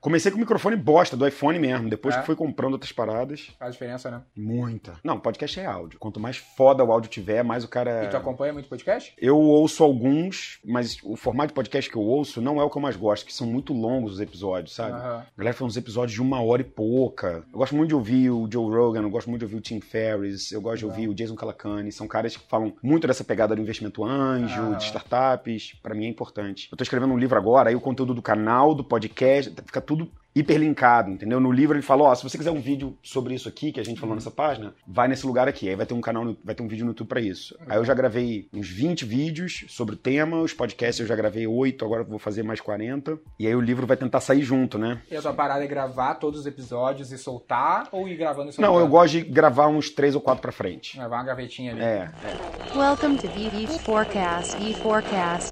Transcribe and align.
Comecei 0.00 0.30
com 0.30 0.38
o 0.38 0.40
microfone 0.40 0.76
bosta 0.76 1.16
do 1.16 1.26
iPhone 1.28 1.58
mesmo, 1.58 1.88
depois 1.90 2.14
É? 2.14 2.20
que 2.20 2.26
fui 2.26 2.34
comprando 2.34 2.72
outras 2.72 2.90
paradas. 2.90 3.50
Faz 3.58 3.72
diferença, 3.72 4.10
né? 4.10 4.22
Muita. 4.34 4.94
Não, 5.04 5.20
podcast 5.20 5.60
é 5.60 5.66
áudio. 5.66 5.98
Quanto 5.98 6.18
mais 6.18 6.38
foda 6.38 6.82
o 6.82 6.90
áudio 6.90 7.10
tiver, 7.10 7.42
mais 7.44 7.64
o 7.64 7.68
cara. 7.68 8.04
E 8.04 8.08
tu 8.08 8.16
acompanha 8.16 8.52
muito 8.52 8.68
podcast? 8.68 9.12
Eu 9.18 9.36
ouço 9.38 9.84
alguns, 9.84 10.58
mas 10.64 10.96
o 11.04 11.16
formato 11.16 11.48
de 11.48 11.54
podcast 11.54 11.90
que 11.90 11.96
eu 11.96 12.02
ouço 12.02 12.40
não 12.40 12.58
é 12.60 12.64
o 12.64 12.70
que 12.70 12.78
eu 12.78 12.82
mais 12.82 12.96
gosto, 12.96 13.26
que 13.26 13.32
são 13.32 13.46
muito 13.46 13.72
longos 13.74 14.14
os 14.14 14.20
episódios, 14.20 14.74
sabe? 14.74 14.92
Aham. 14.92 15.18
A 15.18 15.38
galera 15.38 15.54
faz 15.56 15.70
uns 15.70 15.76
episódios 15.76 16.12
de 16.14 16.22
uma 16.22 16.40
hora 16.42 16.62
e 16.62 16.64
pouca. 16.64 17.44
Eu 17.52 17.58
gosto 17.58 17.76
muito 17.76 17.88
de 17.90 17.94
ouvir 17.94 18.30
o 18.30 18.48
Joe 18.50 18.74
Rogan, 18.74 19.02
eu 19.02 19.10
gosto 19.10 19.28
muito 19.28 19.40
de 19.40 19.44
ouvir 19.44 19.56
o 19.56 19.60
Tim 19.60 19.80
Ferriss, 19.80 20.50
eu 20.50 20.62
gosto 20.62 20.78
de 20.78 20.84
Legal. 20.86 20.98
ouvir 20.98 21.08
o 21.08 21.14
Jason 21.14 21.34
Calacanis. 21.34 21.94
São 21.94 22.08
caras 22.08 22.36
que 22.36 22.48
falam 22.48 22.72
muito 22.82 23.06
dessa 23.06 23.22
pegada 23.22 23.54
do 23.54 23.60
investimento 23.60 24.02
anjo, 24.02 24.72
Ah. 24.72 24.76
de 24.76 24.84
startups. 24.84 25.74
Pra 25.82 25.94
mim 25.94 26.06
é 26.06 26.08
importante. 26.08 26.68
Eu 26.72 26.78
tô 26.78 26.82
escrevendo 26.82 27.12
um 27.12 27.18
livro 27.18 27.36
agora, 27.36 27.68
aí 27.68 27.76
o 27.76 27.80
conteúdo 27.80 28.14
do 28.14 28.22
canal, 28.22 28.74
do 28.74 28.82
podcast, 28.82 29.52
fica 29.66 29.80
tudo 29.90 30.08
hiperlinkado, 30.32 31.10
entendeu? 31.10 31.40
No 31.40 31.50
livro 31.50 31.74
ele 31.76 31.82
fala, 31.82 32.04
ó, 32.04 32.14
se 32.14 32.22
você 32.22 32.38
quiser 32.38 32.52
um 32.52 32.60
vídeo 32.60 32.96
sobre 33.02 33.34
isso 33.34 33.48
aqui 33.48 33.72
que 33.72 33.80
a 33.80 33.84
gente 33.84 33.98
falou 34.00 34.14
nessa 34.14 34.30
página, 34.30 34.72
vai 34.86 35.08
nesse 35.08 35.26
lugar 35.26 35.48
aqui. 35.48 35.68
Aí 35.68 35.74
vai 35.74 35.84
ter 35.84 35.92
um 35.94 36.00
canal, 36.00 36.24
no- 36.24 36.38
vai 36.44 36.54
ter 36.54 36.62
um 36.62 36.68
vídeo 36.68 36.84
no 36.84 36.92
YouTube 36.92 37.08
pra 37.08 37.20
isso. 37.20 37.56
Aí 37.68 37.76
eu 37.76 37.84
já 37.84 37.92
gravei 37.92 38.48
uns 38.52 38.68
20 38.68 39.04
vídeos 39.04 39.64
sobre 39.68 39.96
o 39.96 39.98
tema, 39.98 40.40
os 40.40 40.52
podcasts 40.54 41.00
eu 41.00 41.06
já 41.06 41.16
gravei 41.16 41.44
8, 41.48 41.84
agora 41.84 42.02
eu 42.02 42.06
vou 42.06 42.18
fazer 42.20 42.44
mais 42.44 42.60
40. 42.60 43.18
E 43.40 43.46
aí 43.48 43.54
o 43.56 43.60
livro 43.60 43.86
vai 43.88 43.96
tentar 43.96 44.20
sair 44.20 44.42
junto, 44.42 44.78
né? 44.78 45.02
E 45.10 45.16
a 45.16 45.20
tua 45.20 45.32
parada 45.34 45.64
é 45.64 45.66
gravar 45.66 46.14
todos 46.14 46.38
os 46.40 46.46
episódios 46.46 47.10
e 47.10 47.18
soltar 47.18 47.88
ou 47.90 48.06
ir 48.08 48.16
gravando 48.16 48.50
e 48.50 48.52
soltando? 48.52 48.72
Não, 48.72 48.78
eu 48.80 48.86
gosto 48.86 49.14
de 49.14 49.22
gravar 49.22 49.66
uns 49.66 49.90
3 49.90 50.14
ou 50.14 50.20
4 50.20 50.40
pra 50.40 50.52
frente. 50.52 50.96
Gravar 50.96 51.16
uma 51.16 51.24
gavetinha 51.24 51.72
ali. 51.72 51.80
É, 51.82 52.08
é. 52.24 52.78
Welcome 52.78 53.16
to 53.18 53.26
VV 53.26 53.66
Forecast. 53.80 54.56
V 54.56 54.74
Forecast. 54.74 55.50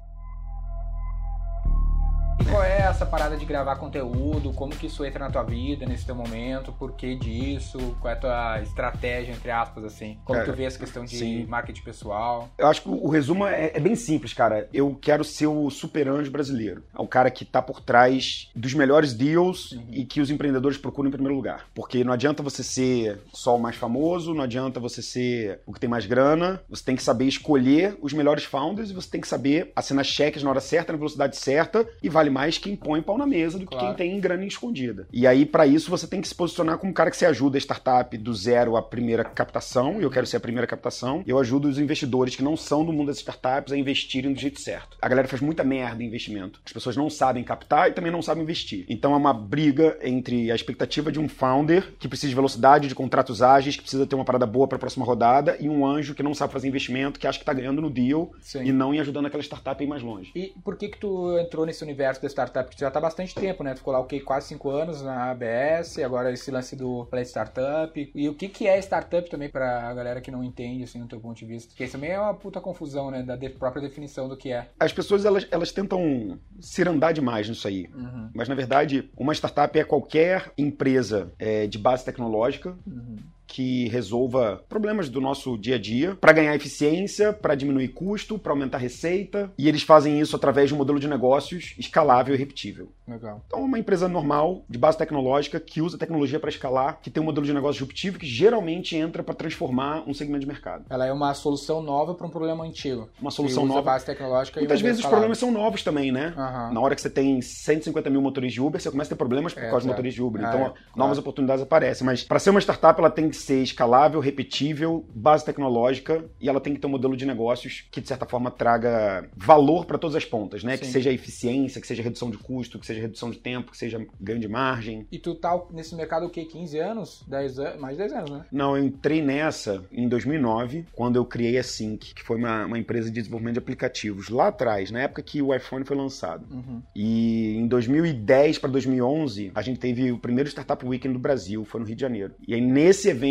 Qual 2.59 2.67
é 2.67 2.81
essa 2.81 3.05
parada 3.05 3.37
de 3.37 3.45
gravar 3.45 3.77
conteúdo? 3.77 4.51
Como 4.51 4.75
que 4.75 4.87
isso 4.87 5.05
entra 5.05 5.19
na 5.19 5.31
tua 5.31 5.43
vida 5.43 5.85
nesse 5.85 6.05
teu 6.05 6.13
momento? 6.13 6.73
Por 6.73 6.91
que 6.91 7.15
disso? 7.15 7.95
Qual 8.01 8.11
é 8.11 8.17
a 8.17 8.19
tua 8.19 8.61
estratégia, 8.61 9.31
entre 9.31 9.49
aspas, 9.49 9.85
assim? 9.85 10.17
Como 10.25 10.37
Cara, 10.37 10.51
tu 10.51 10.57
vê 10.57 10.65
essa 10.65 10.77
questão 10.77 11.05
de 11.05 11.17
sim. 11.17 11.45
marketing 11.45 11.83
pessoal? 11.83 12.49
Eu 12.57 12.67
acho 12.67 12.81
que 12.81 12.89
o 12.89 13.07
resumo 13.07 13.47
é, 13.47 13.71
é 13.73 13.79
bem 13.79 13.95
simples, 13.95 14.33
cara. 14.33 14.67
Eu 14.73 14.93
quero 15.01 15.23
ser 15.23 15.47
o 15.47 15.69
super 15.69 16.09
anjo 16.09 16.29
brasileiro. 16.29 16.83
É 16.93 17.01
o 17.01 17.07
cara 17.07 17.31
que 17.31 17.45
tá 17.45 17.61
por 17.61 17.79
trás 17.79 18.49
dos 18.53 18.73
melhores 18.73 19.13
deals 19.13 19.79
e 19.89 20.03
que 20.03 20.19
os 20.19 20.29
empreendedores 20.29 20.77
procuram 20.77 21.07
em 21.07 21.13
primeiro 21.13 21.35
lugar. 21.35 21.65
Porque 21.73 22.03
não 22.03 22.11
adianta 22.11 22.43
você 22.43 22.61
ser 22.61 23.21
só 23.33 23.55
o 23.55 23.59
mais 23.61 23.77
famoso, 23.77 24.33
não 24.33 24.43
adianta 24.43 24.81
você 24.81 25.01
ser 25.01 25.61
o 25.65 25.71
que 25.71 25.79
tem 25.79 25.89
mais 25.89 26.05
grana. 26.05 26.61
Você 26.69 26.83
tem 26.83 26.97
que 26.97 27.03
saber 27.03 27.23
escolher 27.23 27.97
os 28.01 28.11
melhores 28.11 28.43
founders 28.43 28.89
e 28.89 28.93
você 28.93 29.09
tem 29.09 29.21
que 29.21 29.29
saber 29.29 29.71
assinar 29.73 30.03
cheques 30.03 30.43
na 30.43 30.49
hora 30.49 30.59
certa, 30.59 30.91
na 30.91 30.97
velocidade 30.97 31.37
certa. 31.37 31.87
E 32.03 32.09
vale 32.09 32.29
mais 32.29 32.48
quem 32.57 32.75
põe 32.75 33.01
pau 33.01 33.17
na 33.17 33.25
mesa 33.27 33.57
do 33.57 33.65
que 33.65 33.71
Claro. 33.75 33.95
quem 33.95 34.11
tem 34.11 34.19
grana 34.19 34.45
escondida. 34.45 35.07
E 35.11 35.27
aí, 35.27 35.45
pra 35.45 35.67
isso, 35.67 35.89
você 35.89 36.07
tem 36.07 36.21
que 36.21 36.27
se 36.27 36.35
posicionar 36.35 36.77
como 36.77 36.91
um 36.91 36.93
cara 36.93 37.11
que 37.11 37.17
se 37.17 37.25
ajuda 37.25 37.57
a 37.57 37.61
startup 37.61 38.17
do 38.17 38.33
zero 38.33 38.75
à 38.75 38.81
primeira 38.81 39.23
captação. 39.23 39.99
E 39.99 40.03
eu 40.03 40.09
quero 40.09 40.25
ser 40.25 40.37
a 40.37 40.39
primeira 40.39 40.67
captação. 40.67 41.23
Eu 41.25 41.37
ajudo 41.39 41.67
os 41.67 41.77
investidores 41.79 42.35
que 42.35 42.43
não 42.43 42.55
são 42.57 42.83
do 42.85 42.91
mundo 42.93 43.07
das 43.07 43.17
startups 43.17 43.73
a 43.73 43.77
investirem 43.77 44.33
do 44.33 44.39
jeito 44.39 44.59
certo. 44.59 44.97
A 45.01 45.07
galera 45.07 45.27
faz 45.27 45.41
muita 45.41 45.63
merda 45.63 46.03
em 46.03 46.07
investimento. 46.07 46.59
As 46.65 46.73
pessoas 46.73 46.95
não 46.97 47.09
sabem 47.09 47.43
captar 47.43 47.89
e 47.89 47.93
também 47.93 48.11
não 48.11 48.21
sabem 48.21 48.43
investir. 48.43 48.85
Então 48.89 49.13
é 49.13 49.17
uma 49.17 49.33
briga 49.33 49.97
entre 50.03 50.51
a 50.51 50.55
expectativa 50.55 51.11
de 51.11 51.19
um 51.19 51.27
founder 51.27 51.93
que 51.99 52.07
precisa 52.07 52.29
de 52.29 52.35
velocidade, 52.35 52.87
de 52.87 52.95
contratos 52.95 53.41
ágeis, 53.41 53.75
que 53.75 53.81
precisa 53.81 54.05
ter 54.05 54.15
uma 54.15 54.25
parada 54.25 54.45
boa 54.45 54.67
para 54.67 54.75
a 54.75 54.79
próxima 54.79 55.05
rodada, 55.05 55.57
e 55.59 55.67
um 55.69 55.85
anjo 55.85 56.13
que 56.15 56.23
não 56.23 56.33
sabe 56.33 56.53
fazer 56.53 56.67
investimento, 56.67 57.19
que 57.19 57.27
acha 57.27 57.39
que 57.39 57.45
tá 57.45 57.53
ganhando 57.53 57.81
no 57.81 57.89
deal 57.89 58.31
Sim. 58.41 58.63
e 58.65 58.71
não 58.71 58.93
em 58.93 58.99
ajudando 58.99 59.25
aquela 59.25 59.43
startup 59.43 59.81
a 59.81 59.85
ir 59.85 59.87
mais 59.89 60.01
longe. 60.03 60.31
E 60.35 60.53
por 60.63 60.75
que 60.77 60.87
que 60.89 60.97
tu 60.99 61.37
entrou 61.39 61.65
nesse 61.65 61.83
universo 61.83 62.21
da 62.21 62.27
startup? 62.39 62.65
Porque 62.65 62.77
tu 62.77 62.81
já 62.81 62.91
tá 62.91 62.99
há 62.99 63.01
bastante 63.01 63.35
tempo, 63.35 63.63
né? 63.63 63.73
Tu 63.73 63.77
ficou 63.77 63.93
lá, 63.93 63.99
o 63.99 64.05
quê? 64.05 64.19
Quase 64.19 64.47
cinco 64.47 64.69
anos 64.69 65.01
na 65.01 65.31
ABS, 65.31 65.99
agora 65.99 66.31
esse 66.31 66.49
lance 66.51 66.75
do 66.75 67.05
Play 67.05 67.23
Startup. 67.25 68.11
E 68.15 68.29
o 68.29 68.33
que 68.35 68.47
que 68.47 68.67
é 68.67 68.77
startup 68.79 69.29
também 69.29 69.49
pra 69.49 69.93
galera 69.93 70.21
que 70.21 70.31
não 70.31 70.43
entende, 70.43 70.83
assim, 70.83 70.99
no 70.99 71.07
teu 71.07 71.19
ponto 71.19 71.37
de 71.37 71.45
vista? 71.45 71.69
Porque 71.69 71.83
isso 71.83 71.93
também 71.93 72.11
é 72.11 72.19
uma 72.19 72.33
puta 72.33 72.61
confusão, 72.61 73.11
né? 73.11 73.21
Da 73.23 73.35
de- 73.35 73.49
própria 73.49 73.81
definição 73.81 74.27
do 74.29 74.37
que 74.37 74.51
é. 74.51 74.69
As 74.79 74.93
pessoas 74.93 75.25
elas, 75.25 75.47
elas 75.51 75.71
tentam 75.71 76.39
cirandar 76.59 77.13
demais 77.13 77.47
nisso 77.49 77.67
aí. 77.67 77.89
Uhum, 77.93 78.29
Mas 78.33 78.47
na 78.47 78.55
verdade, 78.55 79.09
uma 79.17 79.33
startup 79.33 79.77
é 79.77 79.83
qualquer 79.83 80.51
empresa 80.57 81.31
é, 81.37 81.67
de 81.67 81.77
base 81.77 82.05
tecnológica 82.05 82.77
uhum. 82.87 83.17
Que 83.49 83.87
resolva 83.89 84.63
problemas 84.69 85.09
do 85.09 85.19
nosso 85.19 85.57
dia 85.57 85.75
a 85.75 85.79
dia 85.79 86.15
para 86.15 86.31
ganhar 86.31 86.55
eficiência, 86.55 87.33
para 87.33 87.55
diminuir 87.55 87.89
custo, 87.89 88.37
para 88.37 88.51
aumentar 88.53 88.77
receita. 88.77 89.51
E 89.57 89.67
eles 89.67 89.81
fazem 89.81 90.19
isso 90.19 90.35
através 90.35 90.69
de 90.69 90.75
um 90.75 90.77
modelo 90.77 90.99
de 90.99 91.07
negócios 91.07 91.73
escalável 91.77 92.33
e 92.35 92.37
repetível. 92.37 92.89
Legal. 93.07 93.41
Então, 93.47 93.59
é 93.59 93.63
uma 93.63 93.79
empresa 93.79 94.07
normal, 94.07 94.63
de 94.69 94.77
base 94.77 94.97
tecnológica, 94.99 95.59
que 95.59 95.81
usa 95.81 95.97
tecnologia 95.97 96.39
para 96.39 96.49
escalar, 96.49 96.99
que 97.01 97.09
tem 97.09 97.21
um 97.21 97.25
modelo 97.25 97.45
de 97.45 97.51
negócio 97.53 97.73
disruptivo, 97.79 98.19
que 98.19 98.27
geralmente 98.27 98.95
entra 98.95 99.23
para 99.23 99.33
transformar 99.33 100.03
um 100.07 100.13
segmento 100.13 100.41
de 100.41 100.47
mercado. 100.47 100.85
Ela 100.89 101.07
é 101.07 101.11
uma 101.11 101.33
solução 101.33 101.81
nova 101.81 102.13
para 102.13 102.27
um 102.27 102.29
problema 102.29 102.63
antigo. 102.63 103.09
Uma 103.19 103.31
solução 103.31 103.65
nova. 103.65 103.81
base 103.81 104.05
tecnológica 104.05 104.59
Muitas 104.59 104.79
e 104.79 104.83
vezes 104.83 105.03
os 105.03 105.09
problemas 105.09 105.39
são 105.39 105.51
novos 105.51 105.81
também, 105.81 106.11
né? 106.11 106.33
Aham. 106.37 106.71
Na 106.71 106.79
hora 106.81 106.93
que 106.93 107.01
você 107.01 107.09
tem 107.09 107.41
150 107.41 108.09
mil 108.11 108.21
motoristas 108.21 108.53
de 108.53 108.61
Uber, 108.61 108.79
você 108.79 108.91
começa 108.91 109.07
a 109.09 109.15
ter 109.15 109.17
problemas 109.17 109.53
por 109.55 109.63
É, 109.63 109.69
causa 109.69 109.77
de 109.79 109.83
certo. 109.85 109.95
motoristas 109.95 110.15
de 110.15 110.21
Uber. 110.21 110.45
Ah, 110.45 110.49
Então, 110.49 110.59
é, 110.59 110.63
ó, 110.65 110.69
claro. 110.69 110.79
novas 110.95 111.17
oportunidades 111.17 111.63
aparecem. 111.63 112.05
Mas 112.05 112.23
para 112.23 112.37
ser 112.37 112.51
uma 112.51 112.59
startup, 112.61 112.99
ela 112.99 113.09
tem 113.09 113.27
que 113.29 113.38
ser 113.41 113.61
escalável, 113.61 114.19
repetível, 114.19 115.05
base 115.13 115.45
tecnológica 115.45 116.25
e 116.39 116.49
ela 116.49 116.59
tem 116.59 116.73
que 116.73 116.79
ter 116.79 116.87
um 116.87 116.91
modelo 116.91 117.15
de 117.15 117.25
negócios 117.25 117.85
que, 117.91 118.01
de 118.01 118.07
certa 118.07 118.25
forma, 118.25 118.51
traga 118.51 119.29
valor 119.35 119.85
para 119.85 119.97
todas 119.97 120.15
as 120.15 120.25
pontas, 120.25 120.63
né? 120.63 120.77
Que 120.77 120.85
Sim. 120.85 120.91
seja 120.91 121.11
eficiência, 121.11 121.81
que 121.81 121.87
seja 121.87 122.03
redução 122.03 122.29
de 122.29 122.37
custo, 122.37 122.79
que 122.79 122.85
seja 122.85 123.01
redução 123.01 123.29
de 123.29 123.37
tempo, 123.37 123.71
que 123.71 123.77
seja 123.77 124.05
ganho 124.19 124.39
de 124.39 124.47
margem. 124.47 125.07
E 125.11 125.17
tu 125.17 125.35
tá 125.35 125.59
nesse 125.71 125.95
mercado 125.95 126.25
o 126.25 126.29
quê? 126.29 126.45
15 126.45 126.77
anos? 126.79 127.23
10 127.27 127.59
anos? 127.59 127.79
Mais 127.79 127.97
de 127.97 128.03
10 128.03 128.13
anos, 128.13 128.31
né? 128.31 128.45
Não, 128.51 128.77
eu 128.77 128.83
entrei 128.83 129.21
nessa 129.21 129.83
em 129.91 130.07
2009, 130.07 130.85
quando 130.93 131.15
eu 131.15 131.25
criei 131.25 131.57
a 131.57 131.63
Sync, 131.63 132.13
que 132.13 132.23
foi 132.23 132.37
uma, 132.37 132.65
uma 132.65 132.79
empresa 132.79 133.09
de 133.09 133.19
desenvolvimento 133.19 133.53
de 133.53 133.59
aplicativos, 133.59 134.29
lá 134.29 134.47
atrás, 134.47 134.91
na 134.91 135.01
época 135.01 135.21
que 135.21 135.41
o 135.41 135.53
iPhone 135.53 135.85
foi 135.85 135.95
lançado. 135.95 136.45
Uhum. 136.51 136.81
E 136.95 137.55
em 137.55 137.67
2010 137.67 138.57
para 138.57 138.69
2011, 138.69 139.51
a 139.53 139.61
gente 139.61 139.79
teve 139.79 140.11
o 140.11 140.17
primeiro 140.17 140.49
Startup 140.49 140.83
Weekend 140.85 141.13
do 141.13 141.19
Brasil, 141.19 141.63
foi 141.65 141.79
no 141.79 141.85
Rio 141.85 141.95
de 141.95 142.01
Janeiro. 142.01 142.33
E 142.47 142.53
aí 142.53 142.61
nesse 142.61 143.09
evento, 143.09 143.28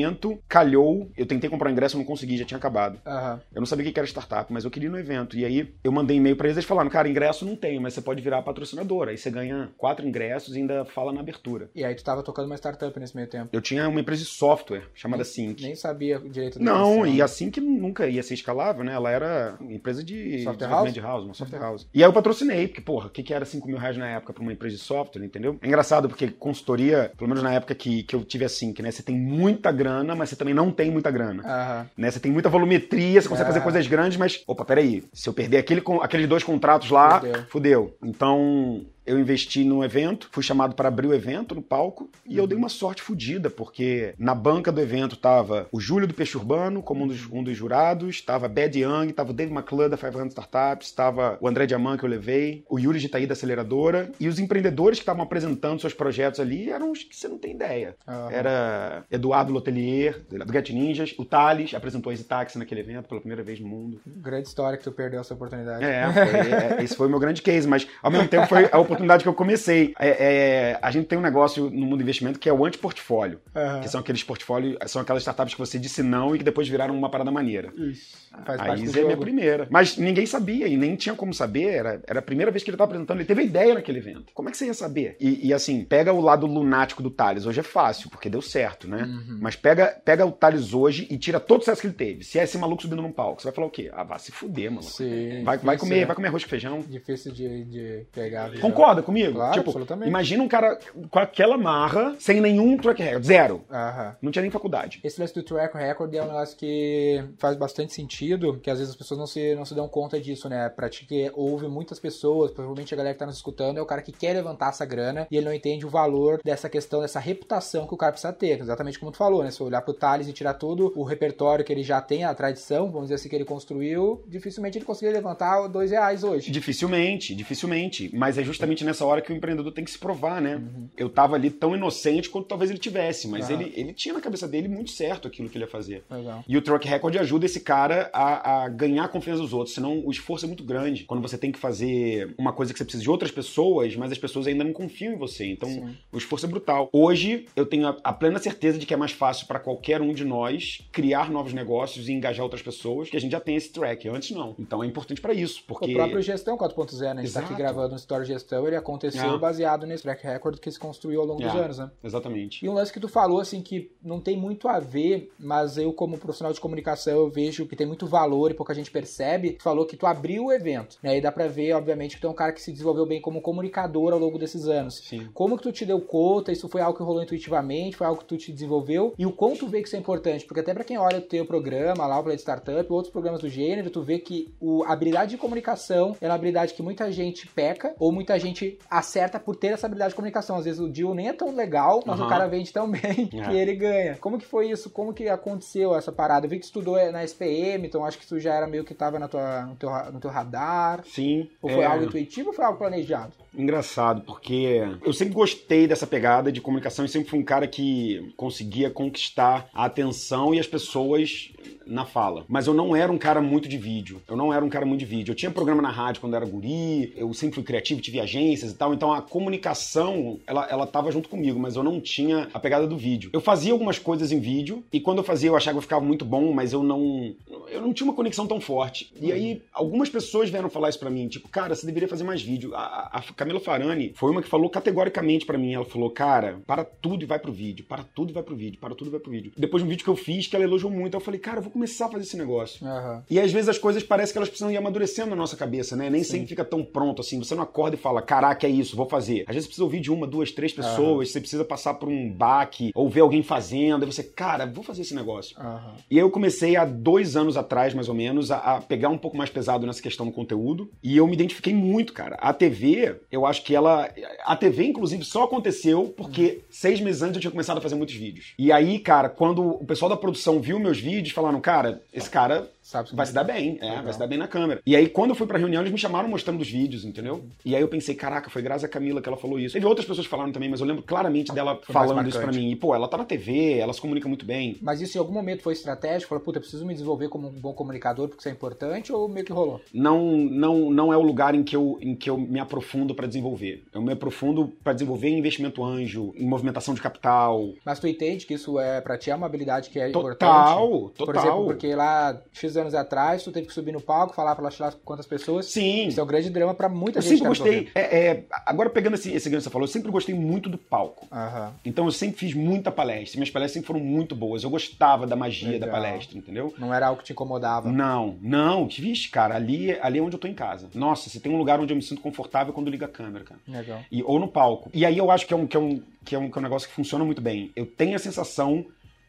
calhou, 0.48 1.10
eu 1.16 1.26
tentei 1.26 1.48
comprar 1.48 1.68
o 1.68 1.72
ingresso, 1.72 1.96
não 1.96 2.04
consegui, 2.04 2.36
já 2.36 2.44
tinha 2.44 2.58
acabado. 2.58 3.00
Aham. 3.06 3.40
Eu 3.54 3.60
não 3.60 3.66
sabia 3.66 3.88
o 3.88 3.92
que 3.92 3.98
era 3.98 4.06
startup, 4.06 4.52
mas 4.52 4.64
eu 4.64 4.70
queria 4.70 4.88
ir 4.88 4.92
no 4.92 4.98
evento. 4.98 5.36
E 5.36 5.44
aí 5.44 5.74
eu 5.82 5.92
mandei 5.92 6.16
e-mail 6.16 6.36
para 6.36 6.46
eles, 6.46 6.56
eles 6.56 6.68
falaram, 6.68 6.90
cara, 6.90 7.08
ingresso 7.08 7.44
não 7.44 7.56
tem, 7.56 7.78
mas 7.80 7.94
você 7.94 8.00
pode 8.00 8.22
virar 8.22 8.42
patrocinador. 8.42 9.08
Aí 9.08 9.16
você 9.16 9.30
ganha 9.30 9.70
quatro 9.76 10.06
ingressos 10.06 10.54
e 10.54 10.60
ainda 10.60 10.84
fala 10.84 11.12
na 11.12 11.20
abertura. 11.20 11.70
E 11.74 11.84
aí 11.84 11.94
tu 11.94 12.04
tava 12.04 12.22
tocando 12.22 12.46
uma 12.46 12.56
startup 12.56 12.98
nesse 12.98 13.16
meio 13.16 13.28
tempo. 13.28 13.50
Eu 13.52 13.60
tinha 13.60 13.88
uma 13.88 14.00
empresa 14.00 14.22
de 14.22 14.28
software 14.28 14.84
chamada 14.94 15.24
Sync. 15.24 15.62
Nem 15.62 15.74
sabia 15.74 16.18
direito 16.18 16.62
Não, 16.62 17.06
e 17.06 17.20
assim 17.22 17.50
que 17.50 17.60
nunca 17.60 18.06
ia 18.06 18.22
ser 18.22 18.34
escalável, 18.34 18.84
né? 18.84 18.94
Ela 18.94 19.10
era 19.10 19.58
empresa 19.60 20.02
de 20.02 20.42
Software 20.42 20.68
house? 20.68 20.92
de 20.92 21.00
house, 21.00 21.24
uma 21.24 21.34
software 21.34 21.60
house. 21.60 21.88
E 21.92 22.02
aí 22.02 22.08
eu 22.08 22.12
patrocinei, 22.12 22.68
porque, 22.68 22.80
porra, 22.80 23.06
o 23.06 23.10
que, 23.10 23.22
que 23.22 23.34
era 23.34 23.44
5 23.44 23.66
mil 23.66 23.78
reais 23.78 23.96
na 23.96 24.08
época 24.08 24.32
pra 24.32 24.42
uma 24.42 24.52
empresa 24.52 24.76
de 24.76 24.82
software, 24.82 25.24
entendeu? 25.24 25.58
É 25.60 25.66
engraçado, 25.66 26.08
porque 26.08 26.28
consultoria, 26.28 27.12
pelo 27.16 27.28
menos 27.28 27.42
na 27.42 27.52
época 27.52 27.74
que, 27.74 28.02
que 28.02 28.14
eu 28.14 28.24
tive 28.24 28.44
assim, 28.44 28.72
que 28.72 28.82
né, 28.82 28.90
você 28.90 29.02
tem 29.02 29.16
muita 29.16 29.70
grana, 29.72 29.87
mas 30.16 30.30
você 30.30 30.36
também 30.36 30.54
não 30.54 30.70
tem 30.70 30.90
muita 30.90 31.10
grana. 31.10 31.42
Aham. 31.44 31.86
Né? 31.96 32.10
Você 32.10 32.20
tem 32.20 32.30
muita 32.32 32.48
volumetria, 32.48 33.20
você 33.20 33.28
consegue 33.28 33.48
É. 33.48 33.52
fazer 33.52 33.62
coisas 33.62 33.86
grandes, 33.86 34.16
mas, 34.18 34.42
opa, 34.46 34.64
peraí, 34.64 35.04
se 35.12 35.28
eu 35.28 35.32
perder 35.32 35.58
aquele, 35.58 35.82
aqueles 36.02 36.28
dois 36.28 36.42
contratos 36.44 36.90
lá, 36.90 37.20
Fudeu. 37.20 37.44
fudeu. 37.48 37.96
Então, 38.02 38.82
eu 39.08 39.18
investi 39.18 39.64
no 39.64 39.82
evento, 39.84 40.28
fui 40.32 40.42
chamado 40.42 40.74
para 40.74 40.88
abrir 40.88 41.06
o 41.06 41.14
evento 41.14 41.54
no 41.54 41.62
palco 41.62 42.10
e 42.26 42.36
eu 42.36 42.46
dei 42.46 42.56
uma 42.56 42.68
sorte 42.68 43.02
fodida, 43.02 43.48
porque 43.50 44.14
na 44.18 44.34
banca 44.34 44.70
do 44.70 44.80
evento 44.80 45.16
tava 45.16 45.66
o 45.72 45.80
Júlio 45.80 46.06
do 46.06 46.14
Peixe 46.14 46.36
Urbano 46.36 46.82
como 46.82 47.04
um 47.04 47.08
dos, 47.08 47.26
um 47.32 47.42
dos 47.42 47.56
jurados, 47.56 48.20
tava 48.20 48.48
Bad 48.48 48.78
Young, 48.78 49.12
tava 49.12 49.30
o 49.30 49.32
Dave 49.34 49.52
McClure 49.52 49.88
da 49.88 49.96
500 49.96 50.28
Startups, 50.32 50.92
tava 50.92 51.38
o 51.40 51.48
André 51.48 51.66
Diamant 51.66 51.98
que 51.98 52.04
eu 52.04 52.08
levei, 52.08 52.64
o 52.68 52.78
Yuri 52.78 52.98
de 52.98 53.06
Itaí 53.06 53.26
da 53.26 53.32
Aceleradora 53.32 54.10
e 54.20 54.28
os 54.28 54.38
empreendedores 54.38 54.98
que 54.98 55.02
estavam 55.02 55.22
apresentando 55.22 55.80
seus 55.80 55.94
projetos 55.94 56.38
ali 56.40 56.70
eram 56.70 56.90
os 56.92 57.02
que 57.02 57.16
você 57.16 57.28
não 57.28 57.38
tem 57.38 57.54
ideia. 57.54 57.96
Aham. 58.06 58.28
Era 58.30 59.04
Eduardo 59.10 59.52
Lotelier, 59.52 60.20
do 60.30 60.52
Get 60.52 60.70
Ninjas, 60.70 61.14
o 61.18 61.24
Thales 61.24 61.72
apresentou 61.74 62.10
a 62.10 62.12
Easy 62.12 62.24
Taxi 62.24 62.58
naquele 62.58 62.80
evento 62.80 63.08
pela 63.08 63.20
primeira 63.20 63.42
vez 63.42 63.58
no 63.60 63.66
mundo. 63.66 64.00
Grande 64.06 64.48
história 64.48 64.76
que 64.76 64.84
tu 64.84 64.92
perdeu 64.92 65.20
essa 65.20 65.32
oportunidade. 65.34 65.84
É, 65.84 66.12
foi- 66.12 66.78
é, 66.80 66.84
esse 66.84 66.94
foi 66.96 67.06
o 67.06 67.10
meu 67.10 67.18
grande 67.18 67.40
case, 67.42 67.66
mas 67.66 67.86
ao 68.02 68.10
mesmo 68.10 68.28
tempo 68.28 68.46
foi 68.46 68.68
a 68.70 68.78
oportunidade 68.78 68.97
que 69.22 69.28
eu 69.28 69.34
comecei. 69.34 69.94
É, 69.98 70.08
é, 70.08 70.78
a 70.80 70.90
gente 70.90 71.06
tem 71.06 71.18
um 71.18 71.22
negócio 71.22 71.70
no 71.70 71.86
mundo 71.86 71.96
do 71.96 72.02
investimento 72.02 72.38
que 72.38 72.48
é 72.48 72.52
o 72.52 72.64
anti-portfólio, 72.64 73.40
Aham. 73.54 73.80
que 73.80 73.88
são 73.88 74.00
aqueles 74.00 74.22
portfólios, 74.22 74.76
são 74.86 75.02
aquelas 75.02 75.22
startups 75.22 75.54
que 75.54 75.60
você 75.60 75.78
disse 75.78 76.02
não 76.02 76.34
e 76.34 76.38
que 76.38 76.44
depois 76.44 76.68
viraram 76.68 76.96
uma 76.96 77.10
parada 77.10 77.30
maneira. 77.30 77.72
Ixi, 77.76 78.28
faz 78.44 78.60
a 78.60 78.68
Easy 78.76 79.00
é 79.00 79.04
minha 79.04 79.16
primeira. 79.16 79.66
Mas 79.70 79.96
ninguém 79.96 80.26
sabia 80.26 80.66
e 80.66 80.76
nem 80.76 80.96
tinha 80.96 81.14
como 81.14 81.32
saber. 81.34 81.68
Era, 81.68 82.02
era 82.06 82.18
a 82.20 82.22
primeira 82.22 82.50
vez 82.50 82.62
que 82.62 82.70
ele 82.70 82.74
estava 82.74 82.88
apresentando. 82.90 83.18
Ele 83.18 83.26
teve 83.26 83.42
a 83.42 83.44
ideia 83.44 83.74
naquele 83.74 83.98
evento. 83.98 84.32
Como 84.34 84.48
é 84.48 84.52
que 84.52 84.58
você 84.58 84.66
ia 84.66 84.74
saber? 84.74 85.16
E, 85.20 85.48
e, 85.48 85.54
assim, 85.54 85.84
pega 85.84 86.12
o 86.12 86.20
lado 86.20 86.46
lunático 86.46 87.02
do 87.02 87.10
Thales. 87.10 87.46
Hoje 87.46 87.60
é 87.60 87.62
fácil, 87.62 88.10
porque 88.10 88.28
deu 88.30 88.42
certo, 88.42 88.88
né? 88.88 89.02
Uhum. 89.02 89.38
Mas 89.40 89.56
pega, 89.56 89.86
pega 90.04 90.24
o 90.24 90.32
Thales 90.32 90.72
hoje 90.74 91.06
e 91.10 91.18
tira 91.18 91.40
todo 91.40 91.60
o 91.60 91.62
sucesso 91.62 91.80
que 91.80 91.86
ele 91.86 91.94
teve. 91.94 92.24
Se 92.24 92.38
é 92.38 92.44
esse 92.44 92.58
maluco 92.58 92.82
subindo 92.82 93.02
num 93.02 93.12
palco, 93.12 93.40
você 93.40 93.48
vai 93.48 93.54
falar 93.54 93.66
o 93.66 93.70
quê? 93.70 93.90
Ah, 93.92 94.04
vai 94.04 94.18
se 94.18 94.32
fuder, 94.32 94.70
mano. 94.70 94.82
Sim, 94.82 95.42
Vai, 95.44 95.58
vai 95.58 95.76
comer, 95.76 96.00
né? 96.00 96.06
vai 96.06 96.16
comer 96.16 96.28
arroz 96.28 96.44
com 96.44 96.50
feijão. 96.50 96.84
Difícil 96.86 97.32
de, 97.32 97.64
de 97.64 98.06
pegar. 98.12 98.50
Concordo. 98.60 98.87
Concorda 98.88 99.02
comigo? 99.02 99.34
Claro, 99.34 99.52
tipo, 99.52 99.70
absolutamente. 99.70 100.08
imagina 100.08 100.42
um 100.42 100.48
cara 100.48 100.78
com 101.10 101.18
aquela 101.18 101.58
marra, 101.58 102.16
sem 102.18 102.40
nenhum 102.40 102.76
track 102.78 103.02
record, 103.02 103.24
zero. 103.24 103.64
Aham. 103.70 104.16
Não 104.22 104.32
tinha 104.32 104.42
nem 104.42 104.50
faculdade. 104.50 105.00
Esse 105.04 105.20
lance 105.20 105.34
do 105.34 105.42
track 105.42 105.76
record 105.76 106.14
é 106.14 106.22
um 106.22 106.26
negócio 106.26 106.56
que 106.56 107.22
faz 107.38 107.56
bastante 107.56 107.92
sentido, 107.92 108.58
que 108.62 108.70
às 108.70 108.78
vezes 108.78 108.92
as 108.92 108.96
pessoas 108.96 109.20
não 109.20 109.26
se, 109.26 109.54
não 109.54 109.64
se 109.64 109.74
dão 109.74 109.86
conta 109.88 110.18
disso, 110.18 110.48
né? 110.48 110.68
Pra 110.70 110.88
ti 110.88 111.04
que 111.04 111.30
ouve 111.34 111.68
muitas 111.68 111.98
pessoas, 111.98 112.50
provavelmente 112.50 112.94
a 112.94 112.96
galera 112.96 113.14
que 113.14 113.18
tá 113.18 113.26
nos 113.26 113.36
escutando 113.36 113.78
é 113.78 113.82
o 113.82 113.86
cara 113.86 114.00
que 114.00 114.12
quer 114.12 114.32
levantar 114.32 114.70
essa 114.70 114.86
grana 114.86 115.26
e 115.30 115.36
ele 115.36 115.44
não 115.44 115.52
entende 115.52 115.84
o 115.84 115.90
valor 115.90 116.40
dessa 116.42 116.68
questão, 116.68 117.02
dessa 117.02 117.20
reputação 117.20 117.86
que 117.86 117.94
o 117.94 117.96
cara 117.96 118.12
precisa 118.12 118.32
ter. 118.32 118.58
Exatamente 118.60 118.98
como 118.98 119.12
tu 119.12 119.18
falou, 119.18 119.44
né? 119.44 119.50
Se 119.50 119.60
eu 119.60 119.66
olhar 119.66 119.82
pro 119.82 119.92
Thales 119.92 120.28
e 120.28 120.32
tirar 120.32 120.54
todo 120.54 120.92
o 120.96 121.02
repertório 121.02 121.64
que 121.64 121.72
ele 121.72 121.82
já 121.82 122.00
tem, 122.00 122.24
a 122.24 122.34
tradição, 122.34 122.86
vamos 122.86 123.08
dizer 123.08 123.16
assim, 123.16 123.28
que 123.28 123.36
ele 123.36 123.44
construiu, 123.44 124.22
dificilmente 124.26 124.78
ele 124.78 124.84
conseguiria 124.84 125.18
levantar 125.18 125.66
dois 125.68 125.90
reais 125.90 126.24
hoje. 126.24 126.50
Dificilmente, 126.50 127.34
dificilmente. 127.34 128.10
Mas 128.14 128.38
é 128.38 128.42
justamente 128.42 128.77
nessa 128.84 129.04
hora 129.04 129.20
que 129.20 129.32
o 129.32 129.36
empreendedor 129.36 129.72
tem 129.72 129.84
que 129.84 129.90
se 129.90 129.98
provar, 129.98 130.40
né? 130.40 130.60
Eu 130.96 131.08
tava 131.08 131.36
ali 131.36 131.50
tão 131.50 131.74
inocente 131.74 132.28
quanto 132.28 132.46
talvez 132.46 132.70
ele 132.70 132.78
tivesse, 132.78 133.28
mas 133.28 133.50
ele, 133.50 133.72
ele 133.76 133.92
tinha 133.92 134.14
na 134.14 134.20
cabeça 134.20 134.46
dele 134.46 134.68
muito 134.68 134.90
certo 134.90 135.28
aquilo 135.28 135.48
que 135.48 135.56
ele 135.56 135.64
ia 135.64 135.70
fazer. 135.70 136.04
Legal. 136.10 136.44
E 136.46 136.56
o 136.56 136.62
track 136.62 136.86
record 136.86 137.16
ajuda 137.16 137.46
esse 137.46 137.60
cara 137.60 138.10
a, 138.12 138.64
a 138.64 138.68
ganhar 138.68 139.04
a 139.04 139.08
confiança 139.08 139.42
dos 139.42 139.52
outros, 139.52 139.74
senão 139.74 140.02
o 140.04 140.10
esforço 140.10 140.44
é 140.44 140.48
muito 140.48 140.64
grande. 140.64 141.04
Quando 141.04 141.22
você 141.22 141.38
tem 141.38 141.52
que 141.52 141.58
fazer 141.58 142.34
uma 142.38 142.52
coisa 142.52 142.72
que 142.72 142.78
você 142.78 142.84
precisa 142.84 143.02
de 143.02 143.10
outras 143.10 143.30
pessoas, 143.30 143.94
mas 143.96 144.12
as 144.12 144.18
pessoas 144.18 144.46
ainda 144.46 144.64
não 144.64 144.72
confiam 144.72 145.12
em 145.12 145.16
você. 145.16 145.46
Então, 145.46 145.68
Sim. 145.68 145.96
o 146.12 146.18
esforço 146.18 146.46
é 146.46 146.48
brutal. 146.48 146.88
Hoje, 146.92 147.46
eu 147.54 147.66
tenho 147.66 147.88
a, 147.88 147.96
a 148.04 148.12
plena 148.12 148.38
certeza 148.38 148.78
de 148.78 148.86
que 148.86 148.94
é 148.94 148.96
mais 148.96 149.12
fácil 149.12 149.46
para 149.46 149.58
qualquer 149.58 150.00
um 150.00 150.12
de 150.12 150.24
nós 150.24 150.82
criar 150.92 151.30
novos 151.30 151.52
negócios 151.52 152.08
e 152.08 152.12
engajar 152.12 152.42
outras 152.42 152.62
pessoas, 152.62 153.10
que 153.10 153.16
a 153.16 153.20
gente 153.20 153.32
já 153.32 153.40
tem 153.40 153.56
esse 153.56 153.72
track. 153.72 154.08
Antes, 154.08 154.30
não. 154.30 154.54
Então, 154.58 154.82
é 154.82 154.86
importante 154.86 155.20
para 155.20 155.34
isso, 155.34 155.62
porque... 155.66 155.92
O 155.92 155.94
próprio 155.94 156.22
Gestão 156.22 156.56
4.0, 156.56 157.14
né? 157.14 157.22
A 157.22 157.24
gente 157.24 157.34
tá 157.34 157.40
aqui 157.40 157.54
gravando 157.54 157.94
um 157.94 157.96
Story 157.96 158.24
Gestão, 158.24 158.57
ele 158.66 158.76
aconteceu 158.76 159.34
É. 159.34 159.38
baseado 159.38 159.86
nesse 159.86 160.02
track 160.02 160.24
record 160.26 160.58
que 160.58 160.70
se 160.70 160.78
construiu 160.78 161.20
ao 161.20 161.26
longo 161.26 161.40
dos 161.42 161.54
É. 161.54 161.58
anos, 161.58 161.78
né? 161.78 161.90
Exatamente. 162.02 162.64
E 162.64 162.68
um 162.68 162.74
lance 162.74 162.92
que 162.92 163.00
tu 163.00 163.08
falou, 163.08 163.40
assim, 163.40 163.60
que 163.60 163.90
não 164.02 164.20
tem 164.20 164.36
muito 164.36 164.68
a 164.68 164.78
ver, 164.78 165.30
mas 165.38 165.76
eu, 165.78 165.92
como 165.92 166.18
profissional 166.18 166.52
de 166.52 166.60
comunicação, 166.60 167.14
eu 167.16 167.28
vejo 167.30 167.66
que 167.66 167.76
tem 167.76 167.86
muito 167.86 168.06
valor 168.06 168.50
e 168.50 168.54
pouca 168.54 168.74
gente 168.74 168.90
percebe. 168.90 169.52
Tu 169.52 169.62
falou 169.62 169.86
que 169.86 169.96
tu 169.96 170.06
abriu 170.06 170.46
o 170.46 170.52
evento, 170.52 170.96
né? 171.02 171.16
E 171.18 171.20
dá 171.20 171.30
pra 171.30 171.46
ver, 171.46 171.72
obviamente, 171.74 172.16
que 172.16 172.20
tu 172.20 172.26
é 172.26 172.30
um 172.30 172.34
cara 172.34 172.52
que 172.52 172.60
se 172.62 172.72
desenvolveu 172.72 173.06
bem 173.06 173.20
como 173.20 173.40
comunicador 173.40 174.12
ao 174.12 174.18
longo 174.18 174.38
desses 174.38 174.66
anos. 174.66 174.98
Sim. 175.04 175.28
Como 175.34 175.56
que 175.56 175.62
tu 175.62 175.72
te 175.72 175.84
deu 175.84 176.00
conta? 176.00 176.50
Isso 176.52 176.68
foi 176.68 176.80
algo 176.80 176.96
que 176.96 177.04
rolou 177.04 177.22
intuitivamente? 177.22 177.96
Foi 177.96 178.06
algo 178.06 178.20
que 178.20 178.26
tu 178.26 178.36
te 178.36 178.52
desenvolveu? 178.52 179.14
E 179.18 179.26
o 179.26 179.32
quanto 179.32 179.60
tu 179.60 179.68
vê 179.68 179.80
que 179.82 179.88
isso 179.88 179.96
é 179.96 179.98
importante? 179.98 180.44
Porque 180.46 180.60
até 180.60 180.72
pra 180.72 180.84
quem 180.84 180.98
olha 180.98 181.18
o 181.18 181.22
teu 181.22 181.44
programa 181.44 182.06
lá, 182.06 182.18
o 182.18 182.22
Play 182.24 182.36
Startup, 182.38 182.92
outros 182.92 183.12
programas 183.12 183.40
do 183.40 183.48
gênero, 183.48 183.90
tu 183.90 184.02
vê 184.02 184.18
que 184.18 184.52
o, 184.60 184.82
a 184.84 184.92
habilidade 184.92 185.32
de 185.32 185.36
comunicação 185.36 186.16
é 186.20 186.26
uma 186.26 186.34
habilidade 186.34 186.74
que 186.74 186.82
muita 186.82 187.10
gente 187.12 187.46
peca 187.48 187.94
ou 187.98 188.12
muita 188.12 188.38
gente 188.38 188.47
acerta 188.90 189.38
por 189.40 189.56
ter 189.56 189.68
essa 189.68 189.86
habilidade 189.86 190.10
de 190.10 190.16
comunicação. 190.16 190.56
Às 190.56 190.64
vezes 190.64 190.80
o 190.80 190.88
deal 190.88 191.14
nem 191.14 191.28
é 191.28 191.32
tão 191.32 191.54
legal, 191.54 192.02
mas 192.06 192.18
o 192.18 192.22
Aham. 192.22 192.28
cara 192.30 192.46
vende 192.48 192.72
tão 192.72 192.88
bem 192.90 193.26
que 193.28 193.38
É. 193.40 193.54
ele 193.54 193.74
ganha. 193.74 194.16
Como 194.20 194.38
que 194.38 194.46
foi 194.46 194.70
isso? 194.70 194.90
Como 194.90 195.12
que 195.12 195.28
aconteceu 195.28 195.94
essa 195.94 196.12
parada? 196.12 196.46
Eu 196.46 196.50
vi 196.50 196.56
que 196.56 196.62
tu 196.62 196.66
estudou 196.66 196.96
na 197.12 197.24
SPM, 197.24 197.86
então 197.86 198.04
acho 198.04 198.18
que 198.18 198.24
isso 198.24 198.38
já 198.38 198.54
era 198.54 198.66
meio 198.66 198.84
que 198.84 198.94
tava 198.94 199.18
na 199.18 199.28
tua, 199.28 199.62
no, 199.62 199.76
teu, 199.76 199.90
no 200.12 200.20
teu 200.20 200.30
radar. 200.30 201.02
Sim. 201.04 201.48
Ou 201.62 201.70
foi 201.70 201.80
é 201.80 201.86
algo 201.86 202.04
intuitivo 202.04 202.48
ou 202.48 202.54
foi 202.54 202.64
algo 202.64 202.78
planejado? 202.78 203.32
Engraçado, 203.56 204.20
porque 204.22 204.82
eu 205.04 205.12
sempre 205.12 205.34
gostei 205.34 205.86
dessa 205.88 206.06
pegada 206.06 206.52
de 206.52 206.60
comunicação 206.60 207.04
e 207.04 207.08
sempre 207.08 207.28
fui 207.30 207.38
um 207.38 207.44
cara 207.44 207.66
que 207.66 208.32
conseguia 208.36 208.90
conquistar 208.90 209.68
a 209.74 209.84
atenção 209.86 210.54
e 210.54 210.60
as 210.60 210.66
pessoas 210.66 211.50
na 211.88 212.04
fala. 212.04 212.44
Mas 212.48 212.66
eu 212.66 212.74
não 212.74 212.94
era 212.94 213.10
um 213.10 213.18
cara 213.18 213.40
muito 213.40 213.68
de 213.68 213.76
vídeo. 213.78 214.20
Eu 214.28 214.36
não 214.36 214.52
era 214.52 214.64
um 214.64 214.68
cara 214.68 214.84
muito 214.86 215.00
de 215.00 215.06
vídeo. 215.06 215.32
Eu 215.32 215.36
tinha 215.36 215.50
programa 215.50 215.82
na 215.82 215.90
rádio 215.90 216.20
quando 216.20 216.34
era 216.36 216.44
guri, 216.46 217.12
eu 217.16 217.32
sempre 217.34 217.54
fui 217.56 217.64
criativo, 217.64 218.00
tive 218.00 218.20
agências 218.20 218.72
e 218.72 218.74
tal. 218.76 218.94
Então 218.94 219.12
a 219.12 219.22
comunicação, 219.22 220.38
ela, 220.46 220.66
ela 220.70 220.86
tava 220.86 221.10
junto 221.10 221.28
comigo, 221.28 221.58
mas 221.58 221.76
eu 221.76 221.82
não 221.82 222.00
tinha 222.00 222.48
a 222.54 222.58
pegada 222.58 222.86
do 222.86 222.96
vídeo. 222.96 223.30
Eu 223.32 223.40
fazia 223.40 223.72
algumas 223.72 223.98
coisas 223.98 224.32
em 224.32 224.40
vídeo 224.40 224.84
e 224.92 225.00
quando 225.00 225.18
eu 225.18 225.24
fazia 225.24 225.50
eu 225.50 225.56
achava 225.56 225.74
que 225.74 225.78
eu 225.78 225.82
ficava 225.82 226.04
muito 226.04 226.24
bom, 226.24 226.52
mas 226.52 226.72
eu 226.72 226.82
não 226.82 227.34
eu 227.70 227.80
não 227.80 227.92
tinha 227.92 228.06
uma 228.08 228.14
conexão 228.14 228.46
tão 228.46 228.60
forte. 228.60 229.12
E 229.20 229.30
aí 229.32 229.62
algumas 229.72 230.08
pessoas 230.08 230.48
vieram 230.50 230.70
falar 230.70 230.88
isso 230.88 230.98
pra 230.98 231.10
mim, 231.10 231.28
tipo, 231.28 231.48
cara, 231.48 231.74
você 231.74 231.86
deveria 231.86 232.08
fazer 232.08 232.24
mais 232.24 232.42
vídeo. 232.42 232.74
A, 232.74 233.18
a- 233.18 233.22
Camila 233.36 233.60
Farani 233.60 234.12
foi 234.14 234.30
uma 234.30 234.42
que 234.42 234.48
falou 234.48 234.70
categoricamente 234.70 235.44
pra 235.46 235.58
mim, 235.58 235.74
ela 235.74 235.84
falou, 235.84 236.10
cara, 236.10 236.60
para 236.66 236.84
tudo 236.84 237.22
e 237.22 237.26
vai 237.26 237.38
pro 237.38 237.52
vídeo, 237.52 237.84
para 237.86 238.02
tudo 238.02 238.30
e 238.30 238.32
vai 238.32 238.42
pro 238.42 238.56
vídeo, 238.56 238.78
para 238.80 238.94
tudo 238.94 239.08
e 239.08 239.10
vai 239.10 239.20
pro 239.20 239.30
vídeo. 239.30 239.52
Depois 239.56 239.82
de 239.82 239.86
um 239.86 239.90
vídeo 239.90 240.04
que 240.04 240.10
eu 240.10 240.16
fiz, 240.16 240.46
que 240.46 240.56
ela 240.56 240.64
elogiou 240.64 240.90
muito, 240.90 241.14
eu 241.14 241.20
falei, 241.20 241.38
cara, 241.38 241.58
eu 241.58 241.62
vou 241.62 241.70
começar 241.78 242.06
a 242.06 242.08
fazer 242.08 242.24
esse 242.24 242.36
negócio. 242.36 242.84
Aham. 242.84 243.22
E 243.30 243.38
às 243.38 243.52
vezes 243.52 243.68
as 243.68 243.78
coisas 243.78 244.02
parecem 244.02 244.32
que 244.32 244.38
elas 244.38 244.48
precisam 244.48 244.70
ir 244.72 244.76
amadurecendo 244.76 245.30
na 245.30 245.36
nossa 245.36 245.56
cabeça, 245.56 245.94
né? 245.94 246.10
Nem 246.10 246.24
Sim. 246.24 246.32
sempre 246.32 246.48
fica 246.48 246.64
tão 246.64 246.84
pronto 246.84 247.20
assim. 247.20 247.38
Você 247.38 247.54
não 247.54 247.62
acorda 247.62 247.94
e 247.94 247.98
fala, 247.98 248.20
caraca, 248.20 248.66
é 248.66 248.70
isso, 248.70 248.96
vou 248.96 249.08
fazer. 249.08 249.44
Às 249.46 249.54
vezes 249.54 249.64
você 249.64 249.68
precisa 249.68 249.84
ouvir 249.84 250.00
de 250.00 250.10
uma, 250.10 250.26
duas, 250.26 250.50
três 250.50 250.72
pessoas, 250.72 251.30
você 251.30 251.40
precisa 251.40 251.64
passar 251.64 251.94
por 251.94 252.08
um 252.08 252.32
baque, 252.32 252.90
ou 252.94 253.08
ver 253.08 253.20
alguém 253.20 253.42
fazendo, 253.42 254.04
aí 254.04 254.12
você, 254.12 254.24
cara, 254.24 254.66
vou 254.66 254.82
fazer 254.82 255.02
esse 255.02 255.14
negócio. 255.14 255.56
Aham. 255.58 255.94
E 256.10 256.18
eu 256.18 256.30
comecei 256.30 256.76
há 256.76 256.84
dois 256.84 257.36
anos 257.36 257.56
atrás, 257.56 257.94
mais 257.94 258.08
ou 258.08 258.14
menos, 258.14 258.50
a, 258.50 258.58
a 258.58 258.80
pegar 258.80 259.08
um 259.08 259.18
pouco 259.18 259.36
mais 259.36 259.50
pesado 259.50 259.86
nessa 259.86 260.02
questão 260.02 260.26
do 260.26 260.32
conteúdo. 260.32 260.90
E 261.02 261.16
eu 261.16 261.26
me 261.26 261.34
identifiquei 261.34 261.74
muito, 261.74 262.12
cara. 262.12 262.36
A 262.40 262.52
TV, 262.52 263.20
eu 263.30 263.46
acho 263.46 263.62
que 263.62 263.74
ela. 263.74 264.08
A 264.44 264.56
TV, 264.56 264.84
inclusive, 264.84 265.24
só 265.24 265.44
aconteceu 265.44 266.12
porque 266.16 266.62
seis 266.70 267.00
meses 267.00 267.22
antes 267.22 267.36
eu 267.36 267.40
tinha 267.40 267.50
começado 267.50 267.78
a 267.78 267.80
fazer 267.80 267.94
muitos 267.94 268.16
vídeos. 268.16 268.54
E 268.58 268.72
aí, 268.72 268.98
cara, 268.98 269.28
quando 269.28 269.62
o 269.62 269.84
pessoal 269.84 270.08
da 270.08 270.16
produção 270.16 270.60
viu 270.60 270.78
meus 270.80 270.98
vídeos, 270.98 271.34
falaram, 271.34 271.60
cara, 271.68 272.00
esse 272.14 272.30
cara 272.30 272.66
Sabe 272.88 273.10
vai 273.12 273.26
se 273.26 273.34
dar 273.34 273.44
bem, 273.44 273.76
é, 273.82 274.00
vai 274.00 274.10
se 274.14 274.18
dar 274.18 274.26
bem 274.26 274.38
na 274.38 274.48
câmera. 274.48 274.80
E 274.86 274.96
aí, 274.96 275.10
quando 275.10 275.32
eu 275.32 275.36
fui 275.36 275.46
pra 275.46 275.58
reunião, 275.58 275.82
eles 275.82 275.92
me 275.92 275.98
chamaram 275.98 276.26
mostrando 276.26 276.62
os 276.62 276.70
vídeos, 276.70 277.04
entendeu? 277.04 277.44
E 277.62 277.76
aí 277.76 277.82
eu 277.82 277.88
pensei, 277.88 278.14
caraca, 278.14 278.48
foi 278.48 278.62
graças 278.62 278.84
a 278.84 278.88
Camila 278.88 279.20
que 279.20 279.28
ela 279.28 279.36
falou 279.36 279.60
isso. 279.60 279.74
Teve 279.74 279.84
outras 279.84 280.06
pessoas 280.06 280.26
que 280.26 280.30
falaram 280.30 280.50
também, 280.52 280.70
mas 280.70 280.80
eu 280.80 280.86
lembro 280.86 281.02
claramente 281.02 281.52
dela 281.52 281.78
Foi 281.82 281.92
falando 281.92 282.26
isso 282.26 282.40
pra 282.40 282.50
mim. 282.50 282.70
E, 282.70 282.76
pô, 282.76 282.94
ela 282.94 283.06
tá 283.06 283.18
na 283.18 283.26
TV, 283.26 283.76
ela 283.76 283.92
se 283.92 284.00
comunica 284.00 284.26
muito 284.26 284.46
bem. 284.46 284.78
Mas 284.80 285.02
isso 285.02 285.18
em 285.18 285.20
algum 285.20 285.34
momento 285.34 285.60
foi 285.60 285.74
estratégico? 285.74 286.30
Falou, 286.30 286.42
puta, 286.42 286.60
preciso 286.60 286.86
me 286.86 286.94
desenvolver 286.94 287.28
como 287.28 287.48
um 287.48 287.52
bom 287.52 287.74
comunicador 287.74 288.26
porque 288.26 288.40
isso 288.40 288.48
é 288.48 288.52
importante 288.52 289.12
ou 289.12 289.28
meio 289.28 289.44
que 289.44 289.52
rolou? 289.52 289.82
não, 289.92 290.38
não, 290.38 290.90
não 290.90 291.12
é 291.12 291.16
o 291.18 291.22
lugar 291.22 291.54
em 291.54 291.62
que 291.62 291.76
eu, 291.76 291.98
em 292.00 292.14
que 292.14 292.30
eu 292.30 292.38
me 292.38 292.58
aprofundo 292.58 293.14
para 293.14 293.26
desenvolver. 293.26 293.84
Eu 293.92 294.00
me 294.00 294.14
aprofundo 294.14 294.72
para 294.82 294.94
desenvolver 294.94 295.28
em 295.28 295.38
investimento 295.38 295.84
anjo, 295.84 296.32
em 296.34 296.46
movimentação 296.46 296.94
de 296.94 297.02
capital. 297.02 297.68
Mas 297.84 297.98
tu 297.98 298.08
entende 298.08 298.46
que 298.46 298.54
isso 298.54 298.80
é 298.80 299.02
pra 299.02 299.18
ti 299.18 299.30
é 299.30 299.34
uma 299.34 299.44
habilidade 299.44 299.90
que 299.90 300.00
é 300.00 300.08
importante? 300.08 300.38
Total, 300.38 300.88
Por 300.88 301.26
total. 301.26 301.44
exemplo, 301.44 301.66
porque 301.66 301.94
lá 301.94 302.40
X 302.50 302.77
anos 302.78 302.94
atrás 302.94 303.42
tu 303.42 303.52
teve 303.52 303.66
que 303.66 303.72
subir 303.72 303.92
no 303.92 304.00
palco, 304.00 304.34
falar 304.34 304.54
pra 304.54 304.70
lá 304.78 304.92
quantas 305.04 305.26
pessoas. 305.26 305.66
Sim. 305.66 306.08
Isso 306.08 306.20
é 306.20 306.22
um 306.22 306.26
grande 306.26 306.50
drama 306.50 306.74
pra 306.74 306.88
muita 306.88 307.18
Eu 307.18 307.22
gente. 307.22 307.38
sempre 307.38 307.52
que 307.52 307.58
tá 307.58 307.64
gostei. 307.64 307.88
É, 307.94 308.18
é, 308.18 308.44
agora, 308.64 308.88
pegando 308.90 309.14
esse, 309.14 309.32
esse 309.32 309.48
ganho 309.48 309.60
que 309.60 309.64
você 309.64 309.70
falou, 309.70 309.86
eu 309.86 309.92
sempre 309.92 310.10
gostei 310.10 310.34
muito 310.34 310.68
do 310.68 310.78
palco. 310.78 311.26
Aham. 311.32 311.72
Então 311.84 312.04
eu 312.04 312.12
sempre 312.12 312.38
fiz 312.38 312.54
muita 312.54 312.90
palestra. 312.90 313.38
Minhas 313.38 313.50
palestras 313.50 313.74
sempre 313.74 313.86
foram 313.86 314.00
muito 314.00 314.34
boas. 314.34 314.62
Eu 314.62 314.70
gostava 314.70 315.26
da 315.26 315.36
magia 315.36 315.72
Legal. 315.72 315.88
da 315.88 315.94
palestra, 315.94 316.38
entendeu? 316.38 316.74
Não 316.78 316.92
era 316.94 317.08
algo 317.08 317.20
que 317.20 317.26
te 317.26 317.32
incomodava. 317.32 317.90
Não, 317.90 318.36
não, 318.40 318.86
vixe, 318.86 319.28
cara, 319.28 319.54
ali, 319.54 319.98
ali 320.00 320.18
é 320.18 320.22
onde 320.22 320.36
eu 320.36 320.40
tô 320.40 320.46
em 320.46 320.54
casa. 320.54 320.88
Nossa, 320.94 321.28
se 321.28 321.40
tem 321.40 321.52
um 321.52 321.58
lugar 321.58 321.80
onde 321.80 321.92
eu 321.92 321.96
me 321.96 322.02
sinto 322.02 322.20
confortável 322.20 322.72
quando 322.72 322.90
liga 322.90 323.06
a 323.06 323.08
câmera, 323.08 323.44
cara. 323.44 323.60
Legal. 323.66 324.00
E, 324.10 324.22
ou 324.22 324.38
no 324.38 324.48
palco. 324.48 324.90
E 324.92 325.04
aí 325.04 325.18
eu 325.18 325.30
acho 325.30 325.46
que 325.46 325.54
é, 325.54 325.56
um, 325.56 325.66
que, 325.66 325.76
é 325.76 325.80
um, 325.80 326.00
que, 326.24 326.34
é 326.34 326.38
um, 326.38 326.50
que 326.50 326.58
é 326.58 326.60
um 326.60 326.62
negócio 326.62 326.88
que 326.88 326.94
funciona 326.94 327.24
muito 327.24 327.40
bem. 327.40 327.70
Eu 327.74 327.86
tenho 327.86 328.16
a 328.16 328.18
sensação 328.18 328.84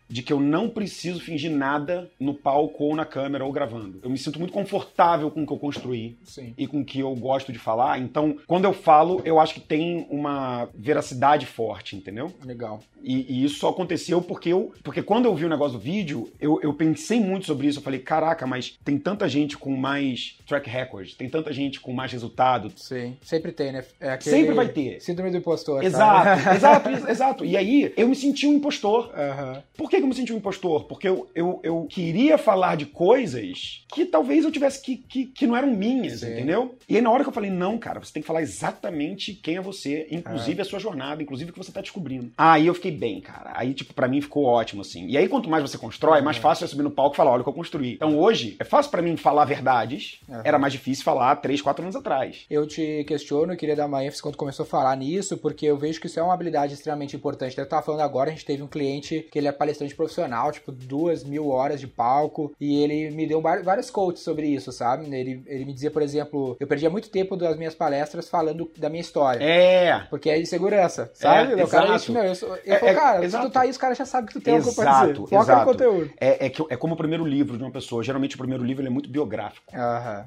de 0.10 0.24
que 0.24 0.34
eu 0.34 0.40
não 0.40 0.68
preciso 0.70 1.20
fingir 1.20 1.52
nada 1.52 2.10
no 2.20 2.34
palco 2.34 2.84
ou 2.86 2.96
na 2.96 3.06
câmera 3.06 3.46
ou 3.46 3.52
gravando. 3.52 4.00
Eu 4.04 4.10
me 4.10 4.18
sinto 4.18 4.40
muito 4.40 4.52
confortável 4.52 5.30
com 5.30 5.44
o 5.44 5.48
que 5.48 5.54
eu 5.54 5.58
construí 5.58 6.18
Sim. 6.24 6.54
e 6.58 6.66
com 6.68 6.82
o 6.82 6.86
que 6.86 7.00
eu 7.00 7.14
gosto 7.16 7.54
de 7.54 7.60
falar. 7.60 8.00
Então, 8.00 8.38
quando 8.48 8.66
eu 8.66 8.74
falo, 8.74 9.22
eu 9.24 9.40
acho 9.40 9.54
que 9.54 9.60
tem 9.60 10.08
uma 10.10 10.68
veracidade 10.74 11.46
forte, 11.46 11.96
entendeu? 11.96 12.32
Legal. 12.44 12.82
E, 13.02 13.26
e 13.30 13.46
isso 13.46 13.60
só 13.60 13.70
aconteceu 13.70 14.22
porque 14.22 14.50
eu. 14.50 14.74
Porque 14.84 15.02
quando 15.02 15.26
eu 15.26 15.36
vi 15.36 15.46
o 15.46 15.50
negócio 15.50 15.78
do 15.78 15.84
vídeo, 15.84 16.30
eu, 16.40 16.60
eu 16.62 16.74
pensei 16.74 17.20
muito 17.20 17.46
sobre 17.46 17.68
isso. 17.68 17.80
Eu 17.80 17.84
falei, 17.84 18.00
caraca, 18.00 18.46
mas 18.48 18.78
tem 18.84 18.98
tanta 18.98 19.28
gente 19.30 19.58
com 19.58 19.76
mais 19.76 20.38
track 20.48 20.70
record, 20.70 21.14
tem 21.14 21.30
tanta 21.30 21.54
gente 21.54 21.80
com 21.80 21.94
mais 21.94 22.12
resultado. 22.12 22.72
Sim. 22.76 23.16
Sempre 23.22 23.52
tem, 23.52 23.72
né? 23.72 23.86
É 24.00 24.10
aquele 24.12 24.36
Sempre 24.36 24.54
vai 24.56 24.68
ter. 24.70 25.00
Síndrome 25.02 25.32
do 25.32 25.38
impostor. 25.38 25.84
Exato, 25.84 26.50
exato, 26.56 26.90
ex- 26.90 27.08
exato. 27.08 27.46
E 27.46 27.56
aí 27.56 27.94
eu 27.96 28.08
me 28.08 28.16
senti 28.16 28.48
um 28.48 28.54
impostor. 28.54 29.12
Aham. 29.16 29.64
Por 29.78 29.90
que 30.00 30.02
que 30.02 30.04
eu 30.04 30.10
me 30.10 30.16
senti 30.16 30.34
um 30.34 30.38
impostor? 30.38 30.86
Porque 30.86 31.08
eu, 31.08 31.30
eu, 31.36 31.60
eu 31.64 31.86
queria 31.90 32.38
falar 32.38 32.76
de 32.76 32.86
coisas 32.86 33.84
que 33.94 34.06
talvez 34.06 34.46
eu 34.46 34.52
tivesse 34.52 34.82
que, 34.82 34.98
que, 34.98 35.26
que 35.26 35.48
não 35.48 35.56
eram 35.56 35.70
minhas, 35.72 36.20
Sim. 36.22 36.32
entendeu? 36.32 36.76
E 36.88 36.96
aí 36.96 37.02
na 37.02 37.12
hora 37.12 37.24
que 37.24 37.30
eu 37.30 37.34
falei, 37.34 37.50
não, 37.50 37.78
cara, 37.78 38.00
você 38.00 38.14
tem 38.14 38.22
que 38.22 38.28
falar 38.28 38.42
exatamente 38.42 39.34
quem 39.34 39.58
é 39.58 39.62
você, 39.62 40.08
inclusive 40.12 40.62
a 40.62 40.66
sua 40.66 40.80
jornada, 40.80 41.22
inclusive 41.22 41.50
o 41.50 41.54
que 41.54 41.60
você 41.60 41.72
tá 41.72 41.82
descobrindo. 41.82 42.32
Aí 42.38 42.68
eu 42.68 42.74
fiquei 42.74 42.92
bem, 42.92 43.20
cara. 43.22 43.52
Aí, 43.56 43.74
tipo, 43.74 43.94
pra 43.94 44.08
mim 44.08 44.22
ficou 44.22 44.46
ótimo, 44.46 44.82
assim. 44.82 45.08
E 45.08 45.18
aí 45.18 45.28
quanto 45.28 45.50
mais 45.50 45.62
você 45.64 45.78
constrói, 45.78 46.22
mais 46.22 46.38
fácil 46.38 46.66
é 46.66 46.68
subir 46.68 46.84
no 46.84 46.92
palco 46.92 47.16
e 47.16 47.18
falar, 47.18 47.32
olha 47.32 47.42
o 47.42 47.44
que 47.44 47.50
eu 47.50 47.54
construí. 47.54 47.94
Então 47.94 48.18
hoje, 48.18 48.56
é 48.60 48.64
fácil 48.64 48.92
pra 48.92 49.02
mim 49.02 49.18
falar 49.18 49.46
verdades, 49.46 50.20
Aham. 50.30 50.42
era 50.46 50.60
mais 50.60 50.74
difícil 50.74 51.04
falar 51.04 51.36
três, 51.38 51.62
quatro 51.62 51.84
anos 51.84 51.96
atrás. 51.96 52.46
Eu 52.50 52.68
te 52.68 53.04
questiono 53.06 53.54
e 53.54 53.58
queria 53.58 53.76
dar 53.76 53.86
uma 53.86 54.04
ênfase 54.04 54.22
quando 54.22 54.38
começou 54.38 54.64
a 54.64 54.68
falar 54.68 54.96
nisso, 54.96 55.38
porque 55.38 55.66
eu 55.66 55.78
vejo 55.78 56.00
que 56.00 56.08
isso 56.08 56.20
é 56.20 56.24
uma 56.24 56.34
habilidade 56.34 56.74
extremamente 56.74 57.16
importante. 57.16 57.58
Eu 57.58 57.68
tava 57.68 57.86
falando 57.86 58.02
agora, 58.02 58.30
a 58.30 58.34
gente 58.34 58.46
teve 58.46 58.64
um 58.64 58.68
cliente 58.68 59.28
que 59.32 59.38
ele 59.38 59.48
é 59.48 59.52
palestrante 59.52 59.89
profissional, 59.96 60.52
tipo, 60.52 60.72
duas 60.72 61.24
mil 61.24 61.50
horas 61.50 61.80
de 61.80 61.88
palco, 61.88 62.52
e 62.60 62.82
ele 62.82 63.12
me 63.12 63.28
deu 63.28 63.42
vários 63.42 63.90
coaches 63.90 64.24
sobre 64.24 64.48
isso, 64.48 64.72
sabe? 64.72 65.06
Ele, 65.14 65.44
ele 65.46 65.66
me 65.66 65.74
dizia, 65.74 65.92
por 65.92 66.02
exemplo, 66.02 66.56
eu 66.60 66.68
perdia 66.68 66.90
muito 66.90 67.10
tempo 67.10 67.36
das 67.36 67.58
minhas 67.58 67.76
palestras 67.76 68.30
falando 68.30 68.70
da 68.78 68.90
minha 68.90 69.02
história. 69.02 69.44
É. 69.44 70.00
Porque 70.10 70.30
é 70.30 70.40
insegurança, 70.40 71.12
sabe? 71.14 71.60
É, 71.60 71.64
o 71.64 71.68
cara, 71.68 71.86
exato. 71.86 72.02
isso, 72.02 72.12
meu, 72.14 72.24
eu, 72.24 72.36
sou, 72.36 72.50
eu 72.50 72.76
É, 72.76 72.80
falo, 72.80 72.92
é, 72.92 72.96
cara, 72.96 73.26
exato. 73.26 73.44
se 73.46 73.50
tu 73.50 73.54
tá 73.54 73.62
aí, 73.62 73.70
os 73.70 73.78
caras 73.78 73.98
já 73.98 74.06
sabem 74.06 74.28
que 74.28 74.34
tu 74.34 74.42
tem 74.42 74.56
algo 74.56 74.74
pra 74.74 74.92
dizer. 74.92 75.04
Exato, 75.06 75.28
Foca 75.28 75.44
exato. 75.44 75.60
no 75.60 75.66
conteúdo. 75.66 76.12
É, 76.20 76.46
é, 76.46 76.50
que, 76.50 76.66
é 76.70 76.78
como 76.78 76.94
o 76.94 76.98
primeiro 76.98 77.26
livro 77.26 77.58
de 77.58 77.64
uma 77.64 77.72
pessoa. 77.72 78.04
Geralmente 78.04 78.36
o 78.36 78.38
primeiro 78.38 78.64
livro 78.64 78.82
ele 78.82 78.90
é 78.90 78.92
muito 78.92 79.10
biográfico. 79.10 79.66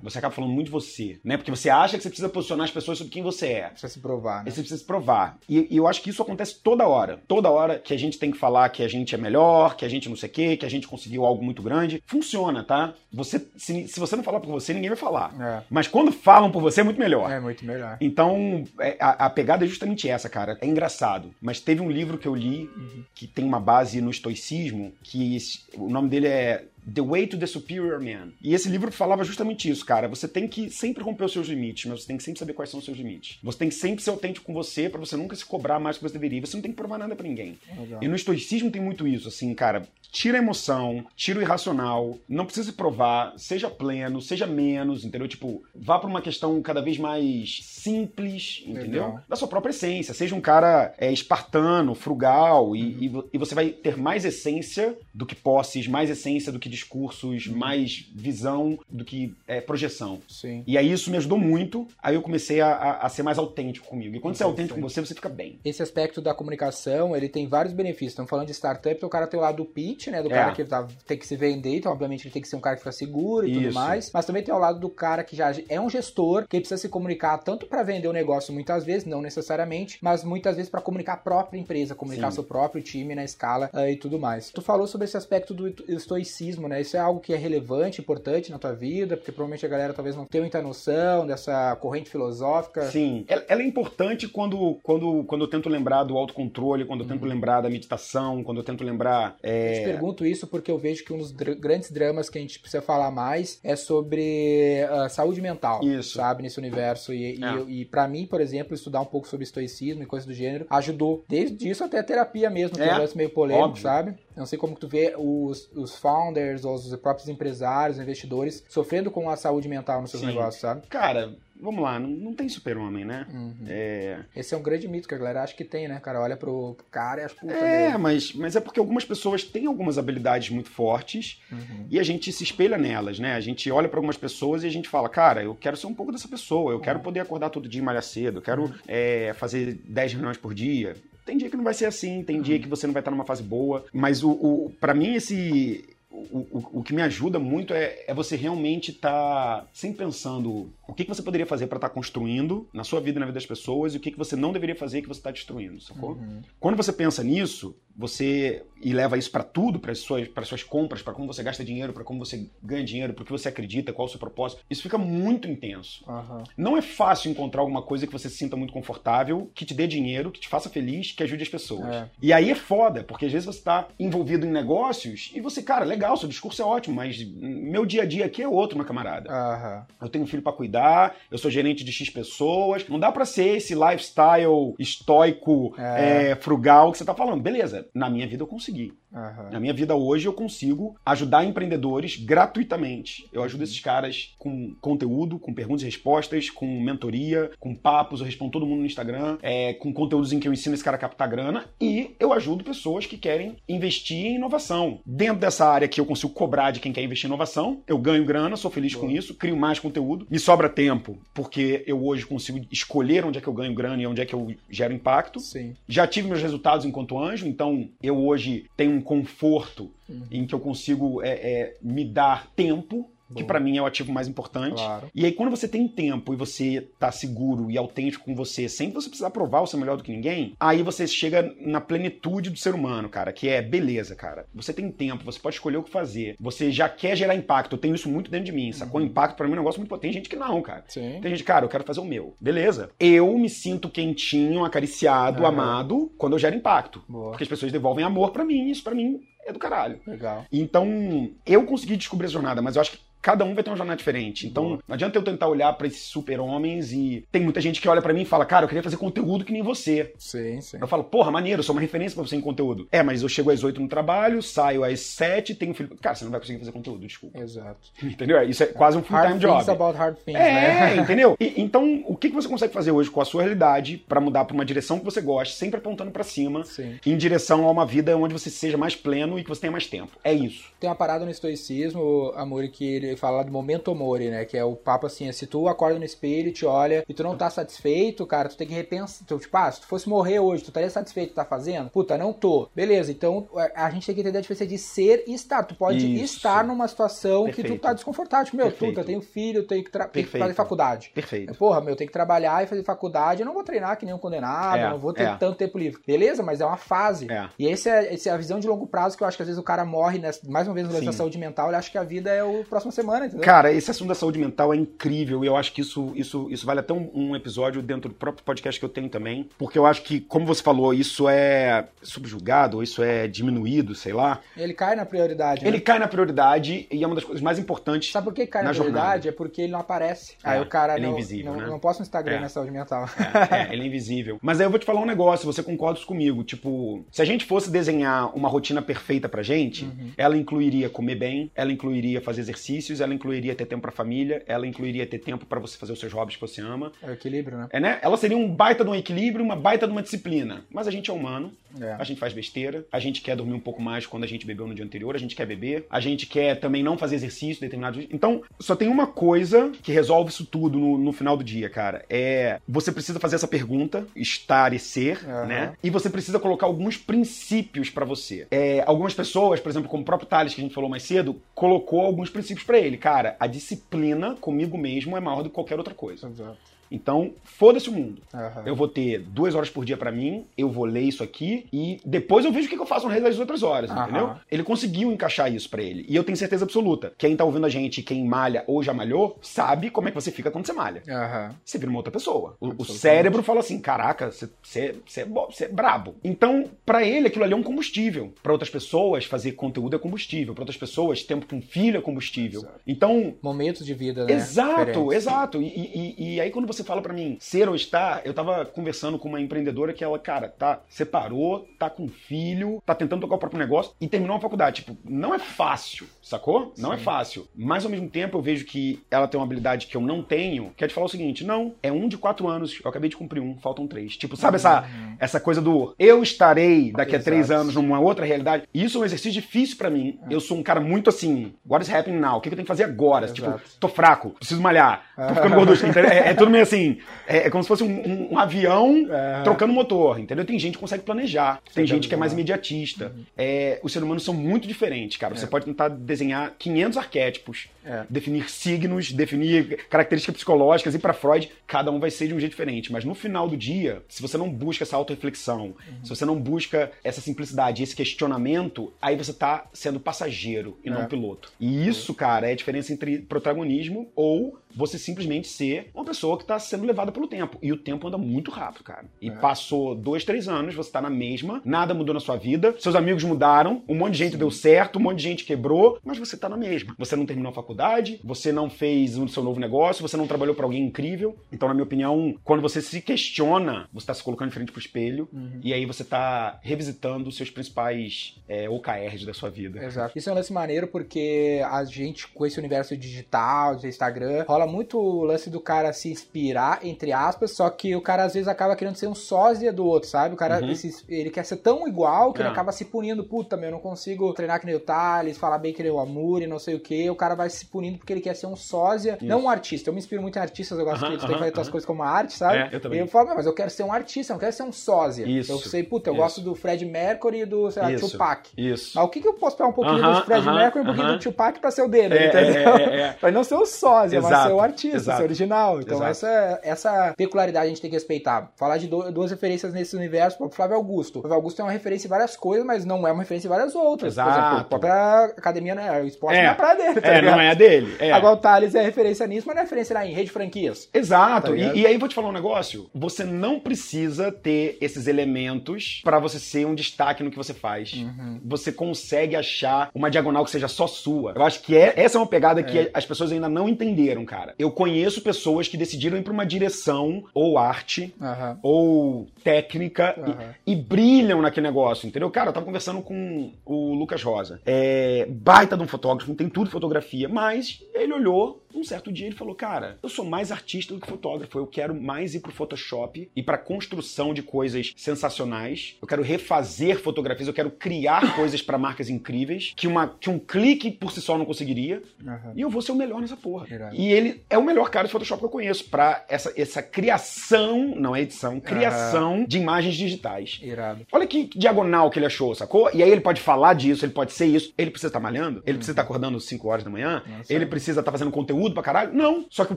Você 0.02 0.18
acaba 0.18 0.34
falando 0.34 0.52
muito 0.52 0.66
de 0.66 0.72
você, 0.72 1.20
né? 1.24 1.36
Porque 1.36 1.50
você 1.50 1.70
acha 1.70 1.96
que 1.96 2.02
você 2.02 2.08
precisa 2.08 2.28
posicionar 2.28 2.64
as 2.64 2.70
pessoas 2.70 2.98
sobre 2.98 3.12
quem 3.12 3.22
você 3.22 3.46
é. 3.48 3.68
Precisa 3.68 3.92
se 3.92 4.00
provar, 4.00 4.44
né? 4.44 4.50
você 4.50 4.60
precisa 4.60 4.78
se 4.80 4.86
provar. 4.86 5.38
E, 5.48 5.68
e 5.70 5.76
eu 5.76 5.86
acho 5.86 6.02
que 6.02 6.10
isso 6.10 6.22
acontece 6.22 6.60
toda 6.62 6.86
hora. 6.86 7.20
Toda 7.26 7.50
hora 7.50 7.78
que 7.78 7.92
a 7.94 7.98
gente 7.98 8.18
tem 8.18 8.30
que 8.30 8.38
falar 8.38 8.68
que 8.68 8.82
a 8.82 8.88
gente 8.88 9.14
é 9.14 9.18
melhor, 9.18 9.42
que 9.76 9.84
a 9.84 9.88
gente 9.88 10.08
não 10.08 10.16
sei 10.16 10.28
o 10.28 10.32
quê, 10.32 10.56
que 10.56 10.66
a 10.66 10.70
gente 10.70 10.86
conseguiu 10.88 11.24
algo 11.24 11.44
muito 11.44 11.62
grande. 11.62 12.02
Funciona, 12.06 12.62
tá? 12.64 12.94
Você, 13.12 13.46
se, 13.56 13.86
se 13.88 14.00
você 14.00 14.16
não 14.16 14.22
falar 14.24 14.40
por 14.40 14.50
você, 14.50 14.72
ninguém 14.74 14.90
vai 14.90 14.96
falar. 14.98 15.32
É. 15.40 15.62
Mas 15.70 15.86
quando 15.88 16.10
falam 16.12 16.50
por 16.50 16.60
você, 16.62 16.80
é 16.80 16.84
muito 16.84 16.98
melhor. 16.98 17.30
É 17.30 17.40
muito 17.40 17.64
melhor. 17.64 17.96
Então, 18.00 18.64
é, 18.80 18.96
a, 19.00 19.26
a 19.26 19.30
pegada 19.30 19.64
é 19.64 19.68
justamente 19.68 20.08
essa, 20.08 20.28
cara. 20.28 20.56
É 20.60 20.66
engraçado. 20.66 21.30
Mas 21.40 21.60
teve 21.60 21.80
um 21.80 21.90
livro 21.90 22.18
que 22.18 22.26
eu 22.28 22.34
li 22.34 22.68
que 23.14 23.26
tem 23.26 23.44
uma 23.44 23.60
base 23.60 24.00
no 24.00 24.10
estoicismo, 24.10 24.92
que 25.02 25.36
esse- 25.36 25.60
o 25.76 25.88
nome 25.88 26.08
dele 26.08 26.26
é 26.26 26.64
The 26.94 27.00
Way 27.02 27.26
to 27.28 27.38
the 27.38 27.46
Superior 27.46 28.00
Man. 28.02 28.32
E 28.42 28.54
esse 28.54 28.68
livro 28.68 28.90
falava 28.90 29.24
justamente 29.24 29.70
isso, 29.70 29.84
cara. 29.84 30.08
Você 30.08 30.26
tem 30.26 30.48
que 30.48 30.68
sempre 30.70 31.02
romper 31.04 31.24
os 31.24 31.32
seus 31.32 31.46
limites, 31.48 31.86
mas 31.86 32.00
você 32.02 32.06
tem 32.08 32.16
que 32.16 32.22
sempre 32.22 32.38
saber 32.38 32.52
quais 32.54 32.70
são 32.70 32.78
os 32.78 32.84
seus 32.84 32.96
limites. 32.96 33.38
Você 33.42 33.58
tem 33.58 33.68
que 33.68 33.74
sempre 33.74 34.02
ser 34.02 34.10
autêntico 34.10 34.46
com 34.46 34.52
você 34.54 34.88
pra 34.88 34.98
você 35.00 35.16
nunca 35.16 35.36
se 35.36 35.44
cobrar 35.44 35.78
mais 35.78 35.96
do 35.96 36.00
que 36.00 36.08
você 36.08 36.12
deveria. 36.14 36.40
Você 36.44 36.56
não 36.56 36.62
tem 36.62 36.70
que 36.72 36.76
provar 36.76 36.98
nada 36.98 37.14
pra 37.14 37.26
ninguém. 37.26 37.58
Legal. 37.78 38.02
E 38.02 38.08
no 38.08 38.16
estoicismo 38.16 38.70
tem 38.70 38.80
muito 38.82 39.06
isso, 39.06 39.28
assim, 39.28 39.54
cara. 39.54 39.86
Tira 40.10 40.36
a 40.38 40.42
emoção, 40.42 41.06
tira 41.16 41.38
o 41.38 41.42
irracional, 41.42 42.18
não 42.28 42.44
precisa 42.44 42.70
se 42.70 42.76
provar, 42.76 43.32
seja 43.38 43.70
pleno, 43.70 44.20
seja 44.20 44.46
menos, 44.46 45.04
entendeu? 45.06 45.26
Tipo, 45.26 45.62
vá 45.74 45.98
pra 45.98 46.08
uma 46.08 46.20
questão 46.20 46.60
cada 46.60 46.82
vez 46.82 46.98
mais 46.98 47.60
simples, 47.62 48.62
entendeu? 48.66 49.04
Legal. 49.06 49.20
Da 49.28 49.36
sua 49.36 49.48
própria 49.48 49.70
essência. 49.70 50.12
Seja 50.14 50.34
um 50.34 50.40
cara 50.40 50.94
é, 50.98 51.10
espartano, 51.12 51.94
frugal, 51.94 52.76
e, 52.76 53.04
e 53.04 53.08
vo- 53.08 53.28
e 53.32 53.38
você 53.38 53.54
vai 53.54 53.70
ter 53.70 53.96
mais 53.96 54.24
essência 54.24 54.96
do 55.14 55.24
que 55.24 55.34
posses, 55.34 55.86
mais 55.88 56.10
essência 56.10 56.52
do 56.52 56.58
que 56.58 56.68
discursos, 56.72 57.46
mais 57.46 58.06
visão 58.14 58.78
do 58.88 59.04
que 59.04 59.34
é, 59.46 59.60
projeção. 59.60 60.20
Sim. 60.28 60.62
E 60.66 60.76
aí 60.76 60.90
isso 60.90 61.10
me 61.10 61.16
ajudou 61.16 61.38
muito, 61.38 61.86
aí 62.02 62.14
eu 62.14 62.22
comecei 62.22 62.60
a, 62.60 62.68
a- 62.68 63.06
a 63.06 63.08
ser 63.08 63.22
mais 63.22 63.38
autêntico 63.38 63.86
comigo. 63.86 64.16
E 64.16 64.20
quando 64.20 64.34
você 64.34 64.42
é 64.42 64.46
autêntico 64.46 64.80
com 64.80 64.88
você, 64.88 65.00
você 65.00 65.14
fica 65.14 65.28
bem. 65.28 65.58
Esse 65.64 65.82
aspecto 65.82 66.20
da 66.20 66.34
comunicação, 66.34 67.16
ele 67.16 67.28
tem 67.28 67.46
vários 67.46 67.72
benefícios. 67.74 68.12
Estamos 68.12 68.30
falando 68.30 68.46
de 68.46 68.52
startup, 68.54 68.94
então 68.96 69.06
o 69.06 69.10
cara 69.10 69.26
tem 69.26 69.38
o 69.38 69.42
lado 69.42 69.56
do 69.56 69.64
pitch, 69.64 70.08
né? 70.08 70.22
Do 70.22 70.28
É. 70.30 70.34
cara 70.34 70.52
que 70.52 70.64
tá, 70.64 70.86
tem 71.06 71.16
que 71.18 71.26
se 71.26 71.36
vender, 71.36 71.76
então 71.76 71.92
obviamente 71.92 72.24
ele 72.26 72.32
tem 72.32 72.42
que 72.42 72.48
ser 72.48 72.56
um 72.56 72.60
cara 72.60 72.76
que 72.76 72.82
fica 72.82 72.92
seguro 72.92 73.46
e 73.46 73.52
tudo 73.52 73.66
Isso. 73.68 73.74
mais. 73.74 74.10
Mas 74.12 74.24
também 74.26 74.42
tem 74.42 74.54
o 74.54 74.58
lado 74.58 74.78
do 74.80 74.88
cara 74.90 75.22
que 75.24 75.36
já 75.36 75.52
é 75.68 75.80
um 75.80 75.88
gestor, 75.90 76.46
que 76.48 76.56
ele 76.56 76.62
precisa 76.62 76.80
se 76.80 76.88
comunicar 76.88 77.38
tanto 77.38 77.66
para 77.66 77.82
vender 77.82 78.08
o 78.08 78.12
negócio 78.12 78.52
muitas 78.52 78.84
vezes, 78.84 79.04
não 79.06 79.20
necessariamente, 79.22 79.98
mas 80.02 80.24
muitas 80.24 80.56
vezes 80.56 80.70
para 80.70 80.80
comunicar 80.80 81.14
a 81.14 81.16
própria 81.16 81.58
empresa, 81.58 81.94
comunicar 81.94 82.30
Sim. 82.30 82.36
seu 82.36 82.44
próprio 82.44 82.82
time 82.82 83.14
na 83.14 83.24
escala 83.24 83.68
ah, 83.72 83.90
e 83.90 83.96
tudo 83.96 84.18
mais. 84.18 84.50
Tu 84.50 84.62
falou 84.62 84.86
sobre 84.86 85.04
esse 85.06 85.16
aspecto 85.16 85.52
do 85.54 85.68
estoicismo, 85.88 86.61
né? 86.68 86.80
Isso 86.80 86.96
é 86.96 87.00
algo 87.00 87.20
que 87.20 87.32
é 87.32 87.36
relevante, 87.36 88.00
importante 88.00 88.50
na 88.50 88.58
tua 88.58 88.72
vida, 88.74 89.16
porque 89.16 89.32
provavelmente 89.32 89.64
a 89.66 89.68
galera 89.68 89.92
talvez 89.92 90.16
não 90.16 90.24
tenha 90.24 90.42
muita 90.42 90.60
noção 90.62 91.26
dessa 91.26 91.74
corrente 91.76 92.10
filosófica. 92.10 92.82
Sim, 92.90 93.24
ela, 93.28 93.44
ela 93.48 93.62
é 93.62 93.64
importante 93.66 94.28
quando, 94.28 94.78
quando, 94.82 95.24
quando 95.24 95.42
eu 95.44 95.48
tento 95.48 95.68
lembrar 95.68 96.04
do 96.04 96.16
autocontrole, 96.16 96.84
quando 96.84 97.00
eu 97.02 97.06
tento 97.08 97.24
lembrar 97.26 97.60
da 97.60 97.68
meditação, 97.70 98.42
quando 98.44 98.58
eu 98.58 98.64
tento 98.64 98.84
lembrar. 98.84 99.36
Eu 99.42 99.50
é, 99.50 99.72
te 99.74 99.84
pergunto 99.84 100.24
isso 100.26 100.46
porque 100.46 100.70
eu 100.70 100.78
vejo 100.78 101.04
que 101.04 101.12
um 101.12 101.18
dos 101.18 101.32
dra- 101.32 101.54
grandes 101.54 101.90
dramas 101.90 102.28
que 102.28 102.38
a 102.38 102.40
gente 102.40 102.58
precisa 102.58 102.82
falar 102.82 103.10
mais 103.10 103.60
é 103.62 103.76
sobre 103.76 104.82
ah, 104.90 105.08
saúde 105.08 105.40
mental, 105.40 105.82
Isso. 105.84 106.16
sabe, 106.16 106.42
nesse 106.42 106.58
universo. 106.58 107.12
E, 107.12 107.38
e, 107.38 107.44
É. 107.44 107.54
eu- 107.56 107.68
e 107.68 107.84
para 107.84 108.06
mim, 108.08 108.26
por 108.26 108.40
exemplo, 108.40 108.74
estudar 108.74 109.00
um 109.00 109.04
pouco 109.06 109.26
sobre 109.28 109.44
estoicismo 109.44 110.02
e 110.02 110.06
coisas 110.06 110.26
do 110.26 110.34
gênero 110.34 110.66
ajudou. 110.70 111.24
Desde 111.28 111.68
isso 111.68 111.84
até 111.84 111.98
a 111.98 112.02
terapia 112.02 112.50
mesmo, 112.50 112.76
que 112.76 112.82
é 112.82 112.88
É, 112.88 112.94
um 112.94 112.98
lance 112.98 113.16
meio 113.16 113.30
polêmico, 113.30 113.66
óbvio. 113.68 113.82
sabe? 113.82 114.14
Não 114.36 114.46
sei 114.46 114.58
como 114.58 114.74
que 114.74 114.80
tu 114.80 114.88
vê 114.88 115.14
os, 115.16 115.70
os 115.74 115.96
founders, 115.96 116.64
ou 116.64 116.74
os 116.74 116.94
próprios 116.96 117.28
empresários, 117.28 117.98
investidores, 117.98 118.64
sofrendo 118.68 119.10
com 119.10 119.28
a 119.28 119.36
saúde 119.36 119.68
mental 119.68 120.00
nos 120.00 120.10
seus 120.10 120.20
Sim. 120.22 120.28
negócios, 120.28 120.60
sabe? 120.60 120.86
Cara, 120.88 121.34
vamos 121.60 121.82
lá, 121.82 121.98
não, 122.00 122.08
não 122.08 122.34
tem 122.34 122.48
super-homem, 122.48 123.04
né? 123.04 123.26
Uhum. 123.32 123.54
É, 123.68 124.20
Esse 124.34 124.54
é 124.54 124.56
um 124.56 124.62
grande 124.62 124.88
mito 124.88 125.06
que 125.06 125.14
a 125.14 125.18
galera 125.18 125.42
acha 125.42 125.54
que 125.54 125.64
tem, 125.64 125.86
né, 125.86 126.00
cara? 126.00 126.20
Olha 126.20 126.36
pro 126.36 126.76
cara 126.90 127.20
e 127.20 127.24
acha, 127.24 127.34
puta, 127.36 127.52
é 127.52 127.90
meu. 127.90 127.98
mas, 127.98 128.32
mas 128.32 128.56
é 128.56 128.60
porque 128.60 128.80
algumas 128.80 129.04
pessoas 129.04 129.44
têm 129.44 129.66
algumas 129.66 129.98
habilidades 129.98 130.50
muito 130.50 130.70
fortes 130.70 131.40
Uhum. 131.52 131.86
e 131.90 132.00
a 132.00 132.02
gente 132.02 132.32
se 132.32 132.42
espelha 132.42 132.78
nelas, 132.78 133.18
né? 133.18 133.34
A 133.34 133.40
gente 133.40 133.70
olha 133.70 133.88
pra 133.88 133.98
algumas 133.98 134.16
pessoas 134.16 134.64
e 134.64 134.66
a 134.66 134.70
gente 134.70 134.88
fala, 134.88 135.08
cara, 135.08 135.42
eu 135.42 135.54
quero 135.54 135.76
ser 135.76 135.86
um 135.86 135.94
pouco 135.94 136.10
dessa 136.10 136.26
pessoa, 136.28 136.72
eu 136.72 136.80
quero 136.80 137.00
poder 137.00 137.20
acordar 137.20 137.50
todo 137.50 137.68
dia 137.68 137.80
e 137.80 137.84
malhar 137.84 138.02
cedo, 138.02 138.38
eu 138.38 138.42
quero 138.42 138.74
é, 138.88 139.32
fazer 139.34 139.74
10 139.84 140.12
reuniões 140.14 140.36
por 140.38 140.54
dia. 140.54 140.96
Tem 141.24 141.36
dia 141.36 141.48
que 141.48 141.56
não 141.56 141.64
vai 141.64 141.74
ser 141.74 141.86
assim, 141.86 142.22
tem 142.22 142.42
dia 142.42 142.58
que 142.58 142.68
você 142.68 142.86
não 142.86 142.92
vai 142.92 143.00
estar 143.00 143.10
numa 143.10 143.24
fase 143.24 143.42
boa, 143.42 143.84
mas 143.92 144.22
o, 144.22 144.30
o 144.30 144.72
para 144.80 144.94
mim 144.94 145.14
esse 145.14 145.84
o, 146.12 146.38
o, 146.38 146.80
o 146.80 146.82
que 146.82 146.92
me 146.92 147.02
ajuda 147.02 147.38
muito 147.38 147.72
é, 147.72 148.04
é 148.06 148.14
você 148.14 148.36
realmente 148.36 148.90
estar 148.90 149.66
sempre 149.72 149.98
pensando 149.98 150.72
o 150.86 150.92
que, 150.94 151.04
que 151.04 151.08
você 151.08 151.22
poderia 151.22 151.46
fazer 151.46 151.66
para 151.66 151.78
estar 151.78 151.88
construindo 151.88 152.68
na 152.72 152.84
sua 152.84 153.00
vida 153.00 153.18
e 153.18 153.20
na 153.20 153.26
vida 153.26 153.36
das 153.36 153.46
pessoas 153.46 153.94
e 153.94 153.96
o 153.96 154.00
que, 154.00 154.10
que 154.10 154.18
você 154.18 154.36
não 154.36 154.52
deveria 154.52 154.76
fazer 154.76 155.00
que 155.00 155.08
você 155.08 155.20
está 155.20 155.30
destruindo, 155.30 155.80
sacou? 155.80 156.12
Uhum. 156.12 156.42
Quando 156.60 156.76
você 156.76 156.92
pensa 156.92 157.24
nisso, 157.24 157.74
você 157.96 158.62
e 158.82 158.92
leva 158.92 159.16
isso 159.16 159.30
para 159.30 159.42
tudo, 159.42 159.78
para 159.78 159.94
suas 159.94 160.28
para 160.28 160.44
suas 160.44 160.62
compras, 160.62 161.02
para 161.02 161.12
como 161.12 161.26
você 161.26 161.42
gasta 161.42 161.64
dinheiro, 161.64 161.92
para 161.92 162.04
como 162.04 162.18
você 162.18 162.48
ganha 162.62 162.84
dinheiro, 162.84 163.14
para 163.14 163.22
o 163.22 163.24
que 163.24 163.32
você 163.32 163.48
acredita, 163.48 163.92
qual 163.92 164.06
é 164.06 164.08
o 164.08 164.10
seu 164.10 164.18
propósito, 164.18 164.62
isso 164.68 164.82
fica 164.82 164.98
muito 164.98 165.48
intenso. 165.48 166.04
Aham. 166.08 166.42
Não 166.56 166.76
é 166.76 166.82
fácil 166.82 167.30
encontrar 167.30 167.62
alguma 167.62 167.82
coisa 167.82 168.06
que 168.06 168.12
você 168.12 168.28
se 168.28 168.36
sinta 168.36 168.56
muito 168.56 168.72
confortável, 168.72 169.50
que 169.54 169.64
te 169.64 169.72
dê 169.72 169.86
dinheiro, 169.86 170.30
que 170.30 170.40
te 170.40 170.48
faça 170.48 170.68
feliz, 170.68 171.12
que 171.12 171.22
ajude 171.22 171.42
as 171.42 171.48
pessoas. 171.48 171.86
É. 171.86 172.08
E 172.20 172.32
aí 172.32 172.50
é 172.50 172.54
foda, 172.54 173.02
porque 173.02 173.26
às 173.26 173.32
vezes 173.32 173.46
você 173.46 173.62
tá 173.62 173.88
envolvido 173.98 174.46
em 174.46 174.50
negócios 174.50 175.30
e 175.34 175.40
você, 175.40 175.62
cara, 175.62 175.84
legal, 175.84 176.01
seu 176.16 176.28
discurso 176.28 176.60
é 176.62 176.64
ótimo, 176.64 176.96
mas 176.96 177.22
meu 177.24 177.84
dia 177.86 178.02
a 178.02 178.06
dia 178.06 178.26
aqui 178.26 178.42
é 178.42 178.48
outro, 178.48 178.76
meu 178.76 178.86
camarada. 178.86 179.30
Aham. 179.30 179.86
Eu 180.00 180.08
tenho 180.08 180.24
um 180.24 180.26
filho 180.26 180.42
pra 180.42 180.52
cuidar, 180.52 181.14
eu 181.30 181.38
sou 181.38 181.50
gerente 181.50 181.84
de 181.84 181.92
X 181.92 182.10
pessoas. 182.10 182.86
Não 182.88 182.98
dá 182.98 183.10
pra 183.12 183.24
ser 183.24 183.56
esse 183.56 183.74
lifestyle 183.74 184.74
estoico, 184.78 185.74
É. 185.78 186.30
é, 186.30 186.36
frugal 186.36 186.92
que 186.92 186.98
você 186.98 187.04
tá 187.04 187.14
falando. 187.14 187.40
Beleza, 187.42 187.88
na 187.94 188.08
minha 188.10 188.26
vida 188.26 188.42
eu 188.42 188.46
consegui. 188.46 188.92
Aham. 189.14 189.50
Na 189.50 189.60
minha 189.60 189.72
vida 189.72 189.94
hoje 189.94 190.26
eu 190.26 190.32
consigo 190.32 190.96
ajudar 191.04 191.44
empreendedores 191.44 192.16
gratuitamente. 192.16 193.28
Eu 193.32 193.42
ajudo 193.42 193.64
esses 193.64 193.78
caras 193.80 194.34
com 194.38 194.74
conteúdo, 194.80 195.38
com 195.38 195.52
perguntas 195.52 195.82
e 195.82 195.86
respostas, 195.86 196.50
com 196.50 196.80
mentoria, 196.80 197.50
com 197.60 197.74
papos, 197.74 198.20
eu 198.20 198.26
respondo 198.26 198.52
todo 198.52 198.66
mundo 198.66 198.80
no 198.80 198.86
Instagram, 198.86 199.38
é, 199.42 199.74
com 199.74 199.92
conteúdos 199.92 200.32
em 200.32 200.40
que 200.40 200.48
eu 200.48 200.52
ensino 200.52 200.74
esse 200.74 200.84
cara 200.84 200.96
a 200.96 201.00
captar 201.00 201.28
grana 201.28 201.66
e 201.80 202.14
eu 202.18 202.32
ajudo 202.32 202.64
pessoas 202.64 203.06
que 203.06 203.18
querem 203.18 203.56
investir 203.68 204.26
em 204.26 204.36
inovação. 204.36 205.00
Dentro 205.04 205.40
dessa 205.40 205.66
área 205.66 205.88
que 205.88 206.00
eu 206.00 206.06
consigo 206.06 206.32
cobrar 206.32 206.70
de 206.70 206.80
quem 206.80 206.92
quer 206.92 207.02
investir 207.02 207.26
em 207.26 207.30
inovação, 207.30 207.82
eu 207.86 207.98
ganho 207.98 208.24
grana, 208.24 208.56
sou 208.56 208.70
feliz 208.70 208.94
com 208.94 209.10
isso, 209.10 209.34
crio 209.34 209.56
mais 209.56 209.78
conteúdo, 209.78 210.26
me 210.30 210.38
sobra 210.38 210.68
tempo, 210.68 211.18
porque 211.34 211.82
eu 211.86 212.04
hoje 212.04 212.26
consigo 212.26 212.60
escolher 212.70 213.24
onde 213.24 213.38
é 213.38 213.40
que 213.40 213.48
eu 213.48 213.52
ganho 213.52 213.74
grana 213.74 214.02
e 214.02 214.06
onde 214.06 214.20
é 214.20 214.26
que 214.26 214.34
eu 214.34 214.54
gero 214.70 214.94
impacto. 214.94 215.40
Sim. 215.40 215.74
Já 215.88 216.06
tive 216.06 216.28
meus 216.28 216.42
resultados 216.42 216.86
enquanto 216.86 217.18
anjo, 217.18 217.46
então 217.46 217.88
eu 218.02 218.18
hoje 218.18 218.66
tenho 218.76 218.92
um 218.92 219.01
conforto 219.02 219.90
Uhum. 220.08 220.26
em 220.30 220.46
que 220.46 220.54
eu 220.54 220.60
consigo 220.60 221.22
é, 221.22 221.30
é, 221.30 221.78
me 221.82 222.04
dar 222.04 222.50
tempo, 222.54 223.10
que 223.34 223.42
Boa. 223.42 223.46
pra 223.46 223.60
mim 223.60 223.76
é 223.76 223.82
o 223.82 223.86
ativo 223.86 224.12
mais 224.12 224.28
importante. 224.28 224.74
Claro. 224.82 225.10
E 225.14 225.24
aí, 225.24 225.32
quando 225.32 225.50
você 225.50 225.66
tem 225.66 225.86
tempo 225.88 226.32
e 226.32 226.36
você 226.36 226.88
tá 226.98 227.10
seguro 227.10 227.70
e 227.70 227.78
autêntico 227.78 228.24
com 228.24 228.34
você, 228.34 228.68
sem 228.68 228.90
você 228.90 229.08
precisar 229.08 229.30
provar 229.30 229.60
o 229.60 229.66
ser 229.66 229.76
melhor 229.76 229.96
do 229.96 230.02
que 230.02 230.12
ninguém, 230.12 230.54
aí 230.58 230.82
você 230.82 231.06
chega 231.06 231.54
na 231.60 231.80
plenitude 231.80 232.50
do 232.50 232.58
ser 232.58 232.74
humano, 232.74 233.08
cara, 233.08 233.32
que 233.32 233.48
é 233.48 233.60
beleza, 233.62 234.14
cara. 234.14 234.46
Você 234.54 234.72
tem 234.72 234.90
tempo, 234.90 235.24
você 235.24 235.38
pode 235.38 235.56
escolher 235.56 235.76
o 235.76 235.82
que 235.82 235.90
fazer, 235.90 236.36
você 236.40 236.70
já 236.70 236.88
quer 236.88 237.16
gerar 237.16 237.34
impacto. 237.34 237.74
Eu 237.74 237.78
tenho 237.80 237.94
isso 237.94 238.08
muito 238.08 238.30
dentro 238.30 238.46
de 238.46 238.52
mim, 238.52 238.72
sacou? 238.72 239.00
Uhum. 239.00 239.06
Impacto 239.06 239.36
pra 239.36 239.46
mim 239.46 239.52
é 239.52 239.56
um 239.56 239.58
negócio 239.58 239.80
muito. 239.80 239.96
Tem 239.98 240.12
gente 240.12 240.28
que 240.28 240.36
não, 240.36 240.60
cara. 240.62 240.84
Sim. 240.88 241.18
Tem 241.20 241.30
gente, 241.30 241.44
cara, 241.44 241.64
eu 241.64 241.68
quero 241.68 241.84
fazer 241.84 242.00
o 242.00 242.04
meu. 242.04 242.34
Beleza. 242.40 242.90
Eu 242.98 243.36
me 243.38 243.48
sinto 243.48 243.88
quentinho, 243.88 244.64
acariciado, 244.64 245.44
Aham. 245.44 245.48
amado, 245.48 246.12
quando 246.18 246.32
eu 246.34 246.38
gero 246.38 246.56
impacto. 246.56 247.02
Boa. 247.08 247.30
Porque 247.30 247.44
as 247.44 247.48
pessoas 247.48 247.72
devolvem 247.72 248.04
amor 248.04 248.30
pra 248.32 248.44
mim, 248.44 248.70
isso 248.70 248.82
pra 248.82 248.94
mim 248.94 249.20
é 249.46 249.52
do 249.52 249.58
caralho. 249.58 250.00
Legal. 250.06 250.44
Então, 250.52 251.30
eu 251.46 251.64
consegui 251.64 251.96
descobrir 251.96 252.26
essa 252.26 252.34
jornada, 252.34 252.60
mas 252.62 252.76
eu 252.76 252.82
acho 252.82 252.92
que 252.92 252.98
cada 253.20 253.44
um 253.44 253.54
vai 253.54 253.62
ter 253.62 253.70
uma 253.70 253.76
jornada 253.76 253.96
diferente. 253.96 254.48
Então, 254.48 254.64
Boa. 254.70 254.78
não 254.88 254.94
adianta 254.94 255.16
eu 255.16 255.22
tentar 255.22 255.46
olhar 255.46 255.72
pra 255.74 255.86
esses 255.86 256.02
super-homens 256.02 256.92
e 256.92 257.24
tem 257.30 257.40
muita 257.40 257.60
gente 257.60 257.80
que 257.80 257.88
olha 257.88 258.02
pra 258.02 258.12
mim 258.12 258.22
e 258.22 258.24
fala, 258.24 258.44
cara, 258.44 258.64
eu 258.64 258.68
queria 258.68 258.82
fazer 258.82 258.96
conteúdo 258.96 259.44
que 259.44 259.52
nem 259.52 259.62
você. 259.62 260.12
Sim, 260.18 260.60
sim. 260.60 260.78
Eu 260.80 260.88
falo, 260.88 261.04
porra, 261.04 261.30
maneiro, 261.30 261.60
eu 261.60 261.62
sou 261.62 261.72
uma 261.72 261.80
referência 261.80 262.16
pra 262.16 262.26
você 262.26 262.34
em 262.34 262.40
conteúdo. 262.40 262.88
É, 262.90 263.00
mas 263.00 263.22
eu 263.22 263.28
chego 263.28 263.52
às 263.52 263.62
8 263.62 263.80
no 263.80 263.86
trabalho, 263.86 264.42
saio 264.42 264.82
às 264.82 264.98
7, 264.98 265.54
tenho 265.54 265.70
um 265.70 265.74
filho. 265.74 265.96
Cara, 266.00 266.16
você 266.16 266.24
não 266.24 266.32
vai 266.32 266.40
conseguir 266.40 266.58
fazer 266.58 266.72
conteúdo, 266.72 267.06
desculpa. 267.06 267.38
Exato. 267.38 267.78
Entendeu? 268.02 268.42
Isso 268.42 268.64
é 268.64 268.66
quase 268.66 268.98
um 268.98 269.02
full-time 269.04 269.38
job. 269.38 269.54
things 269.54 269.68
about 269.68 269.96
hard 269.96 270.16
things, 270.16 270.40
É, 270.40 270.52
né? 270.52 270.96
entendeu? 271.02 271.36
E- 271.38 271.54
então, 271.62 272.02
o 272.08 272.16
que 272.16 272.28
você 272.28 272.48
consegue 272.48 272.72
fazer 272.74 272.90
hoje 272.90 273.08
com 273.08 273.20
a 273.20 273.24
sua 273.24 273.42
realidade 273.42 273.98
pra 274.08 274.20
mudar 274.20 274.44
pra 274.46 274.54
uma 274.54 274.64
direção 274.64 274.98
que 274.98 275.04
você 275.04 275.20
gosta, 275.20 275.54
sempre 275.54 275.78
apontando 275.78 276.10
pra 276.10 276.24
cima, 276.24 276.64
Sim. 276.64 276.98
em 277.06 277.16
direção 277.16 277.68
a 277.68 277.70
uma 277.70 277.86
vida 277.86 278.16
onde 278.16 278.32
você 278.32 278.50
seja 278.50 278.76
mais 278.76 278.96
pleno 278.96 279.31
pleno 279.32 279.38
e 279.38 279.42
que 279.42 279.48
você 279.48 279.60
tenha 279.62 279.70
mais 279.70 279.86
tempo. 279.86 280.12
É 280.22 280.32
isso. 280.32 280.70
Tem 280.78 280.88
uma 280.88 280.96
parada 280.96 281.24
no 281.24 281.30
estoicismo, 281.30 282.32
Amori, 282.36 282.68
que 282.68 282.84
ele 282.84 283.16
fala 283.16 283.42
do 283.42 283.52
momento 283.52 283.94
mori, 283.94 284.28
né? 284.30 284.44
Que 284.44 284.56
é 284.56 284.64
o 284.64 284.74
papo 284.74 285.06
assim, 285.06 285.28
é, 285.28 285.32
se 285.32 285.46
tu 285.46 285.68
acorda 285.68 285.98
no 285.98 286.04
espelho, 286.04 286.52
te 286.52 286.64
olha 286.66 287.04
e 287.08 287.14
tu 287.14 287.22
não 287.22 287.36
tá 287.36 287.48
satisfeito, 287.50 288.26
cara, 288.26 288.48
tu 288.48 288.56
tem 288.56 288.66
que 288.66 288.74
repensar. 288.74 289.24
Tu, 289.26 289.38
tipo, 289.38 289.56
ah, 289.56 289.70
se 289.70 289.80
tu 289.80 289.86
fosse 289.86 290.08
morrer 290.08 290.38
hoje, 290.38 290.64
tu 290.64 290.68
estaria 290.68 290.90
satisfeito 290.90 291.30
que 291.30 291.34
tá 291.34 291.44
fazendo? 291.44 291.90
Puta, 291.90 292.18
não 292.18 292.32
tô. 292.32 292.68
Beleza, 292.74 293.10
então 293.10 293.48
a 293.74 293.90
gente 293.90 294.06
tem 294.06 294.14
que 294.14 294.20
entender 294.20 294.38
a 294.38 294.40
diferença 294.40 294.66
de 294.66 294.78
ser 294.78 295.24
e 295.26 295.34
estar. 295.34 295.62
Tu 295.62 295.74
pode 295.74 296.14
Isso. 296.22 296.36
estar 296.36 296.64
numa 296.64 296.88
situação 296.88 297.44
que 297.46 297.52
tu 297.52 297.56
Perfeito. 297.62 297.82
tá 297.82 297.92
desconfortável. 297.92 298.44
Tipo, 298.46 298.56
meu, 298.56 298.66
Perfeito. 298.66 298.90
puta, 298.90 299.00
eu 299.00 299.04
tenho 299.04 299.20
filho, 299.20 299.58
eu 299.58 299.66
tenho 299.66 299.84
que, 299.84 299.90
tenho 299.90 300.04
que 300.06 300.12
Perfeito. 300.12 300.42
fazer 300.42 300.54
faculdade. 300.54 301.10
Perfeito. 301.14 301.54
Porra, 301.54 301.80
meu, 301.80 301.90
eu 301.90 301.96
tenho 301.96 302.08
que 302.08 302.12
trabalhar 302.12 302.62
e 302.62 302.66
fazer 302.66 302.82
faculdade, 302.84 303.40
eu 303.42 303.46
não 303.46 303.54
vou 303.54 303.62
treinar 303.62 303.96
que 303.96 304.04
nem 304.04 304.14
um 304.14 304.18
condenado, 304.18 304.78
É, 304.78 304.90
não 304.90 304.98
vou 304.98 305.12
ter 305.12 305.24
é. 305.24 305.36
tanto 305.36 305.56
tempo 305.56 305.78
livre. 305.78 306.00
Beleza, 306.06 306.42
mas 306.42 306.60
é 306.60 306.66
uma 306.66 306.76
fase. 306.76 307.30
É. 307.30 307.48
E 307.58 307.66
esse 307.66 307.88
é, 307.88 308.14
esse 308.14 308.28
é 308.28 308.32
a 308.32 308.36
visão 308.36 308.58
de 308.58 308.66
longo 308.66 308.86
prazo 308.86 309.16
que 309.16 309.21
eu 309.22 309.28
acho 309.28 309.36
que 309.36 309.42
às 309.42 309.48
vezes 309.48 309.60
o 309.60 309.64
cara 309.64 309.84
morre, 309.84 310.18
nessa, 310.18 310.40
mais 310.48 310.66
uma 310.66 310.74
vez 310.74 310.86
no 310.86 310.92
lance 310.92 311.06
da 311.06 311.12
saúde 311.12 311.38
mental, 311.38 311.68
ele 311.68 311.76
acha 311.76 311.90
que 311.90 311.98
a 311.98 312.02
vida 312.02 312.30
é 312.30 312.42
o 312.42 312.64
próxima 312.64 312.92
semana, 312.92 313.26
entendeu? 313.26 313.44
Cara, 313.44 313.72
esse 313.72 313.90
assunto 313.90 314.08
da 314.08 314.14
saúde 314.14 314.38
mental 314.38 314.72
é 314.72 314.76
incrível 314.76 315.44
e 315.44 315.46
eu 315.46 315.56
acho 315.56 315.72
que 315.72 315.80
isso, 315.80 316.12
isso, 316.14 316.48
isso 316.50 316.66
vale 316.66 316.80
até 316.80 316.92
um, 316.92 317.10
um 317.14 317.36
episódio 317.36 317.82
dentro 317.82 318.08
do 318.08 318.14
próprio 318.14 318.44
podcast 318.44 318.78
que 318.78 318.84
eu 318.84 318.88
tenho 318.88 319.08
também, 319.08 319.48
porque 319.58 319.78
eu 319.78 319.86
acho 319.86 320.02
que, 320.02 320.20
como 320.20 320.46
você 320.46 320.62
falou, 320.62 320.92
isso 320.92 321.28
é 321.28 321.86
subjugado, 322.02 322.78
ou 322.78 322.82
isso 322.82 323.02
é 323.02 323.26
diminuído, 323.28 323.94
sei 323.94 324.12
lá. 324.12 324.40
Ele 324.56 324.74
cai 324.74 324.94
na 324.96 325.04
prioridade. 325.06 325.64
Ele 325.66 325.78
né? 325.78 325.82
cai 325.82 325.98
na 325.98 326.08
prioridade 326.08 326.86
e 326.90 327.02
é 327.02 327.06
uma 327.06 327.14
das 327.14 327.24
coisas 327.24 327.42
mais 327.42 327.58
importantes. 327.58 328.12
Sabe 328.12 328.24
por 328.24 328.34
que 328.34 328.46
cai 328.46 328.62
na, 328.62 328.68
na 328.68 328.72
jornada. 328.72 328.98
prioridade? 328.98 329.28
É 329.28 329.32
porque 329.32 329.62
ele 329.62 329.72
não 329.72 329.80
aparece. 329.80 330.36
É, 330.44 330.50
Aí 330.50 330.60
o 330.60 330.66
cara 330.66 330.96
ele 330.96 331.04
é 331.04 331.08
não, 331.08 331.14
invisível, 331.14 331.52
não, 331.52 331.60
né? 331.60 331.66
não 331.66 331.78
posta 331.78 332.02
no 332.02 332.04
Instagram 332.04 332.36
É. 332.36 332.40
na 332.40 332.48
saúde 332.48 332.70
mental. 332.70 333.06
É, 333.50 333.72
ele 333.72 333.82
é 333.82 333.86
invisível. 333.86 334.38
Mas 334.42 334.60
aí 334.60 334.66
eu 334.66 334.70
vou 334.70 334.78
te 334.78 334.86
falar 334.86 335.00
um 335.00 335.06
negócio, 335.06 335.46
você 335.46 335.62
concorda 335.62 336.00
comigo. 336.00 336.42
Tipo, 336.44 337.04
se 337.10 337.20
a 337.20 337.24
gente 337.24 337.44
fosse 337.44 337.70
desenhar 337.70 338.34
uma 338.36 338.48
rotina 338.48 338.80
perfeita 338.80 339.11
pra 339.28 339.42
gente, 339.42 339.84
Uhum. 339.84 340.10
ela 340.16 340.36
incluiria 340.36 340.88
comer 340.88 341.14
bem, 341.16 341.50
ela 341.54 341.72
incluiria 341.72 342.20
fazer 342.20 342.40
exercícios, 342.42 343.00
ela 343.00 343.14
incluiria 343.14 343.54
ter 343.54 343.66
tempo 343.66 343.82
pra 343.82 343.92
família, 343.92 344.42
ela 344.46 344.66
incluiria 344.66 345.06
ter 345.06 345.18
tempo 345.18 345.46
pra 345.46 345.58
você 345.60 345.76
fazer 345.78 345.92
os 345.92 346.00
seus 346.00 346.12
hobbies 346.12 346.36
que 346.36 346.40
você 346.40 346.60
ama. 346.60 346.92
É 347.02 347.08
o 347.10 347.12
equilíbrio, 347.12 347.58
né? 347.58 347.68
É, 347.70 347.80
né? 347.80 347.98
Ela 348.02 348.16
seria 348.16 348.36
um 348.36 348.48
baita 348.48 348.84
de 348.84 348.90
um 348.90 348.94
equilíbrio, 348.94 349.44
uma 349.44 349.56
baita 349.56 349.86
de 349.86 349.92
uma 349.92 350.02
disciplina. 350.02 350.64
Mas 350.70 350.86
a 350.86 350.90
gente 350.90 351.10
é 351.10 351.12
humano, 351.12 351.52
É. 351.80 351.92
a 351.98 352.04
gente 352.04 352.18
faz 352.20 352.32
besteira, 352.32 352.84
a 352.92 352.98
gente 352.98 353.20
quer 353.22 353.36
dormir 353.36 353.54
um 353.54 353.60
pouco 353.60 353.80
mais 353.82 354.06
quando 354.06 354.24
a 354.24 354.26
gente 354.26 354.46
bebeu 354.46 354.66
no 354.66 354.74
dia 354.74 354.84
anterior, 354.84 355.14
a 355.14 355.18
gente 355.18 355.34
quer 355.34 355.46
beber, 355.46 355.86
a 355.90 356.00
gente 356.00 356.26
quer 356.26 356.58
também 356.60 356.82
não 356.82 356.96
fazer 356.98 357.14
exercício 357.16 357.60
determinado. 357.60 358.00
Então, 358.12 358.42
só 358.60 358.74
tem 358.76 358.88
uma 358.88 359.06
coisa 359.06 359.72
que 359.82 359.92
resolve 359.92 360.30
isso 360.30 360.44
tudo 360.46 360.78
no, 360.78 360.98
no 360.98 361.12
final 361.12 361.36
do 361.36 361.44
dia, 361.44 361.68
cara. 361.68 362.04
É 362.10 362.60
você 362.68 362.92
precisa 362.92 363.18
fazer 363.20 363.36
essa 363.36 363.48
pergunta, 363.48 364.06
estar 364.14 364.72
e 364.72 364.78
ser, 364.78 365.18
Aham. 365.26 365.46
né? 365.46 365.72
E 365.82 365.90
você 365.90 366.08
precisa 366.10 366.38
colocar 366.38 366.66
alguns 366.66 366.96
princípios 366.96 367.88
pra 367.90 368.04
você. 368.04 368.46
É, 368.50 368.82
algumas 369.02 369.14
pessoas, 369.14 369.58
por 369.58 369.68
exemplo, 369.68 369.88
como 369.88 370.02
o 370.02 370.06
próprio 370.06 370.28
Thales, 370.28 370.54
que 370.54 370.60
a 370.60 370.64
gente 370.64 370.74
falou 370.74 370.88
mais 370.88 371.02
cedo, 371.02 371.40
colocou 371.54 372.00
alguns 372.00 372.30
princípios 372.30 372.64
pra 372.64 372.78
ele. 372.78 372.96
Cara, 372.96 373.36
a 373.38 373.48
disciplina 373.48 374.36
comigo 374.40 374.78
mesmo 374.78 375.16
é 375.16 375.20
maior 375.20 375.42
do 375.42 375.48
que 375.48 375.54
qualquer 375.54 375.76
outra 375.76 375.92
coisa. 375.94 376.28
Exato. 376.28 376.71
Então, 376.94 377.32
foda-se 377.44 377.88
o 377.88 377.92
mundo. 377.92 378.22
Aham. 378.34 378.62
Eu 378.66 378.74
vou 378.76 378.86
ter 378.88 379.18
duas 379.20 379.54
horas 379.54 379.70
por 379.70 379.84
dia 379.84 379.96
pra 379.96 380.12
mim, 380.12 380.44
eu 380.56 380.68
vou 380.70 380.84
ler 380.84 381.02
isso 381.02 381.22
aqui 381.22 381.66
e 381.72 382.00
depois 382.04 382.44
eu 382.44 382.52
vejo 382.52 382.66
o 382.66 382.70
que 382.70 382.76
que 382.76 382.82
eu 382.82 382.86
faço 382.86 383.06
no 383.06 383.12
resto 383.12 383.24
das 383.24 383.38
outras 383.38 383.62
horas, 383.62 383.90
Aham. 383.90 384.02
entendeu? 384.02 384.30
Ele 384.50 384.62
conseguiu 384.62 385.10
encaixar 385.12 385.52
isso 385.52 385.68
pra 385.70 385.82
ele. 385.82 386.04
E 386.08 386.14
eu 386.16 386.24
tenho 386.24 386.36
certeza 386.36 386.64
absoluta. 386.64 387.12
Quem 387.18 387.36
tá 387.36 387.44
ouvindo 387.44 387.66
a 387.66 387.68
gente, 387.68 388.02
quem 388.02 388.24
malha 388.24 388.64
ou 388.66 388.82
já 388.82 388.92
malhou, 388.92 389.38
sabe 389.42 389.90
como 389.90 390.08
é 390.08 390.10
que 390.10 390.14
você 390.20 390.30
fica 390.30 390.50
quando 390.50 390.66
você 390.66 390.72
malha. 390.72 391.02
Aham. 391.08 391.54
Você 391.64 391.78
vira 391.78 391.90
uma 391.90 391.98
outra 391.98 392.12
pessoa. 392.12 392.56
O- 392.60 392.72
O, 392.78 392.84
cérebro 392.84 393.42
fala 393.42 393.60
assim: 393.60 393.80
caraca, 393.80 394.30
você, 394.30 394.48
você, 394.62 394.94
você 395.06 395.20
é, 395.22 395.24
você 395.24 395.64
é 395.64 395.68
brabo. 395.68 396.14
Então, 396.22 396.64
pra 396.84 397.04
ele, 397.04 397.28
aquilo 397.28 397.44
ali 397.44 397.52
é 397.52 397.56
um 397.56 397.62
combustível. 397.62 398.32
Pra 398.42 398.52
outras 398.52 398.70
pessoas, 398.70 399.24
fazer 399.24 399.52
conteúdo 399.52 399.96
é 399.96 399.98
combustível. 399.98 400.54
Pra 400.54 400.62
outras 400.62 400.76
pessoas, 400.76 401.22
tempo 401.22 401.46
com 401.46 401.60
filho 401.62 401.98
é 401.98 402.00
combustível. 402.00 402.60
Exato. 402.60 402.80
Então, 402.86 403.34
Momentos 403.42 403.84
de 403.86 403.94
vida, 403.94 404.24
né? 404.24 404.32
Exato, 404.34 404.84
Diferentes. 404.84 405.12
exato. 405.14 405.62
E, 405.62 405.66
e- 405.66 406.34
e 406.34 406.40
aí 406.40 406.50
quando 406.50 406.66
você 406.66 406.81
fala 406.84 407.02
pra 407.02 407.12
mim 407.12 407.36
ser 407.40 407.68
ou 407.68 407.74
estar, 407.74 408.22
eu 408.24 408.34
tava 408.34 408.64
conversando 408.64 409.18
com 409.18 409.28
uma 409.28 409.40
empreendedora 409.40 409.92
que 409.92 410.04
ela, 410.04 410.18
cara, 410.18 410.48
tá 410.48 410.80
separou, 410.88 411.66
tá 411.78 411.88
com 411.90 412.08
filho, 412.08 412.82
tá 412.84 412.94
tentando 412.94 413.22
tocar 413.22 413.36
o 413.36 413.38
próprio 413.38 413.58
negócio 413.58 413.92
e 414.00 414.08
terminou 414.08 414.36
a 414.36 414.40
faculdade. 414.40 414.82
Tipo, 414.82 414.96
não 415.04 415.34
é 415.34 415.38
fácil, 415.38 416.06
sacou? 416.22 416.72
Não 416.78 416.92
é 416.92 416.98
fácil. 416.98 417.46
Mas 417.54 417.84
ao 417.84 417.90
mesmo 417.90 418.08
tempo 418.08 418.38
eu 418.38 418.42
vejo 418.42 418.64
que 418.64 419.02
ela 419.10 419.28
tem 419.28 419.38
uma 419.38 419.46
habilidade 419.46 419.86
que 419.86 419.96
eu 419.96 420.00
não 420.00 420.22
tenho, 420.22 420.72
que 420.76 420.84
é 420.84 420.86
de 420.86 420.94
falar 420.94 421.06
o 421.06 421.10
seguinte: 421.10 421.44
não, 421.44 421.74
é 421.82 421.90
um 421.92 422.08
de 422.08 422.16
quatro 422.16 422.48
anos, 422.48 422.78
eu 422.82 422.88
acabei 422.88 423.10
de 423.10 423.16
cumprir 423.16 423.40
um, 423.40 423.58
faltam 423.58 423.86
três. 423.86 424.16
Tipo, 424.16 424.36
sabe 424.36 424.56
essa, 424.56 424.84
essa 425.18 425.40
coisa 425.40 425.60
do 425.60 425.94
eu 425.98 426.22
estarei 426.22 426.92
daqui 426.92 427.14
a 427.14 427.18
Exato. 427.18 427.24
três 427.24 427.50
anos 427.50 427.74
numa 427.74 428.00
outra 428.00 428.24
realidade? 428.24 428.64
Isso 428.72 428.98
é 428.98 429.00
um 429.00 429.04
exercício 429.04 429.40
difícil 429.40 429.76
pra 429.76 429.90
mim. 429.90 430.18
Eu 430.30 430.40
sou 430.40 430.56
um 430.56 430.62
cara 430.62 430.80
muito 430.80 431.08
assim, 431.08 431.54
what 431.66 431.84
is 431.84 431.92
happening 431.92 432.18
now? 432.18 432.38
O 432.38 432.40
que 432.40 432.48
eu 432.48 432.52
tenho 432.52 432.64
que 432.64 432.68
fazer 432.68 432.84
agora? 432.84 433.26
Exato. 433.26 433.34
Tipo, 433.34 433.78
tô 433.78 433.88
fraco, 433.88 434.30
preciso 434.30 434.60
malhar, 434.60 435.04
tô 435.16 435.34
ficando 435.34 435.54
gordo. 435.54 435.72
É, 436.10 436.30
é 436.30 436.34
tudo 436.34 436.50
meio 436.50 436.62
assim, 436.72 436.98
é, 437.26 437.46
é 437.46 437.50
como 437.50 437.62
se 437.62 437.68
fosse 437.68 437.82
um, 437.84 437.88
um- 437.90 438.32
um 438.34 438.38
avião 438.38 439.06
É. 439.10 439.42
trocando 439.42 439.72
motor, 439.72 440.18
entendeu? 440.18 440.44
Tem 440.44 440.58
gente 440.58 440.74
que 440.74 440.78
consegue 440.80 441.02
planejar, 441.02 441.60
tem 441.74 441.86
gente 441.86 442.08
que 442.08 442.14
é 442.14 442.16
mais 442.16 442.32
Uhum. 442.32 442.38
imediatista. 442.38 443.12
É, 443.36 443.78
os 443.82 443.92
seres 443.92 444.04
humanos 444.04 444.22
são 444.24 444.34
muito 444.34 444.66
diferentes, 444.66 445.16
cara. 445.18 445.34
Você 445.36 445.44
É. 445.44 445.48
pode 445.48 445.64
tentar 445.66 445.88
desenhar 445.88 446.54
500 446.58 446.96
arquétipos, 446.96 447.68
É. 447.84 448.04
definir 448.08 448.48
signos, 448.50 449.12
definir 449.12 449.86
características 449.90 450.36
psicológicas 450.36 450.94
e 450.94 450.98
pra 450.98 451.12
Freud, 451.12 451.50
cada 451.66 451.90
um 451.90 451.98
vai 452.00 452.10
ser 452.10 452.28
de 452.28 452.34
um 452.34 452.40
jeito 452.40 452.52
diferente. 452.52 452.92
Mas 452.92 453.04
no 453.04 453.14
final 453.14 453.48
do 453.48 453.56
dia, 453.56 454.02
se 454.08 454.22
você 454.22 454.38
não 454.38 454.48
busca 454.48 454.84
essa 454.84 454.96
autorreflexão, 454.96 455.66
Uhum. 455.66 455.74
se 456.04 456.08
você 456.08 456.24
não 456.24 456.38
busca 456.38 456.90
essa 457.04 457.20
simplicidade, 457.20 457.82
esse 457.82 457.94
questionamento, 457.96 458.92
aí 459.00 459.16
você 459.16 459.32
tá 459.32 459.66
sendo 459.72 459.98
passageiro 460.00 460.78
e 460.84 460.88
É. 460.88 460.92
não 460.92 461.06
piloto. 461.06 461.52
E 461.60 461.88
isso, 461.88 462.14
cara, 462.14 462.48
é 462.48 462.52
a 462.52 462.56
diferença 462.56 462.92
entre 462.92 463.18
protagonismo 463.18 464.10
ou 464.14 464.58
você 464.76 464.98
simplesmente 464.98 465.48
ser 465.48 465.90
uma 465.94 466.04
pessoa 466.04 466.38
que 466.38 466.44
tá 466.44 466.58
sendo 466.58 466.84
levada 466.84 467.12
pelo 467.12 467.26
tempo. 467.28 467.58
E 467.62 467.72
o 467.72 467.76
tempo 467.76 468.06
anda 468.08 468.18
muito 468.18 468.50
rápido, 468.50 468.84
cara. 468.84 469.04
E 469.20 469.28
É. 469.28 469.32
passou 469.32 469.94
dois, 469.94 470.24
três 470.24 470.48
anos, 470.48 470.74
você 470.74 470.90
tá 470.90 471.00
na 471.00 471.10
mesma, 471.10 471.60
nada 471.64 471.94
mudou 471.94 472.14
na 472.14 472.20
sua 472.20 472.36
vida, 472.36 472.74
seus 472.78 472.94
amigos 472.94 473.24
mudaram, 473.24 473.82
um 473.88 473.94
monte 473.94 474.12
de 474.12 474.18
gente 474.18 474.36
deu 474.36 474.50
certo, 474.50 474.98
um 474.98 475.02
monte 475.02 475.18
de 475.18 475.22
gente 475.24 475.44
quebrou, 475.44 475.98
mas 476.04 476.18
você 476.18 476.36
tá 476.36 476.48
na 476.48 476.56
mesma. 476.56 476.94
Você 476.98 477.16
não 477.16 477.26
terminou 477.26 477.50
a 477.50 477.54
faculdade, 477.54 478.20
você 478.24 478.52
não 478.52 478.68
fez 478.70 479.16
o 479.18 479.28
seu 479.28 479.42
novo 479.42 479.60
negócio, 479.60 480.06
você 480.06 480.16
não 480.16 480.26
trabalhou 480.26 480.54
pra 480.54 480.64
alguém 480.64 480.82
incrível. 480.84 481.36
Então, 481.52 481.68
na 481.68 481.74
minha 481.74 481.84
opinião, 481.84 482.34
quando 482.44 482.60
você 482.60 482.80
se 482.80 483.00
questiona, 483.00 483.88
você 483.92 484.06
tá 484.06 484.14
se 484.14 484.22
colocando 484.22 484.48
em 484.48 484.52
frente 484.52 484.72
pro 484.72 484.80
espelho 484.80 485.28
Uhum. 485.32 485.60
e 485.62 485.72
aí 485.72 485.86
você 485.86 486.04
tá 486.04 486.58
revisitando 486.62 487.28
os 487.28 487.36
seus 487.36 487.50
principais 487.50 488.36
é, 488.48 488.68
OKRs 488.68 489.24
da 489.24 489.32
sua 489.34 489.50
vida. 489.50 489.84
Exato. 489.84 490.16
Isso 490.18 490.28
é 490.28 490.32
um 490.32 490.36
lance 490.36 490.52
maneiro 490.52 490.86
porque 490.88 491.60
a 491.64 491.84
gente, 491.84 492.28
com 492.28 492.44
esse 492.46 492.58
universo 492.58 492.96
digital, 492.96 493.76
de 493.76 493.86
Instagram, 493.86 494.44
rola 494.46 494.61
muito 494.66 494.98
o 494.98 495.24
lance 495.24 495.48
do 495.50 495.60
cara 495.60 495.92
se 495.92 496.10
inspirar, 496.10 496.80
entre 496.82 497.12
aspas, 497.12 497.52
só 497.52 497.68
que 497.70 497.94
o 497.96 498.00
cara 498.00 498.24
às 498.24 498.34
vezes 498.34 498.48
acaba 498.48 498.74
querendo 498.76 498.96
ser 498.96 499.06
um 499.06 499.14
sósia 499.14 499.72
do 499.72 499.84
outro, 499.86 500.08
sabe? 500.08 500.34
O 500.34 500.36
cara, 500.38 500.60
Uhum. 500.60 500.70
ele, 500.70 500.78
ele 501.08 501.30
quer 501.30 501.44
ser 501.44 501.56
tão 501.56 501.86
igual 501.88 502.32
que 502.32 502.40
ele 502.40 502.48
É. 502.48 502.52
acaba 502.52 502.72
se 502.72 502.84
punindo. 502.84 503.24
Puta, 503.24 503.56
meu, 503.56 503.68
eu 503.68 503.72
não 503.72 503.80
consigo 503.80 504.32
treinar 504.34 504.60
que 504.60 504.66
nem 504.66 504.74
o 504.74 504.80
Thales, 504.80 505.38
falar 505.38 505.58
bem 505.58 505.72
que 505.72 505.82
nem 505.82 505.92
o 505.92 505.98
Amuri, 505.98 506.46
não 506.46 506.58
sei 506.58 506.74
o 506.74 506.80
que. 506.80 507.08
O 507.10 507.14
cara 507.16 507.34
vai 507.34 507.48
se 507.50 507.66
punindo 507.66 507.98
porque 507.98 508.12
ele 508.12 508.20
quer 508.20 508.34
ser 508.34 508.46
um 508.46 508.56
sósia, 508.56 509.18
não 509.22 509.42
um 509.44 509.48
artista. 509.48 509.90
Eu 509.90 509.94
me 509.94 509.98
inspiro 510.00 510.22
muito 510.22 510.36
em 510.38 510.42
artistas, 510.42 510.78
eu 510.78 510.84
gosto 510.84 510.98
Aham, 511.02 511.06
que 511.08 511.12
eles 511.14 511.24
têm 511.24 511.34
que 511.34 511.40
fazer 511.40 511.60
aham. 511.60 511.70
coisas 511.70 511.86
como 511.86 512.02
arte, 512.02 512.32
sabe? 512.36 512.58
É, 512.58 512.68
eu 512.72 512.80
também. 512.80 512.98
E 512.98 513.02
eu 513.02 513.06
falo, 513.08 513.28
"Não, 513.28 513.36
mas 513.36 513.46
eu 513.46 513.54
quero 513.54 513.70
ser 513.70 513.82
um 513.84 513.92
artista, 513.92 514.32
eu 514.32 514.34
não 514.34 514.40
quero 514.40 514.52
ser 514.52 514.62
um 514.62 514.72
sósia. 514.72 515.26
Isso, 515.26 515.52
Eu 515.52 515.58
sei, 515.58 515.82
puta, 515.82 516.10
eu 516.10 516.14
isso. 516.14 516.22
gosto 516.22 516.40
do 516.40 516.54
Fred 516.54 516.84
Mercury 516.84 517.40
e 517.40 517.44
do, 517.46 517.70
sei 517.70 517.82
lá, 517.82 517.92
Isso. 517.92 518.10
Tupac. 518.10 518.48
Isso. 518.56 518.92
Mas 518.94 519.04
o 519.04 519.08
que, 519.08 519.20
que 519.20 519.28
eu 519.28 519.34
posso 519.34 519.56
pegar 519.56 519.68
um 519.68 519.72
pouquinho 519.72 520.02
do 520.02 520.24
Fred 520.24 520.46
Mercury 520.50 520.78
e 520.78 520.82
um 520.82 520.86
pouquinho 520.86 521.08
do 521.08 521.18
Tupac 521.18 521.58
pra 521.60 521.70
ser 521.70 521.82
o 521.82 521.88
dele, 521.88 522.14
É, 522.14 522.26
entendeu? 522.28 522.76
é, 522.76 522.82
é, 522.82 523.00
é. 523.00 523.12
pra 523.20 523.30
não 523.30 523.44
ser 523.44 523.54
o 523.54 523.66
sósia, 523.66 524.20
mas 524.20 524.30
Exato, 524.32 524.48
ser 524.52 524.58
o 524.58 524.60
artista, 524.60 524.96
exato. 524.96 525.18
ser 525.18 525.24
original. 525.24 525.80
Então 525.80 525.96
Exato. 525.96 526.10
essa, 526.10 526.60
essa 526.62 527.14
peculiaridade 527.16 527.66
a 527.66 527.68
gente 527.68 527.80
tem 527.80 527.90
que 527.90 527.96
respeitar. 527.96 528.50
Falar 528.56 528.78
de 528.78 528.86
do- 528.86 529.10
duas 529.12 529.30
referências 529.30 529.72
nesse 529.72 529.96
universo, 529.96 530.42
o 530.44 530.50
Flávio 530.50 530.76
Augusto. 530.76 531.18
O 531.18 531.22
Flávio 531.22 531.36
Augusto 531.36 531.60
é 531.60 531.64
uma 531.64 531.70
referência 531.72 532.06
em 532.06 532.10
várias 532.10 532.36
coisas, 532.36 532.64
mas 532.66 532.84
não 532.84 533.06
é 533.06 533.12
uma 533.12 533.22
referência 533.22 533.46
em 533.46 533.50
várias 533.50 533.74
outras. 533.74 534.14
Por 534.14 534.20
Exato. 534.22 534.30
exemplo, 534.38 534.58
a 534.58 534.64
própria 534.64 535.24
academia, 535.36 535.74
né? 535.74 536.00
O 536.02 536.06
esporte 536.06 536.36
É. 536.38 536.44
não 536.44 536.50
é 536.50 536.54
pra 536.54 536.74
dele, 536.74 537.00
tá 537.00 537.08
É, 537.08 537.20
ligado? 537.20 537.32
não 537.34 537.40
é 537.40 537.50
a 537.50 537.54
dele. 537.54 537.96
É. 537.98 538.12
Agora 538.12 538.34
o 538.34 538.38
Thales 538.38 538.74
é 538.74 538.82
referência 538.82 539.26
nisso, 539.26 539.46
mas 539.46 539.54
não 539.56 539.60
é 539.62 539.64
referência 539.64 539.94
lá 539.94 540.06
em 540.06 540.10
rede 540.12 540.26
de 540.26 540.32
franquias. 540.32 540.88
Exato. 540.92 541.50
Tá 541.52 541.56
e, 541.56 541.80
e 541.80 541.86
aí 541.86 541.96
vou 541.98 542.08
te 542.08 542.14
falar 542.14 542.28
um 542.28 542.32
negócio. 542.32 542.88
Você 542.94 543.24
não 543.24 543.58
precisa 543.60 544.30
ter 544.30 544.76
esses 544.80 545.06
elementos 545.06 546.00
pra 546.04 546.18
você 546.18 546.38
ser 546.38 546.66
um 546.66 546.74
destaque 546.74 547.22
no 547.22 547.30
que 547.30 547.36
você 547.36 547.54
faz. 547.54 547.92
Uhum. 547.92 548.40
Você 548.44 548.72
consegue 548.72 549.36
achar 549.36 549.90
uma 549.94 550.10
diagonal 550.10 550.44
que 550.44 550.50
seja 550.50 550.68
só 550.68 550.86
sua. 550.86 551.32
Eu 551.34 551.42
acho 551.42 551.60
que 551.62 551.76
é, 551.76 551.92
essa 551.96 552.16
é 552.16 552.20
uma 552.20 552.26
pegada 552.26 552.62
que 552.62 552.90
as 552.92 553.04
pessoas 553.06 553.32
ainda 553.32 553.48
não 553.48 553.68
entenderam, 553.68 554.24
cara. 554.24 554.41
Eu 554.58 554.70
conheço 554.70 555.20
pessoas 555.22 555.68
que 555.68 555.76
decidiram 555.76 556.16
ir 556.18 556.22
pra 556.22 556.32
uma 556.32 556.46
direção 556.46 557.24
ou 557.34 557.58
arte 557.58 558.14
Aham. 558.20 558.58
ou 558.62 559.26
técnica 559.44 560.14
e- 560.16 560.30
Aham. 560.30 560.54
e, 560.66 560.76
brilham 560.76 561.40
naquele 561.42 561.66
negócio, 561.66 562.06
entendeu? 562.06 562.30
Cara, 562.30 562.50
eu 562.50 562.52
tava 562.52 562.66
conversando 562.66 563.00
com 563.02 563.50
o 563.66 563.94
Lucas 563.94 564.22
Rosa. 564.22 564.60
É 564.64 565.26
baita 565.28 565.76
de 565.76 565.82
um 565.82 565.88
fotógrafo, 565.88 566.34
tem 566.34 566.48
tudo 566.48 566.70
fotografia, 566.70 567.28
mas 567.28 567.82
ele 567.94 568.12
olhou 568.12 568.61
Um 568.74 568.84
certo 568.84 569.12
dia 569.12 569.26
ele 569.26 569.36
falou: 569.36 569.54
Cara, 569.54 569.98
eu 570.02 570.08
sou 570.08 570.24
mais 570.24 570.50
artista 570.50 570.94
do 570.94 571.00
que 571.00 571.08
fotógrafo. 571.08 571.58
Eu 571.58 571.66
quero 571.66 571.94
mais 571.94 572.34
ir 572.34 572.40
pro 572.40 572.52
Photoshop 572.52 573.30
e 573.34 573.42
pra 573.42 573.58
construção 573.58 574.32
de 574.32 574.42
coisas 574.42 574.92
sensacionais. 574.96 575.96
Eu 576.00 576.08
quero 576.08 576.22
refazer 576.22 576.98
fotografias, 576.98 577.48
eu 577.48 577.54
quero 577.54 577.70
criar 577.70 578.34
coisas 578.36 578.62
pra 578.62 578.78
marcas 578.78 579.08
incríveis 579.08 579.72
que, 579.76 579.86
uma, 579.86 580.08
que 580.08 580.30
um 580.30 580.38
clique 580.38 580.90
por 580.90 581.12
si 581.12 581.20
só 581.20 581.36
não 581.36 581.44
conseguiria. 581.44 582.02
Aham. 582.26 582.52
E 582.56 582.60
eu 582.60 582.70
vou 582.70 582.82
ser 582.82 582.92
o 582.92 582.96
melhor 582.96 583.20
nessa 583.20 583.36
porra. 583.36 583.66
Irado. 583.70 583.96
E 583.96 584.12
ele 584.12 584.42
é 584.48 584.58
o 584.58 584.64
melhor 584.64 584.90
cara 584.90 585.06
de 585.06 585.12
Photoshop 585.12 585.40
que 585.40 585.46
eu 585.46 585.50
conheço 585.50 585.84
pra 585.84 586.24
essa, 586.28 586.52
essa 586.56 586.82
criação, 586.82 587.94
não 587.96 588.14
é 588.14 588.22
edição, 588.22 588.60
criação 588.60 589.44
de 589.44 589.58
imagens 589.58 589.94
digitais. 589.94 590.58
Irado. 590.62 591.06
Olha 591.12 591.26
que 591.26 591.50
diagonal 591.56 592.10
que 592.10 592.18
ele 592.18 592.26
achou, 592.26 592.54
sacou? 592.54 592.90
E 592.94 593.02
aí 593.02 593.10
ele 593.10 593.20
pode 593.20 593.40
falar 593.40 593.74
disso, 593.74 594.04
ele 594.04 594.12
pode 594.12 594.32
ser 594.32 594.46
isso. 594.46 594.72
Ele 594.76 594.90
precisa 594.90 595.08
estar 595.08 595.20
malhando? 595.20 595.62
Ele 595.66 595.78
precisa 595.78 595.92
estar 595.92 596.02
acordando 596.02 596.36
às 596.36 596.44
5 596.44 596.68
horas 596.68 596.84
da 596.84 596.90
manhã? 596.90 597.22
Nossa. 597.26 597.52
Ele 597.52 597.66
precisa 597.66 598.00
estar 598.00 598.10
fazendo 598.12 598.30
conteúdo 598.30 598.61
pra 598.70 598.82
caralho? 598.82 599.12
Não. 599.12 599.46
Só 599.50 599.64
que 599.64 599.72
o 599.72 599.76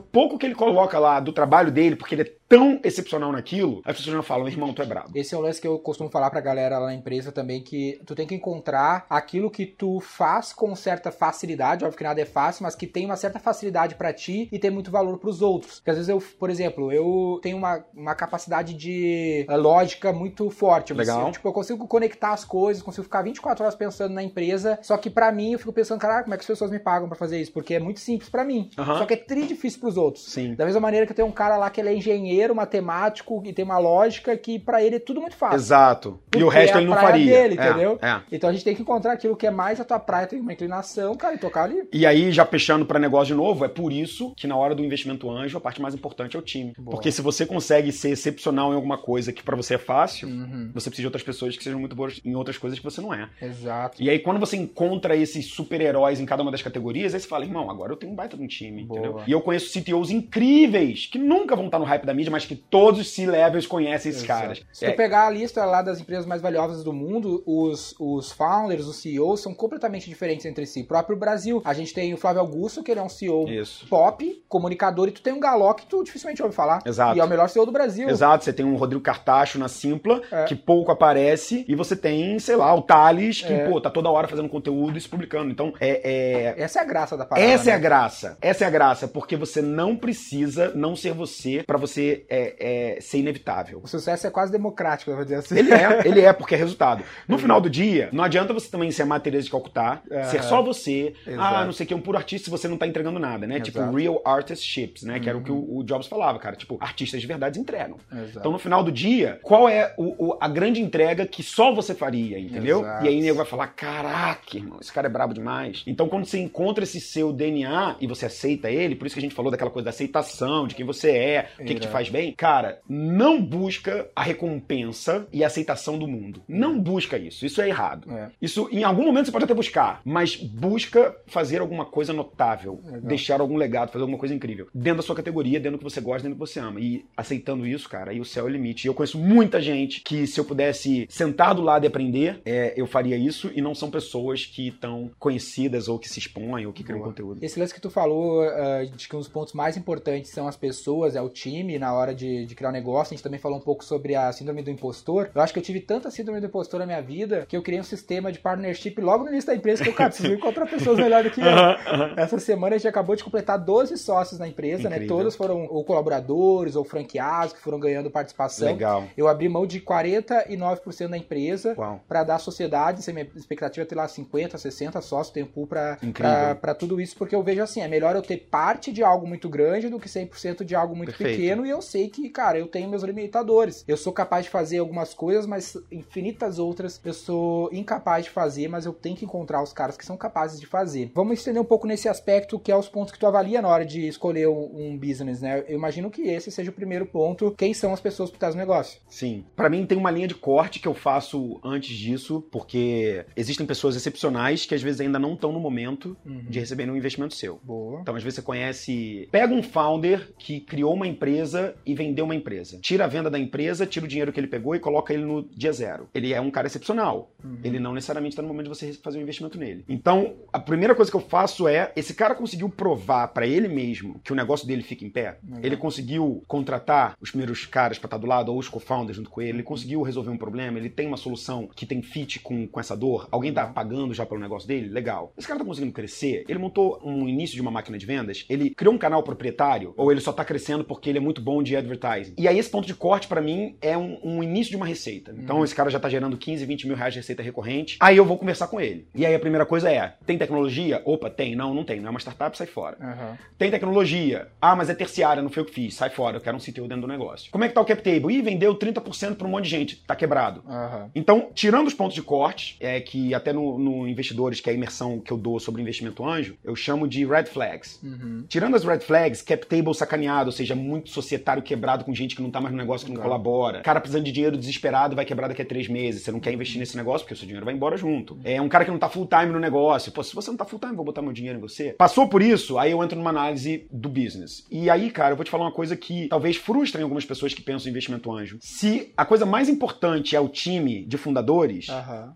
pouco 0.00 0.38
que 0.38 0.46
ele 0.46 0.54
coloca 0.54 0.98
lá 0.98 1.18
do 1.18 1.32
trabalho 1.32 1.72
dele, 1.72 1.96
porque 1.96 2.14
ele 2.14 2.22
é 2.22 2.32
tão 2.48 2.80
excepcional 2.84 3.32
naquilo, 3.32 3.80
as 3.84 3.96
pessoas 3.96 4.16
já 4.16 4.22
falam, 4.22 4.48
irmão, 4.48 4.72
tu 4.72 4.82
é 4.82 4.86
brabo. 4.86 5.10
Esse 5.14 5.34
é 5.34 5.38
um 5.38 5.40
lance 5.40 5.60
que 5.60 5.66
eu 5.66 5.78
costumo 5.78 6.08
falar 6.10 6.30
pra 6.30 6.40
galera 6.40 6.78
lá 6.78 6.86
na 6.86 6.94
empresa 6.94 7.32
também, 7.32 7.60
que 7.62 8.00
tu 8.06 8.14
tem 8.14 8.26
que 8.26 8.34
encontrar 8.34 9.04
aquilo 9.10 9.50
que 9.50 9.66
tu 9.66 10.00
faz 10.00 10.52
com 10.52 10.74
certa 10.76 11.10
facilidade, 11.10 11.84
óbvio 11.84 11.98
que 11.98 12.04
nada 12.04 12.20
é 12.20 12.24
fácil, 12.24 12.62
mas 12.62 12.74
que 12.74 12.86
tem 12.86 13.04
uma 13.06 13.16
certa 13.16 13.38
facilidade 13.38 13.94
pra 13.96 14.12
ti 14.12 14.48
e 14.52 14.58
tem 14.58 14.70
muito 14.70 14.90
valor 14.90 15.18
pros 15.18 15.42
outros. 15.42 15.76
Porque 15.80 15.90
às 15.90 15.96
vezes 15.96 16.08
eu, 16.08 16.22
por 16.38 16.50
exemplo, 16.50 16.92
eu 16.92 17.38
tenho 17.42 17.56
uma, 17.56 17.84
uma 17.94 18.14
capacidade 18.14 18.74
de 18.74 19.44
eh, 19.48 19.56
lógica 19.56 20.12
muito 20.12 20.48
forte. 20.50 20.90
Eu, 20.92 20.96
Legal. 20.96 21.16
consigo- 21.18 21.32
tipo, 21.32 21.48
eu 21.48 21.52
consigo 21.52 21.86
conectar 21.88 22.32
as 22.32 22.44
coisas, 22.44 22.82
consigo 22.82 23.04
ficar 23.04 23.22
24 23.22 23.64
horas 23.64 23.74
pensando 23.74 24.14
na 24.14 24.22
empresa, 24.22 24.78
só 24.82 24.96
que 24.96 25.10
pra 25.10 25.32
mim 25.32 25.52
eu 25.52 25.58
fico 25.58 25.72
pensando, 25.72 25.98
caraca, 26.00 26.22
como 26.24 26.34
é 26.34 26.36
que 26.36 26.42
as 26.42 26.46
pessoas 26.46 26.70
me 26.70 26.78
pagam 26.78 27.08
pra 27.08 27.16
fazer 27.18 27.40
isso? 27.40 27.52
Porque 27.52 27.74
é 27.74 27.80
muito 27.80 28.00
simples 28.00 28.28
pra 28.28 28.44
mim. 28.44 28.70
Só 28.76 29.04
que 29.04 29.14
é 29.14 29.16
tri 29.16 29.46
difícil 29.46 29.80
pros 29.80 29.96
outros. 29.96 30.24
Sim. 30.30 30.54
Da 30.54 30.64
mesma 30.64 30.80
maneira 30.80 31.06
que 31.06 31.14
tem 31.14 31.24
um 31.24 31.32
cara 31.32 31.56
lá 31.56 31.68
que 31.70 31.80
ele 31.80 31.88
é 31.88 31.94
engenheiro, 31.94 32.35
matemático, 32.54 33.42
e 33.44 33.52
tem 33.52 33.64
uma 33.64 33.78
lógica 33.78 34.36
que 34.36 34.58
pra 34.58 34.82
ele 34.82 34.96
é 34.96 34.98
tudo 35.00 35.20
muito 35.20 35.36
fácil. 35.36 35.56
Exato. 35.56 36.20
E 36.36 36.42
o 36.42 36.48
resto 36.48 36.76
é 36.76 36.80
ele 36.80 36.90
não 36.90 36.96
faria. 36.96 37.26
dele, 37.26 37.56
É, 37.60 37.68
entendeu? 37.70 37.98
é. 38.02 38.20
Então 38.30 38.50
a 38.50 38.52
gente 38.52 38.64
tem 38.64 38.74
que 38.74 38.82
encontrar 38.82 39.12
aquilo 39.12 39.36
que 39.36 39.46
é 39.46 39.50
mais 39.50 39.80
a 39.80 39.84
tua 39.84 39.98
praia, 39.98 40.26
tem 40.26 40.40
uma 40.40 40.52
inclinação, 40.52 41.14
cara, 41.16 41.34
e 41.34 41.38
tocar 41.38 41.64
ali. 41.64 41.88
E 41.92 42.04
aí, 42.06 42.30
já 42.32 42.44
fechando 42.44 42.84
para 42.86 42.98
negócio 42.98 43.26
de 43.28 43.34
novo, 43.34 43.64
é 43.64 43.68
por 43.68 43.92
isso 43.92 44.34
que 44.36 44.46
na 44.46 44.56
hora 44.56 44.74
do 44.74 44.84
investimento 44.84 45.30
anjo, 45.30 45.56
a 45.56 45.60
parte 45.60 45.80
mais 45.80 45.94
importante 45.94 46.36
é 46.36 46.38
o 46.38 46.42
time. 46.42 46.72
Boa. 46.78 46.90
Porque 46.96 47.10
se 47.10 47.22
você 47.22 47.46
consegue 47.46 47.90
ser 47.92 48.10
excepcional 48.10 48.72
em 48.72 48.74
alguma 48.76 48.98
coisa 48.98 49.32
que 49.32 49.42
para 49.42 49.56
você 49.56 49.74
é 49.74 49.78
fácil, 49.78 50.28
Uhum. 50.28 50.70
você 50.74 50.88
precisa 50.90 51.02
de 51.02 51.06
outras 51.06 51.22
pessoas 51.22 51.56
que 51.56 51.64
sejam 51.64 51.78
muito 51.80 51.96
boas 51.96 52.20
em 52.24 52.34
outras 52.34 52.58
coisas 52.58 52.78
que 52.78 52.84
você 52.84 53.00
não 53.00 53.12
é. 53.14 53.28
Exato. 53.40 54.02
E 54.02 54.10
aí, 54.10 54.18
quando 54.18 54.38
você 54.40 54.56
encontra 54.56 55.16
esses 55.16 55.46
super-heróis 55.46 56.20
em 56.20 56.26
cada 56.26 56.42
uma 56.42 56.50
das 56.50 56.62
categorias, 56.62 57.14
aí 57.14 57.20
você 57.20 57.26
fala, 57.28 57.44
irmão, 57.44 57.70
agora 57.70 57.92
eu 57.92 57.96
tenho 57.96 58.12
um 58.12 58.16
baita 58.16 58.36
de 58.36 58.42
um 58.42 58.46
time, 58.46 58.84
Boa. 58.84 59.00
entendeu? 59.00 59.22
E 59.26 59.32
eu 59.32 59.40
conheço 59.40 59.70
CTOs 59.78 60.10
incríveis, 60.10 61.06
que 61.06 61.18
nunca 61.18 61.56
vão 61.56 61.66
estar 61.66 61.78
no 61.78 61.84
hype 61.84 62.04
da 62.04 62.14
mídia, 62.14 62.25
mas 62.30 62.44
que 62.44 62.54
todos 62.56 63.00
os 63.00 63.10
C-levels 63.14 63.66
conhecem 63.66 64.10
esses 64.10 64.22
Exato. 64.24 64.40
caras. 64.40 64.62
Se 64.72 64.84
É, 64.86 64.90
tu 64.90 64.96
pegar 64.96 65.26
a 65.26 65.30
lista 65.30 65.64
lá 65.64 65.82
das 65.82 66.00
empresas 66.00 66.26
mais 66.26 66.40
valiosas 66.42 66.82
do 66.84 66.92
mundo, 66.92 67.42
os, 67.46 67.94
os 67.98 68.32
founders, 68.32 68.86
os 68.86 68.96
CEOs 68.96 69.40
são 69.40 69.54
completamente 69.54 70.08
diferentes 70.08 70.46
entre 70.46 70.66
si. 70.66 70.82
O 70.82 70.86
próprio 70.86 71.16
Brasil, 71.16 71.62
a 71.64 71.72
gente 71.74 71.92
tem 71.94 72.12
o 72.12 72.16
Flávio 72.16 72.40
Augusto, 72.40 72.82
que 72.82 72.90
ele 72.90 73.00
é 73.00 73.02
um 73.02 73.08
CEO 73.08 73.48
Isso. 73.48 73.86
pop, 73.88 74.42
comunicador, 74.48 75.08
e 75.08 75.12
tu 75.12 75.22
tem 75.22 75.32
um 75.32 75.40
Galó 75.40 75.72
que 75.74 75.86
tu 75.86 76.02
dificilmente 76.02 76.42
ouve 76.42 76.54
falar. 76.54 76.80
Exato. 76.84 77.16
E 77.16 77.20
é 77.20 77.24
o 77.24 77.28
melhor 77.28 77.48
CEO 77.48 77.66
do 77.66 77.72
Brasil. 77.72 78.08
Exato, 78.08 78.44
você 78.44 78.52
tem 78.52 78.64
um 78.64 78.76
Rodrigo 78.76 79.02
Cartacho 79.02 79.58
na 79.58 79.68
Simpla, 79.68 80.22
É. 80.30 80.44
que 80.44 80.54
pouco 80.54 80.90
aparece, 80.90 81.64
e 81.68 81.74
você 81.74 81.94
tem, 81.96 82.38
sei 82.38 82.56
lá, 82.56 82.74
o 82.74 82.82
Thales, 82.82 83.42
que, 83.42 83.52
É. 83.52 83.68
pô, 83.68 83.80
tá 83.80 83.90
toda 83.90 84.10
hora 84.10 84.26
fazendo 84.28 84.48
conteúdo 84.48 84.96
e 84.96 85.00
se 85.00 85.08
publicando. 85.08 85.50
Então, 85.50 85.72
é, 85.80 86.54
é, 86.56 86.62
Essa 86.62 86.80
é 86.80 86.82
a 86.82 86.84
graça 86.84 87.16
da 87.16 87.24
parada. 87.24 87.46
Essa 87.48 87.70
é 87.70 87.72
a 87.72 87.76
né? 87.76 87.82
graça. 87.82 88.38
Essa 88.40 88.64
é 88.64 88.66
a 88.66 88.70
graça, 88.70 89.06
porque 89.08 89.36
você 89.36 89.60
não 89.62 89.96
precisa 89.96 90.72
não 90.74 90.96
ser 90.96 91.12
você 91.12 91.62
pra 91.66 91.76
você 91.78 92.15
é, 92.28 92.96
é, 92.96 93.00
ser 93.00 93.18
inevitável. 93.18 93.80
O 93.82 93.86
sucesso 93.88 94.26
é 94.26 94.30
quase 94.30 94.52
democrático, 94.52 95.10
eu 95.10 95.16
vou 95.16 95.24
dizer 95.24 95.36
assim. 95.36 95.58
Ele 95.58 95.72
é, 95.72 96.02
ele 96.06 96.20
é, 96.20 96.32
porque 96.32 96.54
é 96.54 96.58
resultado. 96.58 97.02
No 97.28 97.38
final 97.38 97.60
do 97.60 97.68
dia, 97.70 98.08
não 98.12 98.24
adianta 98.24 98.52
você 98.52 98.68
também 98.70 98.90
ser 98.90 99.10
a 99.10 99.20
Teresa 99.20 99.44
de 99.44 99.50
Calcutá, 99.50 100.02
É. 100.10 100.24
ser 100.24 100.42
só 100.42 100.62
você, 100.62 101.14
Exato. 101.26 101.54
ah, 101.56 101.64
não 101.64 101.72
sei 101.72 101.84
o 101.84 101.88
que, 101.88 101.94
um 101.94 102.00
puro 102.00 102.16
artista 102.18 102.44
se 102.46 102.50
você 102.50 102.66
não 102.68 102.76
tá 102.76 102.86
entregando 102.86 103.18
nada, 103.18 103.46
né? 103.46 103.60
Tipo, 103.60 103.78
Exato. 103.78 103.92
Uhum. 103.92 103.98
real 103.98 104.22
artistships, 104.24 105.02
né? 105.04 105.18
Que 105.20 105.28
era 105.28 105.38
o 105.38 105.42
que 105.42 105.50
o, 105.52 105.76
o 105.78 105.82
Jobs 105.84 106.06
falava, 106.06 106.38
cara. 106.38 106.56
Tipo, 106.56 106.76
artistas 106.80 107.20
de 107.20 107.26
verdade 107.26 107.58
entregam. 107.58 107.96
Exato. 108.12 108.38
Então, 108.38 108.52
no 108.52 108.58
final 108.58 108.82
do 108.82 108.90
dia, 108.92 109.38
qual 109.42 109.68
é 109.68 109.94
o- 109.96 110.28
o- 110.32 110.38
a 110.40 110.48
grande 110.48 110.80
entrega 110.80 111.26
que 111.26 111.42
só 111.42 111.74
você 111.74 111.94
faria, 111.94 112.38
entendeu? 112.38 112.84
E 113.02 113.08
aí 113.08 113.18
o 113.18 113.22
nego 113.22 113.36
vai 113.36 113.46
falar: 113.46 113.68
caraca, 113.68 114.56
irmão, 114.56 114.78
esse 114.80 114.92
cara 114.92 115.06
é 115.06 115.10
brabo 115.10 115.32
demais. 115.34 115.82
Então, 115.86 116.08
quando 116.08 116.24
você 116.26 116.38
encontra 116.38 116.84
esse 116.84 117.00
seu 117.00 117.32
DNA 117.32 117.96
e 118.00 118.06
você 118.06 118.26
aceita 118.26 118.70
ele, 118.70 118.94
por 118.94 119.06
isso 119.06 119.14
que 119.14 119.20
a 119.20 119.22
gente 119.22 119.34
falou 119.34 119.50
daquela 119.50 119.70
coisa 119.70 119.84
da 119.84 119.90
aceitação, 119.90 120.66
de 120.66 120.74
quem 120.74 120.84
você 120.84 121.10
é, 121.10 121.48
o 121.58 121.64
que, 121.64 121.74
que 121.74 121.80
te 121.80 121.82
Irado. 121.86 121.92
Faz 122.06 122.10
bem, 122.10 122.32
cara, 122.32 122.80
não 122.88 123.42
busca 123.42 124.08
a 124.14 124.22
recompensa 124.22 125.26
e 125.32 125.42
a 125.42 125.46
aceitação 125.46 125.98
do 125.98 126.06
mundo. 126.06 126.42
Não 126.48 126.78
busca 126.78 127.18
isso. 127.18 127.44
Isso 127.44 127.60
é 127.60 127.68
errado. 127.68 128.10
É. 128.10 128.30
Isso, 128.40 128.68
em 128.72 128.84
algum 128.84 129.04
momento, 129.04 129.26
você 129.26 129.32
pode 129.32 129.44
até 129.44 129.54
buscar, 129.54 130.00
mas 130.04 130.36
busca 130.36 131.14
fazer 131.26 131.60
alguma 131.60 131.84
coisa 131.84 132.12
notável, 132.12 132.80
Legal. 132.84 133.00
deixar 133.02 133.40
algum 133.40 133.56
legado, 133.56 133.90
fazer 133.90 134.02
alguma 134.02 134.18
coisa 134.18 134.34
incrível. 134.34 134.68
Dentro 134.74 134.98
da 134.98 135.02
sua 135.02 135.16
categoria, 135.16 135.60
dentro 135.60 135.78
do 135.78 135.84
que 135.84 135.90
você 135.90 136.00
gosta, 136.00 136.22
dentro 136.28 136.38
do 136.38 136.44
que 136.44 136.52
você 136.52 136.60
ama. 136.60 136.80
E 136.80 137.04
aceitando 137.16 137.66
isso, 137.66 137.88
cara, 137.88 138.10
aí 138.10 138.20
o 138.20 138.24
céu 138.24 138.46
é 138.46 138.50
o 138.50 138.52
limite. 138.52 138.86
E 138.86 138.88
eu 138.88 138.94
conheço 138.94 139.18
muita 139.18 139.60
gente 139.60 140.00
que, 140.02 140.26
se 140.26 140.38
eu 140.38 140.44
pudesse 140.44 141.06
sentar 141.10 141.54
do 141.54 141.62
lado 141.62 141.84
e 141.84 141.88
aprender, 141.88 142.40
é, 142.44 142.74
eu 142.76 142.86
faria 142.86 143.16
isso. 143.16 143.50
E 143.54 143.60
não 143.60 143.74
são 143.74 143.90
pessoas 143.90 144.44
que 144.44 144.68
estão 144.68 145.10
conhecidas 145.18 145.88
ou 145.88 145.98
que 145.98 146.08
se 146.08 146.18
expõem 146.18 146.66
ou 146.66 146.72
que 146.72 146.84
criam 146.84 146.98
Boa. 146.98 147.10
conteúdo. 147.10 147.38
Esse 147.42 147.58
lance 147.58 147.74
que 147.74 147.80
tu 147.80 147.90
falou, 147.90 148.42
ah, 148.42 148.84
de 148.84 149.08
que 149.08 149.16
um 149.16 149.18
dos 149.18 149.28
pontos 149.28 149.52
mais 149.52 149.76
importantes 149.76 150.30
são 150.30 150.46
as 150.46 150.56
pessoas, 150.56 151.16
é 151.16 151.22
o 151.22 151.28
time 151.28 151.78
na 151.78 151.92
hora 151.96 152.14
de, 152.14 152.46
de 152.46 152.54
criar 152.54 152.70
um 152.70 152.72
negócio. 152.72 153.12
A 153.12 153.16
gente 153.16 153.22
também 153.22 153.40
falou 153.40 153.58
um 153.58 153.62
pouco 153.62 153.84
sobre 153.84 154.14
a 154.14 154.30
síndrome 154.32 154.62
do 154.62 154.70
impostor. 154.70 155.30
Eu 155.34 155.40
acho 155.40 155.52
que 155.52 155.58
eu 155.58 155.62
tive 155.62 155.80
tanta 155.80 156.10
síndrome 156.10 156.40
do 156.40 156.46
impostor 156.46 156.80
na 156.80 156.86
minha 156.86 157.00
vida 157.00 157.46
que 157.48 157.56
eu 157.56 157.62
criei 157.62 157.80
um 157.80 157.84
sistema 157.84 158.30
de 158.30 158.38
partnership 158.38 159.00
logo 159.00 159.24
no 159.24 159.30
início 159.30 159.48
da 159.48 159.54
empresa 159.54 159.82
que 159.82 159.90
eu, 159.90 159.94
cara, 159.94 160.10
preciso 160.10 160.32
encontrar 160.32 160.66
pessoas 160.66 160.98
melhores 160.98 161.30
do 161.30 161.34
que 161.34 161.40
eu. 161.40 161.46
Essa 162.16 162.38
semana 162.38 162.74
a 162.74 162.78
gente 162.78 162.88
acabou 162.88 163.16
de 163.16 163.24
completar 163.24 163.58
12 163.58 163.96
sócios 163.96 164.38
na 164.38 164.48
empresa, 164.48 164.88
né? 164.88 164.96
Incrível. 164.96 165.16
Todos 165.16 165.36
foram 165.36 165.66
ou 165.70 165.84
colaboradores 165.84 166.76
ou 166.76 166.84
franqueados 166.84 167.52
que 167.52 167.60
foram 167.60 167.78
ganhando 167.78 168.10
participação. 168.10 168.68
Legal. 168.68 169.04
Eu 169.16 169.28
abri 169.28 169.48
mão 169.48 169.66
de 169.66 169.80
49% 169.80 171.08
da 171.08 171.16
empresa 171.16 171.76
para 172.08 172.24
dar 172.24 172.38
sociedade, 172.38 173.02
se 173.02 173.10
a 173.10 173.14
minha 173.14 173.26
expectativa 173.36 173.84
é 173.84 173.86
ter 173.86 173.94
lá 173.94 174.06
50, 174.06 174.58
60 174.58 175.00
sócios, 175.00 175.32
tem 175.32 175.42
um 175.42 175.46
pool 175.46 175.66
pra 175.66 176.74
tudo 176.78 177.00
isso, 177.00 177.16
porque 177.16 177.34
eu 177.34 177.42
vejo 177.42 177.62
assim, 177.62 177.80
é 177.80 177.88
melhor 177.88 178.14
eu 178.16 178.22
ter 178.22 178.36
parte 178.36 178.92
de 178.92 179.02
algo 179.02 179.26
muito 179.26 179.48
grande 179.48 179.88
do 179.88 179.98
que 179.98 180.08
100% 180.08 180.64
de 180.64 180.74
algo 180.74 180.94
muito 180.94 181.08
Perfeito. 181.08 181.36
pequeno, 181.36 181.66
e 181.66 181.70
eu 181.70 181.80
sei 181.86 182.08
que, 182.08 182.28
cara, 182.28 182.58
eu 182.58 182.66
tenho 182.66 182.88
meus 182.88 183.02
limitadores. 183.02 183.84
Eu 183.86 183.96
sou 183.96 184.12
capaz 184.12 184.44
de 184.44 184.50
fazer 184.50 184.78
algumas 184.78 185.14
coisas, 185.14 185.46
mas 185.46 185.76
infinitas 185.90 186.58
outras 186.58 187.00
eu 187.04 187.12
sou 187.12 187.70
incapaz 187.72 188.24
de 188.24 188.30
fazer, 188.30 188.68
mas 188.68 188.84
eu 188.84 188.92
tenho 188.92 189.16
que 189.16 189.24
encontrar 189.24 189.62
os 189.62 189.72
caras 189.72 189.96
que 189.96 190.04
são 190.04 190.16
capazes 190.16 190.60
de 190.60 190.66
fazer. 190.66 191.10
Vamos 191.14 191.38
estender 191.38 191.60
um 191.60 191.64
pouco 191.64 191.86
nesse 191.86 192.08
aspecto 192.08 192.58
que 192.58 192.72
é 192.72 192.76
os 192.76 192.88
pontos 192.88 193.12
que 193.12 193.18
tu 193.18 193.26
avalia 193.26 193.62
na 193.62 193.68
hora 193.68 193.84
de 193.84 194.06
escolher 194.06 194.48
um, 194.48 194.70
um 194.74 194.98
business, 194.98 195.40
né? 195.40 195.64
Eu 195.68 195.76
imagino 195.76 196.10
que 196.10 196.22
esse 196.22 196.50
seja 196.50 196.70
o 196.70 196.74
primeiro 196.74 197.06
ponto. 197.06 197.54
Quem 197.56 197.72
são 197.72 197.92
as 197.92 198.00
pessoas 198.00 198.30
por 198.30 198.38
trás 198.38 198.54
do 198.54 198.58
negócio? 198.58 199.00
Sim. 199.08 199.44
Pra 199.54 199.70
mim 199.70 199.86
tem 199.86 199.96
uma 199.96 200.10
linha 200.10 200.28
de 200.28 200.34
corte 200.34 200.80
que 200.80 200.88
eu 200.88 200.94
faço 200.94 201.60
antes 201.64 201.96
disso, 201.96 202.46
porque 202.50 203.24
existem 203.36 203.66
pessoas 203.66 203.96
excepcionais 203.96 204.66
que 204.66 204.74
às 204.74 204.82
vezes 204.82 205.00
ainda 205.00 205.18
não 205.18 205.34
estão 205.34 205.52
no 205.52 205.60
momento 205.60 206.16
de 206.24 206.58
receber 206.58 206.90
um 206.90 206.96
investimento 206.96 207.34
seu. 207.34 207.60
Boa. 207.62 208.00
Então, 208.00 208.16
às 208.16 208.22
vezes 208.22 208.36
você 208.36 208.42
conhece. 208.42 209.28
Pega 209.30 209.54
um 209.54 209.62
founder 209.62 210.32
que 210.38 210.60
criou 210.60 210.94
uma 210.94 211.06
empresa 211.06 211.75
e 211.84 211.94
vendeu 211.94 212.24
uma 212.24 212.34
empresa. 212.34 212.78
Tira 212.80 213.04
a 213.04 213.08
venda 213.08 213.30
da 213.30 213.38
empresa, 213.38 213.86
tira 213.86 214.04
o 214.04 214.08
dinheiro 214.08 214.32
que 214.32 214.40
ele 214.40 214.46
pegou 214.46 214.74
e 214.74 214.80
coloca 214.80 215.12
ele 215.12 215.24
no 215.24 215.42
dia 215.42 215.72
zero. 215.72 216.08
Ele 216.14 216.32
é 216.32 216.40
um 216.40 216.50
cara 216.50 216.66
excepcional. 216.66 217.30
Ele 217.62 217.78
não 217.78 217.92
necessariamente 217.92 218.32
está 218.32 218.42
no 218.42 218.48
momento 218.48 218.64
de 218.64 218.68
você 218.70 218.92
fazer 218.94 219.18
um 219.18 219.22
investimento 219.22 219.58
nele. 219.58 219.84
Então, 219.88 220.34
a 220.52 220.58
primeira 220.58 220.94
coisa 220.94 221.10
que 221.10 221.16
eu 221.16 221.20
faço 221.20 221.68
é: 221.68 221.92
esse 221.96 222.14
cara 222.14 222.34
conseguiu 222.34 222.68
provar 222.68 223.28
pra 223.28 223.46
ele 223.46 223.68
mesmo 223.68 224.20
que 224.24 224.32
o 224.32 224.36
negócio 224.36 224.66
dele 224.66 224.82
fica 224.82 225.04
em 225.04 225.10
pé. 225.10 225.38
Legal. 225.44 225.60
Ele 225.62 225.76
conseguiu 225.76 226.42
contratar 226.46 227.16
os 227.20 227.30
primeiros 227.30 227.66
caras 227.66 227.98
pra 227.98 228.06
estar 228.06 228.18
do 228.18 228.26
lado, 228.26 228.52
ou 228.52 228.58
os 228.58 228.68
co-founders 228.68 229.16
junto 229.16 229.30
com 229.30 229.40
ele. 229.40 229.58
Ele 229.58 229.62
conseguiu 229.62 230.02
resolver 230.02 230.30
um 230.30 230.36
problema. 230.36 230.78
Ele 230.78 230.90
tem 230.90 231.06
uma 231.06 231.16
solução 231.16 231.68
que 231.74 231.86
tem 231.86 232.02
fit 232.02 232.40
com, 232.40 232.66
com 232.66 232.80
essa 232.80 232.96
dor. 232.96 233.28
Alguém 233.30 233.52
tá 233.52 233.66
pagando 233.66 234.14
já 234.14 234.26
pelo 234.26 234.40
negócio 234.40 234.66
dele? 234.66 234.88
Legal. 234.88 235.32
Esse 235.36 235.46
cara 235.46 235.58
tá 235.58 235.64
conseguindo 235.64 235.92
crescer. 235.92 236.44
Ele 236.48 236.58
montou 236.58 237.00
um 237.04 237.28
início 237.28 237.54
de 237.54 237.62
uma 237.62 237.70
máquina 237.70 237.98
de 237.98 238.06
vendas. 238.06 238.44
Ele 238.48 238.70
criou 238.70 238.94
um 238.94 238.98
canal 238.98 239.22
proprietário, 239.22 239.94
ou 239.96 240.10
ele 240.10 240.20
só 240.20 240.32
tá 240.32 240.44
crescendo 240.44 240.84
porque 240.84 241.10
ele 241.10 241.18
é 241.18 241.20
muito 241.20 241.40
bom 241.40 241.62
de 241.66 241.76
advertising. 241.76 242.34
E 242.38 242.48
aí, 242.48 242.58
esse 242.58 242.70
ponto 242.70 242.86
de 242.86 242.94
corte, 242.94 243.28
pra 243.28 243.40
mim, 243.40 243.76
é 243.80 243.96
um, 243.96 244.18
um 244.22 244.42
início 244.42 244.70
de 244.70 244.76
uma 244.76 244.86
receita. 244.86 245.34
Então, 245.36 245.62
esse 245.64 245.74
cara 245.74 245.90
já 245.90 246.00
tá 246.00 246.08
gerando 246.08 246.36
15, 246.36 246.64
20 246.64 246.86
mil 246.86 246.96
reais 246.96 247.12
de 247.12 247.20
receita 247.20 247.42
recorrente. 247.42 247.96
Aí 248.00 248.16
eu 248.16 248.24
vou 248.24 248.38
conversar 248.38 248.68
com 248.68 248.80
ele. 248.80 249.06
E 249.14 249.26
aí 249.26 249.34
a 249.34 249.38
primeira 249.38 249.66
coisa 249.66 249.90
é: 249.90 250.14
tem 250.24 250.38
tecnologia? 250.38 251.02
Opa, 251.04 251.28
tem. 251.28 251.54
Não, 251.54 251.74
não 251.74 251.84
tem. 251.84 252.00
Não 252.00 252.08
é 252.08 252.10
uma 252.10 252.20
startup, 252.20 252.56
sai 252.56 252.66
fora. 252.66 252.96
Aham. 253.00 253.38
Tem 253.58 253.70
tecnologia. 253.70 254.48
Ah, 254.60 254.74
mas 254.76 254.88
é 254.88 254.94
terciária, 254.94 255.42
não 255.42 255.50
foi 255.50 255.62
eu 255.62 255.66
que 255.66 255.74
fiz. 255.74 255.94
Sai 255.94 256.10
fora, 256.10 256.36
eu 256.36 256.40
quero 256.40 256.56
um 256.56 256.60
CTO 256.60 256.88
dentro 256.88 257.02
do 257.02 257.08
negócio. 257.08 257.50
Como 257.50 257.64
é 257.64 257.68
que 257.68 257.74
tá 257.74 257.80
o 257.80 257.84
cap 257.84 258.02
table? 258.02 258.34
Ih, 258.34 258.42
vendeu 258.42 258.74
30% 258.74 259.36
pra 259.36 259.46
um 259.46 259.50
monte 259.50 259.64
de 259.64 259.70
gente. 259.70 259.96
Tá 260.06 260.16
quebrado. 260.16 260.62
Aham. 260.68 261.10
Então, 261.14 261.50
tirando 261.54 261.86
os 261.86 261.94
pontos 261.94 262.14
de 262.14 262.22
corte, 262.22 262.76
é 262.80 263.00
que 263.00 263.34
até 263.34 263.52
no, 263.52 263.78
no 263.78 264.08
Investidores, 264.08 264.60
que 264.60 264.70
é 264.70 264.72
a 264.72 264.76
imersão 264.76 265.20
que 265.20 265.32
eu 265.32 265.36
dou 265.36 265.58
sobre 265.60 265.82
investimento 265.82 266.24
anjo, 266.26 266.56
eu 266.64 266.74
chamo 266.74 267.06
de 267.06 267.24
red 267.24 267.44
flags. 267.44 267.66
flags. 267.66 268.00
Tirando 268.48 268.76
as 268.76 268.84
red 268.84 269.00
flags, 269.00 269.42
cap 269.42 269.66
table 269.66 269.94
sacaneado, 269.94 270.46
ou 270.46 270.52
seja, 270.52 270.74
muito 270.74 271.10
societário 271.10 271.45
quebrado 271.62 272.04
com 272.04 272.14
gente 272.14 272.34
que 272.34 272.42
não 272.42 272.50
tá 272.50 272.60
mais 272.60 272.72
no 272.74 272.78
negócio, 272.78 273.06
que 273.06 273.12
não 273.12 273.22
colabora. 273.22 273.80
Cara 273.82 274.00
precisando 274.00 274.24
de 274.24 274.32
dinheiro 274.32 274.56
desesperado, 274.56 275.14
vai 275.14 275.24
quebrar 275.24 275.48
daqui 275.48 275.62
a 275.62 275.64
três 275.64 275.88
meses. 275.88 276.22
Você 276.22 276.32
não 276.32 276.40
quer 276.40 276.52
investir 276.52 276.78
nesse 276.78 276.96
negócio 276.96 277.24
porque 277.24 277.34
o 277.34 277.36
seu 277.36 277.46
dinheiro 277.46 277.64
vai 277.64 277.74
embora 277.74 277.96
junto. 277.96 278.38
É 278.44 278.60
um 278.60 278.68
cara 278.68 278.84
que 278.84 278.90
não 278.90 278.98
tá 278.98 279.08
full 279.08 279.26
time 279.26 279.52
no 279.52 279.60
negócio. 279.60 280.12
Pô, 280.12 280.22
se 280.22 280.34
você 280.34 280.50
não 280.50 280.56
tá 280.56 280.64
full 280.64 280.78
time, 280.78 280.94
vou 280.94 281.04
botar 281.04 281.22
meu 281.22 281.32
dinheiro 281.32 281.58
em 281.58 281.60
você. 281.60 281.92
Passou 281.92 282.28
por 282.28 282.42
isso, 282.42 282.78
aí 282.78 282.90
eu 282.90 283.02
entro 283.02 283.16
numa 283.16 283.30
análise 283.30 283.86
do 283.90 284.08
business. 284.08 284.66
E 284.70 284.90
aí, 284.90 285.10
cara, 285.10 285.32
eu 285.32 285.36
vou 285.36 285.44
te 285.44 285.50
falar 285.50 285.64
uma 285.64 285.72
coisa 285.72 285.96
que 285.96 286.28
talvez 286.28 286.56
frustre 286.56 287.02
algumas 287.02 287.24
pessoas 287.24 287.54
que 287.54 287.62
pensam 287.62 287.88
em 287.88 287.90
investimento 287.90 288.32
anjo. 288.32 288.58
Se 288.60 289.12
a 289.16 289.24
coisa 289.24 289.46
mais 289.46 289.68
importante 289.68 290.34
é 290.34 290.40
o 290.40 290.48
time 290.48 291.04
de 291.04 291.16
fundadores, 291.16 291.86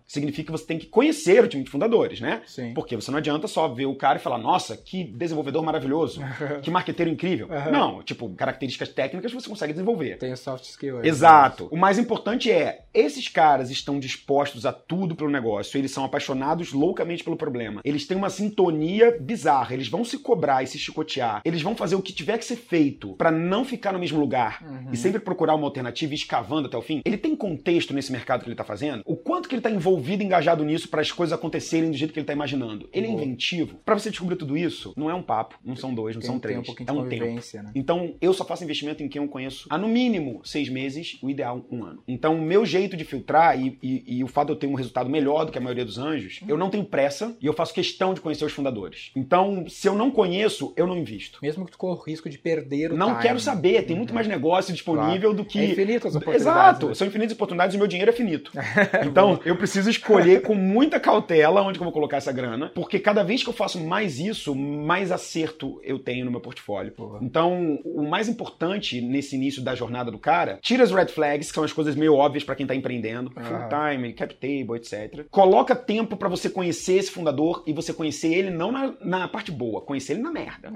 significa 0.07 0.45
que 0.45 0.51
você 0.51 0.65
tem 0.65 0.79
que 0.79 0.87
conhecer 0.87 1.43
o 1.43 1.47
time 1.47 1.63
de 1.63 1.69
fundadores, 1.69 2.21
né? 2.21 2.41
Sim. 2.45 2.73
Porque 2.73 2.95
você 2.95 3.11
não 3.11 3.17
adianta 3.17 3.47
só 3.47 3.67
ver 3.67 3.85
o 3.85 3.95
cara 3.95 4.17
e 4.17 4.21
falar, 4.21 4.37
nossa, 4.37 4.77
que 4.77 5.03
desenvolvedor 5.03 5.63
maravilhoso, 5.63 6.21
que 6.61 6.71
marqueteiro 6.71 7.11
incrível. 7.11 7.47
Não, 7.71 8.01
tipo, 8.03 8.29
características 8.35 8.89
técnicas 8.89 9.00
você 9.09 9.49
consegue 9.49 9.73
desenvolver. 9.73 10.17
Tem 10.17 10.31
o 10.33 10.37
soft 10.37 10.63
skill 10.65 10.99
aí. 10.99 11.07
Exato. 11.07 11.67
O 11.71 11.77
mais 11.77 11.97
importante 11.97 12.51
é, 12.51 12.83
esses 12.93 13.27
caras 13.27 13.69
estão 13.69 13.99
dispostos 13.99 14.65
a 14.65 14.73
tudo 14.73 15.15
pelo 15.15 15.29
negócio, 15.29 15.77
eles 15.77 15.91
são 15.91 16.03
apaixonados 16.03 16.73
loucamente 16.73 17.23
pelo 17.23 17.35
problema. 17.37 17.81
Eles 17.83 18.05
têm 18.05 18.17
uma 18.17 18.29
sintonia 18.29 19.17
bizarra, 19.19 19.73
eles 19.73 19.87
vão 19.87 20.03
se 20.03 20.17
cobrar 20.19 20.63
e 20.63 20.67
se 20.67 20.77
chicotear. 20.77 21.41
Eles 21.45 21.61
vão 21.61 21.75
fazer 21.75 21.95
o 21.95 22.01
que 22.01 22.13
tiver 22.13 22.37
que 22.37 22.45
ser 22.45 22.55
feito 22.57 23.13
pra 23.15 23.31
não 23.31 23.63
ficar 23.63 23.91
no 23.93 23.99
mesmo 23.99 24.19
lugar 24.19 24.63
e 24.91 24.97
sempre 24.97 25.19
procurar 25.19 25.55
uma 25.55 25.65
alternativa 25.65 26.11
e 26.13 26.15
escavando 26.15 26.67
até 26.67 26.77
o 26.77 26.81
fim. 26.81 27.01
Ele 27.05 27.17
tem 27.17 27.35
contexto 27.35 27.93
nesse 27.93 28.11
mercado 28.11 28.43
que 28.43 28.49
ele 28.49 28.55
tá 28.55 28.63
fazendo? 28.63 29.01
O 29.05 29.15
quanto 29.15 29.47
que 29.47 29.55
ele 29.55 29.61
tá 29.61 29.69
envolvido, 29.71 30.23
engajado 30.23 30.63
nisso 30.63 30.89
para 30.89 31.01
as 31.01 31.11
coisas 31.11 31.33
acontecerem 31.33 31.89
do 31.91 31.97
jeito 31.97 32.13
que 32.13 32.19
ele 32.19 32.25
tá 32.27 32.33
imaginando? 32.33 32.89
Ele 32.93 33.07
é 33.07 33.09
Boa. 33.09 33.21
inventivo? 33.23 33.77
Pra 33.85 33.95
você 33.97 34.09
descobrir 34.09 34.35
tudo 34.35 34.57
isso, 34.57 34.93
não 34.97 35.09
é 35.09 35.13
um 35.13 35.23
papo, 35.23 35.55
não 35.63 35.75
são 35.75 35.93
dois, 35.93 36.15
não 36.15 36.21
Tem- 36.21 36.27
são 36.27 36.39
tem 36.39 36.41
três. 36.51 36.59
um 36.59 36.63
pouquinho 36.63 36.89
é 36.89 36.93
um 36.93 37.07
tempo. 37.09 37.41
né? 37.63 37.71
Então, 37.75 38.15
eu 38.21 38.33
só 38.33 38.43
faço 38.45 38.63
investimento 38.63 38.90
em 38.99 39.07
quem 39.07 39.21
eu 39.21 39.27
conheço 39.27 39.67
há 39.69 39.77
no 39.77 39.87
mínimo 39.87 40.41
seis 40.43 40.69
meses, 40.69 41.17
o 41.21 41.29
ideal 41.29 41.65
um 41.71 41.83
ano. 41.83 42.03
Então, 42.07 42.35
o 42.35 42.41
meu 42.41 42.65
jeito 42.65 42.97
de 42.97 43.03
filtrar 43.05 43.59
e, 43.59 43.77
e- 43.81 44.17
e 44.17 44.23
o 44.23 44.27
fato 44.27 44.47
de 44.47 44.53
eu 44.53 44.57
ter 44.57 44.67
um 44.67 44.73
resultado 44.73 45.09
melhor 45.09 45.45
do 45.45 45.51
que 45.51 45.57
a 45.57 45.61
maioria 45.61 45.85
dos 45.85 45.97
anjos, 45.97 46.39
eu 46.47 46.57
não 46.57 46.69
tenho 46.69 46.83
pressa 46.85 47.35
e 47.41 47.45
eu 47.45 47.53
faço 47.53 47.73
questão 47.73 48.13
de 48.13 48.21
conhecer 48.21 48.45
os 48.45 48.51
fundadores. 48.51 49.11
Então, 49.15 49.65
se 49.67 49.87
eu 49.87 49.95
não 49.95 50.11
conheço, 50.11 50.73
eu 50.75 50.85
não 50.87 50.97
invisto. 50.97 51.39
Mesmo 51.41 51.65
que 51.65 51.71
tu 51.71 51.77
corra 51.77 51.99
o 51.99 52.03
risco 52.03 52.29
de 52.29 52.37
perder 52.37 52.91
o 52.91 52.97
Não 52.97 53.09
time. 53.11 53.21
quero 53.21 53.39
saber, 53.39 53.83
tem 53.83 53.95
muito 53.95 54.13
mais 54.13 54.27
negócio 54.27 54.73
disponível 54.73 55.33
do 55.33 55.45
que. 55.45 55.59
É 55.59 55.65
infinito 55.65 56.07
as 56.07 56.15
oportunidades, 56.15 56.41
Exato, 56.41 56.87
né? 56.89 56.93
são 56.95 57.07
infinitas 57.07 57.33
oportunidades 57.35 57.75
e 57.75 57.77
meu 57.77 57.87
dinheiro 57.87 58.09
é 58.11 58.13
finito. 58.13 58.51
Então, 59.05 59.39
eu 59.45 59.55
preciso 59.57 59.89
escolher 59.89 60.41
com 60.41 60.53
muita 60.55 60.99
cautela 60.99 61.61
onde 61.61 61.77
que 61.77 61.83
eu 61.83 61.85
vou 61.85 61.93
colocar 61.93 62.17
essa 62.17 62.31
grana, 62.31 62.71
porque 62.73 62.99
cada 62.99 63.23
vez 63.23 63.43
que 63.43 63.49
eu 63.49 63.53
faço 63.53 63.79
mais 63.79 64.19
isso, 64.19 64.55
mais 64.55 65.11
acerto 65.11 65.79
eu 65.83 65.99
tenho 65.99 66.25
no 66.25 66.31
meu 66.31 66.39
portfólio. 66.39 66.91
Porra. 66.93 67.19
Então, 67.21 67.79
o 67.83 68.03
mais 68.07 68.27
importante 68.29 68.80
nesse 69.01 69.35
início 69.35 69.61
da 69.61 69.75
jornada 69.75 70.09
do 70.11 70.17
cara, 70.19 70.59
tira 70.61 70.83
as 70.83 70.91
red 70.91 71.07
flags, 71.07 71.49
que 71.49 71.55
são 71.55 71.63
as 71.63 71.73
coisas 71.73 71.95
meio 71.95 72.15
óbvias 72.15 72.43
pra 72.43 72.55
quem 72.55 72.65
tá 72.65 72.75
empreendendo, 72.75 73.31
Ah. 73.35 73.43
full 73.43 73.57
time, 73.69 74.13
cap 74.13 74.33
table, 74.35 74.75
etc. 74.77 75.25
Coloca 75.29 75.75
tempo 75.75 76.15
pra 76.17 76.27
você 76.29 76.49
conhecer 76.49 76.93
esse 76.95 77.11
fundador 77.11 77.63
e 77.67 77.73
você 77.73 77.93
conhecer 77.93 78.33
ele 78.33 78.49
não 78.49 78.71
na, 78.71 78.93
na 79.01 79.27
parte 79.27 79.51
boa, 79.51 79.81
conhecer 79.81 80.13
ele 80.13 80.21
na 80.21 80.31
merda. 80.31 80.71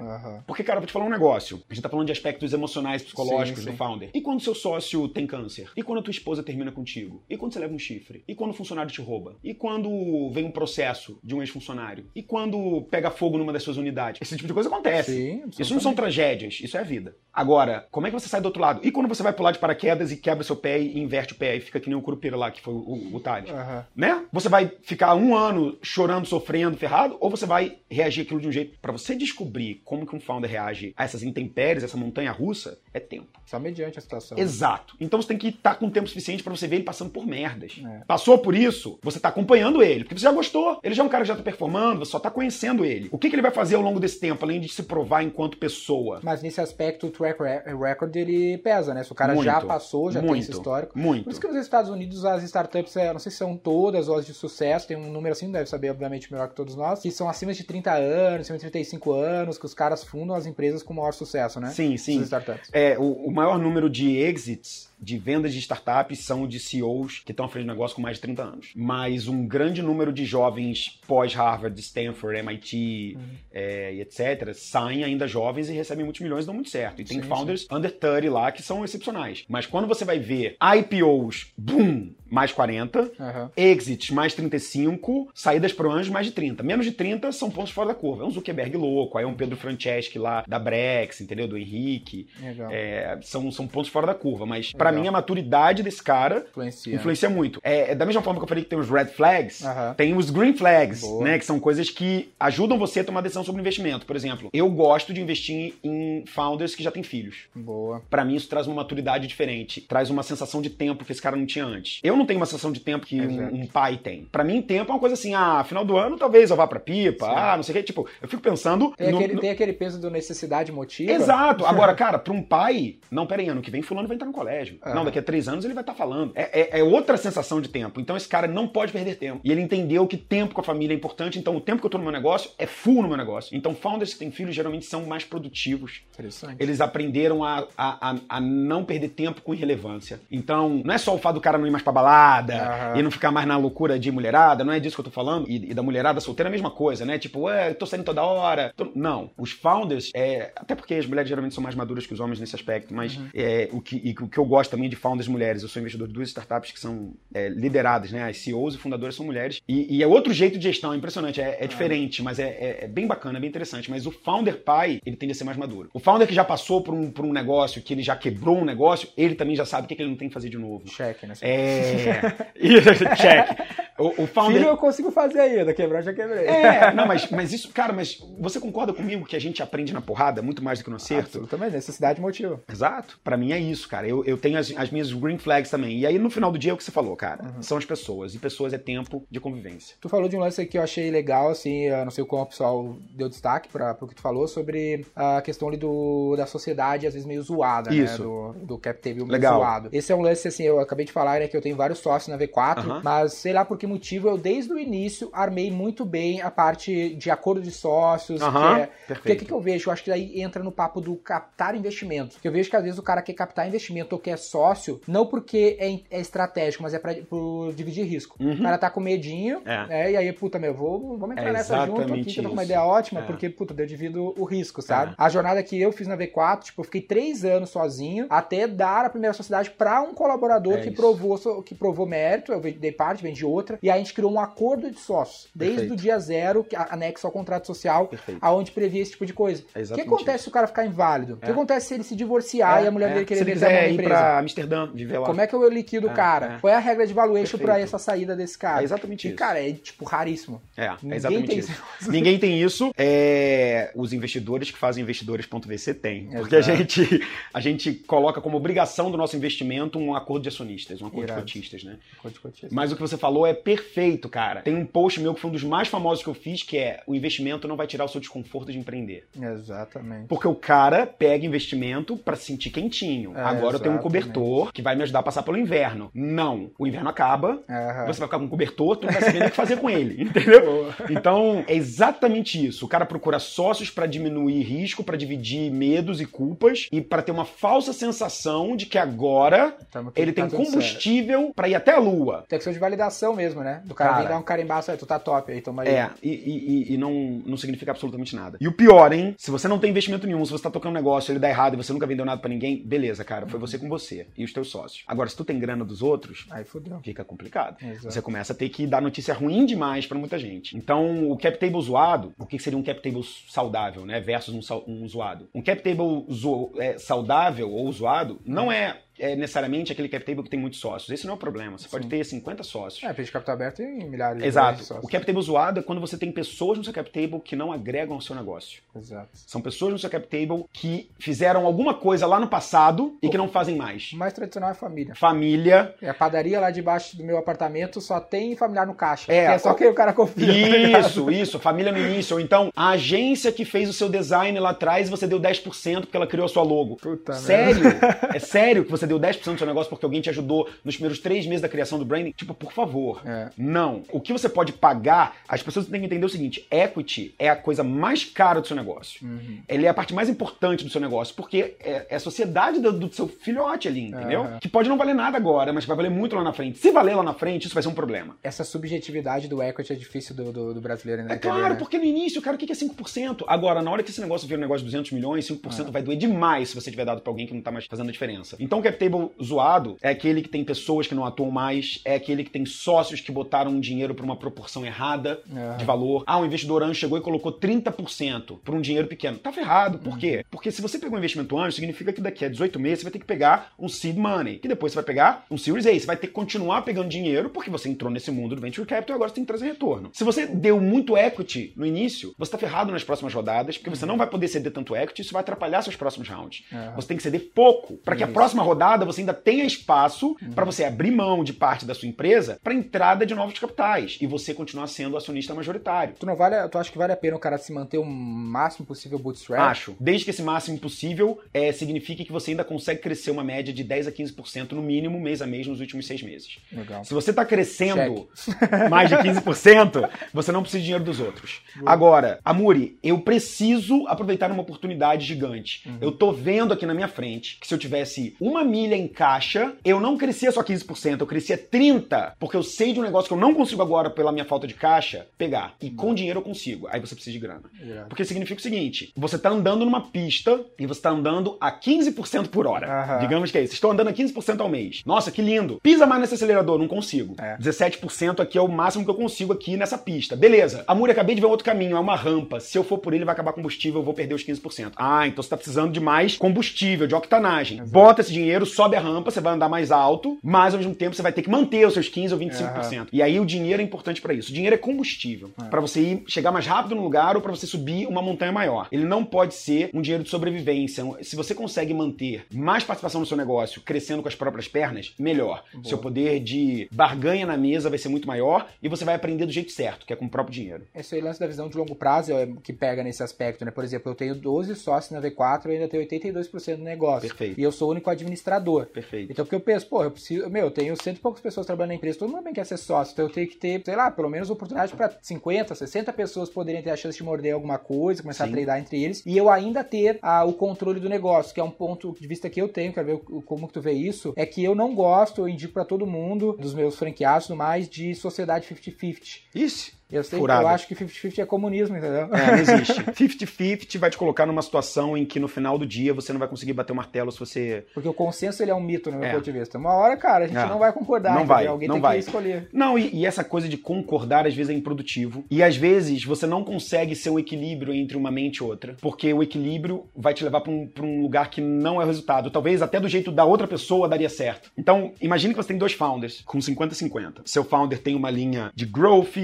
Porque, 0.46 0.62
cara, 0.62 0.78
eu 0.78 0.82
vou 0.82 0.86
te 0.86 0.92
falar 0.92 1.04
um 1.06 1.10
negócio. 1.10 1.62
A 1.68 1.74
gente 1.74 1.82
tá 1.82 1.88
falando 1.88 2.06
de 2.06 2.12
aspectos 2.12 2.52
emocionais, 2.52 3.02
psicológicos 3.02 3.60
Sim, 3.62 3.66
do 3.66 3.72
sim. 3.72 3.76
founder. 3.76 4.10
E 4.14 4.20
quando 4.20 4.40
seu 4.40 4.54
sócio 4.54 5.08
tem 5.08 5.26
câncer? 5.26 5.70
E 5.76 5.82
quando 5.82 5.98
a 5.98 6.02
tua 6.02 6.10
esposa 6.10 6.42
termina 6.42 6.70
contigo? 6.72 7.22
E 7.28 7.36
quando 7.36 7.52
você 7.52 7.58
leva 7.58 7.74
um 7.74 7.78
chifre? 7.78 8.22
E 8.28 8.34
quando 8.34 8.50
o 8.50 8.54
funcionário 8.54 8.90
te 8.90 9.00
rouba? 9.00 9.36
E 9.42 9.54
quando 9.54 10.30
vem 10.30 10.44
um 10.44 10.50
processo 10.50 11.18
de 11.22 11.34
um 11.34 11.40
ex-funcionário? 11.42 12.06
E 12.14 12.22
quando 12.22 12.82
pega 12.90 13.10
fogo 13.10 13.38
numa 13.38 13.52
das 13.52 13.62
suas 13.62 13.76
unidades? 13.76 14.20
Esse 14.22 14.36
tipo 14.36 14.46
de 14.48 14.54
coisa 14.54 14.68
acontece. 14.68 15.12
Sim, 15.12 15.42
Isso 15.58 15.72
não 15.74 15.80
são 15.80 15.94
tragédias, 15.94 16.58
isso 16.62 16.76
é 16.76 16.80
a 16.80 16.84
vida. 16.84 17.16
Agora, 17.32 17.86
como 17.96 18.06
é 18.06 18.10
que 18.10 18.20
você 18.20 18.28
sai 18.28 18.42
do 18.42 18.46
outro 18.46 18.60
lado? 18.60 18.80
E 18.84 18.90
quando 18.90 19.08
você 19.08 19.22
vai 19.22 19.32
pular 19.32 19.52
de 19.52 19.58
paraquedas 19.58 20.12
e 20.12 20.18
quebra 20.18 20.44
seu 20.44 20.54
pé 20.54 20.78
e 20.78 20.98
inverte 20.98 21.32
o 21.32 21.36
pé 21.36 21.56
e 21.56 21.60
fica 21.60 21.80
que 21.80 21.88
nem 21.88 21.96
o 21.98 22.02
curupira 22.02 22.36
lá, 22.36 22.50
que 22.50 22.60
foi 22.60 22.74
o, 22.74 22.76
o, 22.76 23.16
o 23.16 23.20
Thales? 23.20 23.48
Aham. 23.50 23.86
né? 23.96 24.22
Você 24.30 24.50
vai 24.50 24.70
ficar 24.82 25.14
um 25.14 25.34
ano 25.34 25.78
chorando, 25.82 26.26
sofrendo, 26.26 26.76
ferrado, 26.76 27.16
ou 27.20 27.30
você 27.30 27.46
vai 27.46 27.78
reagir 27.90 28.22
aquilo 28.22 28.38
de 28.40 28.48
um 28.48 28.52
jeito. 28.52 28.78
Pra 28.82 28.92
você 28.92 29.14
descobrir 29.14 29.80
como 29.82 30.06
que 30.06 30.14
um 30.14 30.20
founder 30.20 30.50
reage 30.50 30.92
a 30.94 31.04
essas 31.04 31.22
intempéries, 31.22 31.82
essa 31.82 31.96
montanha 31.96 32.30
russa, 32.32 32.78
é 32.92 33.00
tempo. 33.00 33.28
Só 33.46 33.58
mediante 33.58 33.98
a 33.98 34.02
situação. 34.02 34.36
Exato. 34.38 34.94
Então 35.00 35.20
você 35.22 35.28
tem 35.28 35.38
que 35.38 35.48
estar 35.48 35.76
com 35.76 35.88
tempo 35.88 36.06
suficiente 36.08 36.42
pra 36.42 36.54
você 36.54 36.66
ver 36.68 36.76
ele 36.76 36.84
passando 36.84 37.10
por 37.10 37.26
merdas. 37.26 37.80
É. 37.82 38.02
Passou 38.06 38.36
por 38.38 38.54
isso, 38.54 38.98
você 39.02 39.18
tá 39.18 39.28
acompanhando 39.30 39.82
ele, 39.82 40.04
porque 40.04 40.18
você 40.18 40.24
já 40.24 40.32
gostou. 40.32 40.78
Ele 40.82 40.94
já 40.94 41.02
é 41.02 41.06
um 41.06 41.08
cara 41.08 41.22
que 41.24 41.28
já 41.28 41.36
tá 41.36 41.42
performando, 41.42 42.00
você 42.04 42.10
só 42.10 42.18
tá 42.20 42.30
conhecendo 42.30 42.84
ele. 42.84 43.08
O 43.10 43.16
que, 43.18 43.30
que 43.30 43.34
ele 43.34 43.42
vai 43.42 43.50
fazer 43.52 43.76
ao 43.76 43.82
longo 43.82 43.98
desse 44.00 44.20
tempo, 44.20 44.44
além 44.44 44.60
de 44.60 44.68
se 44.68 44.82
provar 44.82 45.22
enquanto 45.22 45.56
pessoa? 45.56 46.20
Mas 46.22 46.42
nesse 46.42 46.60
aspecto, 46.60 47.06
o 47.06 47.10
track 47.10 47.40
re- 47.42 47.62
record 47.86 48.14
ele 48.16 48.58
pesa, 48.58 48.92
né? 48.92 49.02
Se 49.02 49.12
o 49.12 49.14
cara 49.14 49.34
Muito, 49.34 49.44
já 49.44 49.60
passou, 49.60 50.10
já 50.10 50.20
tem 50.20 50.28
muito, 50.28 50.42
esse 50.42 50.52
histórico. 50.52 50.98
muito. 50.98 51.24
Por 51.24 51.30
isso 51.30 51.40
que 51.40 51.46
nos 51.46 51.56
Estados 51.56 51.90
Unidos 51.90 52.24
as 52.24 52.42
startups, 52.42 52.96
é, 52.96 53.12
não 53.12 53.18
sei 53.18 53.32
se 53.32 53.38
são 53.38 53.56
todas 53.56 54.08
ou 54.08 54.16
as 54.16 54.26
de 54.26 54.34
sucesso, 54.34 54.86
tem 54.86 54.96
um 54.96 55.10
número 55.10 55.32
assim, 55.32 55.50
deve 55.50 55.68
saber 55.68 55.90
obviamente 55.90 56.32
melhor 56.32 56.48
que 56.48 56.54
todos 56.54 56.74
nós, 56.74 57.00
que 57.00 57.10
são 57.10 57.28
acima 57.28 57.52
de 57.52 57.64
30 57.64 57.92
anos, 57.92 58.40
acima 58.42 58.58
de 58.58 58.62
35 58.62 59.12
anos, 59.12 59.58
que 59.58 59.66
os 59.66 59.74
caras 59.74 60.04
fundam 60.04 60.34
as 60.36 60.46
empresas 60.46 60.82
com 60.82 60.94
maior 60.94 61.12
sucesso, 61.12 61.60
né? 61.60 61.70
Sim, 61.70 61.96
sim. 61.96 62.16
Essas 62.16 62.26
startups. 62.26 62.70
É, 62.72 62.98
o, 62.98 63.12
o 63.12 63.32
maior 63.32 63.58
número 63.58 63.88
de 63.88 64.16
exits, 64.16 64.88
de 65.00 65.18
vendas 65.18 65.52
de 65.52 65.58
startups, 65.60 66.20
são 66.20 66.46
de 66.46 66.58
CEOs 66.58 67.20
que 67.24 67.32
estão 67.32 67.46
à 67.46 67.48
frente 67.48 67.64
do 67.64 67.72
negócio 67.72 67.94
com 67.96 68.02
mais 68.02 68.16
de 68.16 68.22
30 68.22 68.42
anos. 68.42 68.72
Mas 68.74 69.28
um 69.28 69.46
grande 69.46 69.82
número 69.82 70.12
de 70.12 70.24
jovens 70.24 71.00
pós-Harvard, 71.06 71.78
Stanford, 71.80 72.38
MIT 72.38 73.18
é, 73.52 73.94
e 73.94 74.00
etc., 74.00 74.52
saem 74.54 75.04
ainda 75.04 75.26
jovens 75.26 75.68
e 75.68 75.72
recebem 75.72 76.04
muitos 76.04 76.20
milhões 76.20 76.44
e 76.44 76.46
dão 76.46 76.54
muito 76.54 76.70
certo. 76.70 77.02
E 77.02 77.04
tem 77.04 77.22
Sim, 77.22 77.28
founders 77.28 77.66
under 77.70 77.90
30 77.90 78.30
lá 78.30 78.50
que 78.50 78.62
são 78.62 78.84
excepcionais. 78.84 79.44
Mas 79.48 79.66
quando 79.66 79.86
você 79.86 80.04
vai 80.04 80.18
ver 80.18 80.56
IPOs, 80.78 81.52
boom, 81.56 82.10
mais 82.30 82.52
40, 82.52 83.10
Aham. 83.20 83.50
Exits 83.56 84.10
mais 84.10 84.34
35, 84.34 85.28
saídas 85.34 85.72
pro 85.72 85.90
anjo 85.90 86.12
mais 86.12 86.26
de 86.26 86.32
30. 86.32 86.62
Menos 86.62 86.84
de 86.86 86.92
30 86.92 87.30
são 87.32 87.50
pontos 87.50 87.72
fora 87.72 87.88
da 87.88 87.94
curva. 87.94 88.24
É 88.24 88.26
um 88.26 88.30
Zuckerberg 88.30 88.76
louco, 88.76 89.16
aí 89.18 89.24
é 89.24 89.26
um 89.26 89.34
Pedro 89.34 89.56
Franceschi 89.56 90.18
lá 90.18 90.44
da 90.46 90.58
Brex, 90.58 91.20
entendeu? 91.20 91.46
Do 91.48 91.56
Henrique. 91.58 92.26
É, 92.70 93.18
são, 93.22 93.50
são 93.50 93.66
pontos 93.66 93.90
fora 93.90 94.06
da 94.06 94.14
curva, 94.14 94.46
mas 94.46 94.72
pra 94.72 94.90
Legal. 94.90 95.02
mim 95.02 95.08
a 95.08 95.12
maturidade 95.12 95.82
desse 95.82 96.02
cara 96.02 96.44
Influencia. 96.50 96.94
influencia 96.94 97.30
muito. 97.30 97.60
É, 97.62 97.92
é 97.92 97.94
da 97.94 98.04
mesma 98.06 98.22
forma 98.22 98.38
que 98.40 98.44
eu 98.44 98.48
falei 98.48 98.64
que 98.64 98.70
tem 98.70 98.78
os 98.78 98.88
red 98.90 99.06
flags, 99.06 99.64
Aham. 99.64 99.94
tem 99.94 100.16
os 100.16 100.30
green 100.30 100.54
flags, 100.56 101.00
Boa. 101.00 101.24
né? 101.24 101.38
Que 101.38 101.44
são 101.44 101.58
coisas 101.60 101.90
que 101.90 102.30
ajudam 102.38 102.78
você 102.78 103.00
a 103.00 103.04
tomar 103.04 103.20
decisão 103.20 103.44
sobre 103.44 103.60
investimento. 103.60 104.06
Por 104.06 104.16
exemplo, 104.16 104.50
eu 104.52 104.68
gosto 104.70 105.12
de 105.12 105.20
investir 105.20 105.74
em 105.82 106.24
founders 106.26 106.74
que 106.74 106.82
já 106.82 106.90
têm 106.90 107.02
filhos. 107.02 107.44
Boa. 107.54 108.02
Pra 108.10 108.24
mim, 108.24 108.34
isso 108.34 108.48
traz 108.48 108.66
uma 108.66 108.76
maturidade 108.76 109.26
diferente. 109.26 109.80
Traz 109.80 110.10
uma 110.10 110.22
sensação 110.22 110.60
de 110.62 110.70
tempo 110.70 111.04
que 111.04 111.12
esse 111.12 111.22
cara 111.22 111.36
não 111.36 111.46
tinha 111.46 111.64
antes. 111.64 112.00
Eu 112.02 112.15
não 112.16 112.26
tenho 112.26 112.38
uma 112.40 112.46
sensação 112.46 112.72
de 112.72 112.80
tempo 112.80 113.06
que 113.06 113.20
um, 113.20 113.62
um 113.62 113.66
pai 113.66 113.96
tem. 113.96 114.24
Pra 114.24 114.42
mim, 114.44 114.60
tempo 114.62 114.90
é 114.90 114.94
uma 114.94 115.00
coisa 115.00 115.14
assim, 115.14 115.34
ah, 115.34 115.62
final 115.64 115.84
do 115.84 115.96
ano 115.96 116.16
talvez 116.16 116.50
eu 116.50 116.56
vá 116.56 116.66
pra 116.66 116.80
pipa, 116.80 117.26
Sim. 117.26 117.32
ah, 117.36 117.56
não 117.56 117.62
sei 117.62 117.74
o 117.74 117.78
que. 117.78 117.84
Tipo, 117.84 118.08
eu 118.20 118.28
fico 118.28 118.42
pensando. 118.42 118.92
Tem, 118.96 119.10
no- 119.10 119.18
aquele, 119.18 119.34
no- 119.34 119.40
tem 119.40 119.50
aquele 119.50 119.72
peso 119.72 120.00
do 120.00 120.10
necessidade 120.10 120.72
motiva. 120.72 121.12
Exato. 121.12 121.64
Agora, 121.66 121.94
cara, 121.94 122.18
pra 122.18 122.32
um 122.32 122.42
pai, 122.42 122.96
não, 123.10 123.26
peraí, 123.26 123.48
ano 123.48 123.60
que 123.62 123.70
vem 123.70 123.82
fulano 123.82 124.08
vai 124.08 124.14
entrar 124.14 124.26
no 124.26 124.32
colégio. 124.32 124.78
Ah. 124.82 124.94
Não, 124.94 125.04
daqui 125.04 125.18
a 125.18 125.22
três 125.22 125.48
anos 125.48 125.64
ele 125.64 125.74
vai 125.74 125.82
estar 125.82 125.94
falando. 125.94 126.32
É, 126.34 126.60
é- 126.76 126.80
é 126.80 126.82
outra 126.84 127.16
sensação 127.16 127.60
de 127.60 127.68
tempo. 127.68 128.00
Então 128.00 128.16
esse 128.16 128.28
cara 128.28 128.46
não 128.46 128.66
pode 128.68 128.92
perder 128.92 129.16
tempo. 129.16 129.40
E 129.44 129.50
ele 129.52 129.60
entendeu 129.60 130.06
que 130.06 130.16
tempo 130.16 130.54
com 130.54 130.60
a 130.60 130.64
família 130.64 130.94
é 130.94 130.96
importante, 130.96 131.38
então 131.38 131.56
o 131.56 131.60
tempo 131.60 131.80
que 131.80 131.86
eu 131.86 131.90
tô 131.90 131.98
no 131.98 132.04
meu 132.04 132.12
negócio 132.12 132.50
é 132.58 132.66
full 132.66 133.02
no 133.02 133.08
meu 133.08 133.16
negócio. 133.16 133.56
Então 133.56 133.74
founders 133.74 134.12
que 134.12 134.18
têm 134.20 134.30
filhos 134.30 134.54
geralmente 134.54 134.84
são 134.86 135.04
mais 135.06 135.24
produtivos. 135.24 136.02
Interessante. 136.12 136.56
Eles 136.58 136.80
aprenderam 136.80 137.44
a, 137.44 137.66
a, 137.76 138.10
a, 138.12 138.16
a 138.28 138.40
não 138.40 138.84
perder 138.84 139.10
tempo 139.10 139.40
com 139.42 139.54
irrelevância. 139.54 140.20
Então, 140.30 140.80
não 140.84 140.94
é 140.94 140.98
só 140.98 141.14
o 141.14 141.18
fato 141.18 141.34
do 141.36 141.40
cara 141.40 141.58
não 141.58 141.66
ir 141.66 141.70
mais 141.70 141.82
pra 141.82 141.92
balada 141.92 142.05
Aham. 142.10 142.98
e 142.98 143.02
não 143.02 143.10
ficar 143.10 143.30
mais 143.30 143.46
na 143.46 143.56
loucura 143.56 143.98
de 143.98 144.10
mulherada, 144.10 144.64
não 144.64 144.72
é 144.72 144.80
disso 144.80 144.94
que 144.96 145.00
eu 145.00 145.04
tô 145.04 145.10
falando. 145.10 145.48
E, 145.48 145.70
e 145.70 145.74
da 145.74 145.82
mulherada 145.82 146.20
solteira 146.20 146.48
é 146.48 146.50
a 146.50 146.52
mesma 146.52 146.70
coisa, 146.70 147.04
né? 147.04 147.18
Tipo, 147.18 147.48
eu 147.50 147.74
tô 147.74 147.86
saindo 147.86 148.04
toda 148.04 148.22
hora. 148.22 148.72
Tô- 148.76 148.92
Não. 148.94 149.30
Os 149.36 149.50
founders, 149.52 150.10
é, 150.14 150.52
até 150.56 150.74
porque 150.74 150.94
as 150.94 151.06
mulheres 151.06 151.28
geralmente 151.28 151.54
são 151.54 151.62
mais 151.62 151.74
maduras 151.74 152.06
que 152.06 152.12
os 152.14 152.20
homens 152.20 152.40
nesse 152.40 152.54
aspecto, 152.56 152.94
mas 152.94 153.18
é, 153.34 153.68
o, 153.72 153.80
que, 153.80 154.00
e 154.04 154.12
o 154.12 154.28
que 154.28 154.38
eu 154.38 154.44
gosto 154.44 154.70
também 154.70 154.88
de 154.88 154.96
founders 154.96 155.28
mulheres, 155.28 155.62
eu 155.62 155.68
sou 155.68 155.80
investidor 155.80 156.08
de 156.08 156.14
duas 156.14 156.28
startups 156.28 156.72
que 156.72 156.80
são 156.80 157.14
é, 157.34 157.48
lideradas, 157.48 158.10
né? 158.12 158.24
As 158.24 158.38
CEOs 158.38 158.74
e 158.74 158.78
fundadoras 158.78 159.14
são 159.14 159.24
mulheres. 159.26 159.60
E, 159.68 159.96
e 159.96 160.02
é 160.02 160.06
outro 160.06 160.32
jeito 160.32 160.58
de 160.58 160.64
gestão, 160.64 160.92
é 160.92 160.96
impressionante, 160.96 161.40
é, 161.40 161.58
é 161.60 161.66
diferente, 161.66 162.22
mas 162.22 162.38
é, 162.38 162.44
é- 162.48 162.78
é 162.84 162.88
bem 162.88 163.06
bacana, 163.06 163.38
é 163.38 163.40
bem 163.40 163.48
interessante. 163.48 163.90
Mas 163.90 164.06
o 164.06 164.10
founder 164.10 164.62
pai, 164.62 165.00
ele 165.04 165.16
tende 165.16 165.32
a 165.32 165.34
ser 165.34 165.44
mais 165.44 165.56
maduro. 165.58 165.88
O 165.92 165.98
founder 165.98 166.26
que 166.26 166.34
já 166.34 166.44
passou 166.44 166.82
por 166.82 166.94
um, 166.94 167.10
por 167.10 167.24
um 167.24 167.32
negócio, 167.32 167.82
que 167.82 167.92
ele 167.94 168.02
já 168.02 168.16
quebrou 168.16 168.58
um 168.58 168.64
negócio, 168.64 169.08
ele 169.16 169.34
também 169.34 169.54
já 169.56 169.64
sabe 169.64 169.84
o 169.84 169.88
que, 169.88 169.94
que 169.94 170.02
ele 170.02 170.10
não 170.10 170.16
tem 170.16 170.28
que 170.28 170.34
fazer 170.34 170.48
de 170.48 170.58
novo. 170.58 170.86
Cheque, 170.88 171.26
né? 171.26 171.34
É. 171.40 171.95
Check. 171.96 173.58
O, 173.98 174.22
o 174.22 174.26
founder... 174.26 174.58
Filho 174.58 174.68
eu 174.68 174.76
consigo 174.76 175.10
fazer 175.10 175.40
ainda, 175.40 175.72
quebrar 175.72 176.02
já 176.02 176.12
quebrei. 176.12 176.46
É, 176.46 176.92
não, 176.94 177.06
mas, 177.06 177.30
mas 177.30 177.52
isso, 177.52 177.70
cara, 177.72 177.92
mas 177.92 178.18
você 178.38 178.60
concorda 178.60 178.92
comigo 178.92 179.24
que 179.24 179.36
a 179.36 179.40
gente 179.40 179.62
aprende 179.62 179.92
na 179.92 180.00
porrada 180.00 180.42
muito 180.42 180.62
mais 180.62 180.78
do 180.78 180.84
que 180.84 180.90
no 180.90 180.96
acerto? 180.96 181.38
Absolutamente, 181.38 181.72
necessidade 181.72 182.18
e 182.18 182.22
motivo. 182.22 182.60
Exato. 182.70 183.18
Pra 183.22 183.36
mim 183.36 183.52
é 183.52 183.58
isso, 183.58 183.88
cara. 183.88 184.06
Eu, 184.06 184.24
eu 184.24 184.36
tenho 184.36 184.58
as, 184.58 184.72
as 184.76 184.90
minhas 184.90 185.12
green 185.12 185.38
flags 185.38 185.70
também. 185.70 185.98
E 185.98 186.06
aí 186.06 186.18
no 186.18 186.30
final 186.30 186.50
do 186.50 186.58
dia 186.58 186.70
é 186.70 186.74
o 186.74 186.76
que 186.76 186.84
você 186.84 186.90
falou, 186.90 187.16
cara. 187.16 187.54
São 187.60 187.78
as 187.78 187.84
pessoas. 187.84 188.34
E 188.34 188.38
pessoas 188.38 188.72
é 188.72 188.78
tempo 188.78 189.26
de 189.30 189.40
convivência. 189.40 189.96
Tu 190.00 190.08
falou 190.08 190.28
de 190.28 190.36
um 190.36 190.40
lance 190.40 190.64
que 190.66 190.78
eu 190.78 190.82
achei 190.82 191.10
legal, 191.10 191.48
assim, 191.48 191.88
não 192.04 192.10
sei 192.10 192.24
como 192.24 192.42
o 192.42 192.46
pessoal 192.46 192.96
deu 193.14 193.28
destaque 193.28 193.68
para 193.68 193.96
o 194.00 194.06
que 194.06 194.14
tu 194.14 194.22
falou 194.22 194.46
sobre 194.46 195.06
a 195.14 195.40
questão 195.40 195.68
ali 195.68 195.76
do, 195.76 196.34
da 196.36 196.46
sociedade, 196.46 197.06
às 197.06 197.14
vezes 197.14 197.26
meio 197.26 197.42
zoada, 197.42 197.94
Isso. 197.94 198.22
né? 198.22 198.58
Do, 198.58 198.66
do 198.66 198.78
cap 198.78 199.00
table 199.00 199.20
meio 199.20 199.32
Legal. 199.32 199.58
zoado. 199.58 199.88
Esse 199.92 200.12
é 200.12 200.16
um 200.16 200.20
lance, 200.20 200.46
assim, 200.48 200.64
eu 200.64 200.80
acabei 200.80 201.04
de 201.04 201.12
falar, 201.12 201.40
né, 201.40 201.48
que 201.48 201.56
eu 201.56 201.60
tenho 201.60 201.76
vários 201.76 201.98
sócios 201.98 202.28
na 202.28 202.38
V4, 202.44 202.78
Aham. 202.78 203.00
mas 203.02 203.32
sei 203.34 203.52
lá 203.52 203.64
por 203.64 203.78
que 203.86 203.92
motivo, 203.92 204.28
eu 204.28 204.36
desde 204.36 204.72
o 204.72 204.78
início 204.78 205.30
armei 205.32 205.70
muito 205.70 206.04
bem 206.04 206.40
a 206.42 206.50
parte 206.50 207.14
de 207.14 207.30
acordo 207.30 207.60
de 207.62 207.70
sócios, 207.70 208.42
Aham, 208.42 208.74
que 208.74 208.80
é... 208.82 208.86
perfeito. 208.86 209.16
Porque 209.20 209.32
o 209.32 209.36
que, 209.36 209.44
que 209.44 209.52
eu 209.52 209.60
vejo? 209.60 209.88
Eu 209.88 209.92
acho 209.92 210.04
que 210.04 210.10
daí 210.10 210.40
entra 210.40 210.62
no 210.62 210.72
papo 210.72 211.00
do 211.00 211.14
captar 211.16 211.74
investimento. 211.74 212.36
Eu 212.42 212.52
vejo 212.52 212.68
que 212.68 212.76
às 212.76 212.82
vezes 212.82 212.98
o 212.98 213.02
cara 213.02 213.22
quer 213.22 213.32
captar 213.32 213.66
investimento 213.66 214.14
ou 214.14 214.20
quer 214.20 214.36
sócio, 214.38 215.00
não 215.06 215.26
porque 215.26 215.76
é, 215.78 216.16
é 216.16 216.20
estratégico, 216.20 216.82
mas 216.82 216.94
é 216.94 216.98
pra, 216.98 217.14
por 217.14 217.72
dividir 217.74 218.04
risco. 218.04 218.36
Uhum. 218.40 218.54
O 218.54 218.62
cara 218.62 218.78
tá 218.78 218.90
com 218.90 219.00
medinho, 219.00 219.62
É. 219.64 219.86
né, 219.86 220.12
e 220.12 220.16
aí, 220.16 220.32
puta, 220.32 220.58
meu, 220.58 220.74
vou, 220.74 221.16
vamos 221.16 221.36
entrar 221.36 221.50
É 221.50 221.52
nessa 221.52 221.86
junto 221.86 222.00
aqui, 222.12 222.24
que 222.24 222.38
eu 222.40 222.42
tô 222.44 222.48
com 222.50 222.54
uma 222.56 222.64
ideia 222.64 222.82
ótima, 222.84 223.20
É. 223.20 223.22
porque, 223.24 223.48
puta, 223.48 223.74
eu 223.80 223.86
divido 223.86 224.34
o 224.38 224.44
risco, 224.44 224.82
sabe? 224.82 225.12
É. 225.12 225.14
A 225.18 225.28
jornada 225.28 225.62
que 225.62 225.80
eu 225.80 225.92
fiz 225.92 226.06
na 226.06 226.16
V4, 226.16 226.64
tipo, 226.64 226.80
eu 226.80 226.84
fiquei 226.84 227.00
três 227.00 227.44
anos 227.44 227.70
sozinho, 227.70 228.26
até 228.28 228.66
dar 228.66 229.04
a 229.04 229.10
primeira 229.10 229.32
sociedade 229.34 229.70
pra 229.70 230.00
um 230.02 230.12
colaborador 230.14 230.74
É 230.74 230.80
que, 230.80 230.88
isso. 230.88 230.96
provou, 230.96 231.62
que 231.62 231.74
provou 231.74 232.06
mérito, 232.06 232.52
eu 232.52 232.60
dei 232.60 232.92
parte, 232.92 233.22
vendi 233.22 233.44
outra, 233.44 233.75
e 233.82 233.90
aí 233.90 233.96
a 233.96 233.98
gente 233.98 234.14
criou 234.14 234.30
um 234.32 234.40
acordo 234.40 234.90
de 234.90 234.98
sócios, 234.98 235.48
desde 235.54 235.76
Perfeito. 235.78 235.94
o 235.94 236.02
dia 236.02 236.18
zero, 236.18 236.64
que 236.64 236.74
anexo 236.76 237.26
ao 237.26 237.32
contrato 237.32 237.66
social, 237.66 238.08
Perfeito. 238.08 238.38
aonde 238.42 238.70
previa 238.70 239.02
esse 239.02 239.12
tipo 239.12 239.26
de 239.26 239.32
coisa. 239.32 239.64
É 239.74 239.82
o 239.82 239.94
que 239.94 240.00
acontece 240.02 240.44
se 240.44 240.48
o 240.48 240.52
cara 240.52 240.66
ficar 240.66 240.86
inválido? 240.86 241.34
O 241.34 241.36
que 241.38 241.46
É. 241.48 241.50
acontece 241.50 241.86
se 241.88 241.94
ele 241.94 242.02
se 242.02 242.14
divorciar 242.16 242.82
e 242.84 242.86
a 242.86 242.90
mulher 242.90 243.10
É, 243.10 243.14
dele 243.14 243.20
Se 243.20 243.26
querer 243.26 243.40
ele 243.40 243.50
a 243.52 243.54
mão 243.54 243.78
quiser 243.78 243.92
ir 243.92 244.02
pra 244.02 244.38
Amsterdã, 244.38 244.86
viver 244.92 245.18
lá. 245.18 245.26
Como 245.26 245.40
é 245.40 245.46
que 245.46 245.54
eu 245.54 245.68
liquido 245.68 246.06
o 246.06 246.10
É, 246.10 246.14
cara? 246.14 246.54
é. 246.54 246.58
Qual 246.60 246.72
é 246.72 246.76
a 246.76 246.80
regra 246.80 247.06
de 247.06 247.12
valuation 247.12 247.58
pra 247.58 247.74
Perfeito. 247.74 247.84
essa 247.94 247.98
saída 247.98 248.34
desse 248.36 248.56
cara? 248.58 248.80
É 248.80 248.84
exatamente 248.84 249.26
E, 249.26 249.30
isso. 249.30 249.36
cara, 249.38 249.60
é, 249.62 249.72
tipo, 249.72 250.04
raríssimo. 250.04 250.62
É, 250.76 250.86
é 250.86 250.90
Ninguém 251.02 251.16
exatamente 251.16 251.46
tem 251.48 251.58
isso. 251.58 251.72
isso. 252.00 252.10
Ninguém 252.10 252.38
tem 252.38 252.62
isso. 252.62 252.92
É, 252.96 253.90
os 253.94 254.12
investidores 254.12 254.70
que 254.70 254.78
fazem 254.78 255.02
investidores.vc 255.02 255.94
têm. 255.94 256.28
Porque 256.30 256.54
a 256.56 256.58
Exato. 256.58 256.76
gente, 256.78 257.20
a 257.52 257.60
gente 257.60 257.92
coloca 257.94 258.40
como 258.40 258.56
obrigação 258.56 259.10
do 259.10 259.16
nosso 259.16 259.36
investimento 259.36 259.98
um 259.98 260.14
acordo 260.14 260.42
de 260.42 260.48
acionistas, 260.48 261.00
um 261.02 261.06
acordo 261.06 261.24
Irado. 261.26 261.44
de 261.44 261.52
cotistas, 261.52 261.84
né? 261.84 261.98
Code 262.22 262.38
cotista. 262.40 262.68
Mas 262.70 262.92
o 262.92 262.94
que 262.96 263.00
você 263.00 263.16
falou 263.16 263.46
é 263.46 263.54
perfeito, 263.66 264.28
cara. 264.28 264.62
Tem 264.62 264.76
um 264.76 264.86
post 264.86 265.20
meu 265.20 265.34
que 265.34 265.40
foi 265.40 265.50
um 265.50 265.52
dos 265.52 265.64
mais 265.64 265.88
famosos 265.88 266.22
que 266.22 266.30
eu 266.30 266.34
fiz, 266.34 266.62
que 266.62 266.78
é 266.78 267.00
o 267.04 267.16
investimento 267.16 267.66
não 267.66 267.74
vai 267.76 267.88
tirar 267.88 268.04
o 268.04 268.08
seu 268.08 268.20
desconforto 268.20 268.70
de 268.70 268.78
empreender. 268.78 269.24
Exatamente. 269.36 270.28
Porque 270.28 270.46
o 270.46 270.54
cara 270.54 271.04
pega 271.04 271.44
investimento 271.44 272.16
pra 272.16 272.36
se 272.36 272.44
sentir 272.44 272.70
quentinho. 272.70 273.36
É, 273.36 273.40
Agora 273.40 273.74
eu 273.76 273.80
tenho 273.80 273.94
um 273.94 273.98
exatamente. 273.98 274.02
cobertor 274.02 274.72
que 274.72 274.80
vai 274.82 274.94
me 274.94 275.02
ajudar 275.02 275.18
a 275.18 275.22
passar 275.24 275.42
pelo 275.42 275.56
inverno. 275.58 276.12
Não. 276.14 276.70
O 276.78 276.86
inverno 276.86 277.08
acaba, 277.10 277.60
Aham. 277.68 278.06
você 278.06 278.20
vai 278.20 278.28
ficar 278.28 278.38
com 278.38 278.44
um 278.44 278.48
cobertor, 278.48 278.96
tu 278.98 279.06
não 279.06 279.12
vai 279.12 279.22
saber 279.22 279.42
o 279.42 279.50
que 279.50 279.56
fazer 279.56 279.76
com 279.78 279.90
ele, 279.90 280.22
entendeu? 280.22 280.92
Então, 281.10 281.64
é 281.66 281.74
exatamente 281.74 282.64
isso. 282.64 282.86
O 282.86 282.88
cara 282.88 283.04
procura 283.04 283.40
sócios 283.40 283.90
pra 283.90 284.06
diminuir 284.06 284.62
risco, 284.62 285.02
pra 285.02 285.16
dividir 285.16 285.72
medos 285.72 286.20
e 286.20 286.26
culpas 286.26 286.86
e 286.92 287.00
pra 287.00 287.20
ter 287.20 287.32
uma 287.32 287.44
falsa 287.44 287.92
sensação 287.92 288.76
de 288.76 288.86
que 288.86 288.96
agora 288.96 289.76
ele 290.14 290.32
tá 290.32 290.46
tem 290.46 290.56
combustível 290.56 291.52
pra 291.54 291.68
ir 291.68 291.74
até 291.74 291.92
a 291.92 291.98
lua. 291.98 292.44
Tem 292.48 292.58
que 292.58 292.64
ser 292.64 292.72
de 292.72 292.78
validação 292.78 293.34
mesmo, 293.34 293.55
né? 293.62 293.82
Do 293.84 293.94
cara, 293.94 294.10
Cara. 294.10 294.22
vir 294.22 294.28
dar 294.28 294.38
um 294.38 294.42
carimbaço, 294.42 294.90
aí 294.90 294.96
tu 294.96 295.06
tá 295.06 295.18
top, 295.18 295.50
aí 295.52 295.60
toma 295.60 295.82
aí. 295.82 295.88
É, 295.88 296.10
e, 296.22 296.30
e- 296.30 296.94
e- 296.94 296.96
não, 296.96 297.12
não 297.44 297.56
significa 297.56 297.90
absolutamente 297.90 298.34
nada. 298.34 298.58
E 298.60 298.68
o 298.68 298.72
pior, 298.72 299.12
hein? 299.12 299.34
Se 299.38 299.50
você 299.50 299.68
não 299.68 299.78
tem 299.78 299.90
investimento 299.90 300.26
nenhum, 300.26 300.44
se 300.44 300.52
você 300.52 300.62
tá 300.62 300.70
tocando 300.70 300.92
um 300.92 300.94
negócio, 300.96 301.32
ele 301.32 301.38
dá 301.38 301.48
errado 301.48 301.74
e 301.74 301.76
você 301.76 301.92
nunca 301.92 302.06
vendeu 302.06 302.24
nada 302.24 302.40
pra 302.40 302.48
ninguém, 302.50 302.82
beleza, 302.86 303.24
cara, 303.24 303.46
foi 303.46 303.58
você 303.60 303.78
com 303.78 303.88
você 303.88 304.26
e 304.36 304.44
os 304.44 304.52
teus 304.52 304.68
sócios. 304.68 305.02
Agora, 305.06 305.28
se 305.28 305.36
tu 305.36 305.44
tem 305.44 305.58
grana 305.58 305.84
dos 305.84 306.02
outros, 306.02 306.46
Aí 306.50 306.64
fodeu. 306.64 307.00
fica 307.02 307.24
complicado. 307.24 307.76
Exato. 307.82 308.12
Você 308.12 308.22
começa 308.22 308.52
a 308.52 308.56
ter 308.56 308.68
que 308.68 308.86
dar 308.86 309.00
notícia 309.02 309.34
ruim 309.34 309.64
demais 309.66 310.06
pra 310.06 310.18
muita 310.18 310.38
gente. 310.38 310.76
Então, 310.76 311.30
o 311.30 311.36
cap 311.36 311.58
table 311.58 311.80
zoado, 311.82 312.32
o 312.38 312.46
que 312.46 312.58
seria 312.58 312.78
um 312.78 312.82
cap 312.82 313.00
table 313.02 313.22
saudável, 313.48 314.04
né, 314.04 314.20
versus 314.20 314.54
um, 314.54 314.82
um 314.86 315.08
zoado? 315.08 315.48
Um 315.54 315.62
cap 315.62 315.82
table 315.82 316.26
zo- 316.32 316.72
é, 316.78 316.98
saudável 316.98 317.70
ou 317.70 317.90
zoado 317.92 318.40
não 318.44 318.70
é, 318.70 319.00
é 319.18 319.34
necessariamente 319.36 319.92
aquele 319.92 320.08
cap 320.08 320.24
table 320.24 320.42
que 320.42 320.50
tem 320.50 320.58
muitos 320.60 320.80
sócios. 320.80 321.10
Esse 321.10 321.26
não 321.26 321.32
é 321.32 321.36
o 321.36 321.38
problema. 321.38 321.78
Você 321.78 321.88
pode 321.88 322.04
Sim. 322.04 322.10
ter 322.10 322.24
50 322.24 322.62
sócios. 322.62 323.04
É, 323.04 323.12
peixe 323.12 323.30
capital 323.30 323.54
aberto 323.54 323.82
em 323.82 324.08
milhares 324.08 324.42
Exato. 324.42 324.78
de 324.78 324.84
sócios. 324.84 325.04
O 325.04 325.08
cap 325.08 325.24
table 325.24 325.42
zoado 325.42 325.80
é 325.80 325.82
quando 325.82 326.00
você 326.00 326.16
tem 326.16 326.30
pessoas 326.32 326.78
no 326.78 326.84
seu 326.84 326.92
cap 326.92 327.10
table 327.10 327.40
que 327.40 327.56
não 327.56 327.72
agregam 327.72 328.14
ao 328.14 328.20
seu 328.20 328.34
negócio. 328.34 328.82
Exato. 328.94 329.28
São 329.32 329.60
pessoas 329.60 329.92
no 329.92 329.98
seu 329.98 330.10
cap 330.10 330.26
table 330.26 330.64
que 330.72 331.10
fizeram 331.18 331.66
alguma 331.66 331.94
coisa 331.94 332.26
lá 332.26 332.38
no 332.38 332.48
passado 332.48 333.16
e 333.22 333.28
que 333.28 333.38
não 333.38 333.48
fazem 333.48 333.76
mais. 333.76 334.12
O 334.12 334.16
mais 334.16 334.32
tradicional 334.32 334.70
é 334.70 334.74
família. 334.74 335.14
Família. 335.14 335.94
É 336.00 336.08
a 336.08 336.14
padaria 336.14 336.60
lá 336.60 336.70
debaixo 336.70 337.16
do 337.16 337.24
meu 337.24 337.38
apartamento 337.38 338.00
só 338.00 338.20
tem 338.20 338.56
familiar 338.56 338.86
no 338.86 338.94
caixa. 338.94 339.32
É, 339.32 339.46
é 339.46 339.58
só 339.58 339.74
que 339.74 339.86
o 339.86 339.94
cara 339.94 340.12
confia. 340.12 340.46
tá? 340.92 340.98
Isso, 341.00 341.30
isso, 341.30 341.58
família 341.58 341.92
no 341.92 341.98
início. 341.98 342.36
Ou 342.36 342.40
então, 342.40 342.70
a 342.74 342.90
agência 342.90 343.52
que 343.52 343.64
fez 343.64 343.88
o 343.88 343.92
seu 343.92 344.08
design 344.08 344.58
lá 344.58 344.70
atrás, 344.70 345.08
você 345.08 345.26
deu 345.26 345.40
10% 345.40 346.02
porque 346.02 346.16
ela 346.16 346.26
criou 346.26 346.46
a 346.46 346.48
sua 346.48 346.62
logo. 346.62 346.96
Puta 346.96 347.32
sério? 347.34 347.84
É 348.34 348.38
sério 348.38 348.84
que 348.84 348.90
você 348.90 349.05
deu 349.06 349.18
10% 349.18 349.52
do 349.52 349.58
seu 349.58 349.66
negócio 349.66 349.88
porque 349.90 350.04
alguém 350.04 350.20
te 350.20 350.30
ajudou 350.30 350.68
nos 350.84 350.96
primeiros 350.96 351.18
três 351.18 351.46
meses 351.46 351.62
da 351.62 351.68
criação 351.68 351.98
do 351.98 352.04
branding? 352.04 352.32
Tipo, 352.32 352.54
por 352.54 352.72
favor. 352.72 353.22
É. 353.24 353.50
Não. 353.56 354.02
O 354.10 354.20
que 354.20 354.32
você 354.32 354.48
pode 354.48 354.72
pagar, 354.72 355.36
as 355.48 355.62
pessoas 355.62 355.86
têm 355.86 356.00
que 356.00 356.06
entender 356.06 356.24
o 356.26 356.28
seguinte: 356.28 356.66
equity 356.70 357.34
é 357.38 357.48
a 357.48 357.56
coisa 357.56 357.82
mais 357.82 358.24
cara 358.24 358.60
do 358.60 358.66
seu 358.66 358.76
negócio. 358.76 359.26
Uhum. 359.26 359.60
Ele 359.68 359.86
é 359.86 359.88
a 359.88 359.94
parte 359.94 360.14
mais 360.14 360.28
importante 360.28 360.84
do 360.84 360.90
seu 360.90 361.00
negócio, 361.00 361.34
porque 361.34 361.76
é, 361.80 362.06
é 362.10 362.16
a 362.16 362.20
sociedade 362.20 362.80
do, 362.80 362.92
do 362.92 363.12
seu 363.12 363.28
filhote 363.28 363.88
ali, 363.88 364.08
entendeu? 364.08 364.42
Aham. 364.42 364.58
Que 364.60 364.68
pode 364.68 364.88
não 364.88 364.96
valer 364.96 365.14
nada 365.14 365.36
agora, 365.36 365.72
mas 365.72 365.84
vai 365.84 365.96
valer 365.96 366.10
muito 366.10 366.36
lá 366.36 366.42
na 366.42 366.52
frente. 366.52 366.78
Se 366.78 366.90
valer 366.90 367.14
lá 367.16 367.22
na 367.22 367.34
frente, 367.34 367.66
isso 367.66 367.74
vai 367.74 367.82
ser 367.82 367.88
um 367.88 367.94
problema. 367.94 368.36
Essa 368.42 368.64
subjetividade 368.64 369.48
do 369.48 369.62
equity 369.62 369.92
é 369.92 369.96
difícil 369.96 370.34
do, 370.34 370.52
do, 370.52 370.74
do 370.74 370.80
brasileiro 370.80 371.22
ainda 371.22 371.34
É 371.34 371.36
entender, 371.36 371.54
claro, 371.54 371.74
né? 371.74 371.78
porque 371.78 371.98
no 371.98 372.04
início, 372.04 372.40
cara, 372.40 372.56
o 372.56 372.58
que 372.58 372.66
que 372.66 372.72
é 372.72 372.76
5%? 372.76 373.44
Agora, 373.46 373.82
na 373.82 373.90
hora 373.90 374.02
que 374.02 374.10
esse 374.10 374.20
negócio 374.20 374.46
vira 374.46 374.58
um 374.58 374.62
negócio 374.62 374.84
de 374.84 374.90
200 374.90 375.12
milhões, 375.12 375.46
5% 375.48 375.90
vai 375.90 376.02
doer 376.02 376.16
demais 376.16 376.70
se 376.70 376.74
você 376.74 376.90
tiver 376.90 377.04
dado 377.04 377.20
pra 377.20 377.30
alguém 377.30 377.46
que 377.46 377.54
não 377.54 377.60
tá 377.62 377.70
mais 377.70 377.86
fazendo 377.86 378.08
a 378.08 378.12
diferença. 378.12 378.56
Então, 378.60 378.78
o 378.78 378.82
cap 378.82 378.95
table 378.96 379.30
zoado 379.42 379.96
é 380.02 380.10
aquele 380.10 380.42
que 380.42 380.48
tem 380.48 380.64
pessoas 380.64 381.06
que 381.06 381.14
não 381.14 381.24
atuam 381.24 381.50
mais, 381.50 382.00
é 382.04 382.14
aquele 382.14 382.44
que 382.44 382.50
tem 382.50 382.64
sócios 382.66 383.20
que 383.20 383.30
botaram 383.32 383.78
dinheiro 383.78 384.14
pra 384.14 384.24
uma 384.24 384.36
proporção 384.36 384.84
errada 384.84 385.40
Aham. 385.50 385.76
de 385.76 385.84
valor. 385.84 386.24
Ah, 386.26 386.38
um 386.38 386.46
investidor 386.46 386.82
anjo 386.82 386.94
chegou 386.94 387.18
e 387.18 387.20
colocou 387.20 387.52
30% 387.52 388.58
por 388.64 388.74
um 388.74 388.80
dinheiro 388.80 389.06
pequeno. 389.06 389.38
Tá 389.38 389.52
ferrado. 389.52 389.98
Por 389.98 390.18
quê? 390.18 390.44
Porque 390.50 390.70
se 390.70 390.82
você 390.82 390.98
pegou 390.98 391.16
um 391.16 391.18
investimento 391.18 391.58
anjo, 391.58 391.72
significa 391.76 392.12
que 392.12 392.20
daqui 392.20 392.44
a 392.44 392.48
18 392.48 392.78
meses 392.78 392.98
você 393.00 393.04
vai 393.04 393.12
ter 393.12 393.18
que 393.18 393.24
pegar 393.26 393.72
um 393.78 393.88
seed 393.88 394.16
money, 394.16 394.58
que 394.58 394.68
depois 394.68 394.92
você 394.92 394.96
vai 394.96 395.04
pegar 395.04 395.44
um 395.50 395.58
Series 395.58 395.86
A. 395.86 395.92
Você 395.92 396.06
vai 396.06 396.16
ter 396.16 396.28
que 396.28 396.32
continuar 396.32 396.82
pegando 396.82 397.08
dinheiro 397.08 397.50
porque 397.50 397.70
você 397.70 397.88
entrou 397.88 398.10
nesse 398.10 398.30
mundo 398.30 398.54
do 398.54 398.60
venture 398.60 398.86
capital 398.86 399.14
e 399.14 399.16
agora 399.16 399.28
você 399.28 399.34
tem 399.36 399.44
que 399.44 399.48
trazer 399.48 399.66
retorno. 399.66 400.10
Se 400.12 400.24
você 400.24 400.46
deu 400.46 400.80
muito 400.80 401.16
equity 401.16 401.72
no 401.76 401.86
início, 401.86 402.34
você 402.38 402.52
tá 402.52 402.58
ferrado 402.58 402.92
nas 402.92 403.04
próximas 403.04 403.32
rodadas, 403.34 403.76
porque 403.76 403.90
você 403.90 404.06
não 404.06 404.16
vai 404.16 404.26
poder 404.26 404.48
ceder 404.48 404.72
tanto 404.72 404.94
equity, 404.94 405.22
isso 405.22 405.32
vai 405.32 405.40
atrapalhar 405.40 405.82
seus 405.82 405.96
próximos 405.96 406.28
rounds. 406.28 406.64
Aham. 406.72 406.94
Você 406.96 407.08
tem 407.08 407.16
que 407.16 407.22
ceder 407.22 407.50
pouco 407.54 407.96
para 407.98 408.16
que 408.16 408.22
a 408.22 408.28
próxima 408.28 408.62
rodada 408.62 408.85
você 409.04 409.22
ainda 409.22 409.34
tenha 409.34 409.64
espaço 409.64 410.36
para 410.54 410.64
você 410.64 410.84
abrir 410.84 411.10
mão 411.10 411.42
de 411.42 411.52
parte 411.52 411.84
da 411.84 411.94
sua 411.94 412.08
empresa 412.08 412.58
para 412.62 412.74
entrada 412.74 413.24
de 413.24 413.34
novos 413.34 413.58
capitais 413.58 414.18
e 414.20 414.26
você 414.26 414.52
continuar 414.52 414.86
sendo 414.86 415.16
acionista 415.16 415.54
majoritário. 415.54 416.14
Tu 416.18 416.26
não 416.26 416.36
vale, 416.36 416.68
tu 416.68 416.78
acha 416.78 416.92
que 416.92 416.98
vale 416.98 417.12
a 417.12 417.16
pena 417.16 417.36
o 417.36 417.40
cara 417.40 417.58
se 417.58 417.72
manter 417.72 417.98
o 417.98 418.04
máximo 418.04 418.86
possível 418.86 419.18
bootstrap? 419.18 419.70
Acho. 419.70 419.96
Desde 419.98 420.24
que 420.24 420.30
esse 420.30 420.42
máximo 420.42 420.78
possível 420.78 421.40
é, 421.52 421.72
signifique 421.72 422.24
que 422.24 422.32
você 422.32 422.50
ainda 422.50 422.64
consegue 422.64 423.00
crescer 423.00 423.30
uma 423.30 423.42
média 423.42 423.72
de 423.72 423.82
10 423.82 424.08
a 424.08 424.12
15% 424.12 424.72
no 424.72 424.82
mínimo, 424.82 425.18
mês 425.18 425.40
a 425.40 425.46
mês, 425.46 425.66
nos 425.66 425.80
últimos 425.80 426.06
seis 426.06 426.22
meses. 426.22 426.58
Legal. 426.70 427.04
Se 427.04 427.14
você 427.14 427.30
está 427.30 427.44
crescendo 427.44 428.28
mais 428.90 429.08
de 429.08 429.16
15%, 429.16 430.08
você 430.32 430.52
não 430.52 430.62
precisa 430.62 430.80
de 430.80 430.84
dinheiro 430.84 431.04
dos 431.04 431.20
outros. 431.20 431.62
Agora, 431.84 432.40
Amuri, 432.44 432.98
eu 433.02 433.20
preciso 433.20 434.06
aproveitar 434.06 434.50
uma 434.50 434.62
oportunidade 434.62 435.24
gigante. 435.24 435.88
Eu 436.00 436.12
tô 436.12 436.32
vendo 436.32 436.72
aqui 436.72 436.86
na 436.86 436.94
minha 436.94 437.08
frente 437.08 437.58
que 437.60 437.66
se 437.66 437.74
eu 437.74 437.78
tivesse 437.78 438.36
uma 438.40 438.64
milha 438.76 438.94
em 438.94 439.08
caixa, 439.08 439.72
eu 439.82 439.98
não 439.98 440.18
crescia 440.18 440.52
só 440.52 440.62
15%, 440.62 441.20
eu 441.20 441.26
crescia 441.26 441.56
30%, 441.56 442.32
porque 442.38 442.56
eu 442.56 442.62
sei 442.62 442.92
de 442.92 443.00
um 443.00 443.02
negócio 443.02 443.28
que 443.28 443.34
eu 443.34 443.38
não 443.40 443.54
consigo 443.54 443.80
agora, 443.80 444.10
pela 444.10 444.30
minha 444.30 444.44
falta 444.44 444.66
de 444.66 444.74
caixa, 444.74 445.26
pegar. 445.38 445.74
E 445.80 445.90
com 445.90 446.14
dinheiro 446.14 446.40
eu 446.40 446.44
consigo. 446.44 446.86
Aí 446.90 447.00
você 447.00 447.14
precisa 447.14 447.32
de 447.32 447.38
grana. 447.38 447.62
Porque 448.08 448.24
significa 448.24 448.60
o 448.60 448.62
seguinte: 448.62 449.12
você 449.16 449.38
tá 449.38 449.48
andando 449.48 449.84
numa 449.84 450.02
pista 450.10 450.60
e 450.78 450.86
você 450.86 451.00
tá 451.00 451.10
andando 451.10 451.56
a 451.58 451.72
15% 451.72 452.48
por 452.48 452.66
hora. 452.66 452.86
Aham. 452.86 453.18
Digamos 453.20 453.50
que 453.50 453.58
é 453.58 453.62
isso. 453.62 453.72
Estou 453.72 453.90
andando 453.90 454.08
a 454.08 454.12
15% 454.12 454.60
ao 454.60 454.68
mês. 454.68 455.02
Nossa, 455.06 455.30
que 455.30 455.40
lindo. 455.40 455.80
Pisa 455.82 456.06
mais 456.06 456.20
nesse 456.20 456.34
acelerador, 456.34 456.78
não 456.78 456.88
consigo. 456.88 457.34
É. 457.40 457.56
17% 457.56 458.40
aqui 458.40 458.58
é 458.58 458.60
o 458.60 458.68
máximo 458.68 459.04
que 459.04 459.10
eu 459.10 459.14
consigo 459.14 459.52
aqui 459.52 459.76
nessa 459.76 459.96
pista. 459.96 460.36
Beleza. 460.36 460.84
Amor, 460.86 461.08
acabei 461.10 461.34
de 461.34 461.40
ver 461.40 461.46
outro 461.46 461.64
caminho, 461.64 461.96
é 461.96 462.00
uma 462.00 462.16
rampa. 462.16 462.60
Se 462.60 462.76
eu 462.76 462.84
for 462.84 462.98
por 462.98 463.14
ele, 463.14 463.24
vai 463.24 463.32
acabar 463.32 463.52
combustível, 463.52 464.00
eu 464.00 464.04
vou 464.04 464.14
perder 464.14 464.34
os 464.34 464.44
15%. 464.44 464.92
Ah, 464.96 465.26
então 465.26 465.42
você 465.42 465.48
tá 465.48 465.56
precisando 465.56 465.92
de 465.92 466.00
mais 466.00 466.36
combustível, 466.36 467.06
de 467.06 467.14
octanagem. 467.14 467.82
Bota 467.84 468.20
esse 468.20 468.32
dinheiro, 468.32 468.65
sobe 468.66 468.96
a 468.96 469.00
rampa, 469.00 469.30
você 469.30 469.40
vai 469.40 469.54
andar 469.54 469.68
mais 469.68 469.90
alto, 469.90 470.38
mas 470.42 470.74
ao 470.74 470.78
mesmo 470.78 470.94
tempo 470.94 471.14
você 471.14 471.22
vai 471.22 471.32
ter 471.32 471.42
que 471.42 471.50
manter 471.50 471.86
os 471.86 471.94
seus 471.94 472.08
15 472.08 472.34
ou 472.34 472.40
25%. 472.40 473.08
E 473.12 473.22
aí 473.22 473.38
o 473.40 473.46
dinheiro 473.46 473.80
é 473.80 473.84
importante 473.84 474.20
pra 474.20 474.34
isso. 474.34 474.50
O 474.50 474.54
dinheiro 474.54 474.74
é 474.74 474.78
combustível, 474.78 475.50
Pra 475.70 475.80
você 475.80 476.00
ir 476.00 476.24
chegar 476.26 476.52
mais 476.52 476.66
rápido 476.66 476.94
no 476.94 477.02
lugar 477.02 477.36
ou 477.36 477.42
pra 477.42 477.50
você 477.50 477.66
subir 477.66 478.06
uma 478.06 478.22
montanha 478.22 478.52
maior. 478.52 478.88
Ele 478.90 479.04
não 479.04 479.24
pode 479.24 479.54
ser 479.54 479.90
um 479.92 480.00
dinheiro 480.00 480.24
de 480.24 480.30
sobrevivência. 480.30 481.04
Se 481.22 481.36
você 481.36 481.54
consegue 481.54 481.92
manter 481.92 482.46
mais 482.52 482.84
participação 482.84 483.20
no 483.20 483.26
seu 483.26 483.36
negócio, 483.36 483.80
crescendo 483.80 484.22
com 484.22 484.28
as 484.28 484.34
próprias 484.34 484.68
pernas, 484.68 485.14
melhor. 485.18 485.64
Seu 485.84 485.98
poder 485.98 486.40
de 486.40 486.88
barganha 486.92 487.46
na 487.46 487.56
mesa 487.56 487.88
vai 487.88 487.98
ser 487.98 488.08
muito 488.08 488.26
maior 488.26 488.66
e 488.82 488.88
você 488.88 489.04
vai 489.04 489.14
aprender 489.14 489.46
do 489.46 489.52
jeito 489.52 489.72
certo, 489.72 490.06
que 490.06 490.12
é 490.12 490.16
com 490.16 490.26
o 490.26 490.30
próprio 490.30 490.54
dinheiro. 490.54 490.84
Esse 490.94 491.14
aí 491.14 491.20
lance 491.20 491.40
da 491.40 491.46
visão 491.46 491.68
de 491.68 491.76
longo 491.76 491.94
prazo 491.94 492.32
é 492.32 492.48
que 492.62 492.72
pega 492.72 493.02
nesse 493.02 493.22
aspecto, 493.22 493.64
né? 493.64 493.70
Por 493.70 493.84
exemplo, 493.84 494.10
eu 494.10 494.14
tenho 494.14 494.34
12 494.34 494.74
sócios 494.76 495.12
na 495.12 495.20
V4 495.20 495.66
e 495.66 495.72
ainda 495.72 495.88
tenho 495.88 496.06
82% 496.06 496.76
do 496.76 496.82
negócio. 496.82 497.28
Perfeito. 497.28 497.60
E 497.60 497.62
eu 497.62 497.72
sou 497.72 497.88
o 497.88 497.90
único 497.92 498.10
administrador. 498.10 498.45
Perfeito. 498.86 499.32
Então, 499.32 499.44
porque 499.44 499.54
eu 499.54 499.60
penso, 499.60 499.86
pô, 499.88 500.02
eu 500.02 500.10
preciso, 500.10 500.48
meu, 500.48 500.66
eu 500.66 500.70
tenho 500.70 500.96
cento 501.00 501.18
e 501.18 501.20
poucas 501.20 501.40
pessoas 501.40 501.66
trabalhando 501.66 501.90
na 501.90 501.94
empresa, 501.96 502.18
todo 502.18 502.30
mundo 502.30 502.44
bem 502.44 502.52
quer 502.52 502.64
ser 502.64 502.76
sócio, 502.76 503.12
então 503.12 503.26
eu 503.26 503.32
tenho 503.32 503.48
que 503.48 503.56
ter, 503.56 503.82
sei 503.84 503.96
lá, 503.96 504.10
pelo 504.10 504.28
menos 504.28 504.50
oportunidade 504.50 504.94
para 504.94 505.16
50, 505.20 505.74
60 505.74 506.12
pessoas 506.12 506.48
poderem 506.48 506.82
ter 506.82 506.90
a 506.90 506.96
chance 506.96 507.16
de 507.16 507.24
morder 507.24 507.54
alguma 507.54 507.78
coisa, 507.78 508.22
começar 508.22 508.44
Sim. 508.44 508.50
a 508.50 508.52
treinar 508.52 508.78
entre 508.78 509.02
eles, 509.02 509.22
e 509.24 509.36
eu 509.36 509.48
ainda 509.48 509.82
ter 509.82 510.18
ah, 510.22 510.44
o 510.44 510.52
controle 510.52 511.00
do 511.00 511.08
negócio, 511.08 511.54
que 511.54 511.60
é 511.60 511.64
um 511.64 511.70
ponto 511.70 512.14
de 512.18 512.26
vista 512.26 512.48
que 512.48 512.60
eu 512.60 512.68
tenho, 512.68 512.92
quero 512.92 513.06
ver 513.06 513.18
como 513.44 513.66
que 513.66 513.74
tu 513.74 513.80
vê 513.80 513.92
isso, 513.92 514.32
é 514.36 514.46
que 514.46 514.62
eu 514.62 514.74
não 514.74 514.94
gosto, 514.94 515.42
eu 515.42 515.48
indico 515.48 515.72
para 515.72 515.84
todo 515.84 516.06
mundo, 516.06 516.56
dos 516.58 516.74
meus 516.74 516.96
franqueados 516.96 517.48
e 517.48 517.54
mais, 517.54 517.88
de 517.88 518.14
sociedade 518.14 518.66
50-50. 518.66 519.42
Isso. 519.54 519.96
Eu 520.10 520.22
sei, 520.22 520.38
Furada. 520.38 520.62
eu 520.62 520.68
acho 520.68 520.86
que 520.86 520.94
50-50 520.94 521.38
é 521.40 521.46
comunismo, 521.46 521.96
entendeu? 521.96 522.28
É, 522.32 522.46
não 522.52 522.58
existe. 522.58 523.02
50-50 523.12 523.98
vai 523.98 524.10
te 524.10 524.16
colocar 524.16 524.46
numa 524.46 524.62
situação 524.62 525.16
em 525.16 525.24
que 525.24 525.40
no 525.40 525.48
final 525.48 525.76
do 525.78 525.86
dia 525.86 526.14
você 526.14 526.32
não 526.32 526.38
vai 526.38 526.48
conseguir 526.48 526.72
bater 526.72 526.92
o 526.92 526.96
martelo 526.96 527.30
se 527.32 527.38
você. 527.40 527.84
Porque 527.92 528.08
o 528.08 528.14
consenso 528.14 528.62
ele 528.62 528.70
é 528.70 528.74
um 528.74 528.80
mito, 528.80 529.10
no 529.10 529.18
meu 529.18 529.28
É. 529.28 529.32
ponto 529.32 529.44
de 529.44 529.52
vista. 529.52 529.78
Uma 529.78 529.92
hora, 529.94 530.16
cara, 530.16 530.44
a 530.44 530.48
gente 530.48 530.56
É. 530.58 530.66
não 530.66 530.78
vai 530.78 530.92
concordar, 530.92 531.34
Não 531.34 531.44
vai, 531.44 531.66
alguém 531.66 531.88
não 531.88 531.96
tem 531.96 532.02
vai. 532.02 532.18
que 532.18 532.24
escolher. 532.24 532.68
Não, 532.72 532.98
e, 532.98 533.14
e 533.14 533.26
essa 533.26 533.42
coisa 533.42 533.68
de 533.68 533.76
concordar 533.76 534.46
às 534.46 534.54
vezes 534.54 534.70
é 534.70 534.74
improdutivo. 534.74 535.44
E 535.50 535.62
às 535.62 535.76
vezes 535.76 536.24
você 536.24 536.46
não 536.46 536.62
consegue 536.64 537.14
ser 537.16 537.30
um 537.30 537.38
equilíbrio 537.38 537.92
entre 537.92 538.16
uma 538.16 538.30
mente 538.30 538.58
e 538.58 538.62
outra. 538.62 538.96
Porque 539.00 539.32
o 539.32 539.42
equilíbrio 539.42 540.04
vai 540.14 540.34
te 540.34 540.44
levar 540.44 540.60
pra 540.60 540.70
um, 540.72 540.86
pra 540.86 541.04
um 541.04 541.20
lugar 541.22 541.50
que 541.50 541.60
não 541.60 542.00
é 542.00 542.04
o 542.04 542.06
resultado. 542.06 542.50
Talvez 542.50 542.80
até 542.82 543.00
do 543.00 543.08
jeito 543.08 543.32
da 543.32 543.44
outra 543.44 543.66
pessoa 543.66 544.08
daria 544.08 544.28
certo. 544.28 544.70
Então, 544.78 545.12
imagine 545.20 545.52
que 545.52 545.60
você 545.62 545.68
tem 545.68 545.78
dois 545.78 545.92
founders 545.92 546.42
com 546.46 546.58
50-50. 546.58 547.42
Seu 547.44 547.64
founder 547.64 547.98
tem 548.00 548.14
uma 548.14 548.30
linha 548.30 548.70
de 548.74 548.86
growth, 548.86 549.36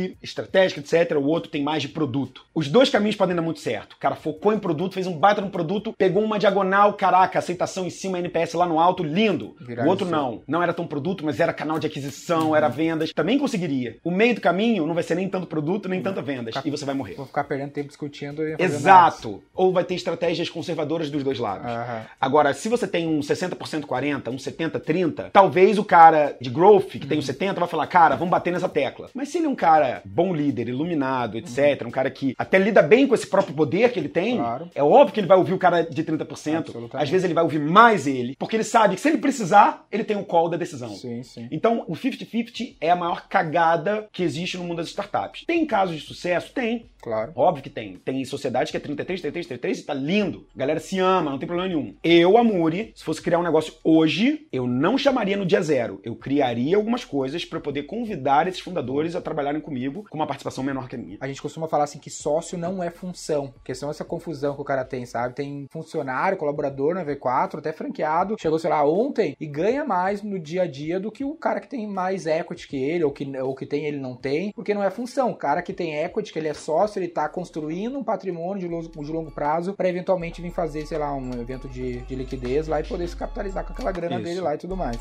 estratégica, 0.53 0.81
etc. 0.81 1.17
O 1.17 1.25
outro 1.25 1.51
tem 1.51 1.63
mais 1.63 1.83
de 1.83 1.89
produto. 1.89 2.45
Os 2.55 2.69
dois 2.69 2.91
caminhos 2.91 3.17
podem 3.17 3.35
dar 3.35 3.43
muito 3.43 3.61
certo. 3.61 3.95
O 3.95 3.99
cara 3.99 4.15
focou 4.15 4.53
em 4.53 4.59
produto, 4.59 4.93
fez 4.95 5.07
um 5.07 5.17
baita 5.17 5.41
no 5.41 5.51
produto, 5.51 5.95
pegou 5.97 6.23
uma 6.23 6.39
diagonal, 6.39 6.93
caraca, 6.93 7.39
aceitação 7.39 7.87
em 7.87 7.91
cima, 7.91 8.19
NPS 8.19 8.53
lá 8.55 8.67
no 8.67 8.79
alto, 8.79 9.03
lindo. 9.03 9.57
O 9.85 9.89
outro 9.89 10.07
não. 10.07 10.43
Não 10.47 10.63
era 10.63 10.75
tão 10.75 10.87
produto, 10.87 11.25
mas 11.25 11.41
era 11.41 11.53
canal 11.53 11.79
de 11.79 11.87
aquisição, 11.87 12.55
era 12.55 12.69
vendas. 12.69 13.13
Também 13.13 13.39
conseguiria. 13.39 13.97
O 14.05 14.11
meio 14.11 14.35
do 14.35 14.41
caminho 14.41 14.87
não 14.87 14.95
vai 14.95 15.03
ser 15.03 15.15
nem 15.15 15.29
tanto 15.29 15.47
produto, 15.47 15.89
nem 15.89 16.03
tanta 16.03 16.21
vendas. 16.21 16.55
E 16.65 16.71
você 16.71 16.85
vai 16.85 16.95
morrer. 16.95 17.15
Vou 17.15 17.27
ficar 17.27 17.45
perdendo 17.45 17.71
tempo 17.71 17.89
discutindo 17.89 18.43
e 18.47 18.57
Exato. 18.59 19.43
Ou 19.55 19.73
vai 19.73 19.85
ter 19.85 19.95
estratégias 19.95 20.51
conservadoras 20.51 21.11
dos 21.11 21.23
dois 21.25 21.39
lados. 21.39 21.67
Aham. 21.67 22.03
Agora, 22.21 22.53
se 22.53 22.69
você 22.69 22.87
tem 22.87 23.09
um 23.09 23.21
60% 23.21 23.87
40, 23.87 24.31
um 24.31 24.39
70 24.39 24.79
30, 24.79 25.31
talvez 25.33 25.79
o 25.79 25.85
cara 25.85 26.37
de 26.41 26.51
growth, 26.51 26.91
que 26.93 27.07
tem 27.07 27.17
Uhum. 27.19 27.23
o 27.23 27.27
70, 27.27 27.61
vai 27.61 27.69
falar, 27.69 27.87
cara, 27.87 28.17
vamos 28.17 28.31
bater 28.31 28.53
nessa 28.53 28.69
tecla. 28.69 29.09
Mas 29.15 29.29
se 29.29 29.39
ele 29.39 29.47
é 29.47 29.49
um 29.49 29.55
cara 29.55 30.03
bom 30.05 30.33
líder, 30.43 30.69
iluminado, 30.69 31.37
etc, 31.39 31.87
um 31.87 31.91
cara 31.91 32.11
que 32.11 32.35
até 32.39 32.59
lida 32.59 32.83
bem 32.83 33.07
com 33.07 33.15
esse 33.15 33.27
próprio 33.27 33.55
poder 33.55 33.93
que 33.93 33.99
ele 33.99 34.09
tem, 34.09 34.33
Uhum. 34.33 34.39
Claro. 34.43 34.71
é 34.75 34.83
óbvio 34.83 35.15
que 35.15 35.21
ele 35.21 35.27
vai 35.27 35.37
ouvir 35.37 35.53
o 35.53 35.59
cara 35.59 35.83
de 35.83 36.03
30%. 36.05 36.57
Absolutamente. 36.59 36.97
Às 36.97 37.11
vezes 37.11 37.25
ele 37.25 37.35
vai 37.35 37.45
ouvir 37.45 37.59
mais 37.61 38.07
ele, 38.07 38.35
porque 38.39 38.57
ele 38.57 38.65
sabe 38.65 38.95
que 38.95 39.01
se 39.01 39.09
ele 39.09 39.19
precisar, 39.19 39.87
ele 39.91 40.05
tem 40.05 40.17
o 40.17 40.25
call 40.25 40.49
da 40.49 40.57
decisão. 40.57 40.91
Sim, 40.91 41.23
sim. 41.23 41.49
Então, 41.51 41.85
o 41.89 41.95
50-50 41.95 42.77
é 42.81 42.91
a 42.91 42.97
maior 42.97 43.29
cagada 43.29 44.09
que 44.13 44.23
existe 44.23 44.57
no 44.57 44.65
mundo 44.65 44.79
das 44.79 44.89
startups. 44.89 45.45
Tem 45.47 45.65
casos 45.67 45.97
de 45.97 46.03
sucesso? 46.07 46.53
Tem. 46.53 46.87
Claro. 47.03 47.33
Óbvio 47.35 47.63
que 47.65 47.71
tem. 47.71 47.97
Tem 48.05 48.25
sociedade 48.25 48.71
que 48.71 48.77
é 48.77 48.81
33, 48.81 49.21
33, 49.21 49.47
33 49.47 49.79
e 49.81 49.83
tá 49.87 49.93
lindo. 49.95 50.47
A 50.55 50.59
galera 50.59 50.79
se 50.81 50.99
ama, 51.01 51.31
não 51.31 51.39
tem 51.39 51.47
problema 51.49 51.69
nenhum. 51.69 51.95
Eu, 52.03 52.39
Amuri, 52.39 52.93
se 52.95 53.03
fosse 53.05 53.21
criar 53.21 53.39
um 53.41 53.43
negócio 53.43 53.75
hoje, 53.83 54.47
eu 54.53 54.67
não 54.67 54.97
chamaria 54.97 55.37
no 55.37 55.45
dia 55.45 55.61
zero. 55.63 56.01
Eu 56.05 56.15
criaria 56.15 56.77
algumas 56.77 57.05
coisas 57.05 57.45
para 57.45 57.61
poder 57.61 57.85
convidar 57.85 58.47
esses 58.47 58.61
fundadores 58.61 59.17
a 59.17 59.21
trabalharem 59.21 59.61
comigo 59.61 60.05
com 60.09 60.17
uma 60.17 60.27
participação 60.33 60.65
menor 60.65 60.89
que 60.89 60.97
a 60.97 60.99
minha. 60.99 61.19
A 61.21 61.29
gente 61.29 61.43
costuma 61.43 61.69
falar 61.69 61.85
assim 61.85 61.99
que 61.99 62.11
sócio 62.11 62.57
não 62.57 62.83
é 62.83 62.91
função, 62.91 63.49
porque 63.49 63.75
senão 63.75 63.91
essa 63.91 64.05
confusão 64.05 64.55
que 64.55 64.63
o 64.63 64.65
cara 64.65 64.85
tem, 64.85 65.05
sabe? 65.05 65.35
Tem 65.35 65.67
funcionário, 65.71 66.39
colaborador 66.39 66.95
na 66.95 67.05
V4, 67.05 67.59
até 67.59 67.73
franqueado, 67.73 68.37
chegou, 68.41 68.59
sei 68.59 68.71
lá, 68.71 68.85
ontem 68.85 69.37
e 69.39 69.47
ganha 69.47 69.85
mais 69.85 70.23
no 70.23 70.39
dia 70.39 70.63
a 70.63 70.67
dia 70.67 70.99
do 70.99 71.13
que 71.13 71.25
o 71.25 71.35
cara 71.35 71.61
que 71.61 71.69
tem 71.69 71.87
mais 71.87 72.27
equity 72.27 72.67
que 72.67 72.77
ele, 72.77 73.05
ou 73.05 73.13
que, 73.13 73.25
ou 73.39 73.55
que 73.55 73.67
tem 73.67 73.85
ele 73.85 73.99
não 73.99 74.17
tem, 74.17 74.53
porque 74.53 74.75
não 74.75 74.83
é 74.83 74.91
função. 74.91 75.31
O 75.31 75.37
cara 75.37 75.63
que 75.63 75.73
tem 75.73 75.97
equity, 76.03 76.33
que 76.33 76.39
ele 76.39 76.49
é 76.49 76.55
sócio, 76.55 76.99
ele 76.99 77.09
tá 77.09 77.29
construindo 77.29 77.99
um 77.99 78.05
patrimônio 78.05 78.61
de 78.61 78.69
longo, 78.69 78.89
de 78.89 79.13
longo 79.13 79.31
prazo 79.31 79.75
para 79.75 79.89
eventualmente 79.89 80.41
vir 80.41 80.51
fazer, 80.51 80.87
sei 80.87 80.99
lá, 80.99 81.15
um 81.15 81.33
evento 81.41 81.69
de, 81.69 82.01
de 82.03 82.15
liquidez 82.15 82.69
lá 82.69 82.81
e 82.81 82.85
poder 82.85 83.09
se 83.09 83.17
capitalizar 83.17 83.65
com 83.67 83.73
aquela 83.73 83.93
grana 83.93 84.17
Isso. 84.17 84.25
dele 84.25 84.41
lá 84.41 84.55
e 84.55 84.59
tudo 84.59 84.77
mais. 84.77 84.99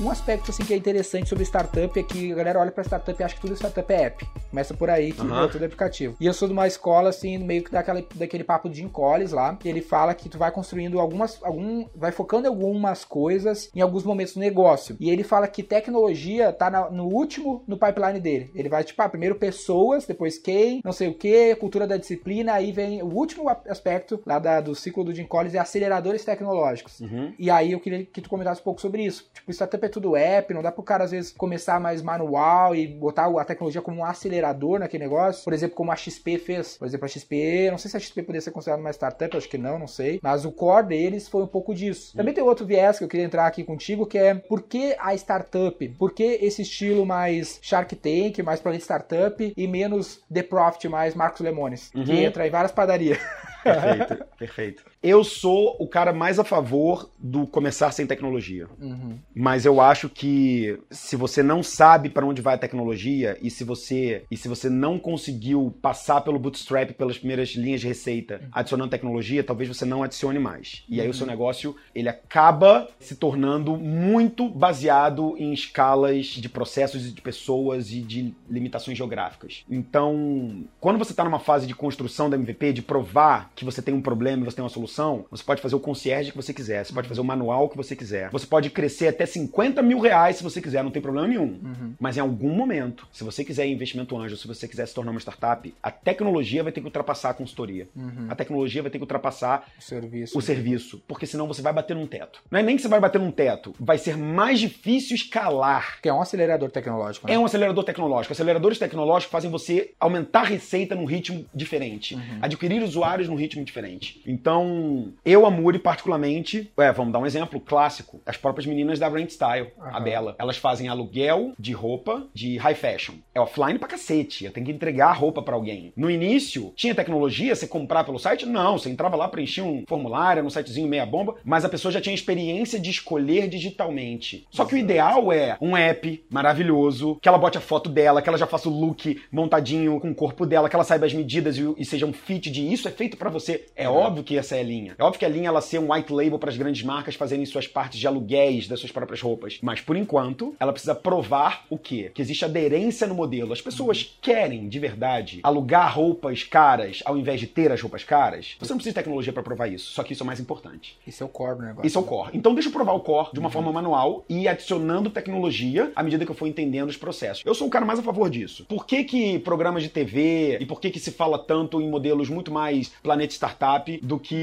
Um 0.00 0.10
aspecto 0.10 0.50
assim 0.52 0.64
que 0.64 0.72
é 0.72 0.76
interessante 0.76 1.28
sobre 1.28 1.44
startup 1.44 1.98
é 1.98 2.02
que 2.04 2.30
a 2.32 2.34
galera 2.36 2.60
olha 2.60 2.70
pra 2.70 2.84
startup 2.84 3.20
e 3.20 3.24
acha 3.24 3.34
que 3.34 3.40
tudo 3.40 3.54
startup 3.56 3.92
é 3.92 4.02
app. 4.04 4.24
Começa 4.48 4.72
por 4.72 4.88
aí 4.88 5.10
que 5.12 5.20
Aham. 5.20 5.40
meu, 5.40 5.50
tudo 5.50 5.62
é 5.62 5.66
aplicativo. 5.66 6.14
E 6.20 6.26
eu 6.26 6.32
sou 6.32 6.46
de 6.46 6.54
uma 6.54 6.68
escola 6.68 7.08
assim, 7.08 7.36
meio 7.36 7.64
que 7.64 7.72
daquela, 7.72 8.02
daquele 8.14 8.44
papo 8.44 8.68
de 8.70 8.76
Jim 8.76 8.88
Collins 8.88 9.32
lá, 9.32 9.56
que 9.56 9.68
ele 9.68 9.80
fala 9.82 10.14
que 10.14 10.28
tu 10.28 10.38
vai 10.38 10.52
construindo 10.52 11.00
algumas 11.00 11.42
algum 11.42 11.84
vai 11.96 12.12
focando 12.12 12.46
em 12.46 12.48
algumas 12.48 13.04
coisas 13.04 13.70
em 13.74 13.80
alguns 13.80 14.04
momentos 14.04 14.34
do 14.34 14.40
negócio. 14.40 14.96
E 15.00 15.10
ele 15.10 15.24
fala 15.24 15.48
que 15.48 15.64
tecnologia 15.64 16.52
tá 16.52 16.70
na- 16.70 16.88
no 16.90 17.06
último 17.06 17.64
no 17.66 17.76
pipeline 17.76 18.20
dele. 18.20 18.50
Ele 18.54 18.68
vai 18.68 18.84
tipo, 18.84 19.02
ah, 19.02 19.08
primeiro 19.08 19.34
pessoas, 19.34 20.06
depois 20.06 20.38
quem, 20.38 20.80
não 20.84 20.92
sei 20.92 21.08
o 21.08 21.14
que, 21.14 21.56
cultura 21.56 21.88
da 21.88 21.96
disciplina, 21.96 22.52
aí 22.52 22.70
vem 22.70 23.02
o 23.02 23.06
último 23.12 23.48
aspecto 23.68 24.20
lá 24.24 24.38
da- 24.38 24.60
do 24.60 24.76
ciclo 24.76 25.02
do 25.02 25.12
Jim 25.12 25.24
Collins 25.26 25.54
é 25.54 25.58
aceleradores 25.58 26.24
tecnológicos. 26.24 27.00
Uhum. 27.00 27.34
E 27.36 27.50
aí 27.50 27.72
eu 27.72 27.80
queria 27.80 28.04
que 28.06 28.20
tu 28.20 28.28
comentasse 28.30 28.60
um 28.60 28.64
pouco 28.64 28.80
sobre 28.80 29.02
isso. 29.04 29.28
Tipo, 29.34 29.50
startup 29.50 29.84
é 29.84 29.87
tudo 29.88 30.16
app, 30.16 30.52
não 30.54 30.62
dá 30.62 30.70
pro 30.72 30.82
cara 30.82 31.04
às 31.04 31.10
vezes 31.10 31.32
começar 31.32 31.78
mais 31.80 32.02
manual 32.02 32.74
e 32.74 32.86
botar 32.86 33.26
a 33.26 33.44
tecnologia 33.44 33.80
como 33.82 33.98
um 34.00 34.04
acelerador 34.04 34.78
naquele 34.78 35.04
negócio. 35.04 35.44
Por 35.44 35.52
exemplo, 35.52 35.76
como 35.76 35.90
a 35.92 35.96
XP 35.96 36.38
fez. 36.38 36.76
Por 36.76 36.86
exemplo, 36.86 37.04
a 37.04 37.08
XP, 37.08 37.68
não 37.70 37.78
sei 37.78 37.90
se 37.90 37.96
a 37.96 38.00
XP 38.00 38.22
poderia 38.22 38.40
ser 38.40 38.50
considerada 38.50 38.80
uma 38.82 38.90
startup, 38.92 39.36
acho 39.36 39.48
que 39.48 39.58
não, 39.58 39.78
não 39.78 39.86
sei. 39.86 40.18
Mas 40.22 40.44
o 40.44 40.52
core 40.52 40.86
deles 40.88 41.28
foi 41.28 41.42
um 41.42 41.46
pouco 41.46 41.74
disso. 41.74 42.16
Também 42.16 42.34
tem 42.34 42.42
outro 42.44 42.66
viés 42.66 42.98
que 42.98 43.04
eu 43.04 43.08
queria 43.08 43.26
entrar 43.26 43.46
aqui 43.46 43.64
contigo, 43.64 44.06
que 44.06 44.18
é 44.18 44.34
por 44.34 44.62
que 44.62 44.94
a 44.98 45.14
startup? 45.14 45.88
Por 45.98 46.12
que 46.12 46.22
esse 46.40 46.62
estilo 46.62 47.04
mais 47.06 47.58
Shark 47.62 47.94
Tank, 47.96 48.38
mais 48.42 48.60
planeta 48.60 48.82
startup 48.84 49.52
e 49.56 49.66
menos 49.66 50.20
The 50.32 50.42
Profit, 50.42 50.88
mais 50.88 51.14
Marcos 51.14 51.40
Lemones, 51.40 51.90
que 51.90 51.98
Uhum. 51.98 52.18
entra 52.18 52.46
em 52.46 52.50
várias 52.50 52.72
padarias. 52.72 53.18
Perfeito, 53.62 54.24
perfeito. 54.38 54.84
Eu 55.02 55.22
sou 55.22 55.76
o 55.78 55.86
cara 55.86 56.12
mais 56.12 56.38
a 56.38 56.44
favor 56.44 57.08
do 57.18 57.46
começar 57.46 57.92
sem 57.92 58.06
tecnologia. 58.06 58.66
Uhum. 58.80 59.18
Mas 59.34 59.64
eu 59.64 59.80
acho 59.80 60.08
que 60.08 60.78
se 60.90 61.14
você 61.14 61.42
não 61.42 61.62
sabe 61.62 62.08
para 62.08 62.26
onde 62.26 62.42
vai 62.42 62.56
a 62.56 62.58
tecnologia 62.58 63.38
e 63.40 63.50
se 63.50 63.62
você 63.62 64.24
e 64.30 64.36
se 64.36 64.48
você 64.48 64.68
não 64.68 64.98
conseguiu 64.98 65.74
passar 65.80 66.20
pelo 66.22 66.38
bootstrap 66.38 66.92
pelas 66.92 67.18
primeiras 67.18 67.50
linhas 67.50 67.80
de 67.80 67.86
receita, 67.86 68.40
adicionando 68.50 68.90
tecnologia, 68.90 69.44
talvez 69.44 69.68
você 69.68 69.84
não 69.84 70.02
adicione 70.02 70.38
mais. 70.38 70.84
E 70.88 71.00
aí 71.00 71.08
o 71.08 71.14
seu 71.14 71.26
negócio 71.26 71.76
ele 71.94 72.08
acaba 72.08 72.88
se 72.98 73.14
tornando 73.14 73.76
muito 73.76 74.48
baseado 74.48 75.36
em 75.38 75.52
escalas 75.52 76.26
de 76.26 76.48
processos 76.48 77.06
e 77.06 77.12
de 77.12 77.22
pessoas 77.22 77.92
e 77.92 78.00
de 78.00 78.34
limitações 78.50 78.96
geográficas. 78.98 79.64
Então, 79.70 80.64
quando 80.80 80.98
você 80.98 81.12
está 81.12 81.22
numa 81.22 81.38
fase 81.38 81.66
de 81.66 81.74
construção 81.74 82.28
da 82.28 82.36
MVP, 82.36 82.72
de 82.72 82.82
provar 82.82 83.52
que 83.54 83.64
você 83.64 83.80
tem 83.80 83.94
um 83.94 84.02
problema 84.02 84.42
e 84.42 84.44
você 84.44 84.56
tem 84.56 84.64
uma 84.64 84.68
solução, 84.68 84.87
você 85.30 85.42
pode 85.44 85.60
fazer 85.60 85.74
o 85.74 85.80
concierge 85.80 86.30
que 86.30 86.36
você 86.36 86.52
quiser, 86.52 86.84
você 86.84 86.92
pode 86.92 87.08
fazer 87.08 87.20
o 87.20 87.24
manual 87.24 87.68
que 87.68 87.76
você 87.76 87.94
quiser, 87.94 88.30
você 88.30 88.46
pode 88.46 88.70
crescer 88.70 89.08
até 89.08 89.26
50 89.26 89.82
mil 89.82 89.98
reais 90.00 90.36
se 90.36 90.42
você 90.42 90.60
quiser, 90.60 90.82
não 90.82 90.90
tem 90.90 91.02
problema 91.02 91.26
nenhum. 91.28 91.58
Mas 91.98 92.16
em 92.16 92.20
algum 92.20 92.50
momento, 92.50 93.06
se 93.12 93.24
você 93.24 93.44
quiser 93.44 93.66
investimento 93.66 94.16
anjo, 94.16 94.36
se 94.36 94.46
você 94.46 94.66
quiser 94.68 94.86
se 94.86 94.94
tornar 94.94 95.10
uma 95.10 95.20
startup, 95.20 95.72
a 95.82 95.90
tecnologia 95.90 96.62
vai 96.62 96.72
ter 96.72 96.80
que 96.80 96.86
ultrapassar 96.86 97.30
a 97.30 97.34
consultoria. 97.34 97.88
A 98.28 98.34
tecnologia 98.34 98.82
vai 98.82 98.90
ter 98.90 98.98
que 98.98 99.04
ultrapassar 99.04 99.66
O 99.78 99.82
serviço. 99.82 100.38
o 100.38 100.42
serviço, 100.42 101.02
porque 101.06 101.26
senão 101.26 101.46
você 101.46 101.62
vai 101.62 101.72
bater 101.72 101.94
num 101.94 102.06
teto. 102.06 102.40
Não 102.50 102.60
é 102.60 102.62
nem 102.62 102.76
que 102.76 102.82
você 102.82 102.88
vai 102.88 103.00
bater 103.00 103.20
num 103.20 103.30
teto, 103.30 103.74
vai 103.78 103.98
ser 103.98 104.16
mais 104.16 104.60
difícil 104.60 105.14
escalar. 105.16 106.00
Que 106.00 106.08
é 106.08 106.12
um 106.12 106.20
acelerador 106.20 106.70
tecnológico. 106.70 107.26
Né? 107.26 107.34
É 107.34 107.38
um 107.38 107.44
acelerador 107.44 107.84
tecnológico. 107.84 108.32
Aceleradores 108.32 108.78
tecnológicos 108.78 109.30
fazem 109.32 109.50
você 109.50 109.92
aumentar 109.98 110.40
a 110.40 110.44
receita 110.44 110.94
num 110.94 111.04
ritmo 111.04 111.44
diferente, 111.54 112.16
adquirir 112.40 112.82
usuários 112.82 113.28
num 113.28 113.34
ritmo 113.34 113.64
diferente. 113.64 114.20
Então, 114.26 114.77
eu, 115.24 115.46
a 115.46 115.50
Muri, 115.50 115.78
particularmente, 115.78 116.70
é, 116.78 116.92
vamos 116.92 117.12
dar 117.12 117.18
um 117.18 117.26
exemplo 117.26 117.60
clássico. 117.60 118.20
As 118.26 118.36
próprias 118.36 118.66
meninas 118.66 118.98
da 118.98 119.08
Rent 119.08 119.30
Style, 119.30 119.68
a 119.78 119.96
Aham. 119.96 120.00
Bela. 120.02 120.36
Elas 120.38 120.56
fazem 120.56 120.88
aluguel 120.88 121.52
de 121.58 121.72
roupa 121.72 122.26
de 122.34 122.56
high 122.56 122.74
fashion. 122.74 123.14
É 123.34 123.40
offline 123.40 123.78
pra 123.78 123.88
cacete. 123.88 124.44
Eu 124.44 124.52
tenho 124.52 124.66
que 124.66 124.72
entregar 124.72 125.08
a 125.08 125.12
roupa 125.12 125.42
pra 125.42 125.54
alguém. 125.54 125.92
No 125.96 126.10
início, 126.10 126.72
tinha 126.76 126.94
tecnologia, 126.94 127.54
você 127.54 127.66
comprar 127.66 128.04
pelo 128.04 128.18
site? 128.18 128.46
Não, 128.46 128.78
você 128.78 128.90
entrava 128.90 129.16
lá, 129.16 129.28
preenchia 129.28 129.64
um 129.64 129.84
formulário, 129.86 130.42
num 130.42 130.50
sitezinho 130.50 130.88
meia 130.88 131.06
bomba, 131.06 131.36
mas 131.44 131.64
a 131.64 131.68
pessoa 131.68 131.92
já 131.92 132.00
tinha 132.00 132.14
experiência 132.14 132.78
de 132.78 132.90
escolher 132.90 133.48
digitalmente. 133.48 134.46
Só 134.50 134.64
que 134.64 134.74
o 134.74 134.78
ideal 134.78 135.32
é 135.32 135.56
um 135.60 135.76
app 135.76 136.24
maravilhoso, 136.30 137.18
que 137.20 137.28
ela 137.28 137.38
bote 137.38 137.58
a 137.58 137.60
foto 137.60 137.88
dela, 137.88 138.22
que 138.22 138.28
ela 138.28 138.38
já 138.38 138.46
faça 138.46 138.68
o 138.68 138.72
look 138.80 139.20
montadinho 139.30 140.00
com 140.00 140.10
o 140.10 140.14
corpo 140.14 140.46
dela, 140.46 140.68
que 140.68 140.76
ela 140.76 140.84
saiba 140.84 141.06
as 141.06 141.14
medidas 141.14 141.56
e, 141.56 141.74
e 141.76 141.84
seja 141.84 142.06
um 142.06 142.12
fit 142.12 142.50
de 142.50 142.72
isso 142.72 142.88
é 142.88 142.90
feito 142.90 143.16
pra 143.16 143.30
você. 143.30 143.66
É 143.76 143.88
óbvio 143.88 144.24
que 144.24 144.36
essa 144.36 144.56
é 144.56 144.58
a 144.58 144.62
linha. 144.68 144.94
É 144.98 145.02
óbvio 145.02 145.18
que 145.18 145.24
a 145.24 145.28
linha 145.28 145.48
ela 145.48 145.60
ser 145.60 145.78
um 145.78 145.92
white 145.92 146.12
label 146.12 146.38
para 146.38 146.50
as 146.50 146.56
grandes 146.56 146.82
marcas 146.82 147.14
fazerem 147.14 147.44
suas 147.46 147.66
partes 147.66 147.98
de 147.98 148.06
aluguéis 148.06 148.68
das 148.68 148.80
suas 148.80 148.92
próprias 148.92 149.20
roupas. 149.20 149.58
Mas 149.62 149.80
por 149.80 149.96
enquanto, 149.96 150.54
ela 150.60 150.72
precisa 150.72 150.94
provar 150.94 151.64
o 151.70 151.78
quê? 151.78 152.10
Que 152.14 152.22
existe 152.22 152.44
aderência 152.44 153.06
no 153.06 153.14
modelo. 153.14 153.52
As 153.52 153.60
pessoas 153.60 154.16
querem 154.20 154.68
de 154.68 154.78
verdade 154.78 155.40
alugar 155.42 155.94
roupas 155.94 156.42
caras 156.42 157.02
ao 157.04 157.16
invés 157.16 157.40
de 157.40 157.46
ter 157.46 157.72
as 157.72 157.80
roupas 157.80 158.04
caras. 158.04 158.56
Você 158.58 158.72
não 158.72 158.78
precisa 158.78 158.92
de 158.92 159.00
tecnologia 159.00 159.32
pra 159.32 159.42
provar 159.42 159.68
isso. 159.68 159.92
Só 159.92 160.02
que 160.02 160.12
isso 160.12 160.22
é 160.22 160.24
o 160.24 160.26
mais 160.26 160.40
importante. 160.40 160.96
Isso 161.06 161.22
é 161.22 161.26
o 161.26 161.28
core 161.28 161.56
do 161.56 161.62
negócio. 161.62 161.86
Isso 161.86 161.98
é 161.98 162.00
o 162.00 162.04
core. 162.04 162.30
Então 162.34 162.54
deixa 162.54 162.68
eu 162.68 162.72
provar 162.72 162.92
o 162.92 163.00
core 163.00 163.30
de 163.32 163.40
uma 163.40 163.50
forma 163.50 163.72
manual 163.72 164.24
e 164.28 164.46
adicionando 164.46 165.10
tecnologia 165.10 165.92
à 165.96 166.02
medida 166.02 166.24
que 166.24 166.30
eu 166.30 166.36
for 166.36 166.46
entendendo 166.46 166.88
os 166.88 166.96
processos. 166.96 167.44
Eu 167.46 167.54
sou 167.54 167.66
o 167.66 167.70
cara 167.70 167.84
mais 167.84 167.98
a 167.98 168.02
favor 168.02 168.28
disso. 168.28 168.64
Por 168.68 168.86
que 168.86 169.04
que 169.04 169.38
programas 169.38 169.82
de 169.82 169.88
TV 169.88 170.58
e 170.60 170.66
por 170.66 170.80
que 170.80 170.90
que 170.90 171.00
se 171.00 171.10
fala 171.10 171.38
tanto 171.38 171.80
em 171.80 171.88
modelos 171.88 172.28
muito 172.28 172.50
mais 172.50 172.88
planeta 173.02 173.32
startup 173.32 173.98
do 174.02 174.18
que 174.18 174.36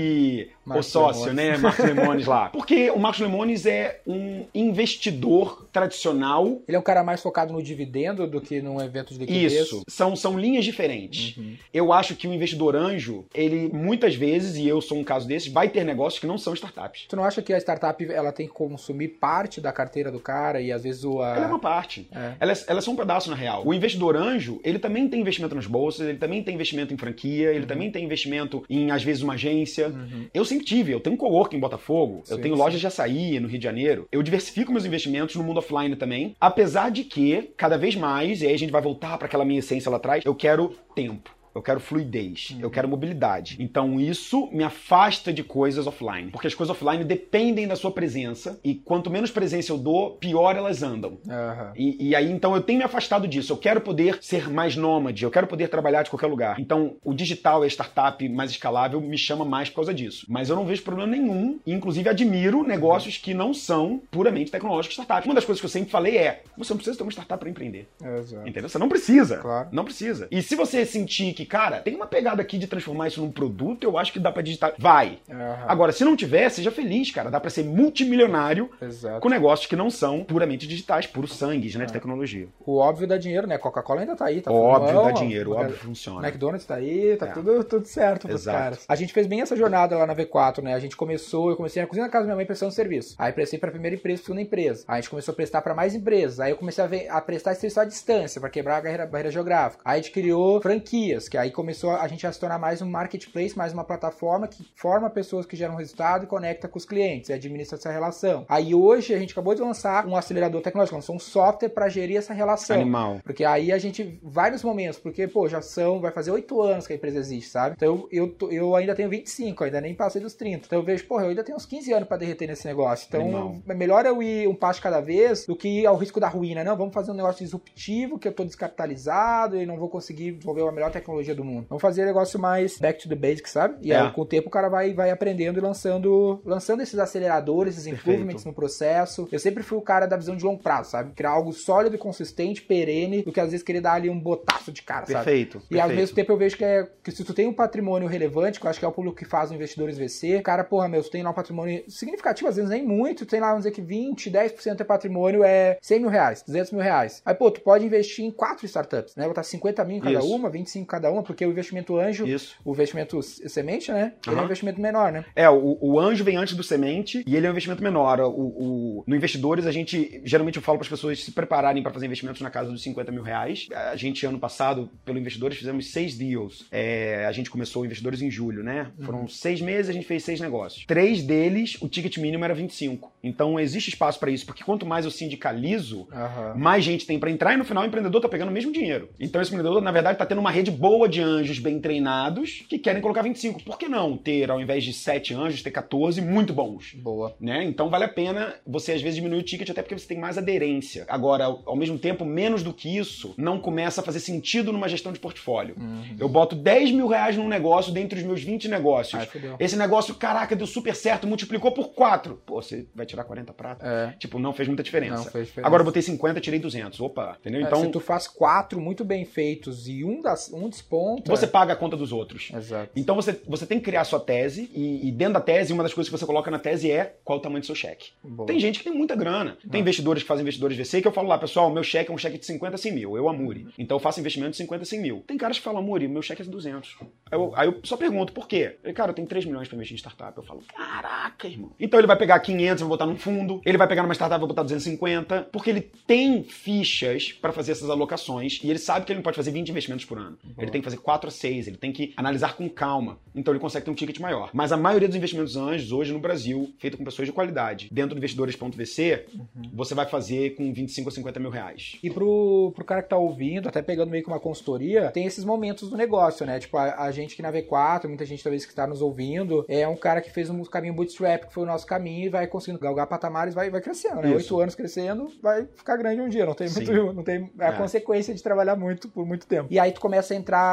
o 0.65 0.69
Marcos 0.69 0.87
sócio, 0.87 1.25
Lemones. 1.25 1.35
né? 1.51 1.57
Marcos 1.57 1.85
Lemones 1.85 2.25
lá. 2.27 2.49
Porque 2.53 2.89
o 2.91 2.99
Marcos 2.99 3.21
Lemones 3.21 3.65
é 3.65 4.01
um 4.07 4.45
investidor 4.53 5.67
tradicional 5.71 6.61
Ele 6.67 6.75
é 6.75 6.79
um 6.79 6.83
cara 6.83 7.03
mais 7.03 7.21
focado 7.21 7.51
no 7.53 7.61
dividendo 7.61 8.27
do 8.27 8.39
que 8.41 8.61
num 8.61 8.81
evento 8.81 9.13
de 9.13 9.19
liquidez. 9.19 9.53
isso. 9.53 9.81
São, 9.87 10.15
são 10.15 10.37
linhas 10.39 10.63
diferentes. 10.65 11.35
Uhum. 11.37 11.55
Eu 11.73 11.91
acho 11.93 12.15
que 12.15 12.27
o 12.27 12.33
investidor 12.33 12.75
anjo, 12.75 13.25
ele 13.33 13.69
muitas 13.73 14.15
vezes, 14.15 14.55
e 14.57 14.67
eu 14.67 14.81
sou 14.81 14.97
um 14.97 15.03
caso 15.03 15.27
desses, 15.27 15.51
vai 15.51 15.69
ter 15.69 15.83
negócios 15.83 16.19
que 16.19 16.27
não 16.27 16.37
são 16.37 16.53
startups. 16.53 17.05
Tu 17.09 17.15
não 17.15 17.23
acha 17.23 17.41
que 17.41 17.53
a 17.53 17.57
startup 17.57 18.03
ela 18.11 18.31
tem 18.31 18.47
que 18.47 18.53
consumir 18.53 19.07
parte 19.09 19.59
da 19.59 19.71
carteira 19.71 20.11
do 20.11 20.19
cara 20.19 20.61
e 20.61 20.71
às 20.71 20.83
vezes 20.83 21.03
o. 21.03 21.21
a- 21.21 21.35
Ela 21.35 21.45
é 21.45 21.47
uma 21.47 21.59
parte. 21.59 22.07
É. 22.11 22.33
Ela, 22.39 22.51
é, 22.53 22.55
ela 22.67 22.79
é 22.79 22.81
só 22.81 22.91
um 22.91 22.95
pedaço, 22.95 23.29
na 23.29 23.35
real. 23.35 23.63
O 23.65 23.73
investidor 23.73 24.15
anjo, 24.15 24.59
ele 24.63 24.79
também 24.79 25.07
tem 25.07 25.19
investimento 25.21 25.55
nas 25.55 25.65
bolsas, 25.65 26.07
ele 26.07 26.17
também 26.17 26.43
tem 26.43 26.53
investimento 26.53 26.93
em 26.93 26.97
franquia, 26.97 27.49
Uhum. 27.49 27.55
ele 27.55 27.65
também 27.65 27.91
tem 27.91 28.03
investimento 28.03 28.63
em, 28.69 28.91
às 28.91 29.03
vezes, 29.03 29.21
uma 29.23 29.33
agência. 29.33 29.89
Eu 30.33 30.45
sempre 30.45 30.65
tive, 30.65 30.91
eu 30.91 30.99
tenho 30.99 31.15
um 31.15 31.17
coworking 31.17 31.57
em 31.57 31.59
Botafogo, 31.59 32.23
eu 32.29 32.35
Sim, 32.37 32.41
tenho 32.41 32.55
sim. 32.55 32.61
lojas 32.61 32.79
de 32.79 32.87
açaí 32.87 33.39
no 33.39 33.47
Rio 33.47 33.59
de 33.59 33.63
Janeiro. 33.63 34.07
Eu 34.11 34.21
diversifico 34.23 34.71
meus 34.71 34.85
investimentos 34.85 35.35
no 35.35 35.43
mundo 35.43 35.57
offline 35.57 35.95
também, 35.95 36.35
apesar 36.39 36.89
de 36.89 37.03
que, 37.03 37.53
cada 37.57 37.77
vez 37.77 37.95
mais, 37.95 38.41
e 38.41 38.47
aí 38.47 38.53
a 38.53 38.57
gente 38.57 38.71
vai 38.71 38.81
voltar 38.81 39.17
para 39.17 39.27
aquela 39.27 39.45
minha 39.45 39.59
essência 39.59 39.89
lá 39.89 39.97
atrás, 39.97 40.23
eu 40.25 40.35
quero 40.35 40.75
tempo. 40.95 41.35
Eu 41.55 41.61
quero 41.61 41.79
fluidez, 41.79 42.49
Uhum. 42.51 42.59
eu 42.61 42.69
quero 42.69 42.87
mobilidade. 42.87 43.55
Então 43.59 43.99
isso 43.99 44.49
me 44.51 44.63
afasta 44.63 45.31
de 45.31 45.41
coisas 45.43 45.87
offline. 45.87 46.29
Porque 46.31 46.47
as 46.47 46.53
coisas 46.53 46.75
offline 46.75 47.03
dependem 47.03 47.67
da 47.67 47.75
sua 47.75 47.91
presença. 47.91 48.59
E 48.63 48.75
quanto 48.75 49.09
menos 49.09 49.31
presença 49.31 49.71
eu 49.71 49.77
dou, 49.77 50.11
pior 50.11 50.55
elas 50.55 50.83
andam. 50.83 51.17
Aham. 51.29 51.71
E, 51.75 52.09
e 52.09 52.15
aí, 52.15 52.29
então, 52.31 52.53
eu 52.55 52.61
tenho 52.61 52.79
me 52.79 52.85
afastado 52.85 53.27
disso. 53.27 53.53
Eu 53.53 53.57
quero 53.57 53.79
poder 53.81 54.17
ser 54.21 54.49
mais 54.49 54.75
nômade, 54.75 55.23
eu 55.23 55.31
quero 55.31 55.47
poder 55.47 55.69
trabalhar 55.69 56.03
de 56.03 56.09
qualquer 56.09 56.27
lugar. 56.27 56.59
Então, 56.59 56.97
o 57.03 57.13
digital 57.13 57.63
e 57.63 57.65
a 57.65 57.69
startup 57.69 58.27
mais 58.29 58.51
escalável 58.51 58.99
me 58.99 59.17
chama 59.17 59.45
mais 59.45 59.69
por 59.69 59.75
causa 59.77 59.93
disso. 59.93 60.25
Mas 60.29 60.49
eu 60.49 60.55
não 60.55 60.65
vejo 60.65 60.83
problema 60.83 61.09
nenhum. 61.11 61.59
E, 61.65 61.71
inclusive, 61.71 62.09
admiro 62.09 62.63
negócios 62.63 63.17
que 63.17 63.33
não 63.33 63.53
são 63.53 64.01
puramente 64.11 64.51
tecnológicos 64.51 64.95
startup. 64.95 65.25
Uma 65.27 65.35
das 65.35 65.45
coisas 65.45 65.59
que 65.61 65.65
eu 65.65 65.69
sempre 65.69 65.89
falei 65.89 66.17
é: 66.17 66.43
você 66.57 66.73
não 66.73 66.77
precisa 66.77 66.97
ter 66.97 67.03
uma 67.03 67.11
startup 67.11 67.39
para 67.39 67.49
empreender. 67.49 67.87
Exato. 68.19 68.47
Entendeu? 68.47 68.67
Você 68.69 68.77
não 68.77 68.89
precisa. 68.89 69.37
Claro. 69.37 69.69
Não 69.71 69.85
precisa. 69.85 70.27
E 70.29 70.41
se 70.41 70.55
você 70.55 70.85
sentir 70.85 71.33
que, 71.33 71.44
cara, 71.45 71.79
tem 71.79 71.95
uma 71.95 72.07
pegada 72.07 72.41
aqui 72.41 72.57
de 72.57 72.67
transformar 72.67 73.07
isso 73.07 73.21
num 73.21 73.31
produto, 73.31 73.83
eu 73.83 73.97
acho 73.97 74.11
que 74.13 74.19
dá 74.19 74.31
pra 74.31 74.41
digitar. 74.41 74.73
Vai. 74.77 75.19
Aham. 75.29 75.65
Agora, 75.67 75.91
se 75.91 76.03
não 76.03 76.15
tiver, 76.15 76.49
seja 76.49 76.71
feliz, 76.71 77.11
cara. 77.11 77.29
Dá 77.29 77.39
pra 77.39 77.49
ser 77.49 77.63
multimilionário 77.63 78.69
Exato. 78.81 79.19
com 79.21 79.29
negócios 79.29 79.67
que 79.67 79.75
não 79.75 79.89
são 79.89 80.23
puramente 80.23 80.67
digitais, 80.67 81.07
puro 81.07 81.27
sangue, 81.27 81.71
É. 81.73 81.77
né, 81.77 81.85
de 81.85 81.93
tecnologia. 81.93 82.47
O 82.65 82.77
óbvio 82.77 83.07
dá 83.07 83.17
dinheiro, 83.17 83.47
né? 83.47 83.57
Coca-Cola 83.57 84.01
ainda 84.01 84.15
tá 84.15 84.25
aí, 84.25 84.41
tá 84.41 84.51
óbvio 84.51 85.03
dá 85.03 85.11
dinheiro, 85.11 85.53
a- 85.57 85.61
óbvio 85.61 85.75
funciona. 85.77 86.27
McDonald's 86.27 86.65
tá 86.65 86.75
aí, 86.75 87.15
tá 87.17 87.27
É. 87.27 87.31
tudo, 87.31 87.63
tudo 87.63 87.85
certo 87.87 88.27
pros 88.27 88.41
Exato. 88.41 88.57
caras. 88.57 88.85
A 88.87 88.95
gente 88.95 89.13
fez 89.13 89.27
bem 89.27 89.41
essa 89.41 89.55
jornada 89.55 89.97
lá 89.97 90.05
na 90.05 90.13
V4, 90.15 90.61
né? 90.61 90.73
A 90.73 90.79
gente 90.79 90.95
começou, 90.95 91.49
eu 91.49 91.55
comecei 91.55 91.81
na 91.81 91.87
cozinha 91.87 92.05
da 92.05 92.11
casa 92.11 92.23
da 92.23 92.27
minha 92.27 92.35
mãe 92.35 92.45
prestando 92.45 92.71
serviço. 92.71 93.15
Aí 93.17 93.31
prestei 93.31 93.59
pra 93.59 93.71
primeira 93.71 93.95
empresa, 93.95 94.21
segunda 94.23 94.41
empresa. 94.41 94.83
Aí 94.87 94.97
a 94.97 95.01
gente 95.01 95.09
começou 95.09 95.31
a 95.31 95.35
prestar 95.35 95.61
pra 95.61 95.73
mais 95.73 95.93
empresas. 95.95 96.39
Aí 96.39 96.51
eu 96.51 96.57
comecei 96.57 96.83
a, 96.83 96.87
ver- 96.87 97.07
a 97.09 97.19
prestar 97.21 97.53
serviço 97.55 97.79
à 97.79 97.85
distância, 97.85 98.39
pra 98.39 98.49
quebrar 98.49 98.77
a 98.77 98.81
barreira, 98.81 99.05
barreira 99.05 99.31
geográfica. 99.31 99.81
Aí 99.85 99.99
a 99.99 100.01
gente 100.01 100.11
criou 100.11 100.61
franquias, 100.61 101.27
que 101.35 101.39
aí 101.39 101.51
começou 101.51 101.91
a 101.91 102.07
gente 102.07 102.25
a 102.25 102.31
se 102.31 102.39
tornar 102.39 102.57
mais 102.57 102.81
um 102.81 102.89
marketplace, 102.89 103.57
mais 103.57 103.73
uma 103.73 103.83
plataforma 103.83 104.47
que 104.47 104.65
forma 104.73 105.09
pessoas 105.09 105.45
que 105.45 105.53
geram 105.53 105.75
resultado 105.75 106.23
e 106.23 106.27
conecta 106.27 106.65
com 106.65 106.77
os 106.77 106.85
clientes 106.85 107.29
e 107.29 107.33
administra 107.33 107.77
essa 107.77 107.91
relação. 107.91 108.45
Aí 108.47 108.73
hoje 108.73 109.13
a 109.13 109.19
gente 109.19 109.33
acabou 109.33 109.53
de 109.53 109.61
lançar 109.61 110.05
um 110.05 110.15
acelerador 110.15 110.61
tecnológico, 110.61 110.95
lançou 110.95 111.13
um 111.13 111.19
software 111.19 111.67
pra 111.67 111.89
gerir 111.89 112.15
essa 112.15 112.33
relação. 112.33 112.77
Animal. 112.77 113.19
Porque 113.21 113.43
aí 113.43 113.73
a 113.73 113.77
gente, 113.77 114.17
vários 114.23 114.63
momentos, 114.63 114.97
porque, 114.97 115.27
pô, 115.27 115.49
já 115.49 115.61
são, 115.61 115.99
vai 115.99 116.09
fazer 116.09 116.31
oito 116.31 116.61
anos 116.61 116.87
que 116.87 116.93
a 116.93 116.95
empresa 116.95 117.19
existe, 117.19 117.49
sabe? 117.49 117.75
Então 117.75 118.07
eu, 118.09 118.33
eu, 118.39 118.51
eu 118.51 118.73
ainda 118.73 118.95
tenho 118.95 119.09
25, 119.09 119.65
ainda 119.65 119.81
nem 119.81 119.93
passei 119.93 120.21
dos 120.21 120.35
30. 120.35 120.67
Então 120.67 120.79
eu 120.79 120.85
vejo, 120.85 121.05
porra, 121.05 121.23
eu 121.23 121.29
ainda 121.31 121.43
tenho 121.43 121.57
uns 121.57 121.65
15 121.65 121.91
anos 121.91 122.07
pra 122.07 122.15
derreter 122.15 122.47
nesse 122.47 122.65
negócio. 122.65 123.07
Então 123.09 123.19
Animal. 123.19 123.57
é 123.67 123.73
melhor 123.73 124.05
eu 124.05 124.23
ir 124.23 124.47
um 124.47 124.55
passo 124.55 124.81
cada 124.81 125.01
vez 125.01 125.45
do 125.45 125.55
que 125.55 125.81
ir 125.81 125.85
ao 125.85 125.97
risco 125.97 126.17
da 126.17 126.29
ruína. 126.29 126.63
Não, 126.63 126.77
vamos 126.77 126.93
fazer 126.93 127.11
um 127.11 127.15
negócio 127.15 127.43
disruptivo, 127.43 128.17
que 128.17 128.25
eu 128.25 128.33
tô 128.33 128.45
descapitalizado 128.45 129.59
e 129.59 129.65
não 129.65 129.75
vou 129.75 129.89
conseguir 129.89 130.31
desenvolver 130.31 130.61
a 130.61 130.71
melhor 130.71 130.91
tecnologia 130.91 131.24
do 131.33 131.43
mundo. 131.43 131.65
Vamos 131.69 131.81
fazer 131.81 132.03
um 132.03 132.05
negócio 132.05 132.39
mais 132.39 132.77
back 132.77 133.01
to 133.01 133.09
the 133.09 133.15
basics, 133.15 133.51
sabe? 133.51 133.77
E 133.81 133.91
É. 133.91 133.99
aí 133.99 134.11
com 134.11 134.21
o 134.21 134.25
tempo 134.25 134.47
o 134.47 134.51
cara 134.51 134.69
vai, 134.69 134.93
vai 134.93 135.09
aprendendo 135.09 135.57
e 135.57 135.61
lançando, 135.61 136.41
lançando 136.45 136.81
esses 136.81 136.99
aceleradores, 136.99 137.73
esses 137.75 137.85
Perfeito. 137.89 138.09
improvements 138.09 138.45
no 138.45 138.53
processo. 138.53 139.27
Eu 139.31 139.39
sempre 139.39 139.63
fui 139.63 139.77
o 139.77 139.81
cara 139.81 140.05
da 140.05 140.17
visão 140.17 140.35
de 140.35 140.43
longo 140.43 140.61
prazo, 140.61 140.91
sabe? 140.91 141.13
Criar 141.13 141.29
algo 141.31 141.53
sólido, 141.53 141.97
consistente, 141.97 142.61
perene, 142.61 143.23
do 143.23 143.31
que 143.31 143.39
às 143.39 143.51
vezes 143.51 143.63
querer 143.63 143.81
dar 143.81 143.93
ali 143.93 144.09
um 144.09 144.19
botaço 144.19 144.71
de 144.71 144.81
cara, 144.81 145.05
sabe? 145.05 145.23
Perfeito. 145.25 145.61
E 145.71 145.79
ao 145.79 145.89
mesmo 145.89 146.15
tempo 146.15 146.31
eu 146.31 146.37
vejo 146.37 146.57
que, 146.57 146.65
é, 146.65 146.87
que 147.03 147.11
se 147.11 147.23
tu 147.23 147.33
tem 147.33 147.47
um 147.47 147.53
patrimônio 147.53 148.07
relevante, 148.07 148.59
que 148.59 148.65
eu 148.65 148.69
acho 148.69 148.79
que 148.79 148.85
é 148.85 148.87
o 148.87 148.91
público 148.91 149.15
que 149.17 149.25
faz 149.25 149.51
o 149.51 149.53
investidores 149.55 149.97
VC, 149.97 150.41
cara, 150.41 150.63
porra, 150.63 150.87
meu, 150.87 151.01
tu 151.01 151.09
tem 151.09 151.23
lá 151.23 151.29
um 151.29 151.33
patrimônio 151.33 151.83
significativo, 151.87 152.49
às 152.49 152.55
vezes 152.55 152.69
nem 152.69 152.83
muito, 152.85 153.25
tu 153.25 153.29
tem 153.29 153.39
lá, 153.39 153.47
vamos 153.49 153.63
dizer 153.63 153.71
que 153.75 153.81
20, 153.81 154.29
10% 154.29 154.75
do 154.75 154.85
patrimônio 154.85 155.43
é 155.43 155.77
100 155.81 155.99
mil 155.99 156.09
reais, 156.09 156.43
200 156.45 156.71
mil 156.71 156.81
reais. 156.81 157.21
Aí, 157.25 157.33
pô, 157.33 157.49
tu 157.51 157.61
pode 157.61 157.85
investir 157.85 158.25
em 158.25 158.31
quatro 158.31 158.65
startups, 158.65 159.15
né? 159.15 159.27
Botar 159.27 159.43
50 159.43 159.83
mil 159.85 159.97
em 159.97 160.01
cada 160.01 160.19
Isso. 160.19 160.27
uma, 160.35 160.49
25 160.49 160.85
cada 160.87 161.11
uma, 161.11 161.14
porque 161.23 161.45
o 161.45 161.49
investimento 161.51 161.97
anjo, 161.97 162.27
Isso. 162.27 162.55
o 162.63 162.71
investimento 162.73 163.21
semente, 163.21 163.91
né? 163.91 164.13
Ele 164.27 164.35
é 164.37 164.41
um 164.41 164.45
investimento 164.45 164.79
menor, 164.81 165.11
né? 165.11 165.25
É, 165.35 165.49
o, 165.49 165.77
o 165.81 165.99
anjo 165.99 166.23
vem 166.23 166.35
antes 166.37 166.55
do 166.55 166.63
semente 166.63 167.23
e 167.25 167.35
ele 167.35 167.45
é 167.45 167.49
um 167.49 167.51
investimento 167.51 167.83
menor. 167.83 168.19
O, 168.19 168.29
o- 168.29 169.03
no 169.07 169.15
investidores, 169.15 169.65
a 169.65 169.71
gente, 169.71 170.21
geralmente 170.23 170.55
eu 170.57 170.61
falo 170.61 170.77
para 170.77 170.85
as 170.85 170.89
pessoas 170.89 171.23
se 171.23 171.31
prepararem 171.31 171.81
para 171.83 171.91
fazer 171.91 172.05
investimentos 172.05 172.41
na 172.41 172.49
casa 172.49 172.71
dos 172.71 172.81
50 172.83 173.11
mil 173.11 173.23
reais. 173.23 173.67
A 173.91 173.95
gente, 173.95 174.25
ano 174.25 174.39
passado, 174.39 174.89
pelo 175.03 175.17
investidores, 175.19 175.57
fizemos 175.57 175.91
seis 175.91 176.15
deals. 176.17 176.65
É, 176.71 177.25
a 177.25 177.31
gente 177.31 177.49
começou 177.49 177.85
investidores 177.85 178.21
em 178.21 178.29
julho, 178.31 178.63
né? 178.63 178.91
Foram 179.01 179.27
seis 179.27 179.61
meses, 179.61 179.89
a 179.89 179.93
gente 179.93 180.05
fez 180.05 180.23
seis 180.23 180.39
negócios. 180.39 180.85
Três 180.85 181.21
deles, 181.23 181.77
o 181.81 181.87
ticket 181.89 182.17
mínimo 182.17 182.43
era 182.43 182.53
25. 182.53 183.11
Então 183.23 183.59
existe 183.59 183.89
espaço 183.89 184.19
para 184.19 184.31
isso, 184.31 184.45
porque 184.45 184.63
quanto 184.63 184.85
mais 184.85 185.05
eu 185.05 185.11
sindicalizo, 185.11 186.07
Aham. 186.11 186.55
mais 186.55 186.83
gente 186.83 187.05
tem 187.05 187.19
para 187.19 187.29
entrar 187.31 187.53
e 187.53 187.57
no 187.57 187.65
final 187.65 187.83
o 187.83 187.87
empreendedor 187.87 188.21
tá 188.21 188.29
pegando 188.29 188.49
o 188.49 188.51
mesmo 188.51 188.71
dinheiro. 188.71 189.09
Então 189.19 189.41
esse 189.41 189.51
empreendedor, 189.51 189.81
na 189.81 189.91
verdade, 189.91 190.17
tá 190.17 190.25
tendo 190.25 190.39
uma 190.39 190.51
rede 190.51 190.71
boa 190.71 190.94
de 191.07 191.21
anjos 191.21 191.59
bem 191.59 191.79
treinados 191.79 192.63
que 192.69 192.79
querem 192.79 193.01
colocar 193.01 193.21
25. 193.21 193.63
Por 193.63 193.77
que 193.77 193.87
não 193.87 194.15
ter, 194.17 194.49
ao 194.49 194.61
invés 194.61 194.83
de 194.83 194.93
7 194.93 195.33
anjos, 195.33 195.61
ter 195.61 195.71
14 195.71 196.21
muito 196.21 196.53
bons? 196.53 196.93
Boa. 196.95 197.35
Né? 197.39 197.63
Então 197.65 197.89
vale 197.89 198.05
a 198.05 198.09
pena 198.09 198.55
você 198.65 198.93
às 198.93 199.01
vezes 199.01 199.15
diminuir 199.15 199.39
o 199.39 199.43
ticket 199.43 199.69
até 199.69 199.81
porque 199.81 199.97
você 199.97 200.07
tem 200.07 200.17
mais 200.19 200.37
aderência. 200.37 201.05
Agora, 201.07 201.45
ao 201.45 201.75
mesmo 201.75 201.97
tempo, 201.99 202.23
menos 202.23 202.63
do 202.63 202.73
que 202.73 202.95
isso, 202.97 203.33
não 203.37 203.59
começa 203.59 204.01
a 204.01 204.03
fazer 204.03 204.19
sentido 204.19 204.71
numa 204.71 204.87
gestão 204.87 205.11
de 205.11 205.19
portfólio. 205.19 205.75
Uhum. 205.77 206.15
Eu 206.19 206.29
boto 206.29 206.55
10 206.55 206.91
mil 206.91 207.07
reais 207.07 207.35
num 207.37 207.47
negócio 207.47 207.91
dentre 207.93 208.19
os 208.19 208.25
meus 208.25 208.41
20 208.41 208.67
negócios. 208.67 209.21
Ai. 209.21 209.55
Esse 209.59 209.75
negócio, 209.75 210.15
caraca, 210.15 210.55
deu 210.55 210.67
super 210.67 210.95
certo, 210.95 211.27
multiplicou 211.27 211.71
por 211.71 211.89
4. 211.89 212.41
Pô, 212.45 212.61
você 212.61 212.85
vai 212.95 213.05
tirar 213.05 213.23
40 213.23 213.53
pratos? 213.53 213.85
É. 213.85 214.13
Tipo, 214.19 214.39
não 214.39 214.53
fez 214.53 214.67
muita 214.67 214.83
diferença. 214.83 215.23
Não 215.23 215.31
fez 215.31 215.47
diferença. 215.47 215.67
Agora 215.67 215.81
eu 215.81 215.85
botei 215.85 216.01
50, 216.01 216.39
tirei 216.39 216.59
200. 216.59 216.99
Opa, 217.01 217.37
entendeu? 217.39 217.61
É, 217.61 217.63
Então, 217.63 217.81
se 217.81 217.89
tu 217.89 217.99
faz 217.99 218.27
quatro 218.27 218.79
muito 218.79 219.03
bem 219.03 219.25
feitos 219.25 219.87
e 219.87 220.03
um, 220.03 220.21
das, 220.21 220.51
um, 220.53 220.69
des- 220.69 220.84
Você 221.25 221.47
paga 221.47 221.73
a 221.73 221.75
conta 221.75 221.97
dos 221.97 222.11
outros. 222.11 222.51
Exato. 222.53 222.91
Então 222.95 223.15
você, 223.15 223.39
você 223.47 223.65
tem 223.65 223.79
que 223.79 223.85
criar 223.85 224.01
a 224.01 224.05
sua 224.05 224.19
tese, 224.19 224.69
e, 224.73 225.07
e 225.07 225.11
dentro 225.11 225.35
da 225.35 225.41
tese, 225.41 225.73
uma 225.73 225.83
das 225.83 225.93
coisas 225.93 226.11
que 226.11 226.17
você 226.17 226.25
coloca 226.25 226.49
na 226.51 226.59
tese 226.59 226.91
é 226.91 227.17
qual 227.23 227.39
o 227.39 227.41
tamanho 227.41 227.61
do 227.61 227.65
seu 227.65 227.75
cheque. 227.75 228.11
Boa. 228.23 228.47
Tem 228.47 228.59
gente 228.59 228.79
que 228.79 228.85
tem 228.85 228.93
muita 228.93 229.15
grana. 229.15 229.57
Tem 229.69 229.81
investidores 229.81 230.23
que 230.23 230.27
fazem 230.27 230.43
investidores 230.43 230.77
VC 230.77 231.01
que 231.01 231.07
eu 231.07 231.11
falo 231.11 231.27
lá, 231.27 231.37
pessoal, 231.37 231.69
meu 231.69 231.83
cheque 231.83 232.11
é 232.11 232.13
um 232.13 232.17
cheque 232.17 232.37
de 232.37 232.45
50 232.45 232.75
a 232.75 232.77
100 232.77 232.91
mil, 232.93 233.17
eu 233.17 233.27
Amuri. 233.29 233.67
Então 233.77 233.95
eu 233.95 233.99
faço 233.99 234.19
investimento 234.19 234.51
de 234.51 234.57
50 234.57 234.83
a 234.83 234.85
100 234.85 235.01
mil. 235.01 235.23
Tem 235.27 235.37
caras 235.37 235.57
que 235.57 235.63
falam, 235.63 235.81
Amuri, 235.81 236.07
meu 236.07 236.21
cheque 236.21 236.41
é 236.41 236.45
de 236.45 236.51
200. 236.51 236.97
Aí 237.31 237.37
eu, 237.37 237.53
aí 237.55 237.67
eu 237.67 237.79
só 237.83 237.97
pergunto, 237.97 238.33
por 238.33 238.47
quê? 238.47 238.77
Ele, 238.83 238.93
cara, 238.93 239.11
eu 239.11 239.15
tenho 239.15 239.27
3 239.27 239.45
milhões 239.45 239.67
pra 239.67 239.75
investir 239.75 239.95
em 239.95 239.97
startup. 239.97 240.37
Eu 240.37 240.43
falo, 240.43 240.61
caraca, 240.75 241.47
irmão. 241.47 241.71
Então 241.79 241.99
ele 241.99 242.07
vai 242.07 242.17
pegar 242.17 242.39
500 242.39 242.81
e 242.81 242.83
vai 242.83 242.89
botar 242.89 243.05
num 243.05 243.17
fundo, 243.17 243.61
ele 243.65 243.77
vai 243.77 243.87
pegar 243.87 244.03
numa 244.03 244.13
startup 244.13 244.39
e 244.39 244.41
vai 244.41 244.47
botar 244.47 244.63
250, 244.63 245.49
porque 245.51 245.69
ele 245.69 245.81
tem 246.07 246.43
fichas 246.43 247.31
pra 247.31 247.51
fazer 247.51 247.71
essas 247.71 247.89
alocações 247.89 248.59
e 248.63 248.69
ele 248.69 248.79
sabe 248.79 249.05
que 249.05 249.11
ele 249.11 249.17
não 249.17 249.23
pode 249.23 249.35
fazer 249.35 249.51
20 249.51 249.69
investimentos 249.69 250.05
por 250.05 250.17
ano. 250.17 250.37
Ele 250.57 250.71
tem 250.71 250.74
que 250.81 250.85
fazer 250.85 250.97
4 250.97 251.27
a 251.27 251.31
6, 251.31 251.67
ele 251.67 251.77
tem 251.77 251.91
que 251.91 252.13
analisar 252.17 252.55
com 252.55 252.67
calma. 252.69 253.17
Então 253.33 253.53
ele 253.53 253.59
consegue 253.59 253.85
ter 253.85 253.91
um 253.91 253.95
ticket 253.95 254.19
maior. 254.19 254.49
Mas 254.53 254.71
a 254.71 254.77
maioria 254.77 255.07
dos 255.07 255.17
investimentos 255.17 255.55
anjos 255.57 255.91
hoje 255.91 256.13
no 256.13 256.19
Brasil, 256.19 256.73
feito 256.79 256.97
com 256.97 257.03
pessoas 257.03 257.27
de 257.27 257.33
qualidade, 257.33 257.89
dentro 257.91 258.15
do 258.15 258.17
investidores.vc, 258.17 259.25
você 259.73 259.93
vai 259.93 260.05
fazer 260.05 260.55
com 260.55 260.73
25 260.73 261.09
a 261.09 261.11
50 261.11 261.39
mil 261.39 261.49
reais. 261.49 261.97
E 262.01 262.09
pro, 262.09 262.71
pro 262.75 262.85
cara 262.85 263.01
que 263.03 263.09
tá 263.09 263.17
ouvindo, 263.17 263.67
até 263.67 263.81
pegando 263.81 264.09
meio 264.09 264.23
que 264.23 264.29
uma 264.29 264.39
consultoria, 264.39 265.11
tem 265.11 265.25
esses 265.25 265.43
momentos 265.43 265.89
do 265.89 265.97
negócio, 265.97 266.45
né? 266.45 266.59
Tipo, 266.59 266.77
a, 266.77 267.03
a 267.03 267.11
gente 267.11 267.35
que 267.35 267.41
na 267.41 267.51
V4, 267.51 268.07
muita 268.07 268.25
gente 268.25 268.43
talvez 268.43 268.65
que 268.65 268.71
está 268.71 268.87
nos 268.87 269.01
ouvindo, 269.01 269.65
é 269.67 269.87
um 269.87 269.95
cara 269.97 270.21
que 270.21 270.31
fez 270.31 270.49
um 270.49 270.63
caminho 270.63 270.93
bootstrap, 270.93 271.45
que 271.47 271.53
foi 271.53 271.63
o 271.63 271.65
nosso 271.65 271.85
caminho, 271.85 272.25
e 272.25 272.29
vai 272.29 272.47
conseguindo 272.47 272.79
galgar 272.79 273.07
patamares, 273.07 273.53
vai, 273.53 273.69
vai 273.69 273.81
crescendo, 273.81 274.21
né? 274.21 274.33
Oito 274.33 274.59
anos 274.59 274.75
crescendo, 274.75 275.27
vai 275.41 275.65
ficar 275.75 275.97
grande 275.97 276.21
um 276.21 276.29
dia. 276.29 276.45
Não 276.45 276.53
tem 276.53 276.67
Sim. 276.67 276.85
muito. 276.85 277.13
Não 277.13 277.23
tem 277.23 277.49
a 277.59 277.67
É. 277.67 277.71
consequência 277.73 278.33
de 278.33 278.41
trabalhar 278.41 278.75
muito 278.75 279.09
por 279.09 279.25
muito 279.25 279.45
tempo. 279.45 279.67
E 279.71 279.79
aí 279.79 279.91
tu 279.91 279.99
começa 279.99 280.33
a 280.33 280.37
entrar 280.37 280.64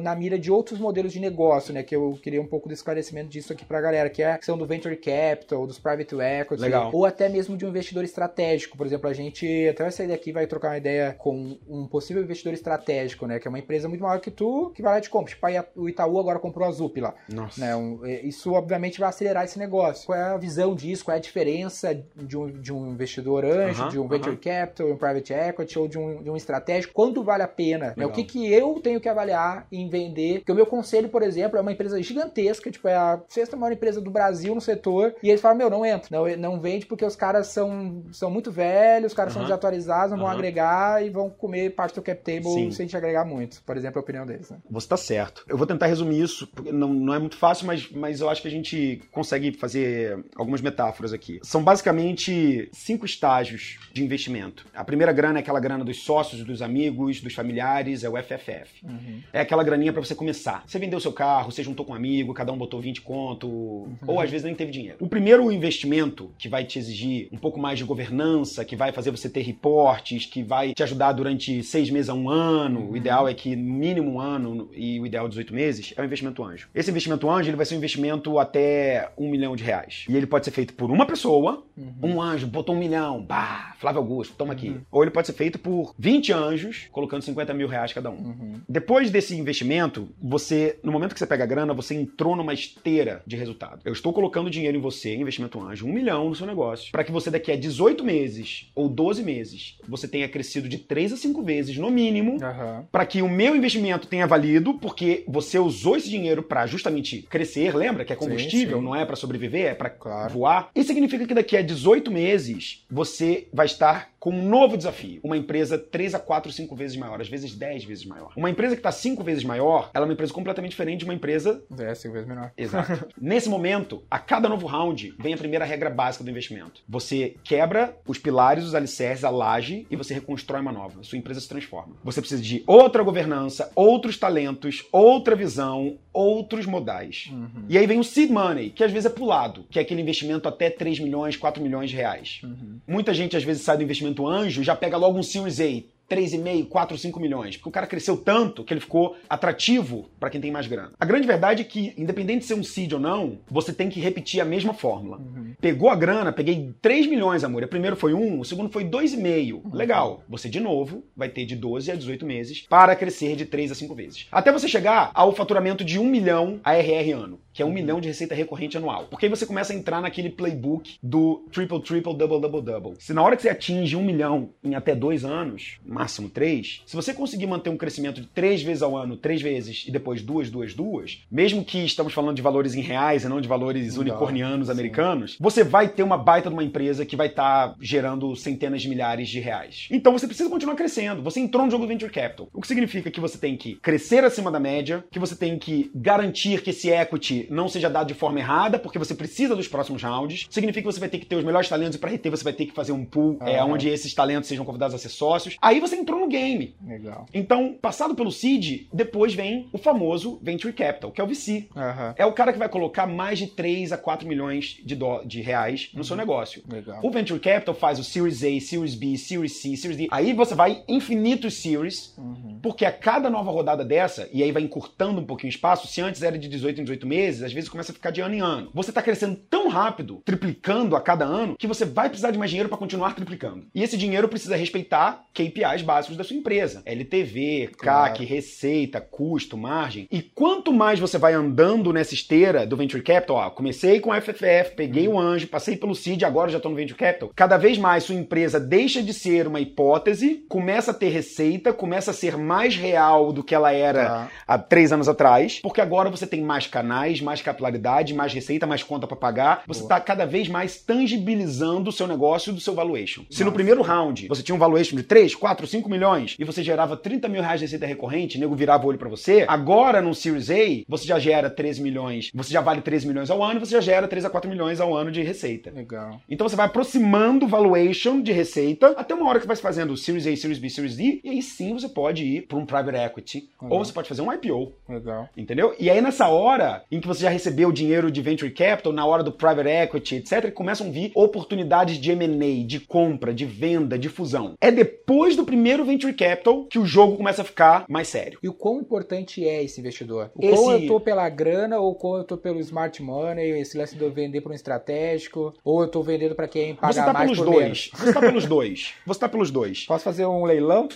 na 0.00 0.14
mira 0.14 0.38
de 0.38 0.50
outros 0.50 0.78
modelos 0.78 1.12
de 1.12 1.20
negócio, 1.20 1.72
né? 1.72 1.82
Que 1.82 1.94
eu 1.96 2.18
queria 2.22 2.40
um 2.40 2.46
pouco 2.46 2.68
de 2.68 2.74
esclarecimento 2.74 3.28
disso 3.28 3.52
aqui 3.52 3.64
pra 3.64 3.80
galera, 3.80 4.10
que 4.10 4.22
é 4.22 4.32
a 4.32 4.36
questão 4.36 4.56
do 4.56 4.66
venture 4.66 4.96
capital, 4.96 5.66
dos 5.66 5.78
private 5.78 6.14
equity, 6.14 6.62
Legal. 6.62 6.90
ou 6.92 7.04
até 7.04 7.28
mesmo 7.28 7.56
de 7.56 7.64
um 7.64 7.68
investidor 7.68 8.04
estratégico. 8.04 8.76
Por 8.76 8.86
exemplo, 8.86 9.08
a 9.08 9.12
gente 9.12 9.68
até 9.68 9.82
vai 9.82 9.92
sair 9.92 10.08
daqui 10.08 10.32
vai 10.32 10.46
trocar 10.46 10.68
uma 10.68 10.78
ideia 10.78 11.14
com 11.18 11.58
um 11.68 11.86
possível 11.86 12.22
investidor 12.22 12.54
estratégico, 12.54 13.26
né? 13.26 13.38
Que 13.38 13.48
é 13.48 13.50
uma 13.50 13.58
empresa 13.58 13.88
muito 13.88 14.02
maior 14.02 14.20
que 14.20 14.30
tu, 14.30 14.70
que 14.74 14.82
vai 14.82 14.92
lá 14.92 14.98
e 14.98 15.02
te 15.02 15.10
compra. 15.10 15.30
Tipo, 15.30 15.46
o 15.76 15.88
Itaú 15.88 16.18
agora 16.18 16.38
comprou 16.38 16.66
a 16.66 16.72
Zup 16.72 17.00
lá. 17.00 17.14
Nossa. 17.28 17.60
Né? 17.60 17.74
Um, 17.74 18.04
é, 18.04 18.20
isso, 18.22 18.52
obviamente, 18.52 19.00
vai 19.00 19.08
acelerar 19.08 19.44
esse 19.44 19.58
negócio. 19.58 20.06
Qual 20.06 20.18
é 20.18 20.22
a 20.22 20.36
visão 20.36 20.74
disso? 20.74 21.04
Qual 21.04 21.14
é 21.14 21.18
a 21.18 21.20
diferença 21.20 21.94
de 22.16 22.36
um, 22.36 22.50
de 22.50 22.72
um 22.72 22.90
investidor 22.92 23.44
anjo, 23.44 23.82
Aham, 23.82 23.90
de 23.90 23.98
um 23.98 24.08
venture 24.08 24.30
aham. 24.30 24.40
capital, 24.40 24.90
um 24.90 24.96
private 24.96 25.32
equity 25.32 25.78
ou 25.78 25.88
de 25.88 25.98
um, 25.98 26.22
de 26.22 26.30
um 26.30 26.36
estratégico? 26.36 26.92
Quanto 26.94 27.22
vale 27.22 27.42
a 27.42 27.48
pena? 27.48 27.94
Né? 27.96 28.06
O 28.06 28.10
que, 28.10 28.24
que 28.24 28.52
eu 28.52 28.80
tenho 28.82 29.00
que 29.00 29.08
avaliar 29.08 29.39
em 29.70 29.88
vender? 29.88 30.38
Porque 30.38 30.52
o 30.52 30.54
meu 30.54 30.66
conselho, 30.66 31.08
por 31.08 31.22
exemplo, 31.22 31.58
é 31.58 31.60
uma 31.60 31.72
empresa 31.72 32.00
gigantesca, 32.02 32.70
tipo, 32.70 32.88
é 32.88 32.94
a 32.94 33.20
sexta 33.28 33.56
maior 33.56 33.72
empresa 33.72 34.00
do 34.00 34.10
Brasil 34.10 34.54
no 34.54 34.60
setor, 34.60 35.14
e 35.22 35.28
eles 35.28 35.40
falam, 35.40 35.58
meu, 35.58 35.70
não 35.70 35.84
entra. 35.84 36.08
Não, 36.10 36.36
não 36.36 36.60
vende 36.60 36.86
porque 36.86 37.04
os 37.04 37.16
caras 37.16 37.48
são, 37.48 38.04
são 38.12 38.30
muito 38.30 38.50
velhos, 38.50 39.12
os 39.12 39.16
caras 39.16 39.32
são 39.32 39.42
desatualizados, 39.42 40.12
não 40.12 40.18
vão 40.18 40.28
agregar 40.28 41.04
e 41.04 41.10
vão 41.10 41.30
comer 41.30 41.70
parte 41.70 41.94
do 41.94 42.02
cap 42.02 42.20
table 42.22 42.44
Sim. 42.44 42.70
sem 42.70 42.86
te 42.86 42.96
agregar 42.96 43.24
muito. 43.24 43.62
Por 43.62 43.76
exemplo, 43.76 43.98
a 43.98 44.02
opinião 44.02 44.26
deles, 44.26 44.50
né? 44.50 44.58
Você 44.70 44.88
tá 44.88 44.96
certo. 44.96 45.44
Eu 45.48 45.56
vou 45.56 45.66
tentar 45.66 45.86
resumir 45.86 46.20
isso, 46.20 46.46
porque 46.46 46.72
não, 46.72 46.92
não 46.92 47.14
é 47.14 47.18
muito 47.18 47.36
fácil, 47.36 47.66
mas, 47.66 47.90
mas 47.90 48.20
eu 48.20 48.28
acho 48.28 48.42
que 48.42 48.48
a 48.48 48.50
gente 48.50 49.02
consegue 49.12 49.52
fazer 49.52 50.24
algumas 50.36 50.60
metáforas 50.60 51.12
aqui. 51.12 51.40
São 51.42 51.62
basicamente 51.62 52.68
cinco 52.72 53.04
estágios 53.04 53.78
de 53.92 54.02
investimento. 54.02 54.66
A 54.74 54.84
primeira 54.84 55.12
grana 55.12 55.38
é 55.38 55.40
aquela 55.40 55.60
grana 55.60 55.84
dos 55.84 56.02
sócios, 56.02 56.44
dos 56.44 56.62
amigos, 56.62 57.20
dos 57.20 57.34
familiares, 57.34 58.04
é 58.04 58.08
o 58.08 58.16
FFF. 58.16 58.84
É 59.32 59.40
aquela 59.40 59.62
graninha 59.62 59.92
pra 59.92 60.02
você 60.02 60.14
começar. 60.14 60.62
Você 60.66 60.78
vendeu 60.78 61.00
seu 61.00 61.12
carro, 61.12 61.50
você 61.50 61.62
juntou 61.62 61.84
com 61.84 61.92
um 61.92 61.96
amigo, 61.96 62.34
cada 62.34 62.52
um 62.52 62.58
botou 62.58 62.80
20 62.80 63.00
conto, 63.02 63.88
ou 64.06 64.20
às 64.20 64.30
vezes 64.30 64.44
nem 64.44 64.54
teve 64.54 64.70
dinheiro. 64.70 64.96
O 65.00 65.08
primeiro 65.08 65.50
investimento 65.50 66.30
que 66.38 66.48
vai 66.48 66.64
te 66.64 66.78
exigir 66.78 67.28
um 67.32 67.36
pouco 67.36 67.58
mais 67.58 67.78
de 67.78 67.84
governança, 67.84 68.64
que 68.64 68.76
vai 68.76 68.92
fazer 68.92 69.10
você 69.10 69.28
ter 69.28 69.42
reportes, 69.42 70.26
que 70.26 70.42
vai 70.42 70.74
te 70.74 70.82
ajudar 70.82 71.12
durante 71.12 71.62
seis 71.62 71.90
meses 71.90 72.08
a 72.08 72.14
um 72.14 72.28
ano, 72.28 72.90
o 72.90 72.96
ideal 72.96 73.28
é 73.28 73.34
que 73.34 73.54
no 73.56 73.74
mínimo 73.74 74.12
um 74.12 74.20
ano 74.20 74.70
e 74.74 75.00
o 75.00 75.06
ideal 75.06 75.28
18 75.28 75.54
meses, 75.54 75.94
é 75.96 76.02
o 76.02 76.04
investimento 76.04 76.42
anjo. 76.44 76.68
Esse 76.74 76.90
investimento 76.90 77.28
anjo 77.30 77.48
ele 77.48 77.56
vai 77.56 77.66
ser 77.66 77.74
um 77.74 77.78
investimento 77.78 78.38
até 78.38 79.10
um 79.16 79.30
milhão 79.30 79.54
de 79.56 79.64
reais. 79.64 80.04
E 80.08 80.16
ele 80.16 80.26
pode 80.26 80.44
ser 80.44 80.50
feito 80.50 80.74
por 80.74 80.90
uma 80.90 81.06
pessoa, 81.06 81.64
um 82.02 82.20
anjo 82.20 82.46
botou 82.46 82.74
um 82.74 82.78
milhão, 82.78 83.22
bah, 83.22 83.74
Flávio 83.78 84.00
Augusto, 84.00 84.34
toma 84.36 84.52
aqui. 84.52 84.76
Ou 84.90 85.02
ele 85.02 85.10
pode 85.10 85.26
ser 85.26 85.32
feito 85.32 85.58
por 85.58 85.94
20 85.98 86.32
anjos, 86.32 86.88
colocando 86.92 87.22
50 87.22 87.54
mil 87.54 87.68
reais 87.68 87.92
cada 87.92 88.10
um. 88.10 88.60
Depois 88.68 89.10
desse 89.20 89.36
investimento, 89.36 90.08
você, 90.20 90.78
no 90.82 90.90
momento 90.90 91.12
que 91.12 91.18
você 91.18 91.26
pega 91.26 91.44
a 91.44 91.46
grana, 91.46 91.74
você 91.74 91.94
entrou 91.94 92.34
numa 92.34 92.54
esteira 92.54 93.22
de 93.26 93.36
resultado. 93.36 93.80
Eu 93.84 93.92
estou 93.92 94.14
colocando 94.14 94.48
dinheiro 94.48 94.78
em 94.78 94.80
você, 94.80 95.14
investimento 95.14 95.60
anjo, 95.62 95.86
um 95.86 95.92
milhão 95.92 96.30
no 96.30 96.34
seu 96.34 96.46
negócio, 96.46 96.90
para 96.90 97.04
que 97.04 97.12
você 97.12 97.30
daqui 97.30 97.52
a 97.52 97.56
18 97.56 98.02
meses 98.02 98.70
ou 98.74 98.88
12 98.88 99.22
meses, 99.22 99.76
você 99.86 100.08
tenha 100.08 100.26
crescido 100.26 100.68
de 100.70 100.78
3 100.78 101.12
a 101.12 101.16
5 101.18 101.42
vezes, 101.42 101.76
no 101.76 101.90
mínimo, 101.90 102.42
Aham. 102.42 102.86
para 102.90 103.04
que 103.04 103.20
o 103.20 103.28
meu 103.28 103.54
investimento 103.54 104.06
tenha 104.06 104.26
valido, 104.26 104.74
porque 104.74 105.22
você 105.28 105.58
usou 105.58 105.96
esse 105.96 106.08
dinheiro 106.08 106.42
para 106.42 106.66
justamente 106.66 107.20
crescer, 107.28 107.76
lembra 107.76 108.06
que 108.06 108.12
é 108.14 108.16
combustível, 108.16 108.78
sim. 108.78 108.84
não 108.84 108.96
é 108.96 109.04
para 109.04 109.16
sobreviver, 109.16 109.66
é 109.66 109.74
para 109.74 109.90
Claro. 109.90 110.32
voar. 110.32 110.70
Isso 110.74 110.88
significa 110.88 111.26
que 111.26 111.34
daqui 111.34 111.56
a 111.58 111.62
18 111.62 112.10
meses 112.10 112.84
você 112.90 113.48
vai 113.52 113.66
estar 113.66 114.10
com 114.18 114.30
um 114.30 114.48
novo 114.48 114.76
desafio. 114.76 115.18
Uma 115.24 115.36
empresa 115.36 115.78
3 115.78 116.14
a 116.14 116.18
4, 116.18 116.52
5 116.52 116.76
vezes 116.76 116.96
maior, 116.96 117.20
às 117.20 117.28
vezes 117.28 117.54
10 117.54 117.84
vezes 117.84 118.04
maior. 118.04 118.32
Uma 118.36 118.50
empresa 118.50 118.74
que 118.74 118.80
está 118.80 118.92
5 119.10 119.24
vezes 119.24 119.44
maior, 119.44 119.90
ela 119.92 120.04
é 120.04 120.08
uma 120.08 120.12
empresa 120.12 120.32
completamente 120.32 120.70
diferente 120.70 121.00
de 121.00 121.04
uma 121.04 121.14
empresa 121.14 121.62
É, 121.78 121.94
cinco 121.94 122.14
vezes 122.14 122.28
menor. 122.28 122.52
Exato. 122.56 123.08
Nesse 123.20 123.48
momento, 123.48 124.02
a 124.10 124.18
cada 124.18 124.48
novo 124.48 124.66
round, 124.66 125.14
vem 125.18 125.34
a 125.34 125.36
primeira 125.36 125.64
regra 125.64 125.90
básica 125.90 126.24
do 126.24 126.30
investimento. 126.30 126.82
Você 126.88 127.34
quebra 127.42 127.96
os 128.06 128.18
pilares, 128.18 128.64
os 128.64 128.74
alicerces, 128.74 129.24
a 129.24 129.30
laje 129.30 129.86
e 129.90 129.96
você 129.96 130.14
reconstrói 130.14 130.60
uma 130.60 130.72
nova. 130.72 131.02
Sua 131.02 131.18
empresa 131.18 131.40
se 131.40 131.48
transforma. 131.48 131.96
Você 132.04 132.20
precisa 132.20 132.42
de 132.42 132.62
outra 132.66 133.02
governança, 133.02 133.70
outros 133.74 134.16
talentos, 134.16 134.84
outra 134.92 135.34
visão, 135.34 135.98
outros 136.12 136.66
modais. 136.66 137.30
E 137.68 137.76
aí 137.76 137.86
vem 137.86 137.98
o 137.98 138.04
seed 138.04 138.30
money, 138.30 138.70
que 138.70 138.84
às 138.84 138.92
vezes 138.92 139.06
é 139.06 139.14
pulado, 139.14 139.64
que 139.70 139.78
é 139.78 139.82
aquele 139.82 140.02
investimento 140.02 140.48
até 140.48 140.70
3 140.70 141.00
milhões, 141.00 141.36
4 141.36 141.62
milhões 141.62 141.90
de 141.90 141.96
reais. 141.96 142.42
Muita 142.86 143.12
gente 143.14 143.36
às 143.36 143.44
vezes 143.44 143.62
sai 143.62 143.76
do 143.76 143.82
investimento 143.82 144.26
anjo 144.26 144.60
e 144.60 144.64
já 144.64 144.76
pega 144.76 144.96
logo 144.96 145.18
um 145.18 145.22
Series 145.22 145.60
A. 145.60 145.82
3,5, 146.10 146.68
4, 146.68 146.98
5 146.98 147.20
milhões. 147.20 147.56
Porque 147.56 147.68
o 147.68 147.72
cara 147.72 147.86
cresceu 147.86 148.16
tanto 148.16 148.64
que 148.64 148.74
ele 148.74 148.80
ficou 148.80 149.16
atrativo 149.28 150.10
para 150.18 150.28
quem 150.28 150.40
tem 150.40 150.50
mais 150.50 150.66
grana. 150.66 150.92
A 150.98 151.04
grande 151.04 151.26
verdade 151.26 151.62
é 151.62 151.64
que, 151.64 151.94
independente 151.96 152.40
de 152.40 152.46
ser 152.46 152.54
um 152.54 152.62
seed 152.62 152.92
ou 152.92 153.00
não, 153.00 153.38
você 153.48 153.72
tem 153.72 153.88
que 153.88 154.00
repetir 154.00 154.40
a 154.40 154.44
mesma 154.44 154.74
fórmula. 154.74 155.20
Pegou 155.60 155.88
a 155.88 155.94
grana, 155.94 156.32
peguei 156.32 156.74
3 156.82 157.06
milhões, 157.06 157.44
amor. 157.44 157.62
O 157.62 157.68
primeiro 157.68 157.96
foi 157.96 158.12
1, 158.12 158.40
o 158.40 158.44
segundo 158.44 158.70
foi 158.70 158.84
2,5. 158.84 159.72
Legal. 159.72 160.24
Você, 160.28 160.48
de 160.48 160.58
novo, 160.58 161.04
vai 161.16 161.28
ter 161.28 161.44
de 161.44 161.54
12 161.54 161.90
a 161.90 161.94
18 161.94 162.26
meses 162.26 162.66
para 162.68 162.96
crescer 162.96 163.36
de 163.36 163.46
3 163.46 163.72
a 163.72 163.74
5 163.74 163.94
vezes. 163.94 164.26
Até 164.32 164.50
você 164.50 164.66
chegar 164.66 165.10
ao 165.14 165.32
faturamento 165.32 165.84
de 165.84 165.98
1 165.98 166.04
milhão 166.04 166.60
ARR 166.64 167.12
ano, 167.14 167.40
que 167.60 167.62
é 167.62 167.66
1 167.66 167.70
milhão 167.70 168.00
de 168.00 168.08
receita 168.08 168.34
recorrente 168.34 168.78
anual. 168.78 169.06
Porque 169.10 169.26
aí 169.26 169.30
você 169.30 169.44
começa 169.44 169.74
a 169.74 169.76
entrar 169.76 170.00
naquele 170.00 170.30
playbook 170.30 170.96
do 171.02 171.44
triple, 171.52 171.82
triple, 171.82 172.16
double, 172.16 172.40
double, 172.40 172.62
double. 172.62 172.94
Se 172.98 173.12
na 173.12 173.22
hora 173.22 173.36
que 173.36 173.42
você 173.42 173.50
atinge 173.50 173.94
1 173.94 174.02
milhão 174.02 174.48
em 174.64 174.74
até 174.74 174.94
2 174.94 175.26
anos, 175.26 175.78
máximo 175.84 176.30
3, 176.30 176.82
se 176.86 176.96
você 176.96 177.12
conseguir 177.12 177.46
manter 177.46 177.68
um 177.68 177.76
crescimento 177.76 178.22
de 178.22 178.28
3 178.28 178.62
vezes 178.62 178.82
ao 178.82 178.96
ano, 178.96 179.14
3 179.14 179.42
vezes 179.42 179.84
e 179.86 179.90
depois 179.90 180.22
2, 180.22 180.50
2, 180.50 180.74
2, 180.74 181.26
mesmo 181.30 181.62
que 181.62 181.84
estamos 181.84 182.14
falando 182.14 182.36
de 182.36 182.40
valores 182.40 182.74
em 182.74 182.80
reais 182.80 183.24
e 183.24 183.28
não 183.28 183.42
de 183.42 183.48
valores 183.48 183.98
unicornianos 183.98 184.68
Sim. 184.68 184.72
americanos, 184.72 185.36
você 185.38 185.62
vai 185.62 185.86
ter 185.86 186.02
uma 186.02 186.16
baita 186.16 186.48
de 186.48 186.54
uma 186.54 186.64
empresa 186.64 187.04
que 187.04 187.14
vai 187.14 187.26
estar 187.26 187.76
gerando 187.78 188.34
centenas 188.36 188.80
de 188.80 188.88
milhares 188.88 189.28
de 189.28 189.38
reais. 189.38 189.86
Então 189.90 190.14
você 190.14 190.26
precisa 190.26 190.48
continuar 190.48 190.76
crescendo. 190.76 191.22
Você 191.22 191.40
entrou 191.40 191.66
no 191.66 191.70
jogo 191.70 191.84
do 191.84 191.88
Venture 191.88 192.10
Capital. 192.10 192.48
O 192.54 192.62
que 192.62 192.68
significa 192.68 193.10
que 193.10 193.20
você 193.20 193.36
tem 193.36 193.54
que 193.54 193.74
crescer 193.74 194.24
acima 194.24 194.50
da 194.50 194.58
média, 194.58 195.04
que 195.10 195.18
você 195.18 195.36
tem 195.36 195.58
que 195.58 195.90
garantir 195.94 196.62
que 196.62 196.70
esse 196.70 196.88
equity 196.88 197.49
não 197.50 197.68
seja 197.68 197.90
dado 197.90 198.06
de 198.08 198.14
forma 198.14 198.38
errada, 198.38 198.78
porque 198.78 198.98
você 198.98 199.14
precisa 199.14 199.54
dos 199.56 199.68
próximos 199.68 200.02
rounds. 200.02 200.46
Significa 200.48 200.80
que 200.86 200.92
você 200.94 201.00
vai 201.00 201.08
ter 201.08 201.18
que 201.18 201.26
ter 201.26 201.36
os 201.36 201.44
melhores 201.44 201.68
talentos 201.68 201.96
e 201.96 201.98
para 201.98 202.10
reter 202.10 202.30
você 202.30 202.44
vai 202.44 202.52
ter 202.52 202.66
que 202.66 202.72
fazer 202.72 202.92
um 202.92 203.04
pool 203.04 203.36
é, 203.40 203.62
onde 203.62 203.88
esses 203.88 204.14
talentos 204.14 204.48
sejam 204.48 204.64
convidados 204.64 204.94
a 204.94 204.98
ser 204.98 205.08
sócios. 205.08 205.56
Aí 205.60 205.80
você 205.80 205.96
entrou 205.96 206.20
no 206.20 206.28
game. 206.28 206.74
Legal. 206.86 207.26
Então, 207.34 207.74
passado 207.80 208.14
pelo 208.14 208.30
seed, 208.30 208.86
depois 208.92 209.34
vem 209.34 209.68
o 209.72 209.78
famoso 209.78 210.38
Venture 210.42 210.72
Capital, 210.72 211.10
que 211.10 211.20
é 211.20 211.24
o 211.24 211.26
VC. 211.26 211.68
Aham. 211.76 212.14
É 212.16 212.24
o 212.24 212.32
cara 212.32 212.52
que 212.52 212.58
vai 212.58 212.68
colocar 212.68 213.06
mais 213.06 213.38
de 213.38 213.48
3 213.48 213.92
a 213.92 213.98
4 213.98 214.26
milhões 214.28 214.78
de, 214.84 214.94
dó- 214.94 215.22
de 215.24 215.40
reais 215.40 215.90
no 215.94 216.04
seu 216.04 216.16
negócio. 216.16 216.62
Legal. 216.70 217.00
O 217.02 217.10
Venture 217.10 217.40
Capital 217.40 217.74
faz 217.74 217.98
o 217.98 218.04
Series 218.04 218.42
A, 218.44 218.60
Series 218.60 218.94
B, 218.94 219.16
Series 219.16 219.56
C, 219.60 219.76
Series 219.76 219.96
D. 219.98 220.08
Aí 220.10 220.32
você 220.32 220.54
vai 220.54 220.82
infinitos 220.88 221.54
Series, 221.54 222.14
porque 222.62 222.84
a 222.84 222.92
cada 222.92 223.28
nova 223.30 223.50
rodada 223.50 223.84
dessa, 223.84 224.28
e 224.32 224.42
aí 224.42 224.52
vai 224.52 224.62
encurtando 224.62 225.20
um 225.20 225.24
pouquinho 225.24 225.50
o 225.50 225.54
espaço, 225.54 225.86
se 225.88 226.00
antes 226.00 226.22
era 226.22 226.38
de 226.38 226.48
18 226.48 226.80
em 226.80 226.84
18 226.84 227.06
meses, 227.06 227.29
meses, 227.30 227.42
às 227.42 227.52
vezes 227.52 227.68
começa 227.70 227.92
a 227.92 227.94
ficar 227.94 228.10
de 228.10 228.20
ano 228.20 228.34
em 228.34 228.40
ano. 228.40 228.70
Você 228.74 228.90
está 228.90 229.00
crescendo 229.00 229.36
tão 229.48 229.68
rápido, 229.68 230.20
triplicando 230.24 230.96
a 230.96 231.00
cada 231.00 231.24
ano, 231.24 231.54
que 231.58 231.66
você 231.66 231.84
vai 231.84 232.08
precisar 232.08 232.30
de 232.32 232.38
mais 232.38 232.50
dinheiro 232.50 232.68
para 232.68 232.78
continuar 232.78 233.14
triplicando. 233.14 233.66
E 233.74 233.82
esse 233.82 233.96
dinheiro 233.96 234.28
precisa 234.28 234.56
respeitar 234.56 235.22
KPIs 235.32 235.82
básicos 235.82 236.16
da 236.16 236.24
sua 236.24 236.36
empresa: 236.36 236.82
LTV, 236.84 237.70
Claro. 237.78 238.12
CAC, 238.14 238.24
receita, 238.24 239.00
custo, 239.00 239.56
margem. 239.56 240.06
E 240.10 240.20
quanto 240.22 240.72
mais 240.72 240.98
você 240.98 241.18
vai 241.18 241.32
andando 241.34 241.92
nessa 241.92 242.14
esteira 242.14 242.66
do 242.66 242.76
venture 242.76 243.02
capital, 243.02 243.36
ó, 243.36 243.50
comecei 243.50 244.00
com 244.00 244.12
FFF, 244.12 244.74
peguei 244.76 245.06
o 245.08 245.18
anjo, 245.18 245.46
passei 245.46 245.76
pelo 245.76 245.94
seed, 245.94 246.22
agora 246.24 246.50
já 246.50 246.56
estou 246.56 246.70
no 246.70 246.76
venture 246.76 246.98
capital. 246.98 247.30
Cada 247.34 247.56
vez 247.56 247.78
mais 247.78 248.04
sua 248.04 248.14
empresa 248.14 248.58
deixa 248.58 249.02
de 249.02 249.12
ser 249.14 249.46
uma 249.46 249.60
hipótese, 249.60 250.44
começa 250.48 250.90
a 250.90 250.94
ter 250.94 251.08
receita, 251.10 251.72
começa 251.72 252.10
a 252.10 252.14
ser 252.14 252.36
mais 252.36 252.76
real 252.76 253.32
do 253.32 253.42
que 253.44 253.54
ela 253.54 253.72
era 253.72 254.00
Tá. 254.00 254.30
há 254.46 254.58
três 254.58 254.92
anos 254.92 255.08
atrás, 255.08 255.60
porque 255.62 255.80
agora 255.80 256.10
você 256.10 256.26
tem 256.26 256.40
mais 256.42 256.66
canais, 256.66 257.19
mais 257.20 257.42
capilaridade, 257.42 258.14
mais 258.14 258.32
receita, 258.32 258.66
mais 258.66 258.82
conta 258.82 259.06
para 259.06 259.16
pagar. 259.16 259.62
Você 259.66 259.82
está 259.82 260.00
cada 260.00 260.24
vez 260.24 260.48
mais 260.48 260.80
tangibilizando 260.82 261.90
o 261.90 261.92
seu 261.92 262.06
negócio 262.06 262.52
do 262.52 262.60
seu 262.60 262.74
valuation. 262.74 263.24
Se 263.30 263.40
no 263.40 263.46
Nossa. 263.46 263.54
primeiro 263.54 263.82
round 263.82 264.28
você 264.28 264.42
tinha 264.42 264.54
um 264.54 264.58
valuation 264.58 264.96
de 264.96 265.02
3, 265.02 265.34
4, 265.34 265.66
5 265.66 265.88
milhões 265.88 266.36
e 266.38 266.44
você 266.44 266.62
gerava 266.62 266.96
30 266.96 267.28
mil 267.28 267.42
reais 267.42 267.60
de 267.60 267.66
receita 267.66 267.86
recorrente, 267.86 268.36
o 268.36 268.40
nego 268.40 268.54
virava 268.54 268.84
o 268.84 268.88
olho 268.88 268.98
para 268.98 269.08
você, 269.08 269.44
agora 269.48 270.00
no 270.00 270.14
Series 270.14 270.50
A 270.50 270.84
você 270.88 271.06
já 271.06 271.18
gera 271.18 271.50
13 271.50 271.82
milhões, 271.82 272.30
você 272.34 272.52
já 272.52 272.60
vale 272.60 272.80
13 272.80 273.06
milhões 273.06 273.30
ao 273.30 273.42
ano 273.42 273.56
e 273.56 273.60
você 273.60 273.72
já 273.72 273.80
gera 273.80 274.08
3 274.08 274.24
a 274.24 274.30
4 274.30 274.50
milhões 274.50 274.80
ao 274.80 274.94
ano 274.96 275.10
de 275.10 275.22
receita. 275.22 275.70
Legal. 275.70 276.20
Então 276.28 276.48
você 276.48 276.56
vai 276.56 276.66
aproximando 276.66 277.46
o 277.46 277.48
valuation 277.48 278.20
de 278.20 278.32
receita 278.32 278.94
até 278.96 279.14
uma 279.14 279.28
hora 279.28 279.38
que 279.38 279.44
você 279.44 279.48
vai 279.48 279.56
fazendo 279.56 279.96
Series 279.96 280.26
A, 280.26 280.36
Series 280.36 280.58
B, 280.58 280.70
Series 280.70 280.96
D, 280.96 281.20
e 281.22 281.30
aí 281.30 281.42
sim 281.42 281.72
você 281.72 281.88
pode 281.88 282.24
ir 282.24 282.42
para 282.42 282.58
um 282.58 282.66
private 282.66 282.96
equity. 282.96 283.48
Legal. 283.60 283.78
Ou 283.78 283.84
você 283.84 283.92
pode 283.92 284.08
fazer 284.08 284.22
um 284.22 284.32
IPO. 284.32 284.72
Legal. 284.88 285.28
Entendeu? 285.36 285.74
E 285.78 285.90
aí, 285.90 286.00
nessa 286.00 286.28
hora 286.28 286.82
em 286.90 287.00
que 287.00 287.06
você 287.14 287.22
já 287.22 287.30
recebeu 287.30 287.72
dinheiro 287.72 288.10
de 288.10 288.20
venture 288.22 288.50
capital, 288.50 288.92
na 288.92 289.04
hora 289.06 289.22
do 289.22 289.32
private 289.32 289.68
equity, 289.68 290.16
etc., 290.16 290.52
começam 290.52 290.86
a 290.86 290.90
vir 290.90 291.10
oportunidades 291.14 291.96
de 291.98 292.10
M&A, 292.12 292.66
de 292.66 292.80
compra, 292.80 293.32
de 293.34 293.44
venda, 293.44 293.98
de 293.98 294.08
fusão. 294.08 294.54
É 294.60 294.70
depois 294.70 295.36
do 295.36 295.44
primeiro 295.44 295.84
venture 295.84 296.12
capital 296.12 296.64
que 296.64 296.78
o 296.78 296.86
jogo 296.86 297.16
começa 297.16 297.42
a 297.42 297.44
ficar 297.44 297.84
mais 297.88 298.08
sério. 298.08 298.38
E 298.42 298.48
o 298.48 298.52
quão 298.52 298.80
importante 298.80 299.46
é 299.46 299.62
esse 299.62 299.80
investidor? 299.80 300.30
O 300.34 300.44
Esse- 300.44 300.54
quão 300.54 300.72
eu 300.72 300.86
tô 300.86 301.00
pela 301.00 301.28
grana 301.28 301.78
ou 301.78 301.94
quão 301.94 302.16
eu 302.18 302.24
tô 302.24 302.36
pelo 302.36 302.60
smart 302.60 303.02
money, 303.02 303.60
esse 303.60 303.76
lance 303.76 303.96
de 303.96 304.02
eu 304.02 304.10
vender 304.10 304.40
para 304.40 304.52
um 304.52 304.54
estratégico, 304.54 305.54
ou 305.64 305.82
eu 305.82 305.88
tô 305.88 306.02
vendendo 306.02 306.34
para 306.34 306.48
quem 306.48 306.74
paga 306.74 306.92
Você 306.92 307.00
tá 307.02 307.12
mais 307.12 307.30
pelos 307.30 307.44
dois. 307.44 307.62
menos. 307.62 307.90
Você 307.94 308.12
tá 308.12 308.20
pelos 308.20 308.46
dois. 308.46 308.94
Você 309.06 309.20
tá 309.20 309.28
pelos 309.28 309.50
dois. 309.50 309.86
Posso 309.86 310.04
fazer 310.04 310.26
um 310.26 310.44
leilão? 310.44 310.88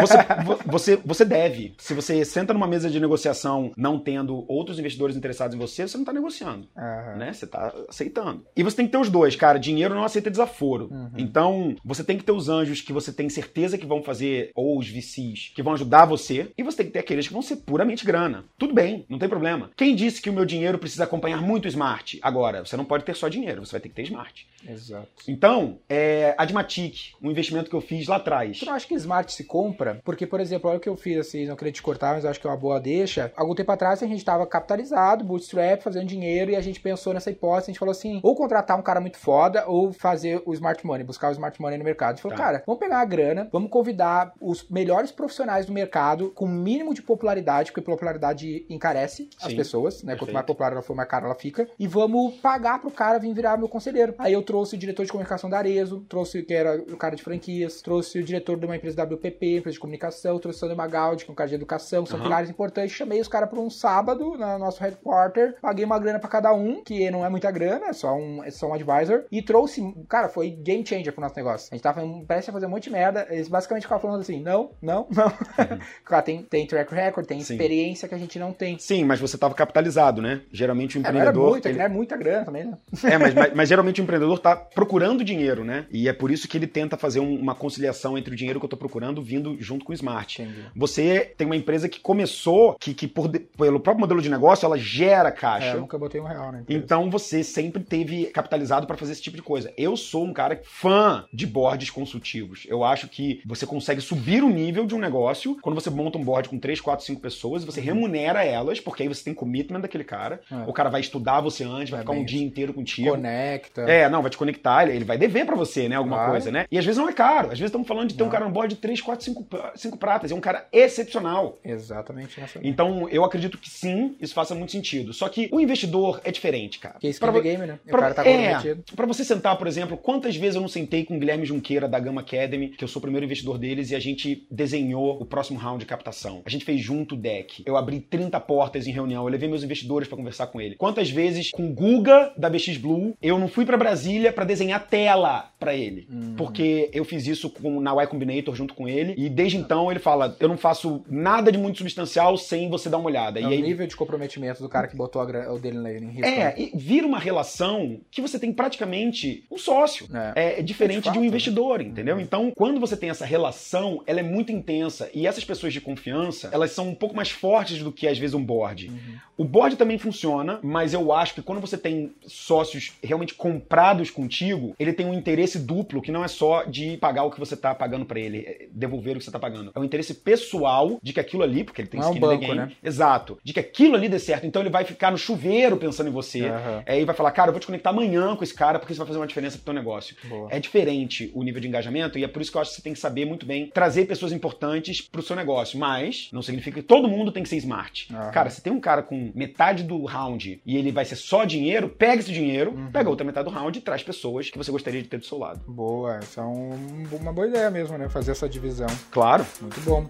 Você, 0.00 0.16
vo- 0.44 0.58
você, 0.66 0.96
você 1.04 1.24
deve. 1.24 1.74
Se 1.78 1.94
você 1.94 2.24
senta 2.24 2.52
numa 2.52 2.66
mesa 2.66 2.88
de 2.90 2.98
negociação 3.00 3.72
não 3.76 3.98
tendo 3.98 4.44
outros 4.48 4.78
investidores 4.78 5.16
interessados 5.16 5.54
em 5.54 5.58
você, 5.60 5.86
você 5.86 5.96
não 5.96 6.04
tá 6.04 6.12
negociando. 6.12 6.66
Aham. 6.76 7.16
né? 7.16 7.32
Você 7.32 7.46
tá 7.46 7.72
aceitando. 7.88 8.44
E 8.56 8.62
você 8.62 8.76
tem 8.76 8.86
que 8.86 8.92
ter 8.92 8.98
os 8.98 9.10
dois, 9.10 9.36
cara. 9.36 9.58
Dinheiro 9.58 9.94
não 9.94 10.04
aceita 10.04 10.30
desaforo. 10.30 10.88
Uhum. 10.90 11.10
Então, 11.16 11.76
você 11.84 12.02
tem 12.02 12.16
que 12.16 12.24
ter 12.24 12.32
os 12.32 12.48
anjos 12.48 12.80
que 12.80 12.92
você 12.92 13.12
tem 13.12 13.28
certeza 13.28 13.78
que 13.78 13.86
vão 13.86 14.02
fazer, 14.02 14.50
ou 14.54 14.78
os 14.78 14.88
VCs, 14.88 15.52
que 15.54 15.62
vão 15.62 15.74
ajudar 15.74 16.04
você. 16.04 16.50
E 16.56 16.62
você 16.62 16.78
tem 16.78 16.86
que 16.86 16.92
ter 16.92 17.00
aqueles 17.00 17.26
que 17.26 17.32
vão 17.32 17.42
ser 17.42 17.56
puramente 17.56 18.04
grana. 18.04 18.44
Tudo 18.58 18.74
bem, 18.74 19.04
não 19.08 19.18
tem 19.18 19.28
problema. 19.28 19.70
Quem 19.76 19.94
disse 19.94 20.20
que 20.20 20.30
o 20.30 20.32
meu 20.32 20.44
dinheiro 20.44 20.78
precisa 20.78 21.04
acompanhar 21.04 21.40
muito 21.42 21.66
o 21.66 21.68
smart? 21.68 22.18
Agora, 22.22 22.64
você 22.64 22.76
não 22.76 22.84
pode 22.84 23.04
ter 23.04 23.14
só 23.14 23.28
dinheiro, 23.28 23.64
você 23.64 23.72
vai 23.72 23.80
ter 23.80 23.88
que 23.88 23.94
ter 23.94 24.02
smart. 24.02 24.46
Exato. 24.68 25.08
Então, 25.26 25.78
é, 25.88 26.34
Admatic, 26.36 27.12
um 27.22 27.30
investimento 27.30 27.70
que 27.70 27.76
eu 27.76 27.80
fiz 27.80 28.06
lá 28.06 28.16
atrás. 28.16 28.58
Tu 28.58 28.66
não 28.66 28.74
acha 28.74 28.86
que 28.86 28.94
Smart 28.94 29.32
se 29.32 29.44
compra? 29.44 30.00
Porque, 30.04 30.26
por 30.26 30.40
exemplo, 30.40 30.68
olha 30.68 30.78
o 30.78 30.80
que 30.80 30.88
eu 30.88 30.96
fiz, 30.96 31.18
assim, 31.18 31.46
não 31.46 31.56
queria 31.56 31.72
te 31.72 31.82
cortar, 31.82 32.14
mas 32.14 32.24
eu 32.24 32.30
acho 32.30 32.40
que 32.40 32.46
é 32.46 32.50
uma 32.50 32.56
boa 32.56 32.78
deixa. 32.80 33.32
Algum 33.36 33.54
tempo 33.54 33.72
atrás 33.72 34.02
a 34.02 34.06
gente 34.06 34.18
estava 34.18 34.46
capitalizado, 34.46 35.24
bootstrap, 35.24 35.49
fazendo 35.82 36.06
dinheiro, 36.06 36.50
e 36.50 36.56
a 36.56 36.60
gente 36.60 36.80
pensou 36.80 37.12
nessa 37.14 37.30
hipótese, 37.30 37.64
a 37.66 37.72
gente 37.72 37.78
falou 37.78 37.92
assim, 37.92 38.20
ou 38.22 38.34
contratar 38.34 38.78
um 38.78 38.82
cara 38.82 39.00
muito 39.00 39.18
foda, 39.18 39.64
ou 39.66 39.92
fazer 39.92 40.42
o 40.44 40.52
Smart 40.54 40.84
Money, 40.86 41.04
buscar 41.04 41.28
o 41.28 41.32
Smart 41.32 41.60
Money 41.60 41.78
no 41.78 41.84
mercado. 41.84 42.10
A 42.10 42.14
gente 42.14 42.22
falou, 42.22 42.36
Tá. 42.36 42.44
cara, 42.44 42.62
vamos 42.66 42.78
pegar 42.80 43.00
a 43.00 43.04
grana, 43.04 43.48
vamos 43.52 43.70
convidar 43.70 44.32
os 44.40 44.68
melhores 44.68 45.10
profissionais 45.10 45.66
do 45.66 45.72
mercado, 45.72 46.30
com 46.30 46.44
o 46.44 46.48
mínimo 46.48 46.94
de 46.94 47.02
popularidade, 47.02 47.72
porque 47.72 47.80
popularidade 47.84 48.64
encarece 48.68 49.28
as 49.42 49.50
Sim, 49.50 49.56
pessoas, 49.56 50.02
né? 50.02 50.12
Quanto 50.12 50.18
perfeito. 50.20 50.34
mais 50.34 50.46
popular 50.46 50.72
ela 50.72 50.82
for, 50.82 50.94
mais 50.94 51.08
cara 51.08 51.26
ela 51.26 51.34
fica. 51.34 51.68
E 51.78 51.86
vamos 51.86 52.34
pagar 52.36 52.80
pro 52.80 52.90
cara 52.90 53.18
vir 53.18 53.32
virar 53.34 53.56
meu 53.56 53.68
conselheiro. 53.68 54.14
Aí 54.18 54.32
eu 54.32 54.42
trouxe 54.42 54.74
o 54.76 54.78
diretor 54.78 55.04
de 55.04 55.10
comunicação 55.10 55.48
da 55.50 55.58
Arezo, 55.58 56.04
trouxe 56.08 56.42
que 56.42 56.54
era 56.54 56.76
o 56.80 56.96
cara 56.96 57.14
de 57.16 57.22
franquias, 57.22 57.80
trouxe 57.82 58.18
o 58.18 58.22
diretor 58.24 58.58
de 58.58 58.66
uma 58.66 58.76
empresa 58.76 59.02
WPP, 59.02 59.58
empresa 59.58 59.74
de 59.74 59.80
comunicação, 59.80 60.38
trouxe 60.38 60.58
o 60.58 60.60
Sandro 60.60 60.76
Magaldi, 60.76 61.24
que 61.24 61.30
é 61.30 61.32
um 61.32 61.34
cara 61.36 61.48
de 61.48 61.54
educação, 61.54 62.04
são 62.06 62.16
Aham. 62.16 62.24
pilares 62.24 62.50
importantes. 62.50 62.94
Chamei 62.94 63.20
os 63.20 63.28
caras 63.28 63.48
para 63.48 63.60
um 63.60 63.70
sábado 63.70 64.36
na 64.38 64.58
nosso 64.58 64.80
headquarter, 64.82 65.39
paguei 65.60 65.84
uma 65.84 65.98
grana 65.98 66.18
pra 66.18 66.28
cada 66.28 66.52
um, 66.54 66.82
que 66.82 67.10
não 67.10 67.24
é 67.24 67.28
muita 67.28 67.50
grana, 67.50 67.86
é 67.88 67.92
só 67.92 68.14
um, 68.14 68.42
é 68.44 68.50
só 68.50 68.68
um 68.68 68.74
advisor, 68.74 69.24
e 69.30 69.42
trouxe, 69.42 69.82
cara, 70.08 70.28
foi 70.28 70.50
game 70.50 70.86
changer 70.86 71.12
pro 71.12 71.20
nosso 71.22 71.36
negócio. 71.36 71.68
A 71.70 71.74
gente 71.74 71.82
tava 71.82 72.02
prestes 72.26 72.48
a 72.48 72.52
fazer 72.52 72.66
um 72.66 72.70
monte 72.70 72.84
de 72.84 72.90
merda, 72.90 73.26
eles 73.30 73.48
basicamente 73.48 73.82
ficavam 73.82 74.02
falando 74.02 74.20
assim: 74.20 74.40
não, 74.40 74.70
não, 74.82 75.06
não. 75.10 75.30
cara, 76.04 76.22
tem, 76.22 76.42
tem 76.42 76.66
track 76.66 76.94
record, 76.94 77.26
tem 77.26 77.40
Sim. 77.40 77.54
experiência 77.54 78.08
que 78.08 78.14
a 78.14 78.18
gente 78.18 78.38
não 78.38 78.52
tem. 78.52 78.78
Sim, 78.78 79.04
mas 79.04 79.20
você 79.20 79.36
estava 79.36 79.54
capitalizado, 79.54 80.20
né? 80.22 80.42
Geralmente 80.52 80.98
o 80.98 81.00
É, 81.00 81.00
era 81.02 81.10
empreendedor. 81.10 81.50
muito, 81.50 81.58
é 81.58 81.62
que 81.62 81.68
ele- 81.68 81.78
não 81.78 81.84
é 81.84 81.88
muita 81.88 82.16
grana 82.16 82.44
também, 82.44 82.64
né? 82.64 82.78
É, 83.04 83.18
mas, 83.18 83.34
mas- 83.34 83.52
mas 83.54 83.68
geralmente 83.68 84.00
o 84.00 84.02
empreendedor 84.04 84.38
tá 84.38 84.56
procurando 84.56 85.24
dinheiro, 85.24 85.64
né? 85.64 85.86
E 85.90 86.08
é 86.08 86.12
por 86.12 86.30
isso 86.30 86.48
que 86.48 86.56
ele 86.56 86.66
tenta 86.66 86.96
fazer 86.96 87.20
um- 87.20 87.34
uma 87.40 87.54
conciliação 87.54 88.16
entre 88.18 88.32
o 88.32 88.36
dinheiro 88.36 88.58
que 88.58 88.64
eu 88.66 88.70
tô 88.70 88.76
procurando 88.76 89.22
vindo 89.22 89.56
junto 89.60 89.84
com 89.84 89.92
o 89.92 89.94
smart. 89.94 90.40
Entendi. 90.42 90.64
Você 90.76 91.32
tem 91.36 91.46
uma 91.46 91.56
empresa 91.56 91.88
que 91.88 92.00
começou, 92.00 92.76
que, 92.78 92.94
que 92.94 93.06
por 93.08 93.30
pelo 93.30 93.80
próprio 93.80 94.00
modelo 94.00 94.20
de 94.20 94.28
negócio, 94.28 94.66
ela 94.66 94.76
gera 94.78 95.29
É, 95.30 95.36
caixa. 95.36 95.66
eu 95.74 95.80
nunca 95.80 95.98
botei 95.98 96.20
um 96.20 96.24
real, 96.24 96.52
né? 96.52 96.64
Então 96.68 97.10
você 97.10 97.42
sempre 97.42 97.82
teve 97.82 98.26
capitalizado 98.26 98.86
para 98.86 98.96
fazer 98.96 99.12
esse 99.12 99.22
tipo 99.22 99.36
de 99.36 99.42
coisa. 99.42 99.72
Eu 99.76 99.96
sou 99.96 100.24
um 100.24 100.32
cara 100.32 100.60
fã 100.64 101.24
de 101.32 101.46
boards 101.46 101.90
consultivos. 101.90 102.66
Eu 102.68 102.84
acho 102.84 103.08
que 103.08 103.40
você 103.44 103.66
consegue 103.66 104.00
subir 104.00 104.42
o 104.42 104.48
nível 104.50 104.86
de 104.86 104.94
um 104.94 104.98
negócio 104.98 105.56
quando 105.62 105.74
você 105.74 105.90
monta 105.90 106.18
um 106.18 106.24
board 106.24 106.48
com 106.48 106.58
3, 106.58 106.80
4, 106.80 107.04
5 107.04 107.20
pessoas, 107.20 107.64
você 107.64 107.80
remunera 107.80 108.44
elas, 108.44 108.80
porque 108.80 109.02
aí 109.02 109.08
você 109.08 109.24
tem 109.24 109.34
commitment 109.34 109.80
daquele 109.80 110.04
cara. 110.04 110.40
É. 110.50 110.68
O 110.68 110.72
cara 110.72 110.88
vai 110.90 111.00
estudar 111.00 111.40
você 111.40 111.64
antes, 111.64 111.90
vai 111.90 112.00
É 112.00 112.02
ficar 112.02 112.12
um 112.12 112.16
bem 112.16 112.24
dia 112.26 112.42
inteiro 112.42 112.72
contigo. 112.72 113.10
Conecta. 113.10 113.82
É, 113.82 114.08
não, 114.08 114.22
vai 114.22 114.30
te 114.30 114.36
conectar, 114.38 114.88
ele- 114.88 115.04
vai 115.04 115.16
dever 115.18 115.46
pra 115.46 115.56
você, 115.56 115.88
né, 115.88 115.96
alguma 115.96 116.16
Claro. 116.16 116.30
coisa, 116.32 116.50
né? 116.50 116.66
E 116.70 116.78
às 116.78 116.84
vezes 116.84 116.98
não 116.98 117.08
é 117.08 117.12
caro, 117.12 117.46
às 117.46 117.58
vezes 117.58 117.66
estamos 117.66 117.86
falando 117.86 118.08
de 118.08 118.14
ter 118.14 118.22
um 118.22 118.26
Não. 118.26 118.32
cara 118.32 118.44
no 118.44 118.50
board 118.50 118.74
de 118.74 118.80
3, 118.80 119.00
4, 119.00 119.24
5, 119.24 119.46
5 119.74 119.96
pratas, 119.96 120.30
é 120.30 120.34
um 120.34 120.40
cara 120.40 120.66
excepcional. 120.72 121.58
Exatamente 121.64 122.40
Então, 122.62 123.08
eu 123.10 123.24
acredito 123.24 123.58
que 123.58 123.68
sim, 123.70 124.16
isso 124.20 124.34
faça 124.34 124.54
muito 124.54 124.72
sentido. 124.72 125.12
Só 125.20 125.28
que 125.28 125.50
o 125.52 125.60
investidor 125.60 126.18
é 126.24 126.30
diferente, 126.32 126.78
cara. 126.78 126.96
Que 126.98 127.08
é 127.08 127.12
Pra 127.12 127.30
vo- 127.30 127.42
game, 127.42 127.66
né? 127.66 127.78
E 127.84 127.88
o 127.88 127.90
pra- 127.90 128.00
cara 128.00 128.14
tá 128.14 128.26
é, 128.26 128.54
comprometido. 128.54 128.84
pra 128.96 129.04
você 129.06 129.22
sentar, 129.22 129.54
por 129.58 129.66
exemplo, 129.66 129.98
quantas 129.98 130.34
vezes 130.34 130.54
eu 130.54 130.62
não 130.62 130.68
sentei 130.68 131.04
com 131.04 131.14
o 131.14 131.18
Guilherme 131.18 131.44
Junqueira 131.44 131.86
da 131.86 131.98
Gama 132.00 132.22
Academy, 132.22 132.68
que 132.70 132.82
eu 132.82 132.88
sou 132.88 133.00
o 133.00 133.02
primeiro 133.02 133.26
investidor 133.26 133.58
deles, 133.58 133.90
e 133.90 133.94
a 133.94 134.00
gente 134.00 134.46
desenhou 134.50 135.20
o 135.20 135.26
próximo 135.26 135.58
round 135.58 135.80
de 135.80 135.84
captação. 135.84 136.40
A 136.46 136.48
gente 136.48 136.64
fez 136.64 136.80
junto 136.80 137.14
o 137.14 137.18
deck. 137.18 137.62
Eu 137.66 137.76
abri 137.76 138.00
30 138.00 138.40
portas 138.40 138.86
em 138.86 138.92
reunião, 138.92 139.24
eu 139.24 139.28
levei 139.28 139.46
meus 139.46 139.62
investidores 139.62 140.08
pra 140.08 140.16
conversar 140.16 140.46
com 140.46 140.58
ele. 140.58 140.74
Quantas 140.76 141.10
vezes 141.10 141.50
com 141.50 141.66
o 141.66 141.74
Guga 141.74 142.32
da 142.34 142.48
BX 142.48 142.78
Blue, 142.78 143.14
eu 143.20 143.38
não 143.38 143.46
fui 143.46 143.66
pra 143.66 143.76
Brasília 143.76 144.32
pra 144.32 144.46
desenhar 144.46 144.86
tela 144.88 145.50
pra 145.60 145.74
ele. 145.74 146.08
Uhum. 146.10 146.34
Porque 146.36 146.88
eu 146.94 147.04
fiz 147.04 147.26
isso 147.26 147.50
com, 147.50 147.78
na 147.78 147.92
Y 147.92 148.06
Combinator 148.06 148.54
junto 148.54 148.72
com 148.72 148.88
ele, 148.88 149.14
e 149.18 149.28
desde 149.28 149.58
então 149.58 149.90
ele 149.90 150.00
fala: 150.00 150.34
eu 150.40 150.48
não 150.48 150.56
faço 150.56 151.02
nada 151.08 151.52
de 151.52 151.58
muito 151.58 151.76
substancial 151.76 152.38
sem 152.38 152.70
você 152.70 152.88
dar 152.88 152.96
uma 152.96 153.06
olhada. 153.10 153.38
É 153.38 153.42
e 153.42 153.46
o 153.46 153.48
aí 153.48 153.60
nível 153.60 153.86
de 153.86 153.94
comprometimento 153.96 154.62
do 154.62 154.68
cara 154.68 154.86
que 154.88 154.96
botou 155.00 155.22
o 155.22 155.58
dele 155.58 155.78
em 155.98 156.10
risco. 156.10 156.26
é, 156.26 156.44
né? 156.44 156.54
e 156.56 156.70
vira 156.74 157.06
uma 157.06 157.18
relação 157.18 158.00
que 158.10 158.20
você 158.20 158.38
tem 158.38 158.52
praticamente 158.52 159.44
um 159.50 159.56
sócio. 159.56 160.06
É. 160.34 160.60
É, 160.60 160.62
diferente 160.62 161.04
De 161.04 161.10
de, 161.10 161.10
um 161.10 161.14
fato, 161.14 161.24
investidor, 161.24 161.80
entendeu? 161.80 162.16
Uhum. 162.16 162.20
Então, 162.20 162.52
quando 162.54 162.78
você 162.78 162.96
tem 162.96 163.10
essa 163.10 163.24
relação, 163.24 164.02
ela 164.06 164.20
é 164.20 164.22
muito 164.22 164.52
intensa. 164.52 165.10
E 165.14 165.26
essas 165.26 165.44
pessoas 165.44 165.72
de 165.72 165.80
confiança, 165.80 166.50
elas 166.52 166.72
são 166.72 166.88
um 166.88 166.94
pouco 166.94 167.16
mais 167.16 167.30
fortes 167.30 167.82
do 167.82 167.90
que, 167.90 168.06
às 168.06 168.18
vezes, 168.18 168.34
um 168.34 168.44
board. 168.44 168.88
Uhum. 168.88 169.18
O 169.38 169.44
board 169.44 169.76
também 169.76 169.96
funciona, 169.96 170.60
mas 170.62 170.92
eu 170.92 171.12
acho 171.12 171.34
que 171.34 171.42
quando 171.42 171.60
você 171.60 171.78
tem 171.78 172.12
sócios 172.26 172.92
realmente 173.02 173.34
comprados 173.34 174.10
contigo, 174.10 174.74
ele 174.78 174.92
tem 174.92 175.06
um 175.06 175.14
interesse 175.14 175.58
duplo, 175.58 176.02
que 176.02 176.12
não 176.12 176.22
é 176.22 176.28
só 176.28 176.64
de 176.64 176.98
pagar 176.98 177.24
o 177.24 177.30
que 177.30 177.40
você 177.40 177.56
tá 177.56 177.74
pagando 177.74 178.04
pra 178.04 178.20
ele, 178.20 178.44
é 178.46 178.66
devolver 178.70 179.16
o 179.16 179.18
que 179.18 179.24
você 179.24 179.30
tá 179.30 179.38
pagando. 179.38 179.72
É 179.74 179.80
um 179.80 179.84
interesse 179.84 180.12
pessoal 180.12 180.98
de 181.02 181.12
que 181.14 181.20
aquilo 181.20 181.42
ali, 181.42 181.64
porque 181.64 181.80
ele 181.80 181.88
tem 181.88 182.00
Não 182.00 182.08
é 182.08 182.10
um 182.10 182.14
skin 182.14 182.26
in 182.26 182.28
the 182.28 182.46
banco, 182.46 182.54
né? 182.54 182.72
Exato. 182.84 183.38
De 183.42 183.54
que 183.54 183.60
aquilo 183.60 183.94
ali 183.94 184.08
dê 184.08 184.18
certo. 184.18 184.46
Então 184.46 184.60
ele 184.60 184.70
vai 184.70 184.84
ficar 184.90 185.10
no 185.10 185.18
chuveiro 185.18 185.76
pensando 185.76 186.08
em 186.08 186.12
você. 186.12 186.46
Aham. 186.46 186.82
Aí 186.86 187.04
vai 187.04 187.14
falar, 187.14 187.30
cara, 187.32 187.48
eu 187.48 187.52
vou 187.52 187.60
te 187.60 187.66
conectar 187.66 187.90
amanhã 187.90 188.34
com 188.36 188.44
esse 188.44 188.54
cara 188.54 188.78
porque 188.78 188.92
isso 188.92 188.98
vai 188.98 189.06
fazer 189.06 189.18
uma 189.18 189.26
diferença 189.26 189.56
pro 189.56 189.64
teu 189.66 189.74
negócio. 189.74 190.14
Boa. 190.24 190.48
É 190.50 190.58
diferente 190.60 191.30
o 191.34 191.42
nível 191.42 191.60
de 191.60 191.68
engajamento 191.68 192.18
e 192.18 192.24
é 192.24 192.28
por 192.28 192.40
isso 192.42 192.50
que 192.50 192.56
eu 192.56 192.60
acho 192.60 192.70
que 192.70 192.76
você 192.76 192.82
tem 192.82 192.92
que 192.92 192.98
saber 192.98 193.24
muito 193.24 193.44
bem 193.46 193.70
trazer 193.72 194.06
pessoas 194.06 194.32
importantes 194.32 195.00
pro 195.00 195.22
seu 195.22 195.34
negócio. 195.36 195.78
Mas 195.78 196.28
não 196.32 196.42
significa 196.42 196.80
que 196.80 196.86
todo 196.86 197.08
mundo 197.08 197.32
tem 197.32 197.42
que 197.42 197.48
ser 197.48 197.56
smart. 197.56 198.08
Aham. 198.12 198.30
Cara, 198.30 198.50
se 198.50 198.60
tem 198.62 198.72
um 198.72 198.80
cara 198.80 199.02
com 199.02 199.30
metade 199.34 199.82
do 199.82 200.04
round 200.04 200.60
e 200.64 200.76
ele 200.76 200.90
vai 200.92 201.04
ser 201.04 201.16
só 201.16 201.44
dinheiro, 201.44 201.88
pega 201.88 202.20
esse 202.20 202.32
dinheiro, 202.32 202.72
Uhum. 202.72 202.90
pega 202.90 203.08
outra 203.10 203.24
metade 203.24 203.48
do 203.48 203.54
round 203.54 203.78
e 203.78 203.82
traz 203.82 204.02
pessoas 204.02 204.50
que 204.50 204.58
você 204.58 204.70
gostaria 204.70 205.02
de 205.02 205.08
ter 205.08 205.18
do 205.18 205.24
seu 205.26 205.38
lado. 205.38 205.60
Boa, 205.66 206.16
essa 206.16 206.40
é 206.40 206.44
um- 206.44 207.06
uma 207.20 207.32
boa 207.32 207.46
ideia 207.46 207.70
mesmo, 207.70 207.96
né? 207.98 208.08
Fazer 208.08 208.32
essa 208.32 208.48
divisão. 208.48 208.88
Claro. 209.10 209.46
Muito 209.60 209.80
bom. 209.80 210.06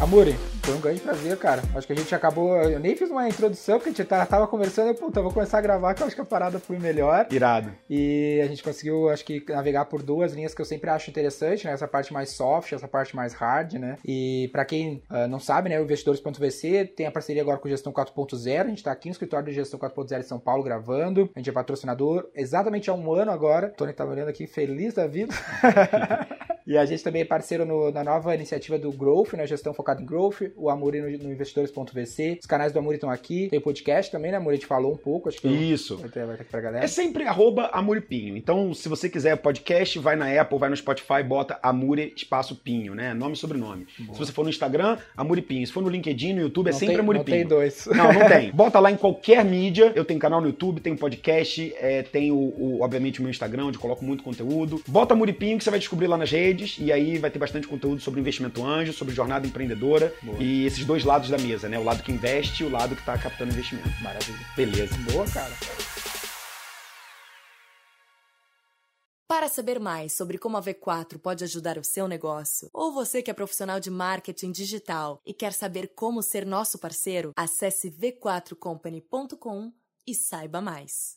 Amuri, 0.00 0.34
Foi 0.62 0.74
um 0.74 0.80
grande 0.80 1.00
prazer, 1.00 1.36
cara. 1.38 1.60
Acho 1.74 1.86
que 1.86 1.92
a 1.92 1.96
gente 1.96 2.14
acabou. 2.14 2.56
Eu 2.56 2.78
nem 2.78 2.94
fiz 2.94 3.10
uma 3.10 3.28
introdução, 3.28 3.78
porque 3.78 3.90
a 3.90 3.92
gente 3.92 4.04
tava 4.04 4.46
conversando. 4.46 4.88
Eu, 4.88 4.94
puta, 4.94 5.20
vou 5.20 5.32
começar 5.32 5.58
a 5.58 5.60
gravar, 5.60 5.92
que 5.92 6.02
eu 6.02 6.06
acho 6.06 6.14
que 6.14 6.22
a 6.22 6.24
parada 6.24 6.60
foi 6.60 6.78
melhor. 6.78 7.26
Irado. 7.30 7.72
E 7.90 8.40
a 8.42 8.46
gente 8.46 8.62
conseguiu, 8.62 9.08
acho 9.08 9.24
que, 9.24 9.44
navegar 9.48 9.86
por 9.86 10.02
duas 10.02 10.32
linhas 10.32 10.54
que 10.54 10.60
eu 10.60 10.64
sempre 10.64 10.88
acho 10.88 11.10
interessante, 11.10 11.66
né? 11.66 11.72
Essa 11.72 11.88
parte 11.88 12.12
mais 12.12 12.30
soft, 12.30 12.72
essa 12.72 12.86
parte 12.86 13.16
mais 13.16 13.32
hard, 13.34 13.74
né? 13.74 13.96
E 14.04 14.48
para 14.52 14.64
quem 14.64 15.02
uh, 15.10 15.26
não 15.28 15.40
sabe, 15.40 15.68
né? 15.68 15.80
O 15.80 15.82
investidores.vc 15.82 16.92
tem 16.96 17.06
a 17.06 17.10
parceria 17.10 17.42
agora 17.42 17.58
com 17.58 17.68
Gestão 17.68 17.92
4.0. 17.92 18.60
A 18.60 18.68
gente 18.68 18.84
tá 18.84 18.92
aqui 18.92 19.08
no 19.08 19.12
escritório 19.12 19.46
de 19.46 19.54
Gestão 19.54 19.80
4.0 19.80 20.20
em 20.20 20.22
São 20.22 20.38
Paulo 20.38 20.62
gravando. 20.62 21.28
A 21.34 21.38
gente 21.40 21.50
é 21.50 21.52
patrocinador 21.52 22.30
exatamente 22.34 22.88
há 22.88 22.94
um 22.94 23.12
ano 23.12 23.32
agora. 23.32 23.68
O 23.68 23.76
Tony 23.76 23.92
tá 23.92 24.04
olhando 24.04 24.28
aqui 24.28 24.46
feliz 24.46 24.94
da 24.94 25.06
vida. 25.06 25.34
E 26.66 26.76
a 26.76 26.84
gente 26.84 27.02
também 27.02 27.22
é 27.22 27.24
parceiro 27.24 27.64
no, 27.64 27.90
na 27.90 28.04
nova 28.04 28.34
iniciativa 28.34 28.78
do 28.78 28.92
Growth, 28.92 29.32
né? 29.34 29.46
Gestão 29.46 29.74
focada 29.74 30.00
em 30.02 30.06
Growth, 30.06 30.42
o 30.56 30.70
Amuri 30.70 31.00
no, 31.00 31.10
no 31.24 31.32
investidores.vc. 31.32 32.38
Os 32.40 32.46
canais 32.46 32.72
do 32.72 32.78
Amuri 32.78 32.96
estão 32.96 33.10
aqui. 33.10 33.48
Tem 33.48 33.58
o 33.58 33.62
podcast 33.62 34.10
também, 34.10 34.30
né, 34.30 34.36
Amuri? 34.36 34.54
A 34.54 34.58
gente 34.58 34.66
falou 34.66 34.92
um 34.92 34.96
pouco, 34.96 35.28
acho 35.28 35.40
que 35.40 35.48
Isso. 35.48 35.96
Vai 35.96 36.08
ter 36.08 36.22
aqui 36.22 36.44
pra 36.44 36.60
galera. 36.60 36.84
É 36.84 36.88
sempre 36.88 37.24
arroba 37.24 37.70
Amuripinho. 37.72 38.36
Então, 38.36 38.72
se 38.74 38.88
você 38.88 39.08
quiser 39.08 39.36
podcast, 39.36 39.98
vai 39.98 40.16
na 40.16 40.40
Apple, 40.40 40.58
vai 40.58 40.68
no 40.68 40.76
Spotify, 40.76 41.22
bota 41.26 41.58
Amuri 41.62 42.12
Espaço 42.16 42.56
Pinho, 42.56 42.94
né? 42.94 43.14
Nome 43.14 43.34
e 43.34 43.36
sobrenome. 43.36 43.86
Se 43.96 44.18
você 44.18 44.32
for 44.32 44.42
no 44.44 44.50
Instagram, 44.50 44.98
Amuripinho. 45.16 45.66
Se 45.66 45.72
for 45.72 45.82
no 45.82 45.88
LinkedIn, 45.88 46.34
no 46.34 46.40
YouTube, 46.42 46.68
é 46.68 46.72
Não 46.72 46.78
sempre 46.78 46.94
tem- 46.94 47.00
Amuripinho. 47.02 47.36
Não 47.36 47.48
tem 47.48 47.48
dois. 47.48 47.86
Não, 47.86 48.12
não 48.12 48.28
tem. 48.28 48.50
Bota 48.52 48.78
lá 48.78 48.90
em 48.90 48.96
qualquer 48.96 49.44
mídia. 49.44 49.92
Eu 49.94 50.04
tenho 50.04 50.20
canal 50.20 50.40
no 50.40 50.48
YouTube, 50.48 50.80
tenho 50.80 50.96
podcast, 50.96 51.74
é, 51.78 52.02
tenho, 52.02 52.34
o, 52.34 52.78
obviamente, 52.82 53.20
o 53.20 53.22
meu 53.22 53.30
Instagram, 53.30 53.66
onde 53.66 53.76
eu 53.76 53.80
coloco 53.80 54.04
muito 54.04 54.22
conteúdo. 54.22 54.82
Bota 54.86 55.14
Muripinho 55.14 55.58
que 55.58 55.64
você 55.64 55.70
vai 55.70 55.78
descobrir 55.78 56.06
lá 56.06 56.16
nas 56.16 56.30
redes. 56.30 56.51
E 56.78 56.92
aí 56.92 57.18
vai 57.18 57.30
ter 57.30 57.38
bastante 57.38 57.66
conteúdo 57.66 58.00
sobre 58.00 58.20
investimento 58.20 58.64
anjo, 58.64 58.92
sobre 58.92 59.14
jornada 59.14 59.46
empreendedora. 59.46 60.14
Boa. 60.22 60.38
E 60.40 60.66
esses 60.66 60.84
dois 60.84 61.04
lados 61.04 61.28
da 61.28 61.38
mesa, 61.38 61.68
né? 61.68 61.78
O 61.78 61.84
lado 61.84 62.02
que 62.02 62.12
investe 62.12 62.62
e 62.62 62.66
o 62.66 62.70
lado 62.70 62.94
que 62.96 63.04
tá 63.04 63.16
captando 63.16 63.52
investimento. 63.52 63.88
Maravilha. 64.02 64.38
Beleza. 64.56 64.96
Boa, 65.10 65.24
cara. 65.30 65.52
Para 69.32 69.48
saber 69.48 69.80
mais 69.80 70.12
sobre 70.12 70.36
como 70.36 70.58
a 70.58 70.62
V4 70.62 71.18
pode 71.18 71.42
ajudar 71.42 71.78
o 71.78 71.82
seu 71.82 72.06
negócio, 72.06 72.68
ou 72.70 72.92
você 72.92 73.22
que 73.22 73.30
é 73.30 73.34
profissional 73.34 73.80
de 73.80 73.90
marketing 73.90 74.52
digital 74.52 75.22
e 75.24 75.32
quer 75.32 75.54
saber 75.54 75.92
como 75.96 76.22
ser 76.22 76.44
nosso 76.44 76.78
parceiro, 76.78 77.32
acesse 77.34 77.90
v4company.com 77.90 79.72
e 80.06 80.14
saiba 80.14 80.60
mais. 80.60 81.16